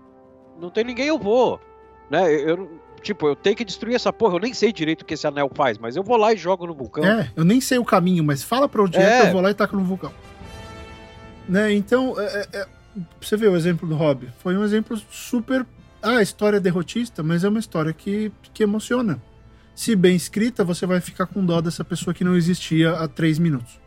não 0.61 0.71
tem 0.71 0.85
ninguém, 0.85 1.07
eu 1.07 1.19
vou. 1.19 1.61
Né? 2.11 2.33
Eu, 2.33 2.81
tipo, 3.03 3.27
eu 3.27 3.35
tenho 3.35 3.57
que 3.57 3.65
destruir 3.65 3.95
essa 3.95 4.13
porra. 4.13 4.37
Eu 4.37 4.41
nem 4.41 4.53
sei 4.55 4.73
direito 4.73 5.03
o 5.03 5.05
que 5.05 5.15
esse 5.15 5.27
anel 5.27 5.51
faz, 5.55 5.79
mas 5.79 5.97
eu 5.97 6.03
vou 6.03 6.17
lá 6.17 6.33
e 6.33 6.37
jogo 6.37 6.67
no 6.67 6.75
vulcão. 6.75 7.05
É, 7.05 7.31
eu 7.35 7.45
nem 7.45 7.61
sei 7.61 7.79
o 7.79 7.85
caminho, 7.85 8.23
mas 8.23 8.43
fala 8.43 8.69
pra 8.69 8.83
onde 8.83 8.99
é, 8.99 9.03
É. 9.03 9.21
que 9.23 9.27
eu 9.29 9.33
vou 9.33 9.41
lá 9.41 9.51
e 9.51 9.55
taco 9.55 9.77
no 9.77 9.83
vulcão. 9.85 10.13
Né, 11.49 11.73
então, 11.73 12.19
é, 12.21 12.25
é, 12.53 12.59
é, 12.61 12.67
você 13.21 13.37
vê 13.37 13.49
o 13.49 13.57
exemplo 13.57 13.89
do 13.89 13.95
Hobby. 13.97 14.29
Foi 14.39 14.57
um 14.57 14.65
exemplo 14.65 14.97
super. 15.11 15.67
Ah, 16.01 16.17
a 16.19 16.23
história 16.23 16.57
é 16.57 16.61
derrotista, 16.61 17.23
mas 17.23 17.45
é 17.45 17.49
uma 17.49 17.59
história 17.59 17.93
que, 17.93 18.33
que 18.53 18.63
emociona. 18.63 19.21
Se 19.75 19.97
bem 19.97 20.15
escrita, 20.15 20.65
você 20.65 20.87
vai 20.87 21.01
ficar 21.01 21.27
com 21.27 21.45
dó 21.45 21.61
dessa 21.61 21.85
pessoa 21.85 22.13
que 22.13 22.25
não 22.25 22.37
existia 22.37 22.93
há 22.93 23.09
três 23.09 23.39
minutos. 23.39 23.81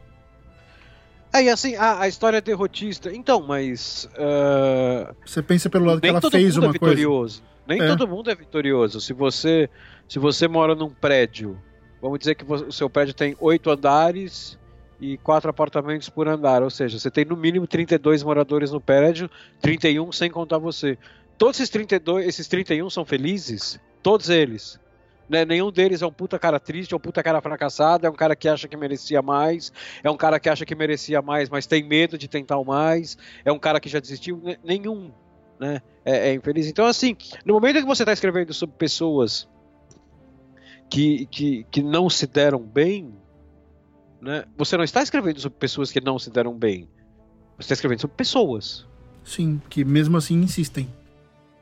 É, 1.33 1.43
e 1.43 1.49
assim, 1.49 1.75
a, 1.75 2.01
a 2.01 2.07
história 2.07 2.37
é 2.37 2.41
derrotista. 2.41 3.13
Então, 3.13 3.41
mas. 3.45 4.09
ah, 4.17 5.13
Você 5.25 5.41
pensa 5.41 5.69
pelo 5.69 5.85
lado 5.85 5.99
que 5.99 6.03
nem 6.07 6.11
ela 6.11 6.21
todo 6.21 6.31
fez 6.31 6.55
mundo 6.55 6.65
uma 6.67 6.75
é 6.75 6.79
coisa. 6.79 6.95
vitorioso. 6.95 7.43
Nem 7.67 7.81
É. 7.81 7.87
todo 7.87 8.07
mundo 8.07 8.29
é 8.31 8.35
vitorioso. 8.35 9.01
Se 9.01 9.11
você, 9.13 9.69
se 10.07 10.17
você 10.19 10.47
mora 10.47 10.73
num 10.75 10.89
prédio, 10.89 11.59
vamos 12.01 12.19
dizer 12.19 12.35
que 12.35 12.45
o 12.45 12.71
seu 12.71 12.89
prédio 12.89 13.13
tem 13.13 13.35
oito 13.39 13.69
andares 13.69 14.57
e 15.01 15.17
quatro 15.17 15.49
apartamentos 15.49 16.07
por 16.07 16.27
andar, 16.27 16.63
ou 16.63 16.69
seja, 16.69 16.97
você 16.97 17.11
tem 17.11 17.25
no 17.25 17.35
mínimo 17.35 17.67
32 17.67 18.23
moradores 18.23 18.71
no 18.71 18.79
prédio, 18.79 19.29
31 19.61 20.11
sem 20.11 20.31
contar 20.31 20.57
você. 20.57 20.97
Todos 21.37 21.59
esses 21.59 21.69
32, 21.69 22.25
esses 22.27 22.47
31 22.47 22.89
são 22.89 23.03
felizes? 23.03 23.77
Todos 24.01 24.29
eles. 24.29 24.79
Né? 25.27 25.43
Nenhum 25.45 25.71
deles 25.71 26.01
é 26.01 26.05
um 26.05 26.11
puta 26.11 26.37
cara 26.37 26.59
triste, 26.59 26.93
é 26.93 26.97
um 26.97 26.99
puta 26.99 27.23
cara 27.23 27.41
fracassado, 27.41 28.05
é 28.05 28.09
um 28.09 28.13
cara 28.13 28.35
que 28.35 28.47
acha 28.47 28.67
que 28.67 28.77
merecia 28.77 29.21
mais, 29.21 29.71
é 30.03 30.09
um 30.11 30.17
cara 30.17 30.39
que 30.39 30.47
acha 30.49 30.65
que 30.65 30.75
merecia 30.75 31.21
mais, 31.21 31.49
mas 31.49 31.65
tem 31.65 31.83
medo 31.83 32.17
de 32.17 32.27
tentar 32.27 32.57
o 32.57 32.63
mais, 32.65 33.17
é 33.43 33.51
um 33.51 33.57
cara 33.59 33.79
que 33.79 33.89
já 33.89 33.99
desistiu. 33.99 34.39
N- 34.43 34.59
Nenhum 34.63 35.11
né? 35.59 35.81
é, 36.03 36.29
é 36.29 36.33
infeliz. 36.35 36.67
Então, 36.67 36.85
assim, 36.85 37.15
no 37.43 37.53
momento 37.55 37.77
que 37.79 37.85
você 37.85 38.03
está 38.03 38.13
escrevendo 38.13 38.53
sobre 38.53 38.75
pessoas 38.77 39.47
que, 40.89 41.25
que, 41.27 41.65
que 41.71 41.81
não 41.81 42.09
se 42.09 42.27
deram 42.27 42.59
bem, 42.59 43.13
né? 44.21 44.45
você 44.57 44.77
não 44.77 44.83
está 44.83 45.01
escrevendo 45.01 45.39
sobre 45.39 45.57
pessoas 45.57 45.91
que 45.91 45.99
não 46.01 46.19
se 46.19 46.29
deram 46.29 46.53
bem. 46.53 46.87
Você 47.57 47.63
está 47.65 47.73
escrevendo 47.73 48.01
sobre 48.01 48.15
pessoas. 48.15 48.85
Sim, 49.23 49.59
que 49.69 49.83
mesmo 49.83 50.17
assim 50.17 50.35
insistem. 50.35 50.87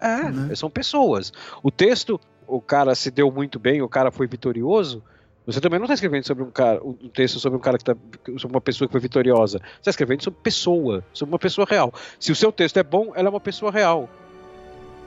É, 0.02 0.30
Né? 0.30 0.54
são 0.56 0.70
pessoas. 0.70 1.32
O 1.62 1.72
texto, 1.72 2.20
o 2.48 2.62
cara 2.62 2.96
se 2.96 3.12
deu 3.12 3.32
muito 3.32 3.60
bem, 3.60 3.82
o 3.82 3.90
cara 3.90 4.12
foi 4.12 4.28
vitorioso. 4.28 5.04
Você 5.46 5.60
também 5.60 5.78
não 5.78 5.86
está 5.86 5.94
escrevendo 5.94 6.26
sobre 6.26 6.44
um 6.44 6.52
cara, 6.52 6.82
um 6.84 6.94
texto 7.10 7.38
sobre 7.40 7.58
um 7.58 7.62
cara 7.62 7.78
que 7.78 7.84
tá, 7.84 7.96
sobre 8.38 8.56
uma 8.56 8.62
pessoa 8.62 8.88
que 8.88 8.94
foi 8.94 9.02
vitoriosa. 9.02 9.60
Você 9.60 9.80
está 9.80 9.92
escrevendo 9.92 10.24
sobre 10.24 10.40
pessoa, 10.42 11.04
sobre 11.14 11.34
uma 11.34 11.40
pessoa 11.40 11.68
real. 11.70 11.94
Se 12.18 12.32
o 12.32 12.36
seu 12.36 12.52
texto 12.52 12.78
é 12.78 12.84
bom, 12.84 13.12
ela 13.14 13.28
é 13.28 13.30
uma 13.30 13.42
pessoa 13.42 13.72
real, 13.72 14.10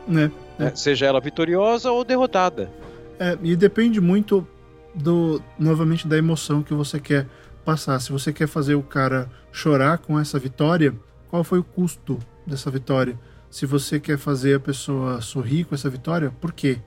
Né? 0.07 0.31
né? 0.59 0.73
seja 0.75 1.07
ela 1.07 1.21
vitoriosa 1.21 1.91
ou 1.91 2.05
derrotada. 2.05 2.71
É, 3.19 3.39
e 3.43 3.57
depende 3.57 3.99
muito 3.99 4.47
do 4.95 5.43
novamente 5.59 6.07
da 6.07 6.19
emoção 6.19 6.63
que 6.63 6.75
você 6.75 7.01
quer 7.01 7.27
passar. 7.65 7.99
Se 7.99 8.13
você 8.13 8.33
quer 8.33 8.47
fazer 8.47 8.75
o 8.75 8.83
cara 8.83 9.31
chorar 9.51 9.99
com 9.99 10.19
essa 10.21 10.39
vitória, 10.39 10.95
qual 11.29 11.43
foi 11.43 11.59
o 11.59 11.65
custo 11.65 12.19
dessa 12.47 12.71
vitória? 12.71 13.19
Se 13.51 13.65
você 13.65 13.99
quer 13.99 14.19
fazer 14.19 14.55
a 14.57 14.61
pessoa 14.61 15.21
sorrir 15.23 15.65
com 15.65 15.75
essa 15.75 15.89
vitória, 15.89 16.31
por 16.41 16.53
quê? 16.53 16.79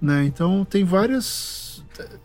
Né? 0.00 0.24
Então 0.24 0.64
tem 0.64 0.84
várias 0.84 1.66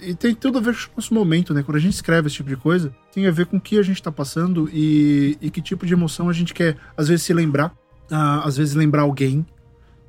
e 0.02 0.14
tem 0.14 0.36
tudo 0.36 0.58
a 0.58 0.62
ver 0.62 0.76
com 0.76 0.94
o 0.94 0.96
nosso 0.98 1.14
momento, 1.14 1.54
né? 1.54 1.64
Quando 1.64 1.78
a 1.78 1.80
gente 1.80 1.94
escreve 1.94 2.28
esse 2.28 2.36
tipo 2.38 2.50
de 2.50 2.58
coisa, 2.58 2.94
tem 3.14 3.26
a 3.28 3.32
ver 3.32 3.46
com 3.46 3.58
o 3.58 3.62
que 3.62 3.78
a 3.78 3.84
gente 3.84 3.96
está 3.96 4.12
passando 4.12 4.70
e, 4.74 5.38
e 5.40 5.50
que 5.50 5.62
tipo 5.62 5.86
de 5.86 5.94
emoção 5.94 6.28
a 6.30 6.34
gente 6.34 6.54
quer, 6.54 6.76
às 6.98 7.08
vezes, 7.08 7.24
se 7.26 7.34
lembrar, 7.34 7.74
ah, 8.10 8.42
às 8.46 8.58
vezes 8.58 8.74
lembrar 8.74 9.04
alguém, 9.04 9.46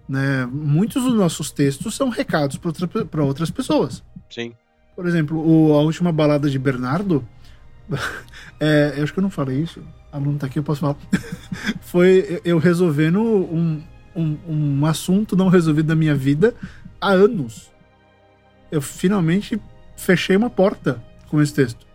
né? 0.08 0.46
Muitos 0.46 1.04
dos 1.04 1.14
nossos 1.14 1.50
textos 1.50 1.94
são 1.94 2.08
recados 2.08 2.56
para 2.56 2.68
outra, 2.70 3.22
outras 3.22 3.50
pessoas. 3.50 4.02
Sim. 4.28 4.52
Por 4.96 5.06
exemplo, 5.06 5.38
o- 5.38 5.74
a 5.74 5.82
última 5.82 6.10
balada 6.10 6.50
de 6.50 6.58
Bernardo, 6.58 7.24
é, 8.58 8.94
eu 8.96 9.04
acho 9.04 9.12
que 9.12 9.18
eu 9.18 9.22
não 9.22 9.30
falei 9.30 9.60
isso, 9.62 9.80
o 10.12 10.16
aluno 10.16 10.38
tá 10.38 10.46
aqui, 10.46 10.58
eu 10.58 10.62
posso 10.64 10.80
falar. 10.80 10.96
Foi 11.80 12.40
eu 12.44 12.58
resolvendo 12.58 13.20
um, 13.20 13.80
um, 14.14 14.36
um 14.48 14.86
assunto 14.86 15.36
não 15.36 15.48
resolvido 15.48 15.86
da 15.86 15.94
minha 15.94 16.14
vida 16.14 16.54
há 17.02 17.10
anos. 17.10 17.70
Eu 18.70 18.80
finalmente 18.80 19.60
fechei 19.96 20.36
uma 20.36 20.48
porta 20.48 21.02
com 21.28 21.42
esse 21.42 21.52
texto. 21.52 21.86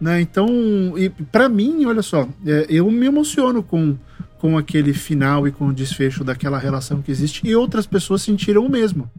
Né? 0.00 0.20
Então, 0.20 0.48
e 0.96 1.10
para 1.10 1.48
mim, 1.48 1.84
olha 1.84 2.02
só, 2.02 2.28
é, 2.46 2.66
eu 2.68 2.90
me 2.90 3.06
emociono 3.06 3.62
com, 3.62 3.96
com 4.38 4.56
aquele 4.56 4.92
final 4.92 5.46
e 5.46 5.52
com 5.52 5.68
o 5.68 5.72
desfecho 5.72 6.24
daquela 6.24 6.58
relação 6.58 7.02
que 7.02 7.10
existe, 7.10 7.46
e 7.46 7.54
outras 7.54 7.86
pessoas 7.86 8.22
sentiram 8.22 8.64
o 8.64 8.70
mesmo. 8.70 9.10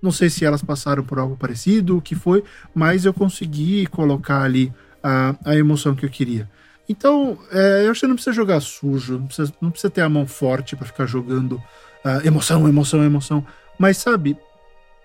Não 0.00 0.12
sei 0.12 0.30
se 0.30 0.44
elas 0.44 0.62
passaram 0.62 1.02
por 1.02 1.18
algo 1.18 1.36
parecido, 1.36 1.96
o 1.96 2.02
que 2.02 2.14
foi, 2.14 2.44
mas 2.74 3.04
eu 3.04 3.12
consegui 3.12 3.86
colocar 3.86 4.42
ali 4.42 4.72
a, 5.02 5.34
a 5.44 5.56
emoção 5.56 5.94
que 5.94 6.04
eu 6.04 6.10
queria. 6.10 6.48
Então, 6.88 7.38
é, 7.52 7.84
eu 7.86 7.90
acho 7.90 8.00
que 8.00 8.06
não 8.06 8.14
precisa 8.14 8.34
jogar 8.34 8.60
sujo, 8.60 9.18
não 9.18 9.26
precisa, 9.26 9.52
não 9.60 9.70
precisa 9.70 9.90
ter 9.90 10.00
a 10.00 10.08
mão 10.08 10.26
forte 10.26 10.74
para 10.74 10.86
ficar 10.86 11.06
jogando 11.06 11.54
uh, 12.04 12.26
emoção, 12.26 12.66
emoção, 12.66 13.04
emoção. 13.04 13.44
Mas 13.78 13.96
sabe, 13.98 14.36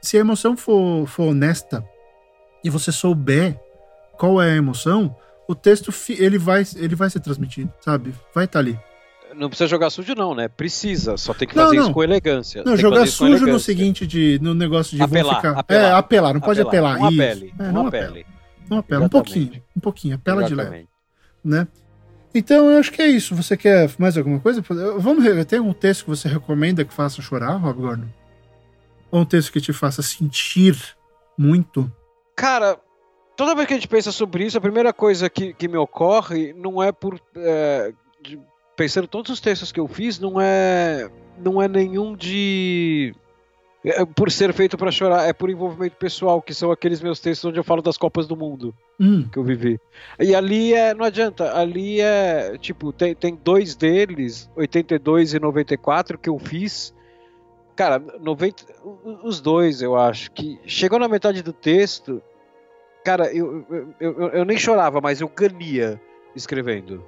se 0.02 0.18
a 0.18 0.20
emoção 0.20 0.58
for, 0.58 1.08
for 1.08 1.30
honesta 1.30 1.84
e 2.64 2.70
você 2.70 2.92
souber 2.92 3.60
qual 4.18 4.42
é 4.42 4.52
a 4.52 4.56
emoção, 4.56 5.16
o 5.48 5.56
texto 5.56 5.94
ele 6.10 6.38
vai, 6.38 6.64
ele 6.76 6.96
vai 6.96 7.10
ser 7.10 7.20
transmitido, 7.20 7.72
sabe? 7.80 8.14
Vai 8.34 8.46
estar 8.46 8.54
tá 8.54 8.60
ali. 8.60 8.80
Não 9.36 9.50
precisa 9.50 9.68
jogar 9.68 9.90
sujo, 9.90 10.14
não, 10.16 10.36
né? 10.36 10.48
Precisa, 10.48 11.18
só 11.18 11.34
tem 11.34 11.48
que 11.48 11.56
fazer 11.56 11.76
não, 11.76 11.84
isso 11.84 11.94
com 11.94 12.04
elegância. 12.04 12.64
Não, 12.64 12.78
jogar 12.78 13.08
sujo 13.08 13.48
no 13.48 13.60
seguinte, 13.60 14.06
de, 14.06 14.40
no 14.42 14.54
negócio 14.54 14.96
de 14.96 15.02
apelar, 15.02 15.36
ficar. 15.38 15.60
Apelar, 15.60 15.84
é, 15.84 15.92
apelar, 15.94 16.34
não 16.34 16.42
pode 16.42 16.62
apelar. 16.62 17.00
Não 17.00 17.08
apele. 17.08 17.54
É, 17.58 17.72
não, 17.72 17.88
apele. 17.88 18.26
Não 18.70 18.78
apela, 18.78 19.06
um 19.06 19.10
pouquinho, 19.10 19.62
um 19.76 19.80
pouquinho, 19.80 20.16
apela 20.16 20.44
Exatamente. 20.44 20.70
de 20.70 20.72
leve. 20.72 20.88
Né? 21.44 21.68
Então 22.34 22.70
eu 22.70 22.80
acho 22.80 22.92
que 22.92 23.02
é 23.02 23.08
isso. 23.08 23.36
Você 23.36 23.58
quer 23.58 23.90
mais 23.98 24.18
alguma 24.18 24.40
coisa? 24.40 24.64
Vamos 24.98 25.24
ver, 25.24 25.44
tem 25.46 25.60
um 25.60 25.74
texto 25.74 26.04
que 26.04 26.10
você 26.10 26.28
recomenda 26.28 26.86
que 26.86 26.94
faça 26.94 27.22
chorar, 27.22 27.56
Rob 27.56 27.82
Gordon? 27.82 28.08
Ou 29.14 29.22
um 29.22 29.26
texto 29.26 29.52
que 29.52 29.62
te 29.62 29.72
faça 29.72 30.02
sentir 30.02 30.76
muito? 31.38 31.88
Cara, 32.36 32.80
toda 33.38 33.54
vez 33.54 33.68
que 33.68 33.74
a 33.76 33.78
gente 33.78 33.88
pensa 33.88 34.12
sobre 34.12 34.44
isso, 34.44 34.58
a 34.58 34.62
primeira 34.62 34.92
coisa 34.92 35.30
que, 35.30 35.54
que 35.54 35.68
me 35.68 35.78
ocorre 35.78 36.52
não 36.54 36.82
é 36.82 36.92
por. 36.92 37.22
É, 37.36 37.94
de, 38.24 38.40
pensando 38.76 39.08
todos 39.08 39.30
os 39.30 39.40
textos 39.40 39.72
que 39.72 39.80
eu 39.80 39.88
fiz, 39.88 40.18
não 40.18 40.42
é. 40.42 41.12
Não 41.38 41.62
é 41.62 41.68
nenhum 41.68 42.16
de 42.16 43.14
é 43.86 44.04
por 44.04 44.32
ser 44.32 44.52
feito 44.54 44.78
para 44.78 44.90
chorar, 44.90 45.28
é 45.28 45.34
por 45.34 45.50
envolvimento 45.50 45.98
pessoal, 45.98 46.42
que 46.42 46.54
são 46.54 46.72
aqueles 46.72 47.02
meus 47.02 47.20
textos 47.20 47.50
onde 47.50 47.60
eu 47.60 47.64
falo 47.64 47.82
das 47.82 47.98
Copas 47.98 48.26
do 48.26 48.36
Mundo 48.36 48.74
hum. 49.00 49.28
que 49.30 49.38
eu 49.38 49.44
vivi. 49.44 49.80
E 50.20 50.34
ali 50.34 50.74
é, 50.74 50.94
não 50.94 51.06
adianta, 51.06 51.56
ali 51.56 52.02
é, 52.02 52.58
tipo, 52.58 52.92
tem, 52.92 53.14
tem 53.14 53.36
dois 53.36 53.76
deles, 53.76 54.50
82 54.56 55.34
e 55.34 55.40
94, 55.40 56.18
que 56.18 56.30
eu 56.30 56.40
fiz. 56.40 56.94
Cara, 57.76 58.02
90, 58.22 58.66
os 59.24 59.42
dois 59.42 59.82
eu 59.82 59.96
acho 59.96 60.32
que 60.32 60.60
chegou 60.66 61.00
na 61.00 61.08
metade 61.08 61.42
do 61.42 61.52
texto, 61.52 62.22
cara, 63.04 63.34
eu, 63.34 63.66
eu, 63.70 63.96
eu, 64.00 64.30
eu 64.30 64.46
nem 64.46 64.58
chorava, 64.58 65.02
mas 65.02 65.22
eu 65.22 65.28
ganhia 65.28 66.00
escrevendo. 66.36 67.04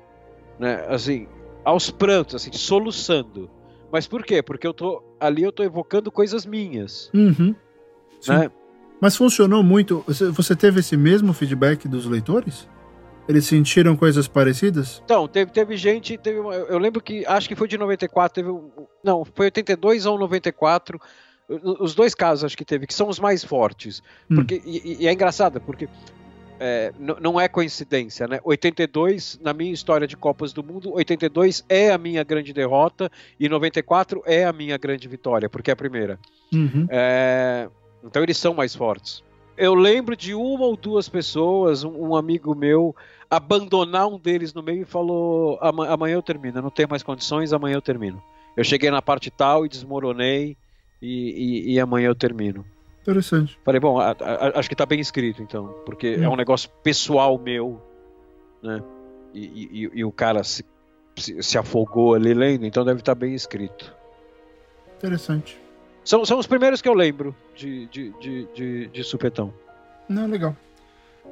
Né? 0.59 0.84
Assim, 0.88 1.28
aos 1.63 1.91
prantos, 1.91 2.36
assim, 2.36 2.51
soluçando. 2.51 3.49
Mas 3.91 4.07
por 4.07 4.24
quê? 4.24 4.41
Porque 4.41 4.66
eu 4.66 4.74
tô 4.74 5.03
ali 5.20 5.43
eu 5.43 5.51
tô 5.51 5.63
evocando 5.63 6.11
coisas 6.11 6.45
minhas. 6.45 7.09
Uhum. 7.13 7.55
Né? 8.28 8.51
Mas 8.99 9.16
funcionou 9.16 9.63
muito. 9.63 10.03
Você 10.07 10.55
teve 10.55 10.80
esse 10.80 10.97
mesmo 10.97 11.34
feedback 11.34 11.88
dos 11.88 12.05
leitores? 12.05 12.68
Eles 13.28 13.46
sentiram 13.46 13.96
coisas 13.96 14.28
parecidas? 14.28 15.02
Então, 15.04 15.28
teve, 15.28 15.52
teve 15.52 15.78
gente. 15.78 16.18
Teve 16.18 16.40
uma, 16.40 16.54
eu 16.54 16.78
lembro 16.78 17.02
que. 17.02 17.26
Acho 17.26 17.48
que 17.48 17.56
foi 17.56 17.68
de 17.68 17.78
94. 17.78 18.36
Teve, 18.36 18.56
não, 19.04 19.26
foi 19.26 19.48
82 19.48 20.06
ou 20.06 20.18
94. 20.20 21.00
Os 21.48 21.94
dois 21.94 22.16
casos 22.16 22.44
acho 22.44 22.58
que 22.58 22.66
teve, 22.66 22.88
que 22.88 22.94
são 22.94 23.08
os 23.08 23.20
mais 23.20 23.44
fortes. 23.44 24.02
Hum. 24.30 24.36
Porque, 24.36 24.62
e, 24.66 25.04
e 25.04 25.08
é 25.08 25.14
engraçado, 25.14 25.62
porque 25.62 25.88
é, 26.60 26.92
não 27.00 27.40
é 27.40 27.48
coincidência, 27.48 28.28
né? 28.28 28.40
82, 28.44 29.40
na 29.42 29.54
minha 29.54 29.74
história 29.74 30.08
de 30.08 30.16
Copas 30.16 30.54
do 30.54 30.64
Mundo, 30.64 30.94
82 30.94 31.66
é 31.68 31.92
a 31.92 31.98
minha 31.98 32.24
grande 32.24 32.54
derrota 32.54 33.12
e 33.40 33.50
94 33.50 34.22
é 34.26 34.46
a 34.46 34.54
minha 34.54 34.78
grande 34.78 35.08
vitória, 35.08 35.50
porque 35.50 35.70
é 35.70 35.74
a 35.74 35.76
primeira. 35.76 36.20
Uhum. 36.54 36.88
É, 36.90 37.70
então 38.04 38.24
eles 38.24 38.38
são 38.38 38.54
mais 38.54 38.74
fortes. 38.76 39.24
Eu 39.58 39.74
lembro 39.74 40.16
de 40.16 40.34
uma 40.34 40.66
ou 40.66 40.76
duas 40.76 41.08
pessoas, 41.08 41.84
um, 41.84 42.10
um, 42.10 42.16
amigo 42.16 42.53
meu, 42.53 42.95
abandonar 43.30 44.08
um 44.08 44.20
deles 44.20 44.53
no 44.53 44.62
meio 44.62 44.82
e 44.82 44.86
falou: 44.86 45.58
amanhã 45.62 46.16
eu 46.16 46.22
termino, 46.22 46.58
eu 46.58 46.64
não 46.64 46.70
tenho 46.70 46.89
mais 46.89 47.03
condições, 47.03 47.53
amanhã 47.53 47.76
eu 47.76 47.82
termino. 47.82 48.22
Eu 48.56 48.64
cheguei 48.64 48.89
na 48.89 49.01
parte 49.01 49.30
tal 49.30 49.66
e 49.66 49.70
desmoronei 49.70 50.58
e, 51.01 51.68
e, 51.68 51.74
e 51.74 51.80
amanhã 51.80 52.08
eu 52.08 52.16
termino. 52.16 52.66
Interessante. 53.01 53.60
Falei, 53.64 53.80
bom, 53.80 53.99
a, 53.99 54.12
a, 54.20 54.60
acho 54.60 54.68
que 54.68 54.76
tá 54.76 54.86
bem 54.86 54.99
escrito, 54.99 55.41
então, 55.41 55.68
porque 55.86 56.16
hum. 56.18 56.24
é 56.24 56.30
um 56.30 56.36
negócio 56.36 56.70
pessoal 56.84 57.38
meu, 57.38 57.80
né? 58.64 58.82
E, 59.34 59.39
e, 59.39 59.99
e 59.99 60.06
o 60.06 60.12
cara 60.12 60.43
se, 60.43 60.66
se, 61.16 61.43
se, 61.43 61.58
afogou 61.58 62.16
ali 62.16 62.34
lendo, 62.34 62.66
então 62.66 62.84
deve 62.84 63.01
estar 63.01 63.14
tá 63.14 63.20
bem 63.20 63.36
escrito. 63.36 63.93
Interessante. 64.97 65.60
São, 66.06 66.24
são 66.24 66.39
os 66.39 66.47
primeiros 66.47 66.82
que 66.82 66.88
eu 66.88 66.93
lembro 66.93 67.36
de, 67.56 67.88
de, 67.88 68.14
de, 68.22 68.47
de, 68.56 68.88
de 68.88 69.03
supetão. 69.03 69.53
Não, 70.08 70.28
legal. 70.28 70.56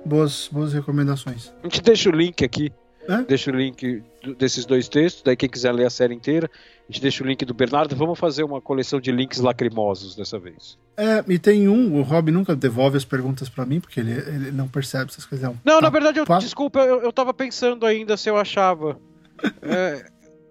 Boas, 0.03 0.49
boas 0.51 0.74
recomendações. 0.74 1.53
A 1.61 1.67
gente 1.67 1.82
deixa 1.82 2.09
o 2.09 2.11
link 2.11 2.43
aqui 2.43 2.74
é? 3.07 3.21
Deixa 3.24 3.51
o 3.51 3.55
link 3.55 4.01
desses 4.38 4.65
dois 4.65 4.88
textos, 4.88 5.24
daí 5.24 5.36
quem 5.36 5.49
quiser 5.49 5.74
ler 5.74 5.86
a 5.86 5.89
série 5.89 6.13
inteira, 6.13 6.49
a 6.89 6.91
gente 6.91 7.01
deixa 7.01 7.24
o 7.24 7.28
link 7.28 7.43
do 7.43 7.53
Bernardo. 7.53 7.95
Vamos 7.95 8.17
fazer 8.17 8.43
uma 8.43 8.61
coleção 8.61 8.99
de 8.99 9.11
links 9.11 9.39
lacrimosos 9.39 10.15
dessa 10.15 10.39
vez. 10.39 10.78
É, 10.95 11.24
e 11.28 11.38
tem 11.38 11.67
um, 11.67 11.99
o 11.99 12.01
Rob 12.01 12.32
nunca 12.32 12.55
devolve 12.55 12.97
as 12.97 13.03
perguntas 13.03 13.49
para 13.49 13.65
mim, 13.65 13.80
porque 13.80 13.99
ele, 13.99 14.11
ele 14.11 14.51
não 14.51 14.67
percebe 14.67 15.11
essas 15.11 15.26
coisas. 15.26 15.47
Não, 15.47 15.57
não 15.65 15.76
tá, 15.76 15.82
na 15.82 15.89
verdade, 15.89 16.19
eu, 16.19 16.26
desculpa, 16.39 16.80
eu, 16.80 17.01
eu 17.01 17.11
tava 17.11 17.34
pensando 17.34 17.86
ainda 17.86 18.15
se 18.15 18.30
eu 18.30 18.38
achava. 18.38 18.97
é, 19.61 20.05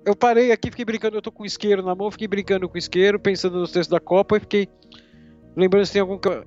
eu 0.04 0.16
parei 0.16 0.52
aqui, 0.52 0.70
fiquei 0.70 0.84
brincando, 0.84 1.16
eu 1.16 1.22
tô 1.22 1.32
com 1.32 1.44
isqueiro 1.44 1.82
na 1.82 1.94
mão, 1.94 2.10
fiquei 2.10 2.28
brincando 2.28 2.68
com 2.68 2.78
isqueiro, 2.78 3.18
pensando 3.18 3.58
nos 3.58 3.72
textos 3.72 3.88
da 3.88 4.00
Copa 4.00 4.36
e 4.36 4.40
fiquei 4.40 4.68
lembrando 5.56 5.86
se 5.86 5.92
tem 5.92 6.00
algum 6.00 6.18
que 6.18 6.28
eu, 6.28 6.44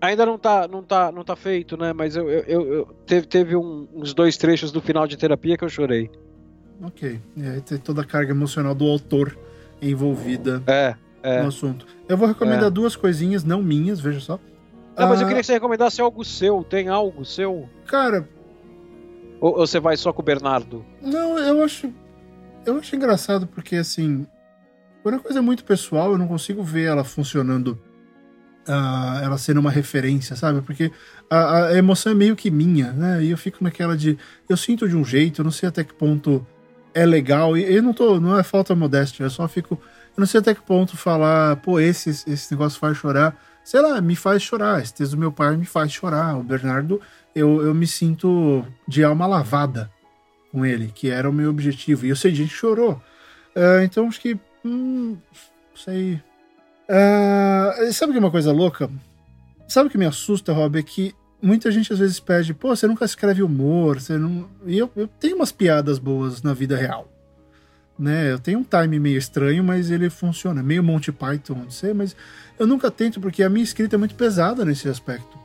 Ainda 0.00 0.24
não 0.24 0.38
tá, 0.38 0.68
não 0.68 0.82
tá, 0.82 1.10
não 1.10 1.24
tá 1.24 1.34
feito, 1.34 1.76
né? 1.76 1.92
Mas 1.92 2.14
eu, 2.14 2.30
eu, 2.30 2.72
eu 2.72 2.86
teve, 3.04 3.26
teve 3.26 3.56
um, 3.56 3.88
uns 3.92 4.14
dois 4.14 4.36
trechos 4.36 4.70
do 4.70 4.80
final 4.80 5.08
de 5.08 5.16
terapia 5.16 5.56
que 5.56 5.64
eu 5.64 5.68
chorei. 5.68 6.08
Ok. 6.80 7.20
E 7.36 7.42
aí 7.42 7.60
tem 7.60 7.78
toda 7.78 8.02
a 8.02 8.04
carga 8.04 8.30
emocional 8.30 8.74
do 8.74 8.84
autor 8.84 9.36
envolvida 9.82 10.62
é, 10.68 10.94
é. 11.20 11.42
no 11.42 11.48
assunto. 11.48 11.84
Eu 12.08 12.16
vou 12.16 12.28
recomendar 12.28 12.66
é. 12.66 12.70
duas 12.70 12.94
coisinhas, 12.94 13.42
não 13.42 13.60
minhas, 13.60 13.98
veja 13.98 14.20
só. 14.20 14.38
Não, 14.96 15.04
ah, 15.04 15.08
mas 15.08 15.20
eu 15.20 15.26
ah, 15.26 15.28
queria 15.28 15.40
que 15.40 15.46
você 15.46 15.54
recomendasse 15.54 16.00
algo 16.00 16.24
seu. 16.24 16.62
Tem 16.62 16.88
algo 16.88 17.24
seu? 17.24 17.68
Cara. 17.86 18.28
Ou 19.40 19.56
você 19.56 19.80
vai 19.80 19.96
só 19.96 20.12
com 20.12 20.22
o 20.22 20.24
Bernardo? 20.24 20.84
Não, 21.02 21.36
eu 21.38 21.64
acho. 21.64 21.92
Eu 22.68 22.76
acho 22.76 22.94
engraçado 22.94 23.46
porque, 23.46 23.76
assim. 23.76 24.26
Por 25.02 25.14
uma 25.14 25.22
coisa 25.22 25.40
muito 25.40 25.64
pessoal, 25.64 26.12
eu 26.12 26.18
não 26.18 26.28
consigo 26.28 26.62
ver 26.62 26.84
ela 26.84 27.02
funcionando 27.02 27.80
uh, 28.68 29.22
ela 29.22 29.38
sendo 29.38 29.58
uma 29.58 29.70
referência, 29.70 30.36
sabe? 30.36 30.60
Porque 30.60 30.92
a, 31.30 31.68
a, 31.68 31.78
emoção 31.78 32.12
é 32.12 32.14
meio 32.14 32.36
que 32.36 32.50
minha, 32.50 32.92
né? 32.92 33.24
E 33.24 33.30
eu 33.30 33.38
fico 33.38 33.64
naquela 33.64 33.96
de. 33.96 34.18
Eu 34.46 34.56
sinto 34.56 34.86
de 34.86 34.94
um 34.94 35.04
jeito, 35.04 35.40
eu 35.40 35.44
não 35.44 35.50
sei 35.50 35.68
até 35.68 35.82
que 35.82 35.94
ponto 35.94 36.46
é 36.92 37.06
legal. 37.06 37.56
E 37.56 37.74
eu 37.74 37.82
não 37.82 37.94
tô. 37.94 38.20
Não 38.20 38.38
é 38.38 38.42
falta 38.42 38.74
modéstia, 38.74 39.24
eu 39.24 39.30
só 39.30 39.48
fico. 39.48 39.80
Eu 40.14 40.20
não 40.20 40.26
sei 40.26 40.40
até 40.40 40.54
que 40.54 40.60
ponto 40.60 40.94
falar, 40.94 41.56
pô, 41.56 41.80
esse, 41.80 42.10
esse 42.10 42.52
negócio 42.52 42.78
faz 42.78 42.98
chorar. 42.98 43.34
Sei 43.64 43.80
lá, 43.80 43.98
me 44.02 44.14
faz 44.14 44.42
chorar. 44.42 44.82
Esse 44.82 44.92
texto 44.92 45.12
do 45.12 45.18
meu 45.18 45.32
pai 45.32 45.56
me 45.56 45.64
faz 45.64 45.90
chorar. 45.90 46.36
O 46.36 46.42
Bernardo, 46.42 47.00
eu, 47.34 47.62
eu 47.62 47.74
me 47.74 47.86
sinto 47.86 48.62
de 48.86 49.02
alma 49.02 49.26
lavada 49.26 49.90
com 50.50 50.64
ele, 50.64 50.90
que 50.94 51.10
era 51.10 51.28
o 51.28 51.32
meu 51.32 51.50
objetivo. 51.50 52.06
E 52.06 52.10
eu 52.10 52.16
sei 52.16 52.34
gente 52.34 52.52
chorou. 52.52 53.00
Uh, 53.54 53.82
então 53.82 54.06
acho 54.06 54.20
que. 54.20 54.38
Hum, 54.64 55.16
sei. 55.74 56.20
Uh, 56.88 57.92
sabe 57.92 58.12
que 58.12 58.18
é 58.18 58.20
uma 58.20 58.30
coisa 58.30 58.52
louca? 58.52 58.90
Sabe 59.66 59.88
o 59.88 59.90
que 59.90 59.98
me 59.98 60.06
assusta, 60.06 60.52
Rob? 60.52 60.78
É 60.78 60.82
que 60.82 61.14
muita 61.40 61.70
gente 61.70 61.92
às 61.92 61.98
vezes 61.98 62.18
pede, 62.18 62.54
pô, 62.54 62.74
você 62.74 62.86
nunca 62.86 63.04
escreve 63.04 63.42
humor, 63.42 64.00
você 64.00 64.16
não. 64.16 64.48
E 64.66 64.78
eu, 64.78 64.90
eu 64.96 65.06
tenho 65.06 65.36
umas 65.36 65.52
piadas 65.52 65.98
boas 65.98 66.42
na 66.42 66.54
vida 66.54 66.76
real. 66.76 67.08
Né? 67.98 68.30
Eu 68.30 68.38
tenho 68.38 68.60
um 68.60 68.64
time 68.64 68.98
meio 69.00 69.18
estranho, 69.18 69.64
mas 69.64 69.90
ele 69.90 70.08
funciona. 70.08 70.62
Meio 70.62 70.84
Monty 70.84 71.10
Python, 71.10 71.54
não 71.54 71.70
sei, 71.70 71.92
mas 71.92 72.14
eu 72.58 72.66
nunca 72.66 72.90
tento 72.90 73.20
porque 73.20 73.42
a 73.42 73.50
minha 73.50 73.64
escrita 73.64 73.96
é 73.96 73.98
muito 73.98 74.14
pesada 74.14 74.64
nesse 74.64 74.88
aspecto. 74.88 75.36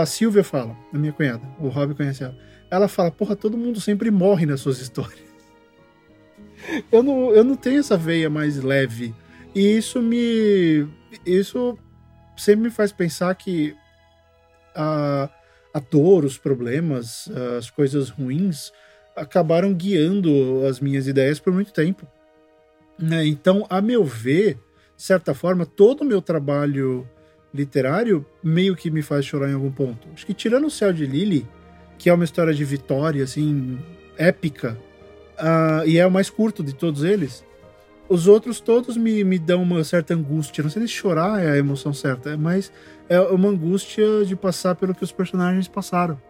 A 0.00 0.04
Silvia 0.06 0.42
fala, 0.42 0.76
a 0.92 0.98
minha 0.98 1.12
cunhada, 1.12 1.42
o 1.60 1.68
Rob 1.68 1.94
conhece 1.94 2.24
ela. 2.24 2.36
Ela 2.70 2.88
fala, 2.88 3.10
porra, 3.10 3.36
todo 3.36 3.56
mundo 3.56 3.80
sempre 3.80 4.10
morre 4.10 4.46
nas 4.46 4.60
suas 4.60 4.80
histórias. 4.80 5.26
Eu 6.90 7.02
não, 7.02 7.30
eu 7.30 7.44
não 7.44 7.54
tenho 7.54 7.80
essa 7.80 7.96
veia 7.96 8.28
mais 8.28 8.62
leve 8.62 9.14
e 9.54 9.76
isso 9.76 10.02
me. 10.02 10.86
Isso 11.24 11.78
sempre 12.36 12.64
me 12.64 12.70
faz 12.70 12.92
pensar 12.92 13.34
que 13.34 13.74
a, 14.74 15.30
a 15.72 15.78
dor, 15.78 16.24
os 16.24 16.36
problemas, 16.36 17.28
as 17.56 17.70
coisas 17.70 18.10
ruins 18.10 18.72
acabaram 19.16 19.72
guiando 19.72 20.66
as 20.68 20.78
minhas 20.78 21.06
ideias 21.06 21.40
por 21.40 21.52
muito 21.52 21.72
tempo. 21.72 22.06
Né? 22.98 23.26
Então, 23.26 23.66
a 23.70 23.80
meu 23.80 24.04
ver, 24.04 24.58
de 24.96 25.02
certa 25.02 25.34
forma, 25.34 25.64
todo 25.64 26.02
o 26.02 26.04
meu 26.04 26.20
trabalho 26.20 27.08
literário 27.52 28.26
meio 28.42 28.76
que 28.76 28.90
me 28.90 29.00
faz 29.00 29.24
chorar 29.24 29.48
em 29.48 29.54
algum 29.54 29.72
ponto. 29.72 30.06
Acho 30.12 30.26
que 30.26 30.34
tirando 30.34 30.66
o 30.66 30.70
Céu 30.70 30.92
de 30.92 31.06
Lily, 31.06 31.48
que 31.98 32.10
é 32.10 32.14
uma 32.14 32.24
história 32.24 32.52
de 32.54 32.64
vitória, 32.64 33.24
assim, 33.24 33.78
épica, 34.16 34.78
uh, 35.38 35.86
e 35.86 35.98
é 35.98 36.06
o 36.06 36.10
mais 36.10 36.30
curto 36.30 36.62
de 36.62 36.74
todos 36.74 37.04
eles, 37.04 37.44
Os 38.08 38.28
outros 38.28 38.60
todos 38.60 38.96
me, 38.96 39.24
me 39.24 39.38
dão 39.38 39.62
uma 39.62 39.82
certa 39.82 40.14
angústia. 40.14 40.62
Não 40.62 40.70
sei 40.70 40.82
se 40.82 40.88
chorar 40.88 41.42
é 41.42 41.50
a 41.50 41.56
emoção 41.56 41.92
certa, 41.92 42.36
mas 42.36 42.70
é 43.08 43.18
uma 43.20 43.48
angústia 43.48 44.24
de 44.24 44.36
passar 44.36 44.76
pelo 44.76 44.94
que 44.94 45.02
os 45.02 45.10
personagens 45.10 45.66
passaram. 45.66 46.20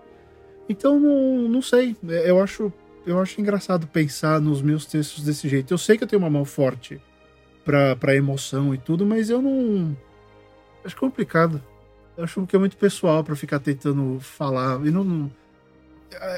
Então, 0.69 0.99
não, 0.99 1.49
não 1.49 1.63
sei. 1.63 1.95
Eu 2.03 2.41
acho, 2.43 2.73
eu 3.07 3.21
acho 3.21 3.41
engraçado 3.41 3.87
pensar 3.87 4.41
nos 4.41 4.63
meus 4.63 4.87
textos 4.87 5.23
desse 5.23 5.49
jeito. 5.49 5.73
Eu 5.73 5.79
sei 5.79 5.99
que 5.99 6.05
eu 6.05 6.09
tenho 6.09 6.23
uma 6.23 6.31
mão 6.31 6.45
forte 6.45 7.01
pra, 7.65 7.95
pra 7.95 8.17
emoção 8.17 8.75
e 8.75 8.79
tudo, 8.79 9.05
mas 9.05 9.29
eu 9.29 9.43
não. 9.43 9.97
Acho 10.85 10.97
complicado. 10.97 11.63
Eu 12.17 12.25
acho 12.25 12.47
que 12.47 12.57
é 12.57 12.59
muito 12.59 12.77
pessoal 12.79 13.23
para 13.23 13.37
ficar 13.37 13.59
tentando 13.59 14.19
falar. 14.19 14.85
E 14.87 14.91
não, 14.91 15.05
não, 15.05 15.31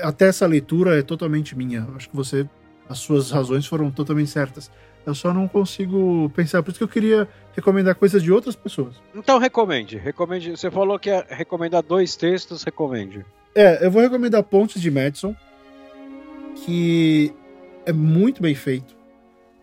Até 0.03 0.27
essa 0.29 0.47
leitura 0.47 0.99
é 0.99 1.03
totalmente 1.03 1.57
minha. 1.57 1.87
Acho 1.97 2.09
que 2.09 2.17
você. 2.17 2.49
As 2.89 2.99
suas 2.99 3.31
razões 3.31 3.67
foram 3.67 3.91
totalmente 3.91 4.31
certas. 4.31 4.71
Eu 5.05 5.15
só 5.15 5.33
não 5.33 5.47
consigo 5.47 6.31
pensar. 6.35 6.63
Por 6.63 6.71
isso 6.71 6.79
que 6.79 6.85
eu 6.85 6.89
queria 6.89 7.29
recomendar 7.55 7.95
coisas 7.95 8.23
de 8.23 8.33
outras 8.33 8.57
pessoas. 8.57 8.97
Então 9.15 9.39
recomende. 9.39 9.97
Recomende. 9.97 10.51
Você 10.51 10.71
falou 10.71 10.99
que 10.99 11.11
ia 11.11 11.27
recomendar 11.29 11.83
dois 11.83 12.17
textos, 12.17 12.63
recomende. 12.63 13.25
É, 13.55 13.85
eu 13.85 13.91
vou 13.91 14.01
recomendar 14.03 14.43
Pontes 14.43 14.81
de 14.81 14.91
Madison, 14.91 15.35
que 16.65 17.35
é 17.85 17.93
muito 17.93 18.43
bem 18.43 18.55
feito. 18.55 18.97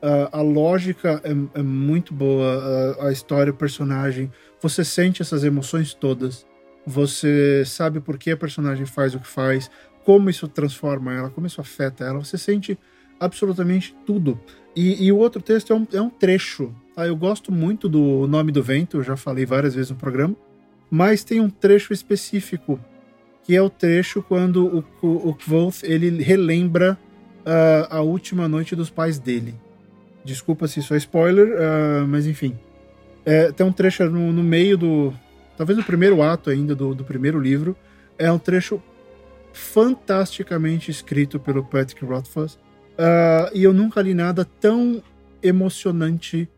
Uh, 0.01 0.29
a 0.31 0.41
lógica 0.41 1.21
é, 1.23 1.59
é 1.59 1.63
muito 1.63 2.13
boa, 2.13 2.97
uh, 2.99 3.05
a 3.07 3.11
história, 3.11 3.51
o 3.51 3.55
personagem. 3.55 4.31
Você 4.61 4.83
sente 4.83 5.21
essas 5.21 5.43
emoções 5.43 5.93
todas. 5.93 6.45
Você 6.85 7.63
sabe 7.65 7.99
por 7.99 8.17
que 8.17 8.31
a 8.31 8.37
personagem 8.37 8.85
faz 8.85 9.15
o 9.15 9.19
que 9.19 9.27
faz, 9.27 9.71
como 10.05 10.29
isso 10.29 10.47
transforma 10.47 11.13
ela, 11.13 11.29
como 11.29 11.47
isso 11.47 11.59
afeta 11.59 12.05
ela. 12.05 12.23
Você 12.23 12.37
sente 12.37 12.77
absolutamente 13.19 13.95
tudo. 14.05 14.39
E, 14.75 15.05
e 15.05 15.11
o 15.11 15.17
outro 15.17 15.41
texto 15.41 15.73
é 15.73 15.75
um, 15.75 15.87
é 15.91 16.01
um 16.01 16.09
trecho. 16.09 16.73
Tá? 16.95 17.07
Eu 17.07 17.15
gosto 17.15 17.51
muito 17.51 17.89
do 17.89 18.27
Nome 18.27 18.51
do 18.51 18.61
Vento, 18.61 18.97
eu 18.97 19.03
já 19.03 19.17
falei 19.17 19.45
várias 19.45 19.73
vezes 19.73 19.89
no 19.89 19.97
programa, 19.97 20.35
mas 20.89 21.23
tem 21.23 21.41
um 21.41 21.49
trecho 21.49 21.91
específico, 21.91 22.79
que 23.43 23.55
é 23.55 23.61
o 23.61 23.69
trecho 23.69 24.21
quando 24.21 24.85
o, 25.01 25.05
o, 25.05 25.29
o 25.31 25.37
ele 25.83 26.21
relembra 26.21 26.97
uh, 27.41 27.87
a 27.89 28.01
última 28.01 28.47
noite 28.47 28.75
dos 28.75 28.89
pais 28.89 29.17
dele. 29.17 29.55
Desculpa 30.23 30.67
se 30.67 30.79
isso 30.79 30.93
é 30.93 30.97
spoiler, 30.97 31.47
uh, 31.47 32.07
mas 32.07 32.27
enfim. 32.27 32.57
É, 33.25 33.51
tem 33.51 33.65
um 33.65 33.71
trecho 33.71 34.03
no, 34.05 34.31
no, 34.31 34.43
meio 34.43 34.77
do. 34.77 35.13
Talvez 35.57 35.77
no 35.77 35.83
primeiro 35.83 36.21
ato 36.21 36.49
ainda 36.49 36.75
do, 36.75 36.93
do 36.93 37.03
primeiro 37.03 37.39
livro. 37.39 37.75
É 38.17 38.31
um 38.31 38.37
trecho 38.37 38.81
fantasticamente 39.55 40.91
escrito 40.91 41.39
pelo 41.39 41.63
Patrick 41.63 42.03
Rothfuss 42.03 42.59
Uh, 42.95 43.51
e 43.53 43.63
eu 43.63 43.73
nunca 43.73 44.01
li 44.01 44.13
nada 44.13 44.45
tão 44.45 45.03
emocionante 45.43 46.49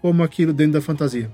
como 0.00 0.22
aquilo 0.22 0.52
dentro 0.52 0.74
da 0.74 0.80
fantasia. 0.80 1.32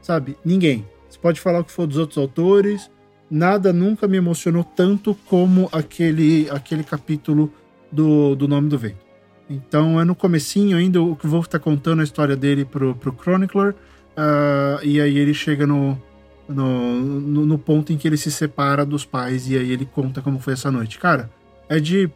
Sabe? 0.00 0.36
Ninguém. 0.44 0.86
Você 1.08 1.18
pode 1.18 1.40
falar 1.40 1.60
o 1.60 1.64
que 1.64 1.70
for 1.70 1.86
dos 1.86 1.98
outros 1.98 2.18
autores, 2.18 2.90
nada 3.30 3.72
nunca 3.72 4.08
me 4.08 4.16
emocionou 4.16 4.64
tanto 4.64 5.14
como 5.26 5.68
aquele, 5.70 6.48
aquele 6.50 6.82
capítulo 6.82 7.52
do, 7.92 8.34
do 8.34 8.48
Nome 8.48 8.68
do 8.68 8.78
Vento. 8.78 9.04
Então 9.48 10.00
é 10.00 10.04
no 10.04 10.14
comecinho 10.14 10.76
ainda 10.76 11.00
o 11.00 11.14
que 11.14 11.26
vou 11.26 11.40
estar 11.40 11.58
tá 11.58 11.62
contando 11.62 12.00
a 12.00 12.04
história 12.04 12.34
dele 12.34 12.64
pro, 12.64 12.94
pro 12.96 13.14
Chronicler, 13.14 13.72
uh, 13.72 14.82
e 14.82 15.00
aí 15.00 15.18
ele 15.18 15.34
chega 15.34 15.66
no, 15.66 16.00
no, 16.48 17.00
no, 17.00 17.46
no 17.46 17.58
ponto 17.58 17.92
em 17.92 17.96
que 17.96 18.06
ele 18.06 18.16
se 18.16 18.30
separa 18.30 18.84
dos 18.84 19.04
pais, 19.04 19.48
e 19.48 19.56
aí 19.56 19.70
ele 19.70 19.86
conta 19.86 20.20
como 20.20 20.38
foi 20.38 20.52
essa 20.52 20.70
noite. 20.70 20.98
Cara, 20.98 21.30
é 21.68 21.78
de 21.78 22.10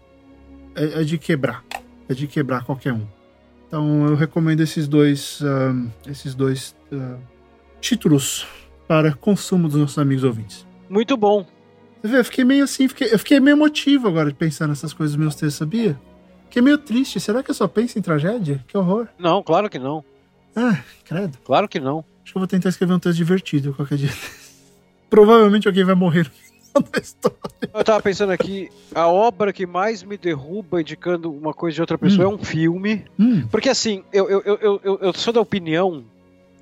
é, 0.75 1.01
é, 1.01 1.05
de 1.05 1.19
quebrar. 1.19 1.65
É 2.09 2.15
de 2.15 2.27
quebrar 2.27 2.65
qualquer 2.65 2.93
um. 2.93 3.07
Então 3.67 4.07
eu 4.07 4.15
recomendo 4.15 4.61
esses 4.61 4.89
dois, 4.89 5.41
uh, 5.41 5.91
esses 6.09 6.35
dois 6.35 6.75
uh, 6.93 7.19
títulos 7.81 8.47
para 8.87 9.13
consumo 9.13 9.69
dos 9.69 9.79
nossos 9.79 9.99
amigos 9.99 10.25
ouvintes. 10.25 10.67
Muito 10.89 11.17
bom. 11.17 11.45
Você 12.01 12.09
vê, 12.09 12.19
eu 12.19 12.25
fiquei 12.25 12.45
meio 12.45 12.65
assim, 12.65 12.89
fiquei, 12.89 13.13
eu 13.13 13.19
fiquei 13.19 13.41
meio 13.41 13.57
emotivo 13.57 14.09
agora 14.09 14.31
de 14.31 14.35
pensar 14.37 14.67
nessas 14.67 14.93
coisas 14.93 15.17
meus 15.17 15.35
textos, 15.35 15.57
sabia? 15.57 16.01
Fiquei 16.45 16.63
meio 16.63 16.79
triste. 16.79 17.21
Será 17.21 17.43
que 17.43 17.51
eu 17.51 17.55
só 17.55 17.69
penso 17.69 17.99
em 17.99 18.03
tragédia? 18.03 18.65
Que 18.67 18.79
horror. 18.79 19.09
Não, 19.19 19.43
claro 19.43 19.69
que 19.69 19.79
não. 19.79 20.03
Ah, 20.57 20.79
credo. 21.05 21.37
Claro 21.45 21.69
que 21.69 21.79
não. 21.79 22.05
Acho 22.29 22.35
que 22.35 22.37
eu 22.37 22.41
vou 22.41 22.47
tentar 22.47 22.69
escrever 22.69 22.93
um 22.93 22.99
texto 22.99 23.17
divertido 23.17 23.73
qualquer 23.73 23.97
dia. 23.97 24.11
Provavelmente 25.09 25.67
alguém 25.67 25.83
vai 25.83 25.95
morrer 25.95 26.31
da 26.93 27.01
história. 27.01 27.39
Eu 27.73 27.83
tava 27.83 28.03
pensando 28.03 28.33
aqui, 28.33 28.69
a 28.95 29.09
obra 29.09 29.51
que 29.51 29.67
mais 29.67 30.03
me 30.03 30.19
derruba 30.19 30.83
indicando 30.83 31.33
uma 31.33 31.55
coisa 31.55 31.77
de 31.77 31.81
outra 31.81 31.97
pessoa 31.97 32.29
hum. 32.29 32.33
é 32.33 32.35
um 32.35 32.39
filme. 32.39 33.07
Hum. 33.19 33.49
Porque 33.51 33.71
assim, 33.71 34.05
eu, 34.13 34.29
eu, 34.29 34.43
eu, 34.45 34.81
eu, 34.85 34.99
eu 35.01 35.13
sou 35.15 35.33
da 35.33 35.41
opinião 35.41 36.05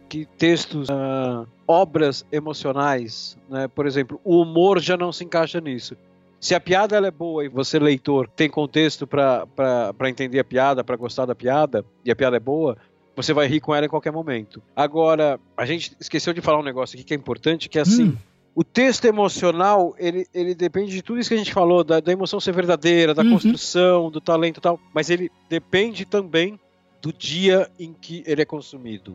que 0.09 0.25
textos, 0.39 0.89
uh, 0.89 1.49
obras 1.67 2.25
emocionais, 2.31 3.37
né? 3.51 3.67
Por 3.67 3.89
exemplo, 3.89 4.21
o 4.23 4.41
humor 4.41 4.79
já 4.79 4.97
não 4.97 5.11
se 5.11 5.25
encaixa 5.25 5.61
nisso. 5.61 5.97
Se 6.39 6.55
a 6.55 6.61
piada 6.61 6.97
é 6.97 7.11
boa 7.11 7.45
e 7.45 7.49
você, 7.49 7.77
leitor, 7.77 8.29
tem 8.29 8.49
contexto 8.49 9.05
para 9.05 10.09
entender 10.09 10.39
a 10.39 10.45
piada, 10.45 10.85
para 10.85 10.95
gostar 10.95 11.27
da 11.27 11.35
piada, 11.35 11.85
e 12.05 12.11
a 12.13 12.15
piada 12.15 12.37
é 12.37 12.41
boa, 12.41 12.77
você 13.17 13.33
vai 13.33 13.49
rir 13.49 13.61
com 13.61 13.75
ela 13.75 13.87
em 13.87 13.89
qualquer 13.89 14.13
momento. 14.13 14.63
Agora, 14.77 15.41
a 15.57 15.65
gente 15.65 15.97
esqueceu 15.99 16.33
de 16.33 16.41
falar 16.41 16.61
um 16.61 16.63
negócio 16.63 16.95
aqui 16.95 17.05
que 17.05 17.15
é 17.15 17.17
importante, 17.17 17.69
que 17.69 17.79
é 17.79 17.83
assim. 17.83 18.05
Hum 18.11 18.17
o 18.57 18.65
texto 18.65 19.05
emocional, 19.05 19.95
ele, 19.99 20.27
ele 20.33 20.55
depende 20.55 20.91
de 20.91 21.03
tudo 21.03 21.21
isso 21.21 21.29
que 21.29 21.35
a 21.35 21.39
gente 21.39 21.53
falou, 21.53 21.85
da, 21.85 22.01
da 22.01 22.11
emoção 22.11 22.41
ser 22.41 22.55
verdadeira, 22.55 23.13
da 23.13 23.23
uhum. 23.23 23.33
construção, 23.33 24.11
do 24.11 24.19
talento 24.19 24.57
e 24.57 24.61
tal, 24.63 24.81
mas 24.95 25.11
ele 25.11 25.31
depende 25.47 26.07
também 26.07 26.59
do 27.03 27.13
dia 27.13 27.71
em 27.79 27.93
que 27.93 28.25
ele 28.27 28.41
é 28.41 28.47
consumido. 28.47 29.15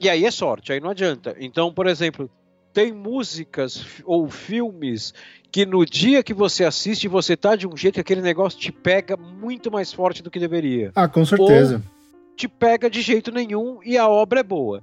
E 0.00 0.08
aí 0.08 0.24
é 0.24 0.30
sorte, 0.30 0.72
aí 0.72 0.80
não 0.80 0.88
adianta. 0.88 1.36
Então, 1.38 1.70
por 1.70 1.86
exemplo, 1.86 2.30
tem 2.72 2.92
músicas 2.92 3.84
ou 4.06 4.26
filmes 4.30 5.12
que 5.50 5.66
no 5.66 5.84
dia 5.84 6.22
que 6.22 6.32
você 6.32 6.64
assiste, 6.64 7.06
você 7.08 7.36
tá 7.36 7.54
de 7.54 7.68
um 7.68 7.76
jeito 7.76 7.96
que 7.96 8.00
aquele 8.00 8.22
negócio 8.22 8.58
te 8.58 8.72
pega 8.72 9.18
muito 9.18 9.70
mais 9.70 9.92
forte 9.92 10.22
do 10.22 10.30
que 10.30 10.40
deveria. 10.40 10.92
Ah, 10.94 11.06
com 11.06 11.26
certeza. 11.26 11.76
Ou 11.76 12.01
te 12.42 12.48
pega 12.48 12.90
de 12.90 13.00
jeito 13.00 13.30
nenhum 13.30 13.78
e 13.84 13.96
a 13.96 14.08
obra 14.08 14.40
é 14.40 14.42
boa. 14.42 14.82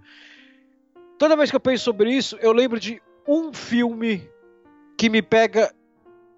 Toda 1.18 1.36
vez 1.36 1.50
que 1.50 1.56
eu 1.58 1.60
penso 1.60 1.84
sobre 1.84 2.10
isso, 2.10 2.38
eu 2.42 2.54
lembro 2.54 2.80
de 2.80 3.02
um 3.28 3.52
filme 3.52 4.30
que 4.98 5.10
me 5.10 5.22
pega 5.22 5.74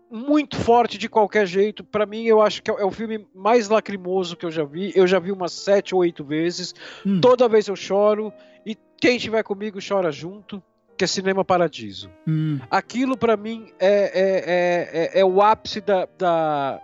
muito 0.09 0.57
forte 0.57 0.97
de 0.97 1.07
qualquer 1.07 1.45
jeito. 1.45 1.83
Para 1.83 2.07
mim, 2.07 2.23
eu 2.23 2.41
acho 2.41 2.63
que 2.63 2.71
é 2.71 2.83
o 2.83 2.89
filme 2.89 3.27
mais 3.35 3.69
lacrimoso 3.69 4.35
que 4.35 4.45
eu 4.45 4.51
já 4.51 4.63
vi. 4.63 4.91
Eu 4.95 5.05
já 5.05 5.19
vi 5.19 5.31
umas 5.31 5.53
sete 5.53 5.93
ou 5.93 6.01
oito 6.01 6.23
vezes. 6.23 6.73
Hum. 7.05 7.21
Toda 7.21 7.47
vez 7.47 7.67
eu 7.67 7.75
choro. 7.75 8.33
E 8.65 8.75
quem 8.99 9.17
estiver 9.17 9.43
comigo 9.43 9.77
chora 9.87 10.11
junto. 10.11 10.61
Que 10.97 11.03
é 11.03 11.07
Cinema 11.07 11.45
Paradiso. 11.45 12.09
Hum. 12.27 12.59
Aquilo 12.69 13.15
para 13.15 13.37
mim 13.37 13.71
é, 13.79 13.87
é, 13.87 15.13
é, 15.13 15.19
é, 15.19 15.19
é, 15.19 15.25
o 15.25 15.41
ápice 15.41 15.81
da, 15.81 16.07
da, 16.17 16.81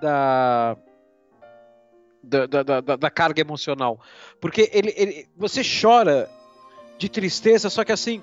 da 0.00 0.76
da, 2.22 2.46
da, 2.46 2.62
da, 2.62 2.96
da, 2.96 3.10
carga 3.10 3.40
emocional. 3.40 4.00
Porque 4.40 4.70
ele, 4.72 4.92
ele, 4.96 5.28
você 5.36 5.62
chora 5.62 6.30
de 6.98 7.08
tristeza, 7.08 7.70
só 7.70 7.84
que 7.84 7.92
assim, 7.92 8.22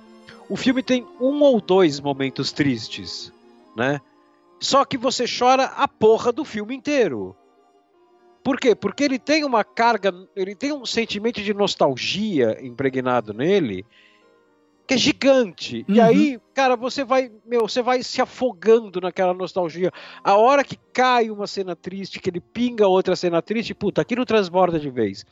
o 0.49 0.55
filme 0.55 0.83
tem 0.83 1.05
um 1.19 1.41
ou 1.41 1.59
dois 1.59 1.99
momentos 1.99 2.51
tristes, 2.51 3.31
né? 3.75 3.99
Só 4.59 4.85
que 4.85 4.97
você 4.97 5.25
chora 5.27 5.65
a 5.65 5.87
porra 5.87 6.31
do 6.31 6.43
filme 6.43 6.75
inteiro. 6.75 7.35
Por 8.43 8.59
quê? 8.59 8.73
Porque 8.73 9.03
ele 9.03 9.19
tem 9.19 9.43
uma 9.43 9.63
carga, 9.63 10.13
ele 10.35 10.55
tem 10.55 10.71
um 10.71 10.85
sentimento 10.85 11.41
de 11.41 11.53
nostalgia 11.53 12.57
impregnado 12.65 13.33
nele 13.33 13.85
que 14.87 14.93
é 14.93 14.97
gigante. 14.97 15.85
Uhum. 15.87 15.95
E 15.95 15.99
aí, 15.99 16.39
cara, 16.53 16.77
você 16.77 17.03
vai, 17.03 17.29
meu, 17.45 17.67
você 17.67 17.81
vai 17.81 18.01
se 18.01 18.21
afogando 18.21 19.01
naquela 19.01 19.33
nostalgia. 19.33 19.91
A 20.23 20.35
hora 20.35 20.63
que 20.63 20.79
cai 20.93 21.29
uma 21.29 21.45
cena 21.45 21.75
triste, 21.75 22.21
que 22.21 22.29
ele 22.29 22.39
pinga 22.39 22.87
outra 22.87 23.13
cena 23.13 23.41
triste, 23.41 23.73
puta, 23.73 24.01
aquilo 24.01 24.25
transborda 24.25 24.79
de 24.79 24.89
vez. 24.89 25.25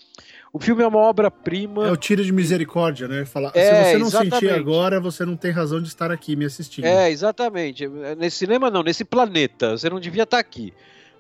O 0.51 0.60
filme 0.60 0.84
é 0.84 0.88
uma 0.88 0.99
obra-prima. 0.99 1.88
É 1.88 1.91
o 1.91 1.95
tiro 1.95 2.24
de 2.24 2.34
misericórdia, 2.34 3.08
né? 3.08 3.24
Falar, 3.24 3.51
é, 3.56 3.62
se 3.62 3.91
você 3.91 3.97
não 3.97 4.08
exatamente. 4.08 4.34
sentir 4.34 4.49
agora, 4.51 4.99
você 4.99 5.26
não 5.26 5.38
tem 5.38 5.51
razão 5.51 5.82
de 5.82 5.88
estar 5.88 6.12
aqui 6.12 6.36
me 6.36 6.43
assistindo. 6.43 6.86
É, 6.86 7.10
exatamente. 7.10 7.88
Nesse 8.18 8.39
cinema 8.39 8.70
não, 8.70 8.84
nesse 8.84 9.06
planeta. 9.06 9.78
Você 9.78 9.89
não 9.89 10.01
devia 10.01 10.24
estar 10.24 10.39
aqui. 10.39 10.74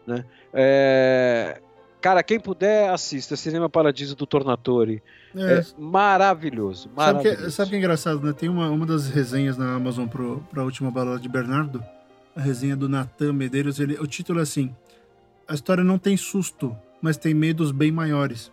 Né? 0.05 0.25
É... 0.53 1.61
Cara, 2.05 2.21
quem 2.21 2.39
puder, 2.39 2.91
assista. 2.91 3.35
Cinema 3.35 3.67
Paradiso 3.67 4.15
do 4.15 4.27
Tornatore. 4.27 5.01
É, 5.35 5.53
é 5.53 5.65
maravilhoso. 5.75 6.87
maravilhoso. 6.95 7.35
Sabe, 7.35 7.45
que, 7.45 7.51
sabe 7.51 7.69
que 7.71 7.75
é 7.77 7.79
engraçado, 7.79 8.21
né? 8.21 8.31
Tem 8.31 8.47
uma, 8.47 8.69
uma 8.69 8.85
das 8.85 9.09
resenhas 9.09 9.57
na 9.57 9.73
Amazon 9.73 10.05
para 10.07 10.61
a 10.61 10.63
última 10.63 10.91
balada 10.91 11.19
de 11.19 11.27
Bernardo. 11.27 11.83
A 12.35 12.41
resenha 12.41 12.75
do 12.75 12.87
Natan 12.87 13.33
Medeiros. 13.33 13.79
Ele, 13.79 13.95
o 13.95 14.05
título 14.05 14.37
é 14.37 14.43
assim: 14.43 14.71
A 15.47 15.55
história 15.55 15.83
não 15.83 15.97
tem 15.97 16.15
susto, 16.15 16.77
mas 17.01 17.17
tem 17.17 17.33
medos 17.33 17.71
bem 17.71 17.91
maiores. 17.91 18.51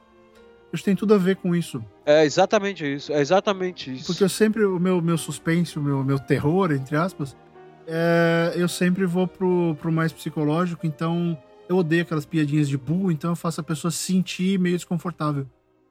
Acho 0.72 0.82
que 0.82 0.86
tem 0.86 0.96
tudo 0.96 1.12
a 1.12 1.18
ver 1.18 1.36
com 1.36 1.54
isso. 1.54 1.84
É 2.06 2.24
exatamente 2.24 2.90
isso, 2.90 3.12
é 3.12 3.20
exatamente 3.20 3.94
isso. 3.94 4.06
Porque 4.06 4.24
eu 4.24 4.30
sempre, 4.30 4.64
o 4.64 4.80
meu, 4.80 5.02
meu 5.02 5.18
suspense, 5.18 5.78
o 5.78 5.82
meu, 5.82 6.02
meu 6.02 6.18
terror, 6.18 6.72
entre 6.72 6.96
aspas, 6.96 7.36
é, 7.86 8.54
eu 8.56 8.66
sempre 8.66 9.04
vou 9.04 9.28
pro, 9.28 9.76
pro 9.78 9.92
mais 9.92 10.10
psicológico, 10.10 10.86
então 10.86 11.36
eu 11.68 11.76
odeio 11.76 12.02
aquelas 12.02 12.24
piadinhas 12.24 12.68
de 12.68 12.76
burro, 12.76 13.10
então 13.10 13.32
eu 13.32 13.36
faço 13.36 13.60
a 13.60 13.64
pessoa 13.64 13.90
se 13.90 13.98
sentir 13.98 14.58
meio 14.58 14.76
desconfortável. 14.76 15.46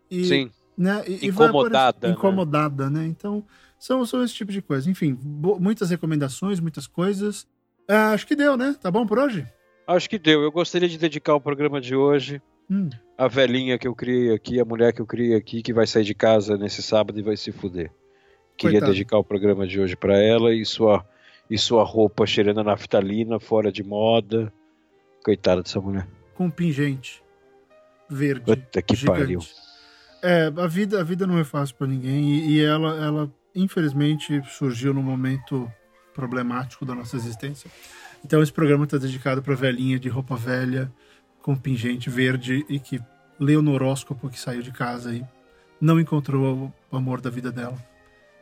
E, 0.10 0.26
Sim. 0.26 0.52
Né, 0.78 1.04
e, 1.08 1.28
incomodada. 1.28 1.98
E 1.98 2.12
aparecer, 2.12 2.18
incomodada, 2.18 2.90
né? 2.90 3.06
Então, 3.08 3.44
são, 3.80 4.06
são 4.06 4.24
esse 4.24 4.34
tipo 4.34 4.52
de 4.52 4.62
coisa. 4.62 4.90
Enfim, 4.90 5.18
muitas 5.60 5.90
recomendações, 5.90 6.60
muitas 6.60 6.88
coisas. 6.88 7.48
Ah, 7.88 8.12
acho 8.12 8.28
que 8.28 8.36
deu, 8.36 8.56
né? 8.56 8.76
Tá 8.80 8.92
bom 8.92 9.06
por 9.06 9.18
hoje? 9.18 9.48
Acho 9.88 10.10
que 10.10 10.20
deu. 10.20 10.42
Eu 10.42 10.52
gostaria 10.52 10.88
de 10.88 10.98
dedicar 10.98 11.36
o 11.36 11.42
programa 11.42 11.82
de 11.82 11.96
hoje 11.96 12.42
hum. 12.70 12.90
à 13.18 13.28
velhinha 13.28 13.78
que 13.78 13.88
eu 13.88 13.96
criei 13.96 14.34
aqui, 14.34 14.60
a 14.60 14.66
mulher 14.66 14.94
que 14.94 15.02
eu 15.02 15.06
criei 15.06 15.36
aqui, 15.36 15.62
que 15.62 15.74
vai 15.74 15.88
sair 15.88 16.04
de 16.04 16.14
casa 16.14 16.58
nesse 16.58 16.82
sábado 16.82 17.20
e 17.20 17.24
vai 17.24 17.36
se 17.36 17.52
fuder. 17.52 17.92
Queria 18.58 18.80
Coitado. 18.80 18.92
dedicar 18.92 19.18
o 19.18 19.24
programa 19.24 19.66
de 19.66 19.80
hoje 19.80 19.96
para 19.96 20.22
ela 20.22 20.54
e 20.54 20.64
sua, 20.66 21.06
e 21.50 21.58
sua 21.58 21.84
roupa 21.84 22.26
cheirando 22.26 22.60
a 22.60 22.64
naftalina, 22.64 23.40
fora 23.40 23.72
de 23.72 23.84
moda. 23.84 24.54
Coitada 25.24 25.62
dessa 25.62 25.80
mulher. 25.80 26.08
Com 26.36 26.50
pingente. 26.50 27.24
Verde. 28.10 28.46
Puta 28.46 28.82
que 28.82 28.96
gigante. 28.96 29.20
pariu. 29.20 29.40
É, 30.22 30.52
a 30.56 30.68
vida, 30.68 31.00
a 31.00 31.04
vida 31.04 31.26
não 31.26 31.40
é 31.40 31.44
fácil 31.44 31.76
para 31.76 31.88
ninguém 31.88 32.30
e, 32.30 32.52
e, 32.52 32.64
ela, 32.64 32.96
ela, 33.04 33.34
infelizmente, 33.56 34.42
surgiu 34.50 34.94
num 34.94 35.02
momento 35.02 35.72
problemático 36.14 36.86
da 36.86 36.94
nossa 36.94 37.16
existência. 37.16 37.70
Então 38.24 38.42
esse 38.44 38.54
programa 38.54 38.84
está 38.84 38.98
dedicado 38.98 39.42
para 39.42 39.56
velhinha 39.56 40.00
de 40.00 40.10
roupa 40.10 40.36
velha, 40.36 40.92
com 41.42 41.56
pingente 41.56 42.10
verde 42.10 42.66
e 42.70 42.80
que 42.80 43.02
leu 43.40 43.62
no 43.62 43.74
horóscopo 43.74 44.30
que 44.30 44.40
saiu 44.40 44.62
de 44.62 44.72
casa 44.72 45.14
e 45.14 45.26
não 45.80 46.00
encontrou 46.00 46.72
o 46.92 46.96
amor 46.96 47.20
da 47.20 47.30
vida 47.32 47.52
dela. 47.52 47.78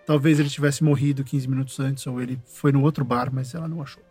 Talvez 0.05 0.39
ele 0.39 0.49
tivesse 0.49 0.83
morrido 0.83 1.23
15 1.23 1.47
minutos 1.47 1.79
antes 1.79 2.05
ou 2.07 2.21
ele 2.21 2.41
foi 2.45 2.71
no 2.71 2.81
outro 2.81 3.05
bar, 3.05 3.29
mas 3.31 3.53
ela 3.53 3.67
não 3.67 3.81
achou. 3.81 4.03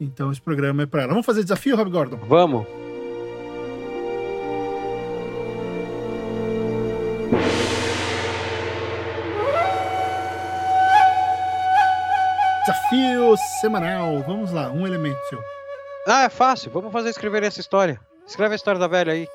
Então 0.00 0.30
esse 0.30 0.40
programa 0.40 0.82
é 0.82 0.86
para 0.86 1.02
ela. 1.02 1.10
Vamos 1.10 1.26
fazer 1.26 1.42
desafio, 1.42 1.76
Rob 1.76 1.90
Gordon? 1.90 2.16
Vamos. 2.28 2.66
Desafio 12.60 13.36
semanal. 13.60 14.22
Vamos 14.26 14.52
lá, 14.52 14.70
um 14.70 14.86
elemento 14.86 15.18
seu. 15.28 15.40
Ah, 16.06 16.24
é 16.24 16.28
fácil. 16.28 16.70
Vamos 16.70 16.92
fazer 16.92 17.08
escrever 17.10 17.42
essa 17.42 17.60
história. 17.60 18.00
Escreve 18.26 18.52
a 18.52 18.56
história 18.56 18.78
da 18.78 18.86
velha 18.86 19.12
aí. 19.12 19.26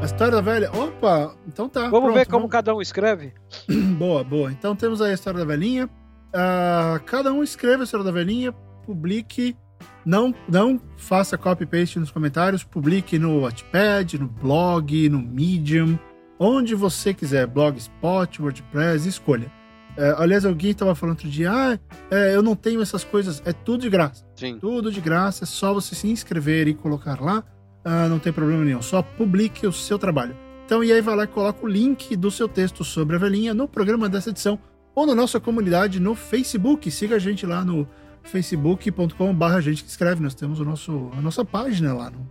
A 0.00 0.04
história 0.04 0.32
da 0.32 0.40
velha. 0.40 0.70
Opa, 0.72 1.36
então 1.46 1.68
tá. 1.68 1.82
Vamos 1.82 2.00
pronto, 2.00 2.14
ver 2.14 2.26
como 2.26 2.40
vamos... 2.40 2.50
cada 2.50 2.74
um 2.74 2.82
escreve. 2.82 3.32
boa, 3.98 4.24
boa. 4.24 4.50
Então 4.50 4.74
temos 4.74 5.00
aí 5.00 5.12
a 5.12 5.14
história 5.14 5.38
da 5.38 5.46
velhinha. 5.46 5.88
Uh, 6.34 6.98
cada 7.06 7.32
um 7.32 7.44
escreve 7.44 7.82
a 7.82 7.84
história 7.84 8.04
da 8.04 8.10
velhinha, 8.10 8.52
publique. 8.84 9.56
Não, 10.04 10.34
não 10.48 10.80
faça 10.96 11.38
copy-paste 11.38 11.98
nos 11.98 12.10
comentários, 12.10 12.64
publique 12.64 13.18
no 13.18 13.42
Wattpad, 13.42 14.18
no 14.18 14.26
blog, 14.26 15.08
no 15.08 15.20
Medium, 15.20 15.98
onde 16.38 16.74
você 16.74 17.14
quiser. 17.14 17.46
Blogspot, 17.46 18.42
WordPress, 18.42 19.08
escolha. 19.08 19.50
É, 19.96 20.12
aliás, 20.18 20.44
alguém 20.44 20.72
estava 20.72 20.94
falando 20.94 21.14
outro 21.14 21.30
dia, 21.30 21.52
ah, 21.52 21.78
é, 22.10 22.34
eu 22.34 22.42
não 22.42 22.56
tenho 22.56 22.82
essas 22.82 23.04
coisas, 23.04 23.40
é 23.44 23.52
tudo 23.52 23.82
de 23.82 23.90
graça. 23.90 24.24
Sim. 24.34 24.58
Tudo 24.58 24.90
de 24.90 25.00
graça, 25.00 25.44
é 25.44 25.46
só 25.46 25.72
você 25.72 25.94
se 25.94 26.08
inscrever 26.08 26.66
e 26.66 26.74
colocar 26.74 27.20
lá, 27.20 27.44
ah, 27.84 28.08
não 28.08 28.18
tem 28.18 28.32
problema 28.32 28.64
nenhum, 28.64 28.82
só 28.82 29.02
publique 29.02 29.64
o 29.66 29.72
seu 29.72 29.96
trabalho. 29.96 30.36
Então, 30.66 30.82
e 30.82 30.92
aí 30.92 31.00
vai 31.00 31.14
lá 31.14 31.24
e 31.24 31.28
coloca 31.28 31.64
o 31.64 31.68
link 31.68 32.16
do 32.16 32.28
seu 32.28 32.48
texto 32.48 32.82
sobre 32.82 33.14
a 33.14 33.18
velhinha 33.20 33.54
no 33.54 33.68
programa 33.68 34.08
dessa 34.08 34.30
edição 34.30 34.58
ou 34.94 35.06
na 35.06 35.14
nossa 35.14 35.40
comunidade 35.40 36.00
no 36.00 36.14
Facebook. 36.14 36.90
Siga 36.90 37.16
a 37.16 37.18
gente 37.18 37.46
lá 37.46 37.64
no 37.64 37.86
facebook.com.br 38.22 39.60
gente 39.60 39.84
que 39.84 39.90
escreve, 39.90 40.22
nós 40.22 40.34
temos 40.34 40.60
o 40.60 40.64
nosso, 40.64 41.10
a 41.16 41.20
nossa 41.20 41.44
página 41.44 41.92
lá 41.92 42.10
no, 42.10 42.28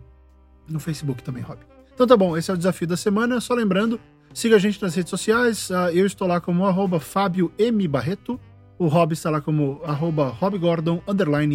no 0.68 0.80
Facebook 0.80 1.22
também, 1.22 1.44
Rob. 1.44 1.60
Então 1.94 2.08
tá 2.08 2.18
bom, 2.18 2.36
esse 2.36 2.50
é 2.50 2.54
o 2.54 2.58
desafio 2.58 2.88
da 2.88 2.98
semana, 2.98 3.40
só 3.40 3.54
lembrando, 3.54 4.00
Siga 4.34 4.56
a 4.56 4.60
gente 4.60 4.82
nas 4.82 4.96
redes 4.96 5.12
sociais. 5.12 5.70
Uh, 5.70 5.90
eu 5.94 6.06
estou 6.08 6.28
lá 6.28 6.42
como 6.42 6.66
arroba 6.66 7.00
Fábio 7.00 7.52
M. 7.58 7.88
Barreto. 7.88 8.40
O 8.80 8.88
Rob 8.88 9.14
está 9.14 9.30
lá 9.30 9.40
como 9.40 9.80
arroba 9.86 10.28
Rob 10.28 10.58
Gordon, 10.58 11.02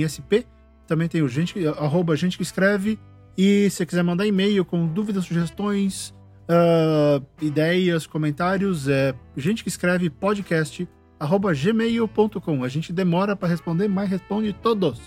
SP. 0.06 0.46
Também 0.86 1.08
tem 1.08 1.20
o 1.20 1.28
gente, 1.28 1.66
arroba 1.66 2.14
gente 2.14 2.36
que 2.36 2.42
escreve. 2.42 2.98
E 3.36 3.68
se 3.70 3.84
quiser 3.84 4.04
mandar 4.04 4.26
e-mail 4.26 4.64
com 4.64 4.86
dúvidas, 4.86 5.24
sugestões, 5.24 6.14
uh, 6.48 7.24
ideias, 7.42 8.06
comentários, 8.06 8.88
é 8.88 9.14
gente 9.36 9.62
que 9.62 9.68
escreve 9.68 10.08
podcast 10.08 10.88
arroba 11.18 11.52
gmail.com. 11.52 12.64
A 12.64 12.68
gente 12.68 12.92
demora 12.92 13.34
para 13.34 13.48
responder, 13.48 13.88
mas 13.88 14.08
responde 14.08 14.52
todos. 14.52 15.00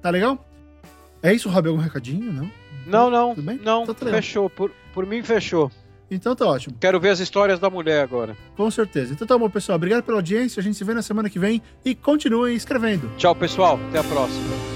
Tá 0.00 0.10
legal? 0.10 0.44
É 1.22 1.32
isso, 1.32 1.48
Rob? 1.48 1.68
Algum 1.68 1.80
recadinho? 1.80 2.32
Não? 2.32 2.50
Não, 2.86 3.10
não. 3.10 3.34
Tudo 3.34 3.44
bem? 3.44 3.60
Não, 3.62 3.86
tá 3.86 3.94
fechou. 3.94 4.50
Por, 4.50 4.70
por 4.92 5.06
mim, 5.06 5.22
fechou. 5.22 5.70
Então 6.10 6.36
tá 6.36 6.46
ótimo. 6.46 6.76
Quero 6.78 7.00
ver 7.00 7.10
as 7.10 7.18
histórias 7.18 7.58
da 7.58 7.70
mulher 7.70 8.02
agora. 8.02 8.36
Com 8.56 8.70
certeza. 8.70 9.12
Então 9.12 9.26
tá 9.26 9.36
bom, 9.38 9.48
pessoal. 9.48 9.76
Obrigado 9.76 10.02
pela 10.02 10.18
audiência. 10.18 10.60
A 10.60 10.62
gente 10.62 10.76
se 10.76 10.84
vê 10.84 10.92
na 10.94 11.02
semana 11.02 11.30
que 11.30 11.38
vem 11.38 11.62
e 11.84 11.94
continuem 11.94 12.54
escrevendo. 12.54 13.10
Tchau, 13.16 13.34
pessoal. 13.34 13.80
Até 13.88 13.98
a 13.98 14.04
próxima. 14.04 14.73